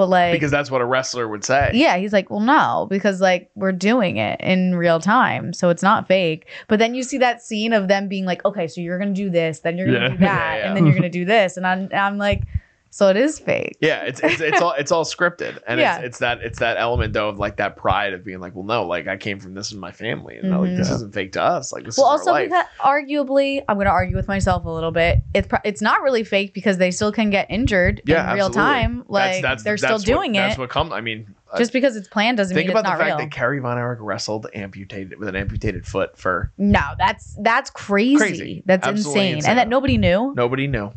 but 0.00 0.08
like 0.08 0.32
because 0.32 0.50
that's 0.50 0.70
what 0.70 0.80
a 0.80 0.84
wrestler 0.86 1.28
would 1.28 1.44
say. 1.44 1.70
yeah, 1.74 1.96
he's 1.98 2.12
like, 2.12 2.30
well, 2.30 2.40
no, 2.40 2.86
because 2.88 3.20
like 3.20 3.50
we're 3.54 3.72
doing 3.72 4.16
it 4.16 4.40
in 4.40 4.74
real 4.76 4.98
time, 4.98 5.52
so 5.52 5.68
it's 5.68 5.82
not 5.82 6.08
fake. 6.08 6.46
But 6.68 6.78
then 6.78 6.94
you 6.94 7.02
see 7.02 7.18
that 7.18 7.42
scene 7.42 7.72
of 7.74 7.88
them 7.88 8.08
being 8.08 8.24
like, 8.24 8.42
okay, 8.46 8.66
so 8.66 8.80
you're 8.80 8.98
gonna 8.98 9.12
do 9.12 9.28
this, 9.28 9.60
then 9.60 9.76
you're 9.76 9.86
gonna 9.88 10.00
Yeah. 10.00 10.08
do 10.08 10.16
that, 10.18 10.54
Yeah, 10.54 10.56
yeah. 10.56 10.66
and 10.68 10.76
then 10.76 10.86
you're 10.86 10.94
gonna 10.94 11.10
do 11.10 11.24
this, 11.26 11.56
and 11.58 11.66
I'm, 11.66 11.88
I'm 11.92 12.16
like, 12.16 12.44
so 12.92 13.08
it 13.08 13.16
is 13.16 13.38
fake. 13.38 13.76
Yeah, 13.80 14.02
it's 14.02 14.20
it's, 14.22 14.40
it's 14.40 14.60
all 14.60 14.72
it's 14.72 14.90
all 14.92 15.04
scripted, 15.04 15.60
and 15.66 15.78
Yeah. 15.78 15.96
it's 15.98 16.06
it's 16.06 16.18
that 16.18 16.40
it's 16.42 16.58
that 16.58 16.76
element 16.76 17.12
though 17.12 17.28
of 17.28 17.38
like 17.38 17.56
that 17.56 17.76
pride 17.76 18.12
of 18.12 18.24
being 18.24 18.40
like, 18.40 18.54
well, 18.54 18.64
no, 18.64 18.84
like 18.84 19.06
I 19.06 19.16
came 19.16 19.38
from 19.38 19.54
this 19.54 19.72
in 19.72 19.78
my 19.78 19.92
family, 19.92 20.36
and 20.36 20.50
like 20.50 20.70
Mhm. 20.70 20.76
this 20.76 20.90
isn't 20.90 21.14
fake 21.14 21.32
to 21.32 21.42
us. 21.42 21.72
Like 21.72 21.84
this 21.84 21.96
Well, 21.96 22.12
is 22.14 22.26
also 22.26 22.42
because 22.42 22.64
arguably, 22.80 23.62
I'm 23.68 23.78
gonna 23.78 23.90
argue 23.90 24.16
with 24.16 24.28
myself 24.28 24.64
a 24.64 24.70
little 24.70 24.90
bit. 24.90 25.22
It's 25.34 25.46
pro- 25.46 25.60
it's 25.64 25.80
not 25.80 26.02
really 26.02 26.24
fake 26.24 26.52
because 26.52 26.78
they 26.78 26.90
still 26.90 27.12
can 27.12 27.30
get 27.30 27.46
injured 27.50 28.02
yeah, 28.04 28.28
in 28.30 28.34
real 28.36 28.50
time. 28.50 29.04
Like 29.08 29.42
they're 29.62 29.76
still 29.76 29.90
that's 29.90 30.04
doing 30.04 30.32
what, 30.32 30.38
it. 30.40 30.42
That's 30.42 30.58
what 30.58 30.70
comes. 30.70 30.92
I 30.92 31.00
mean, 31.00 31.34
uh, 31.52 31.58
Just 31.58 31.72
because 31.72 31.96
it's 31.96 32.08
planned 32.08 32.36
doesn't 32.36 32.54
mean 32.54 32.66
think 32.66 32.68
mean 32.74 32.76
about 32.76 32.88
it's 32.90 32.98
the 32.98 33.04
not 33.04 33.08
fact 33.10 33.18
real. 33.20 33.28
that 33.28 33.34
Kerry 33.34 33.58
Von 33.60 33.78
Erich 33.78 33.98
wrestled 34.02 34.46
amputated 34.54 35.18
with 35.18 35.28
an 35.28 35.36
amputated 35.36 35.86
foot 35.86 36.16
for 36.18 36.52
no, 36.58 36.82
that's 36.98 37.36
that's 37.40 37.70
crazy. 37.70 38.16
Crazy. 38.16 38.62
That's 38.66 38.86
insane. 38.86 39.36
insane. 39.36 39.50
and 39.50 39.58
that 39.58 39.68
nobody 39.68 39.96
knew. 39.96 40.32
nobody 40.36 40.66
knew. 40.66 40.92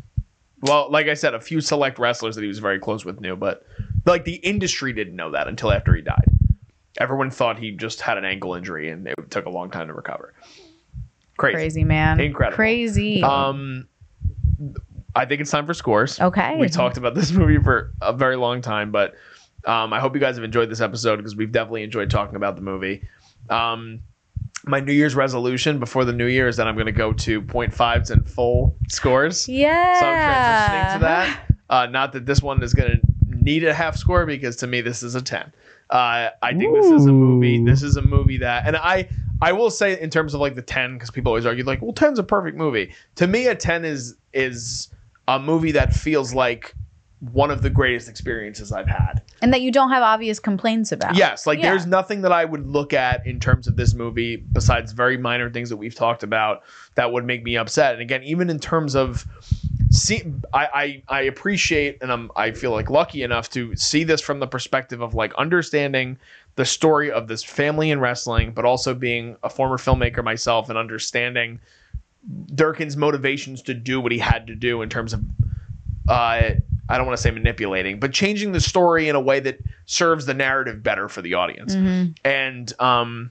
Well, 0.64 0.90
like 0.90 1.08
I 1.08 1.14
said, 1.14 1.34
a 1.34 1.40
few 1.40 1.60
select 1.60 1.98
wrestlers 1.98 2.36
that 2.36 2.42
he 2.42 2.48
was 2.48 2.58
very 2.58 2.78
close 2.78 3.04
with 3.04 3.20
knew, 3.20 3.36
but 3.36 3.66
like 4.06 4.24
the 4.24 4.36
industry 4.36 4.94
didn't 4.94 5.14
know 5.14 5.30
that 5.30 5.46
until 5.46 5.70
after 5.70 5.94
he 5.94 6.00
died. 6.00 6.24
Everyone 6.98 7.30
thought 7.30 7.58
he 7.58 7.72
just 7.72 8.00
had 8.00 8.16
an 8.16 8.24
ankle 8.24 8.54
injury, 8.54 8.88
and 8.88 9.06
it 9.06 9.14
took 9.30 9.44
a 9.44 9.50
long 9.50 9.70
time 9.70 9.88
to 9.88 9.92
recover. 9.92 10.32
Crazy. 11.36 11.54
Crazy 11.54 11.84
man. 11.84 12.18
Incredible. 12.18 12.56
Crazy. 12.56 13.22
Um, 13.22 13.88
I 15.14 15.26
think 15.26 15.42
it's 15.42 15.50
time 15.50 15.66
for 15.66 15.74
scores. 15.74 16.18
okay. 16.18 16.56
We 16.58 16.68
talked 16.68 16.96
about 16.96 17.14
this 17.14 17.30
movie 17.32 17.58
for 17.58 17.92
a 18.00 18.12
very 18.14 18.36
long 18.36 18.62
time, 18.62 18.90
but 18.90 19.14
um, 19.66 19.92
I 19.92 20.00
hope 20.00 20.14
you 20.14 20.20
guys 20.20 20.36
have 20.36 20.44
enjoyed 20.44 20.70
this 20.70 20.80
episode 20.80 21.16
because 21.16 21.36
we've 21.36 21.52
definitely 21.52 21.82
enjoyed 21.82 22.10
talking 22.10 22.36
about 22.36 22.56
the 22.56 22.62
movie. 22.62 23.06
Um, 23.50 24.00
my 24.66 24.80
New 24.80 24.92
Year's 24.92 25.14
resolution 25.14 25.78
before 25.78 26.04
the 26.04 26.12
New 26.12 26.26
Year 26.26 26.48
is 26.48 26.56
that 26.56 26.66
I'm 26.66 26.74
going 26.74 26.86
to 26.86 26.92
go 26.92 27.12
to 27.12 27.42
0.5s 27.42 28.10
and 28.10 28.28
full 28.28 28.76
scores. 28.88 29.48
Yeah. 29.48 30.00
So 30.00 30.06
I'm 30.06 30.18
transitioning 30.18 30.92
to 30.94 30.98
that. 31.00 31.40
Uh, 31.70 31.86
not 31.86 32.12
that 32.12 32.26
this 32.26 32.42
one 32.42 32.62
is 32.62 32.74
going 32.74 33.00
to 33.00 33.00
need 33.26 33.64
a 33.64 33.72
half 33.72 33.96
score 33.96 34.26
because 34.26 34.54
to 34.56 34.66
me 34.66 34.82
this 34.82 35.02
is 35.02 35.14
a 35.14 35.22
10. 35.22 35.50
Uh, 35.88 36.28
I 36.42 36.52
think 36.52 36.74
this 36.74 36.86
is 36.86 37.06
a 37.06 37.12
movie. 37.12 37.64
This 37.64 37.82
is 37.82 37.96
a 37.96 38.02
movie 38.02 38.36
that, 38.36 38.66
and 38.66 38.76
I 38.76 39.08
I 39.40 39.52
will 39.52 39.70
say 39.70 39.98
in 39.98 40.10
terms 40.10 40.34
of 40.34 40.40
like 40.40 40.54
the 40.56 40.62
10 40.62 40.94
because 40.94 41.10
people 41.10 41.30
always 41.30 41.46
argue 41.46 41.64
like, 41.64 41.80
well, 41.80 41.94
10's 41.94 42.18
a 42.18 42.22
perfect 42.22 42.56
movie. 42.56 42.92
To 43.16 43.26
me, 43.26 43.46
a 43.46 43.54
10 43.54 43.84
is 43.84 44.14
is 44.34 44.88
a 45.26 45.40
movie 45.40 45.72
that 45.72 45.94
feels 45.94 46.34
like 46.34 46.74
one 47.32 47.50
of 47.50 47.62
the 47.62 47.70
greatest 47.70 48.08
experiences 48.08 48.72
I've 48.72 48.88
had. 48.88 49.22
And 49.40 49.52
that 49.52 49.60
you 49.62 49.70
don't 49.72 49.90
have 49.90 50.02
obvious 50.02 50.38
complaints 50.38 50.92
about. 50.92 51.16
Yes, 51.16 51.46
like 51.46 51.58
Yeah. 51.58 51.70
there's 51.70 51.86
nothing 51.86 52.22
that 52.22 52.32
I 52.32 52.44
would 52.44 52.66
look 52.66 52.92
at 52.92 53.26
in 53.26 53.40
terms 53.40 53.66
of 53.66 53.76
this 53.76 53.94
movie 53.94 54.36
besides 54.36 54.92
very 54.92 55.16
minor 55.16 55.48
things 55.50 55.70
that 55.70 55.76
we've 55.76 55.94
talked 55.94 56.22
about 56.22 56.62
that 56.96 57.12
would 57.12 57.24
make 57.24 57.42
me 57.42 57.56
upset. 57.56 57.94
And 57.94 58.02
again, 58.02 58.22
even 58.24 58.50
in 58.50 58.58
terms 58.58 58.94
of 58.94 59.26
see 59.90 60.22
I 60.52 61.02
I, 61.08 61.20
I 61.20 61.20
appreciate 61.22 62.02
and 62.02 62.12
I'm 62.12 62.30
I 62.36 62.50
feel 62.50 62.72
like 62.72 62.90
lucky 62.90 63.22
enough 63.22 63.48
to 63.50 63.74
see 63.76 64.04
this 64.04 64.20
from 64.20 64.40
the 64.40 64.46
perspective 64.46 65.00
of 65.00 65.14
like 65.14 65.32
understanding 65.34 66.18
the 66.56 66.64
story 66.64 67.10
of 67.10 67.26
this 67.28 67.42
family 67.42 67.90
in 67.90 68.00
wrestling, 68.00 68.52
but 68.52 68.64
also 68.64 68.92
being 68.94 69.36
a 69.42 69.48
former 69.50 69.76
filmmaker 69.78 70.22
myself 70.22 70.68
and 70.68 70.76
understanding 70.78 71.60
Durkin's 72.54 72.96
motivations 72.96 73.62
to 73.62 73.74
do 73.74 74.00
what 74.00 74.12
he 74.12 74.18
had 74.18 74.46
to 74.48 74.54
do 74.54 74.82
in 74.82 74.88
terms 74.88 75.12
of 75.12 75.22
uh 76.08 76.50
I 76.88 76.98
don't 76.98 77.06
want 77.06 77.16
to 77.16 77.22
say 77.22 77.30
manipulating, 77.30 77.98
but 77.98 78.12
changing 78.12 78.52
the 78.52 78.60
story 78.60 79.08
in 79.08 79.16
a 79.16 79.20
way 79.20 79.40
that 79.40 79.58
serves 79.86 80.26
the 80.26 80.34
narrative 80.34 80.82
better 80.82 81.08
for 81.08 81.22
the 81.22 81.34
audience. 81.34 81.74
Mhm. 81.74 82.14
And 82.24 82.72
um, 82.80 83.30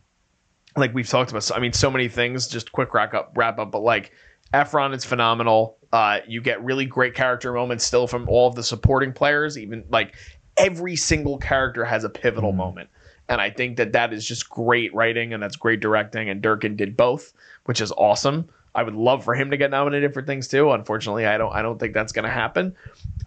like 0.75 0.93
we've 0.93 1.07
talked 1.07 1.29
about, 1.31 1.43
so, 1.43 1.55
I 1.55 1.59
mean, 1.59 1.73
so 1.73 1.91
many 1.91 2.07
things. 2.07 2.47
Just 2.47 2.71
quick 2.71 2.93
wrap 2.93 3.13
up, 3.13 3.31
wrap 3.35 3.59
up. 3.59 3.71
But 3.71 3.81
like 3.83 4.11
Efron 4.53 4.93
is 4.95 5.05
phenomenal. 5.05 5.77
Uh, 5.91 6.19
you 6.27 6.41
get 6.41 6.63
really 6.63 6.85
great 6.85 7.13
character 7.13 7.53
moments 7.53 7.83
still 7.85 8.07
from 8.07 8.27
all 8.27 8.47
of 8.47 8.55
the 8.55 8.63
supporting 8.63 9.13
players. 9.13 9.57
Even 9.57 9.83
like 9.89 10.15
every 10.57 10.95
single 10.95 11.37
character 11.37 11.85
has 11.85 12.03
a 12.03 12.09
pivotal 12.09 12.53
Mhm. 12.53 12.57
moment, 12.57 12.89
and 13.29 13.39
I 13.39 13.51
think 13.51 13.77
that 13.77 13.91
that 13.93 14.13
is 14.13 14.27
just 14.27 14.49
great 14.49 14.93
writing 14.95 15.33
and 15.33 15.41
that's 15.43 15.55
great 15.55 15.79
directing. 15.79 16.29
And 16.29 16.41
Durkin 16.41 16.75
did 16.75 16.97
both, 16.97 17.33
which 17.65 17.81
is 17.81 17.91
awesome. 17.97 18.49
I 18.75 18.83
would 18.83 18.95
love 18.95 19.23
for 19.23 19.35
him 19.35 19.51
to 19.51 19.57
get 19.57 19.69
nominated 19.69 20.13
for 20.13 20.23
things 20.23 20.47
too. 20.47 20.71
Unfortunately, 20.71 21.25
I 21.27 21.37
don't. 21.37 21.53
I 21.53 21.61
don't 21.61 21.79
think 21.79 21.93
that's 21.93 22.11
going 22.11 22.25
to 22.25 22.31
happen. 22.31 22.75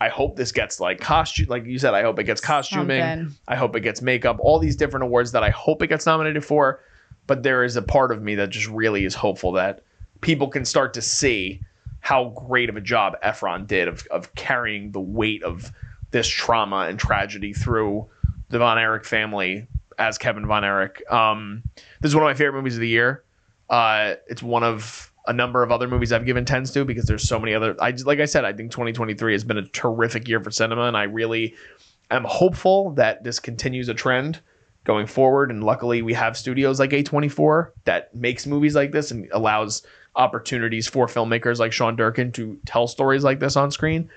I 0.01 0.09
hope 0.09 0.37
this 0.37 0.51
gets 0.53 0.81
like 0.81 1.01
costume, 1.01 1.47
like 1.49 1.65
you 1.67 1.79
said. 1.79 1.95
I 1.95 2.03
hope 2.03 2.19
it 2.19 2.25
gets 2.25 2.41
costuming. 2.41 3.01
Something. 3.01 3.37
I 3.47 3.55
hope 3.55 3.77
it 3.77 3.81
gets 3.81 4.03
makeup, 4.03 4.39
all 4.41 4.59
these 4.59 4.77
different 4.77 5.05
awards 5.05 5.33
that 5.33 5.45
I 5.45 5.51
hope 5.51 5.83
it 5.83 5.87
gets 5.87 6.07
nominated 6.07 6.45
for. 6.45 6.81
But 7.27 7.43
there 7.43 7.65
is 7.65 7.77
a 7.77 7.83
part 7.83 8.13
of 8.13 8.23
me 8.23 8.35
that 8.37 8.51
just 8.51 8.69
really 8.69 9.05
is 9.05 9.15
hopeful 9.15 9.53
that 9.53 9.83
people 10.21 10.49
can 10.49 10.65
start 10.65 10.95
to 10.95 11.03
see 11.03 11.61
how 12.01 12.31
great 12.31 12.69
of 12.69 12.77
a 12.77 12.81
job 12.81 13.17
Efron 13.23 13.67
did 13.67 13.89
of, 13.89 14.07
of 14.11 14.33
carrying 14.35 14.93
the 14.93 15.01
weight 15.01 15.43
of 15.43 15.73
this 16.13 16.29
trauma 16.29 16.87
and 16.89 16.99
tragedy 16.99 17.53
through 17.53 18.07
the 18.49 18.59
Von 18.59 18.79
Erich 18.79 19.05
family 19.05 19.67
as 19.99 20.19
Kevin 20.19 20.47
Von 20.47 20.65
Erich. 20.65 21.03
Um, 21.11 21.63
this 22.01 22.11
is 22.11 22.15
one 22.15 22.23
of 22.23 22.29
my 22.29 22.35
favorite 22.35 22.61
movies 22.61 22.75
of 22.75 22.81
the 22.81 22.89
year. 22.89 23.25
Uh, 23.69 24.15
it's 24.29 24.43
one 24.43 24.63
of 24.63 25.13
a 25.27 25.33
number 25.33 25.63
of 25.63 25.73
other 25.73 25.89
movies 25.89 26.13
I've 26.13 26.25
given 26.25 26.45
tens 26.45 26.71
to 26.73 26.85
because 26.85 27.07
there's 27.07 27.25
so 27.25 27.39
many 27.39 27.55
other. 27.55 27.77
I 27.81 27.91
like 28.05 28.21
I 28.21 28.25
said, 28.25 28.45
I 28.45 28.53
think 28.53 28.71
2023 28.71 29.33
has 29.33 29.45
been 29.45 29.59
a 29.59 29.67
terrific 29.69 30.29
year 30.29 30.43
for 30.43 30.51
cinema, 30.51 30.83
and 30.83 30.97
I 30.97 31.05
really 31.05 31.55
am 32.11 32.25
hopeful 32.25 32.91
that 32.93 33.25
this 33.25 33.39
continues 33.39 33.89
a 33.89 33.95
trend 33.95 34.41
going 34.85 35.07
forward. 35.07 35.51
And 35.51 35.65
luckily, 35.65 36.03
we 36.03 36.15
have 36.15 36.37
studios 36.37 36.79
like 36.79 36.91
A24 36.91 37.71
that 37.85 38.15
makes 38.15 38.47
movies 38.47 38.75
like 38.75 38.93
this 38.93 39.11
and 39.11 39.29
allows 39.33 39.83
opportunities 40.15 40.87
for 40.87 41.07
filmmakers 41.07 41.59
like 41.59 41.73
Sean 41.73 41.97
Durkin 41.97 42.33
to 42.33 42.59
tell 42.65 42.87
stories 42.87 43.25
like 43.25 43.41
this 43.41 43.57
on 43.57 43.71
screen. 43.71 44.09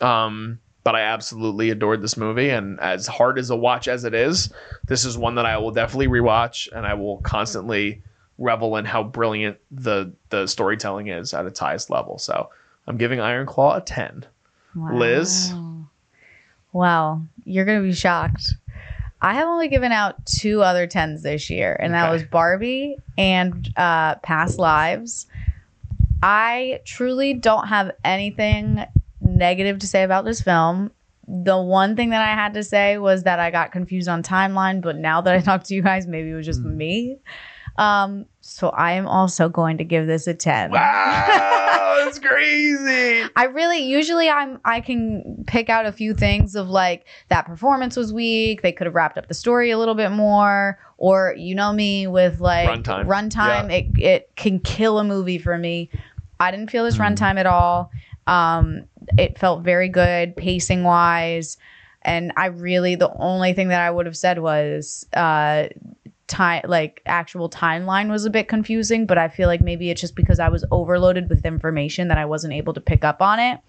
Um, 0.00 0.58
but 0.82 0.94
I 0.94 1.00
absolutely 1.00 1.70
adored 1.70 2.02
this 2.02 2.16
movie, 2.16 2.50
and 2.50 2.78
as 2.80 3.06
hard 3.06 3.38
as 3.38 3.48
a 3.48 3.56
watch 3.56 3.88
as 3.88 4.04
it 4.04 4.12
is, 4.12 4.52
this 4.86 5.06
is 5.06 5.16
one 5.16 5.36
that 5.36 5.46
I 5.46 5.56
will 5.56 5.70
definitely 5.70 6.08
rewatch, 6.08 6.70
and 6.72 6.86
I 6.86 6.92
will 6.92 7.18
constantly 7.18 8.02
revel 8.38 8.76
in 8.76 8.84
how 8.84 9.02
brilliant 9.02 9.58
the 9.70 10.12
the 10.30 10.46
storytelling 10.46 11.08
is 11.08 11.34
at 11.34 11.46
its 11.46 11.58
highest 11.58 11.90
level. 11.90 12.18
So 12.18 12.50
I'm 12.86 12.96
giving 12.96 13.20
Iron 13.20 13.46
Claw 13.46 13.76
a 13.76 13.80
10. 13.80 14.26
Liz? 14.74 15.52
Wow. 15.52 15.86
Wow, 16.72 17.22
you're 17.44 17.64
gonna 17.64 17.82
be 17.82 17.92
shocked. 17.92 18.54
I 19.22 19.34
have 19.34 19.46
only 19.46 19.68
given 19.68 19.92
out 19.92 20.26
two 20.26 20.62
other 20.62 20.86
tens 20.88 21.22
this 21.22 21.48
year, 21.48 21.74
and 21.80 21.94
that 21.94 22.10
was 22.10 22.24
Barbie 22.24 22.96
and 23.16 23.72
uh, 23.76 24.16
Past 24.16 24.58
Lives. 24.58 25.26
I 26.22 26.80
truly 26.84 27.34
don't 27.34 27.68
have 27.68 27.92
anything 28.04 28.84
negative 29.20 29.78
to 29.78 29.86
say 29.86 30.02
about 30.02 30.24
this 30.24 30.42
film. 30.42 30.90
The 31.28 31.56
one 31.56 31.96
thing 31.96 32.10
that 32.10 32.20
I 32.22 32.34
had 32.34 32.54
to 32.54 32.64
say 32.64 32.98
was 32.98 33.22
that 33.22 33.38
I 33.38 33.50
got 33.50 33.72
confused 33.72 34.08
on 34.08 34.22
timeline, 34.22 34.80
but 34.82 34.96
now 34.96 35.20
that 35.20 35.34
I 35.34 35.40
talked 35.40 35.66
to 35.66 35.74
you 35.74 35.80
guys, 35.82 36.06
maybe 36.06 36.30
it 36.30 36.34
was 36.34 36.44
just 36.46 36.60
Hmm. 36.60 36.76
me. 36.76 37.18
Um, 37.76 38.26
so 38.40 38.68
I 38.68 38.92
am 38.92 39.06
also 39.06 39.48
going 39.48 39.78
to 39.78 39.84
give 39.84 40.06
this 40.06 40.26
a 40.26 40.34
10. 40.34 40.70
Wow, 40.70 42.02
that's 42.04 42.18
crazy. 42.18 43.28
I 43.36 43.44
really 43.46 43.78
usually 43.78 44.28
I'm 44.28 44.60
I 44.64 44.80
can 44.80 45.44
pick 45.46 45.68
out 45.68 45.86
a 45.86 45.92
few 45.92 46.14
things 46.14 46.54
of 46.54 46.68
like 46.68 47.06
that 47.28 47.46
performance 47.46 47.96
was 47.96 48.12
weak. 48.12 48.62
They 48.62 48.72
could 48.72 48.86
have 48.86 48.94
wrapped 48.94 49.18
up 49.18 49.28
the 49.28 49.34
story 49.34 49.70
a 49.70 49.78
little 49.78 49.94
bit 49.94 50.10
more, 50.10 50.78
or 50.98 51.34
you 51.36 51.54
know 51.54 51.72
me 51.72 52.06
with 52.06 52.40
like 52.40 52.84
Runtime. 52.84 53.06
Runtime, 53.06 53.72
it 53.72 53.98
it 54.00 54.36
can 54.36 54.60
kill 54.60 54.98
a 54.98 55.04
movie 55.04 55.38
for 55.38 55.58
me. 55.58 55.90
I 56.38 56.50
didn't 56.50 56.70
feel 56.70 56.84
this 56.84 56.96
runtime 56.98 57.38
at 57.38 57.46
all. 57.46 57.90
Um, 58.26 58.84
it 59.18 59.38
felt 59.38 59.62
very 59.62 59.88
good 59.88 60.36
pacing 60.36 60.84
wise, 60.84 61.56
and 62.02 62.32
I 62.36 62.46
really 62.46 62.94
the 62.94 63.12
only 63.16 63.52
thing 63.52 63.68
that 63.68 63.80
I 63.80 63.90
would 63.90 64.06
have 64.06 64.16
said 64.16 64.38
was 64.38 65.06
uh, 65.14 65.68
time 66.34 66.62
like 66.66 67.00
actual 67.06 67.48
timeline 67.48 68.10
was 68.10 68.24
a 68.24 68.30
bit 68.30 68.48
confusing. 68.48 69.06
But 69.06 69.18
I 69.18 69.28
feel 69.28 69.48
like 69.48 69.60
maybe 69.60 69.90
it's 69.90 70.00
just 70.00 70.14
because 70.16 70.38
I 70.40 70.48
was 70.48 70.64
overloaded 70.70 71.28
with 71.28 71.44
information 71.46 72.08
that 72.08 72.18
I 72.18 72.24
wasn't 72.24 72.52
able 72.54 72.74
to 72.74 72.80
pick 72.80 73.04
up 73.04 73.20
on 73.22 73.38
it. 73.38 73.60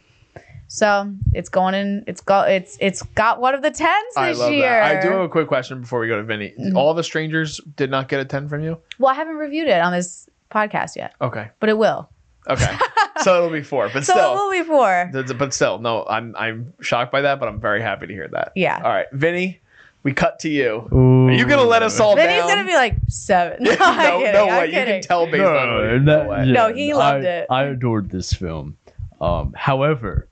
So 0.68 1.12
it's 1.34 1.50
going 1.50 1.76
in. 1.76 2.04
It's 2.08 2.22
got. 2.22 2.50
It's 2.50 2.76
it's 2.82 3.04
got 3.04 3.40
one 3.40 3.54
of 3.54 3.62
the 3.62 3.70
tens 3.72 4.14
I 4.18 4.30
this 4.30 4.40
love 4.40 4.52
year. 4.52 4.62
that. 4.70 4.98
I 4.98 5.02
do 5.02 5.10
have 5.10 5.22
a 5.22 5.30
quick 5.30 5.48
question 5.48 5.82
before 5.82 6.00
we 6.00 6.08
go 6.08 6.18
to 6.18 6.24
Vinny. 6.24 6.54
Mhm. 6.60 6.76
All 6.76 6.94
the 6.96 7.04
strangers 7.04 7.62
did 7.76 7.92
not 7.92 8.08
get 8.10 8.20
a 8.20 8.26
10 8.26 8.50
from 8.50 8.64
you? 8.64 8.80
Well, 8.98 9.12
I 9.12 9.14
haven't 9.16 9.36
reviewed 9.36 9.68
it 9.68 9.80
on 9.80 9.92
this 9.94 10.28
podcast 10.52 10.96
yet, 10.96 11.14
Okay. 11.22 11.50
but 11.60 11.70
it 11.70 11.78
will. 11.78 12.10
Okay. 12.50 12.76
so 13.22 13.38
it'll 13.38 13.50
be 13.52 13.62
four. 13.62 13.90
But 13.94 14.06
so 14.06 14.14
it 14.14 14.18
still. 14.18 14.34
will 14.34 14.52
be 14.52 14.64
four. 14.64 15.12
But 15.38 15.54
still, 15.54 15.78
no, 15.78 16.04
I'm 16.10 16.36
I'm 16.36 16.74
shocked 16.82 17.12
by 17.12 17.22
that, 17.22 17.40
but 17.40 17.48
I'm 17.48 17.62
very 17.62 17.82
happy 17.82 18.08
to 18.08 18.14
hear 18.14 18.28
that. 18.30 18.52
Yeah. 18.56 18.82
All 18.84 18.92
right. 18.92 19.08
Vinny, 19.14 19.62
we 20.06 20.14
cut 20.14 20.40
to 20.40 20.50
you. 20.50 20.88
Ooh. 20.94 21.28
Are 21.28 21.34
you 21.34 21.46
gonna 21.46 21.64
let 21.64 21.84
us 21.84 22.00
all 22.00 22.16
Then 22.16 22.30
down? 22.30 22.44
he's 22.48 22.56
gonna 22.56 22.68
be 22.68 22.76
like 22.76 22.96
seven. 23.10 23.64
No, 23.64 23.72
no, 23.74 23.82
I'm 23.82 24.20
kidding. 24.22 24.34
no 24.34 24.44
I'm 24.44 24.48
way. 24.60 24.66
You 24.68 24.72
kidding. 24.72 24.94
can 24.94 25.02
tell 25.02 25.26
based 25.26 25.44
on 25.44 25.74
what 25.74 25.82
that- 25.82 26.02
no 26.02 26.28
way. 26.30 26.46
yeah, 26.46 26.54
No, 26.54 26.74
he 26.74 26.94
loved 26.94 27.26
I- 27.26 27.30
it. 27.30 27.48
I 27.50 27.64
adored 27.64 28.10
this 28.10 28.32
film. 28.32 28.78
Um, 29.20 29.54
however, 29.58 30.30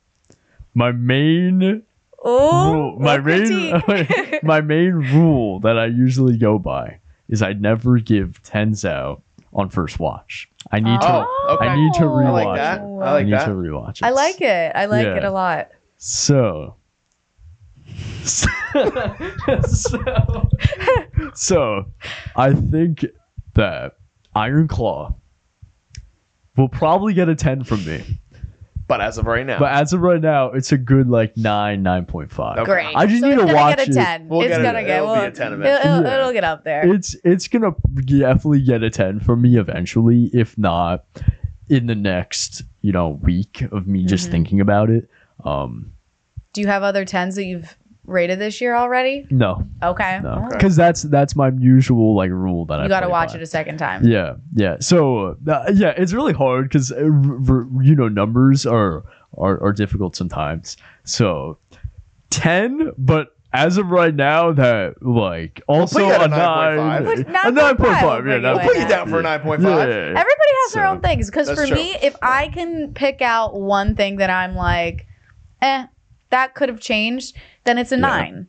my 0.76 0.92
main 0.92 1.62
Ooh, 1.64 1.82
rule, 2.26 3.00
my 3.00 3.18
main 3.18 3.82
critique? 3.82 4.44
my 4.44 4.62
main 4.62 4.92
rule 4.94 5.60
that 5.62 5.78
I 5.78 5.88
usually 5.88 6.38
go 6.38 6.58
by 6.60 7.00
is 7.28 7.42
I 7.42 7.54
never 7.54 7.98
give 7.98 8.42
tens 8.44 8.86
out 8.86 9.22
on 9.54 9.70
first 9.70 10.00
watch. 10.00 10.50
I 10.72 10.80
need 10.80 11.00
to 11.02 11.08
Oh, 11.08 11.56
okay. 11.60 11.68
I 11.68 11.76
need 11.76 11.94
to 11.96 12.04
I 12.06 12.30
like 12.30 12.56
that. 12.58 12.80
it. 12.80 12.84
I 12.84 12.86
I 12.86 13.12
like 13.14 13.26
need 13.26 13.34
that. 13.34 13.46
to 13.46 13.52
rewatch 13.52 13.98
it. 13.98 14.04
I 14.04 14.10
like 14.12 14.42
it. 14.42 14.72
I 14.76 14.86
like 14.86 15.06
Yeah. 15.06 15.16
it 15.18 15.24
a 15.24 15.32
lot. 15.32 15.70
So, 15.98 16.76
so, 18.24 18.48
so, 21.34 21.86
I 22.36 22.54
think 22.54 23.06
that 23.56 23.94
Iron 24.36 24.68
Claw 24.68 25.16
will 26.58 26.70
probably 26.70 27.14
get 27.14 27.30
a 27.30 27.36
10 27.36 27.64
from 27.64 27.86
me. 27.86 28.04
But 28.88 29.00
as 29.02 29.18
of 29.18 29.26
right 29.26 29.46
now, 29.46 29.60
But 29.60 29.72
as 29.74 29.94
of 29.94 30.02
right 30.02 30.22
now, 30.22 30.48
it's 30.52 30.72
a 30.74 30.78
good 30.78 31.08
like 31.10 31.36
9, 31.38 31.84
9.5. 31.84 32.58
Okay. 32.58 32.64
Great. 32.66 32.96
I 32.96 33.06
just 33.06 33.22
so 33.22 33.28
need 33.28 33.34
it's 33.34 33.42
to 33.42 33.46
gonna 33.48 33.56
watch 33.58 33.78
get 33.78 33.88
a 33.88 33.92
it. 33.92 33.94
ten. 33.94 34.28
We'll 34.28 34.42
it's 34.42 34.50
get 34.50 34.60
it- 34.60 34.64
gonna 34.64 34.82
get. 34.84 34.98
it'll 34.98 35.14
be 35.16 35.20
well, 35.20 35.24
a 35.28 35.32
10 35.32 35.48
It'll, 35.54 35.62
eventually. 35.62 36.04
Yeah. 36.04 36.18
it'll 36.20 36.34
get 36.34 36.44
up 36.44 36.64
there. 36.66 36.94
It's 36.94 37.16
it's 37.24 37.48
gonna 37.48 37.72
definitely 38.06 38.62
get 38.62 38.84
a 38.84 38.90
10 38.90 39.22
from 39.22 39.42
me 39.42 39.58
eventually, 39.58 40.30
if 40.34 40.58
not 40.58 41.06
in 41.70 41.88
the 41.88 41.96
next, 41.96 42.64
you 42.82 42.92
know, 42.92 43.10
week 43.24 43.62
of 43.72 43.88
me 43.88 44.06
just 44.06 44.28
Mhm. 44.28 44.32
thinking 44.32 44.60
about 44.60 44.90
it. 44.90 45.10
Um 45.46 45.94
Do 46.52 46.60
you 46.60 46.68
have 46.68 46.84
other 46.84 47.06
tens 47.06 47.36
that 47.36 47.46
you've 47.46 47.76
rated 48.06 48.40
this 48.40 48.60
year 48.62 48.76
already? 48.76 49.26
no, 49.30 49.66
Okay. 49.82 50.20
no. 50.22 50.40
Well, 50.42 50.50
Because 50.50 50.76
that's 50.76 51.04
that's 51.04 51.36
my 51.36 51.52
usual 51.58 52.16
like 52.16 52.30
rule 52.32 52.66
that 52.66 52.80
I 52.80 52.84
You 52.84 52.90
got 52.90 53.02
to 53.02 53.10
watch 53.10 53.30
by. 53.32 53.36
it 53.38 53.42
a 53.42 53.46
second 53.46 53.78
time. 53.78 54.06
Yeah, 54.06 54.36
yeah. 54.54 54.78
So 54.80 55.38
uh, 55.48 55.72
yeah, 55.74 55.94
it's 55.98 56.14
really 56.14 56.34
hard 56.34 56.66
because 56.70 56.92
uh, 56.92 56.96
r- 56.98 57.06
r- 57.50 57.68
you 57.82 57.96
know 57.96 58.08
numbers 58.10 58.66
are, 58.66 59.04
are 59.38 59.62
are 59.64 59.72
difficult 59.74 60.16
sometimes. 60.16 60.76
So 61.06 61.58
ten, 62.30 62.92
but 62.98 63.30
as 63.54 63.78
of 63.78 63.92
right 63.92 64.16
now, 64.16 64.52
that 64.52 65.02
like 65.06 65.62
also 65.68 66.00
put 66.00 66.08
you 66.08 66.12
at 66.14 66.22
a 66.22 66.26
a 66.26 66.28
9.5. 66.30 66.76
nine, 66.78 67.06
Put 67.06 67.20
a 67.20 67.24
9.5 67.24 67.54
nine 67.54 67.76
point 67.78 67.80
will 68.26 68.28
Yeah, 68.28 68.36
you 68.36 68.42
that- 68.42 68.56
in 68.62 68.68
put 68.68 68.78
you 68.78 68.88
down 68.88 69.10
for 69.10 69.20
a 69.20 69.24
9.5. 69.24 69.62
Yeah, 69.62 70.20
Everybody 70.20 70.52
has 70.64 70.74
their 70.74 70.86
own 70.88 71.02
things. 71.02 71.30
Because 71.30 71.50
for 71.50 71.68
true. 71.68 71.76
me, 71.76 71.96
if 72.02 72.16
I 72.22 72.48
can 72.50 72.94
pick 72.94 73.22
out 73.22 73.54
one 73.60 73.96
thing 73.96 74.16
that 74.18 74.30
I'm 74.32 74.56
like, 74.56 75.06
eh, 75.62 75.86
that 76.32 76.56
could 76.56 76.68
have 76.70 76.80
changed, 76.80 77.36
then 77.66 77.78
it's 77.78 77.92
a 77.92 77.96
Yeah. 77.96 78.02
nine. 78.02 78.48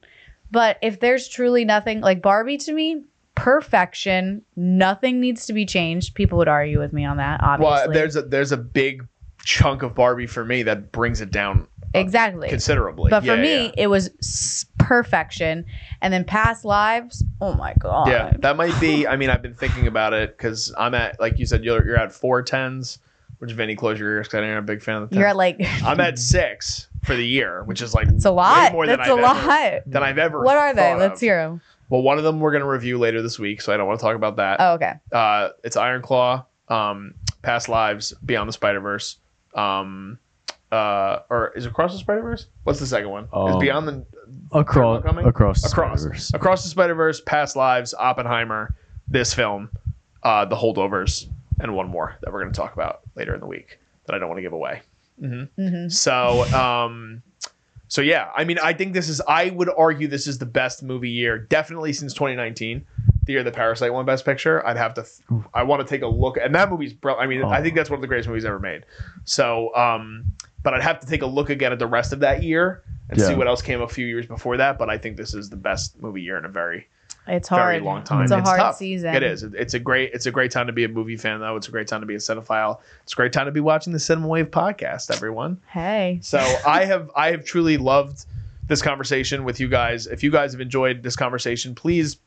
But 0.51 0.79
if 0.83 1.01
there's 1.01 1.29
truly 1.29 1.65
nothing, 1.65 2.01
like 2.01 2.23
Barbie 2.23 2.59
to 2.59 2.73
me, 2.73 3.03
perfection, 3.35 4.43
nothing 4.57 5.21
needs 5.21 5.47
to 5.47 5.53
be 5.53 5.67
changed. 5.67 6.15
People 6.15 6.39
would 6.39 6.49
argue 6.49 6.79
with 6.79 6.93
me 6.93 7.05
on 7.05 7.17
that, 7.17 7.41
obviously. 7.43 7.73
Well, 7.73 7.91
there's 7.91 8.17
a 8.17 8.23
there's 8.23 8.53
a 8.53 8.57
big 8.57 9.07
chunk 9.45 9.83
of 9.83 9.95
Barbie 9.95 10.27
for 10.27 10.45
me 10.45 10.63
that 10.63 10.91
brings 10.93 11.21
it 11.21 11.31
down 11.31 11.67
uh, 11.83 11.99
exactly. 11.99 12.49
considerably. 12.49 13.11
But 13.11 13.21
for 13.21 13.35
Yeah, 13.35 13.43
me, 13.43 13.65
yeah. 13.67 13.73
it 13.77 13.87
was 13.89 14.65
perfection. 14.79 15.65
And 16.01 16.13
then 16.13 16.25
past 16.25 16.65
lives, 16.65 17.25
oh 17.41 17.55
my 17.55 17.75
god. 17.79 18.09
Yeah, 18.09 18.33
that 18.39 18.57
might 18.57 18.79
be. 18.81 19.07
I 19.07 19.17
mean, 19.17 19.31
I've 19.31 19.43
been 19.43 19.55
thinking 19.55 19.87
about 19.87 20.13
it 20.13 20.37
because 20.37 20.73
I'm 20.79 20.95
at, 20.95 21.19
like 21.21 21.39
you 21.39 21.47
said, 21.47 21.65
you're, 21.65 21.85
you're 21.85 21.97
at 21.99 22.13
four 22.13 22.43
tens, 22.43 22.99
which 23.39 23.53
Vinny, 23.53 23.75
close 23.77 23.99
your 23.99 24.11
ears 24.11 24.27
because 24.29 24.39
I 24.39 24.41
know 24.43 24.49
you're 24.49 24.59
a 24.59 24.63
big 24.63 24.83
fan 24.83 25.03
of 25.03 25.11
the 25.11 25.17
10s. 25.17 25.19
You're 25.19 25.29
at 25.29 25.37
like 25.37 25.61
I'm 25.85 26.01
at 26.01 26.19
six 26.35 26.89
for 27.05 27.15
the 27.17 27.27
year, 27.27 27.63
which 27.65 27.83
is 27.83 27.95
like 27.95 28.09
it's 28.09 28.25
a 28.25 28.31
lot. 28.31 28.73
more 28.73 28.87
than 28.87 28.99
That's 28.99 29.09
a 29.11 29.13
I've 29.13 29.21
lot. 29.21 29.37
Ever, 29.51 29.83
than 29.87 30.03
I've 30.03 30.19
ever. 30.19 30.43
What 30.43 30.57
are 30.57 30.75
they? 30.75 30.83
thought 30.83 30.99
Let's 30.99 31.15
of. 31.15 31.21
hear 31.21 31.43
them. 31.43 31.61
Well, 31.91 32.03
one 32.03 32.19
of 32.19 32.25
them 32.25 32.41
we're 32.41 32.53
gonna 32.53 32.67
review 32.67 32.99
later 32.99 33.21
this 33.23 33.39
week, 33.39 33.61
so 33.61 33.73
I 33.73 33.77
don't 33.77 33.87
want 33.87 34.01
to 34.01 34.05
talk 34.05 34.17
about 34.17 34.37
that. 34.37 34.57
Oh, 34.61 34.73
okay. 34.75 34.95
Uh, 35.13 35.51
it's 35.63 35.77
Iron 35.77 36.03
Claw, 36.03 36.45
um, 36.69 37.15
Past 37.43 37.69
Lives, 37.69 38.13
Beyond 38.25 38.49
the 38.49 38.53
Spider 38.55 38.81
Verse, 38.81 39.19
um, 39.55 40.19
uh, 40.73 41.19
or 41.31 41.53
is 41.55 41.67
it 41.67 41.69
Across 41.71 41.93
the 41.93 41.99
Spider 41.99 42.23
Verse? 42.23 42.47
What's 42.65 42.81
the 42.81 42.87
second 42.87 43.11
one? 43.11 43.25
is 43.25 43.31
Um, 43.33 43.59
Beyond 43.59 43.89
the 43.89 44.07
across 44.53 45.03
coming? 45.03 45.27
across 45.27 45.61
the 45.63 45.69
Across. 45.69 46.01
Spider-Verse. 46.01 46.33
Across 46.35 46.63
the 46.65 46.71
Spider 46.71 46.95
Verse, 46.95 47.21
Past 47.21 47.55
Lives, 47.57 47.93
Oppenheimer, 47.95 48.75
this 49.07 49.35
film, 49.35 49.69
uh, 50.23 50.45
The 50.47 50.57
Holdovers, 50.57 51.29
and 51.61 51.75
one 51.77 51.89
more 51.89 52.17
that 52.23 52.33
we're 52.33 52.41
going 52.41 52.53
to 52.53 52.57
talk 52.57 52.73
about 52.73 53.01
later 53.15 53.35
in 53.35 53.41
the 53.41 53.47
week 53.47 53.79
that 54.07 54.15
I 54.15 54.19
don't 54.19 54.29
want 54.29 54.39
to 54.39 54.43
give 54.43 54.53
away. 54.55 54.81
Hmm 55.19 55.45
hmm 55.57 55.89
So, 55.89 56.53
um, 56.53 57.23
so 57.89 58.01
yeah, 58.01 58.31
I 58.37 58.45
mean, 58.45 58.59
I 58.59 58.73
think 58.73 58.93
this 58.95 59.09
is. 59.09 59.21
I 59.29 59.51
would 59.51 59.71
argue 59.77 60.09
this 60.09 60.27
is 60.27 60.39
the 60.39 60.47
best 60.47 60.83
movie 60.83 61.11
year, 61.11 61.39
definitely 61.39 61.93
since 61.93 62.13
2019, 62.15 62.85
the 63.27 63.33
year 63.33 63.43
the 63.43 63.53
Parasite 63.53 63.93
won 63.93 64.05
Best 64.05 64.25
Picture. 64.25 64.67
I'd 64.67 64.77
have 64.77 64.95
to. 64.95 65.07
I 65.53 65.63
want 65.63 65.87
to 65.87 65.87
take 65.89 66.03
a 66.03 66.07
look, 66.07 66.37
and 66.37 66.55
that 66.55 66.71
movie's. 66.71 66.93
Bro- 66.93 67.17
I 67.19 67.27
mean, 67.27 67.45
I 67.45 67.59
Oh. 67.59 67.63
think 67.63 67.77
that's 67.77 67.91
one 67.91 67.99
of 67.99 68.01
the 68.01 68.09
greatest 68.09 68.29
movies 68.29 68.45
ever 68.45 68.59
made. 68.59 68.85
So, 69.25 69.75
um, 69.77 70.25
but 70.63 70.75
I'd 70.75 70.83
have 70.83 70.99
to 71.01 71.07
take 71.07 71.23
a 71.23 71.27
look 71.27 71.51
again 71.51 71.73
at 71.73 71.79
the 71.79 71.87
rest 71.87 72.13
of 72.13 72.21
that 72.21 72.43
year 72.43 72.83
and 73.11 73.21
see 73.21 73.35
what 73.35 73.47
else 73.47 73.61
came 73.63 73.81
a 73.83 73.89
few 73.89 74.07
years 74.07 74.27
before 74.27 74.57
that. 74.57 74.79
But 74.79 74.89
I 74.91 74.99
think 74.99 75.17
this 75.17 75.35
is 75.35 75.51
the 75.51 75.57
best 75.57 76.01
movie 76.01 76.23
year 76.23 76.39
in 76.39 76.45
a 76.47 76.49
very, 76.49 76.89
It's 77.27 77.49
very 77.49 77.75
hard. 77.75 77.83
long 77.83 78.03
time. 78.05 78.23
It's 78.23 78.33
a 78.33 78.41
hard 78.43 78.59
tough. 78.59 78.77
season. 78.77 79.15
It 79.15 79.23
is. 79.23 79.43
It's 79.43 79.75
a 79.75 79.79
great. 79.79 80.13
It's 80.13 80.27
a 80.27 80.31
great 80.31 80.51
time 80.51 80.67
to 80.67 80.73
be 80.73 80.85
a 80.85 80.89
movie 80.89 81.17
fan, 81.17 81.41
though. 81.41 81.57
It's 81.57 81.69
a 81.69 81.71
great 81.71 81.89
time 81.89 82.01
to 82.01 82.07
be 82.07 82.15
a 82.15 82.19
cinephile. 82.19 82.81
It's 83.03 83.13
a 83.15 83.17
great 83.17 83.33
time 83.33 83.47
to 83.47 83.53
be 83.53 83.61
watching 83.61 83.93
the 83.93 83.99
Cinema 83.99 84.29
Wave 84.29 84.51
podcast. 84.51 85.11
Everyone. 85.11 85.61
Hey. 85.69 86.19
So 86.23 86.39
I 86.67 86.85
have 86.85 87.11
I 87.17 87.31
have 87.31 87.45
truly 87.45 87.79
loved 87.79 88.27
this 88.67 88.83
conversation 88.83 89.45
with 89.45 89.61
you 89.61 89.69
guys. 89.69 90.07
If 90.07 90.23
you 90.23 90.31
guys 90.31 90.53
have 90.53 90.61
enjoyed 90.61 91.03
this 91.03 91.17
conversation, 91.17 91.75
please 91.75 92.19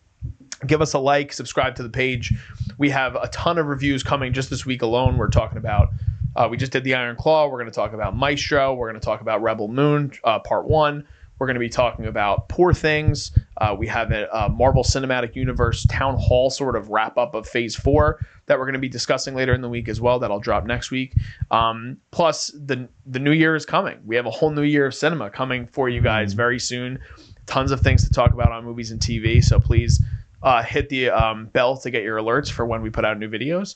give 0.65 0.81
us 0.81 0.93
a 0.93 0.99
like, 0.99 1.31
subscribe 1.33 1.75
to 1.75 1.83
the 1.83 1.89
page. 1.89 2.33
We 2.77 2.89
have 2.89 3.15
a 3.15 3.27
ton 3.27 3.57
of 3.57 3.67
reviews 3.67 4.03
coming 4.03 4.33
just 4.33 4.49
this 4.49 4.65
week 4.65 4.81
alone. 4.81 5.17
We're 5.17 5.29
talking 5.29 5.57
about 5.57 5.89
uh, 6.35 6.47
we 6.49 6.57
just 6.57 6.71
did 6.71 6.83
the 6.83 6.93
Iron 6.95 7.15
Claw. 7.15 7.47
We're 7.47 7.59
going 7.59 7.71
to 7.71 7.75
talk 7.75 7.93
about 7.93 8.15
Maestro. 8.15 8.73
We're 8.73 8.89
going 8.89 8.99
to 8.99 9.05
talk 9.05 9.21
about 9.21 9.41
Rebel 9.41 9.67
Moon 9.67 10.11
uh, 10.23 10.39
Part 10.39 10.67
One. 10.67 11.07
We're 11.39 11.47
going 11.47 11.55
to 11.55 11.59
be 11.59 11.69
talking 11.69 12.05
about 12.05 12.49
Poor 12.49 12.73
Things. 12.73 13.31
Uh, 13.57 13.75
we 13.77 13.87
have 13.87 14.11
a, 14.11 14.33
uh 14.35 14.49
Marvel 14.49 14.83
Cinematic 14.83 15.35
Universe 15.35 15.85
Town 15.89 16.17
Hall 16.17 16.49
sort 16.49 16.75
of 16.75 16.89
wrap 16.89 17.17
up 17.17 17.35
of 17.35 17.47
Phase 17.47 17.75
Four 17.75 18.19
that 18.47 18.57
we're 18.57 18.65
going 18.65 18.73
to 18.73 18.79
be 18.79 18.89
discussing 18.89 19.35
later 19.35 19.53
in 19.53 19.61
the 19.61 19.69
week 19.69 19.87
as 19.87 20.01
well. 20.01 20.19
That'll 20.19 20.39
drop 20.39 20.65
next 20.65 20.89
week. 20.89 21.13
Um, 21.51 21.97
plus, 22.11 22.51
the 22.55 22.87
the 23.05 23.19
new 23.19 23.31
year 23.31 23.55
is 23.55 23.65
coming. 23.65 23.99
We 24.05 24.15
have 24.15 24.25
a 24.25 24.31
whole 24.31 24.51
new 24.51 24.63
year 24.63 24.87
of 24.87 24.95
cinema 24.95 25.29
coming 25.29 25.67
for 25.67 25.89
you 25.89 26.01
guys 26.01 26.33
very 26.33 26.59
soon. 26.59 26.99
Tons 27.45 27.71
of 27.71 27.81
things 27.81 28.03
to 28.03 28.11
talk 28.11 28.33
about 28.33 28.51
on 28.51 28.65
movies 28.65 28.91
and 28.91 28.99
TV. 28.99 29.43
So 29.43 29.59
please 29.59 30.03
uh, 30.43 30.63
hit 30.63 30.89
the 30.89 31.09
um, 31.09 31.47
bell 31.47 31.77
to 31.77 31.89
get 31.89 32.03
your 32.03 32.17
alerts 32.17 32.51
for 32.51 32.65
when 32.65 32.81
we 32.81 32.89
put 32.89 33.05
out 33.05 33.17
new 33.17 33.29
videos. 33.29 33.75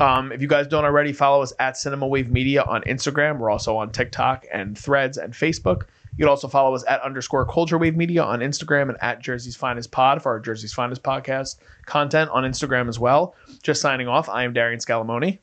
Um, 0.00 0.32
if 0.32 0.42
you 0.42 0.48
guys 0.48 0.66
don't 0.66 0.84
already, 0.84 1.12
follow 1.12 1.42
us 1.42 1.52
at 1.58 1.76
Cinema 1.76 2.06
Wave 2.06 2.30
Media 2.30 2.62
on 2.62 2.82
Instagram. 2.82 3.38
We're 3.38 3.50
also 3.50 3.76
on 3.76 3.92
TikTok 3.92 4.46
and 4.52 4.76
Threads 4.76 5.18
and 5.18 5.32
Facebook. 5.32 5.82
You 6.20 6.24
can 6.26 6.30
also 6.32 6.48
follow 6.48 6.74
us 6.74 6.84
at 6.86 7.00
underscore 7.00 7.46
Culture 7.46 7.78
Wave 7.78 7.96
Media 7.96 8.22
on 8.22 8.40
Instagram 8.40 8.90
and 8.90 8.98
at 9.00 9.20
Jersey's 9.22 9.56
Finest 9.56 9.90
Pod 9.90 10.20
for 10.22 10.30
our 10.30 10.38
Jersey's 10.38 10.74
Finest 10.74 11.02
podcast 11.02 11.56
content 11.86 12.28
on 12.30 12.44
Instagram 12.44 12.90
as 12.90 12.98
well. 12.98 13.34
Just 13.62 13.80
signing 13.80 14.06
off. 14.06 14.28
I 14.28 14.44
am 14.44 14.52
Darian 14.52 14.80
Scalamoni, 14.80 15.38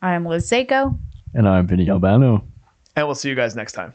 I 0.00 0.14
am 0.14 0.24
Liz 0.24 0.48
Seiko. 0.48 0.98
And 1.34 1.46
I'm 1.46 1.66
Vinny 1.66 1.90
Albano. 1.90 2.42
and 2.96 3.06
we'll 3.06 3.14
see 3.14 3.28
you 3.28 3.34
guys 3.34 3.54
next 3.54 3.72
time. 3.72 3.92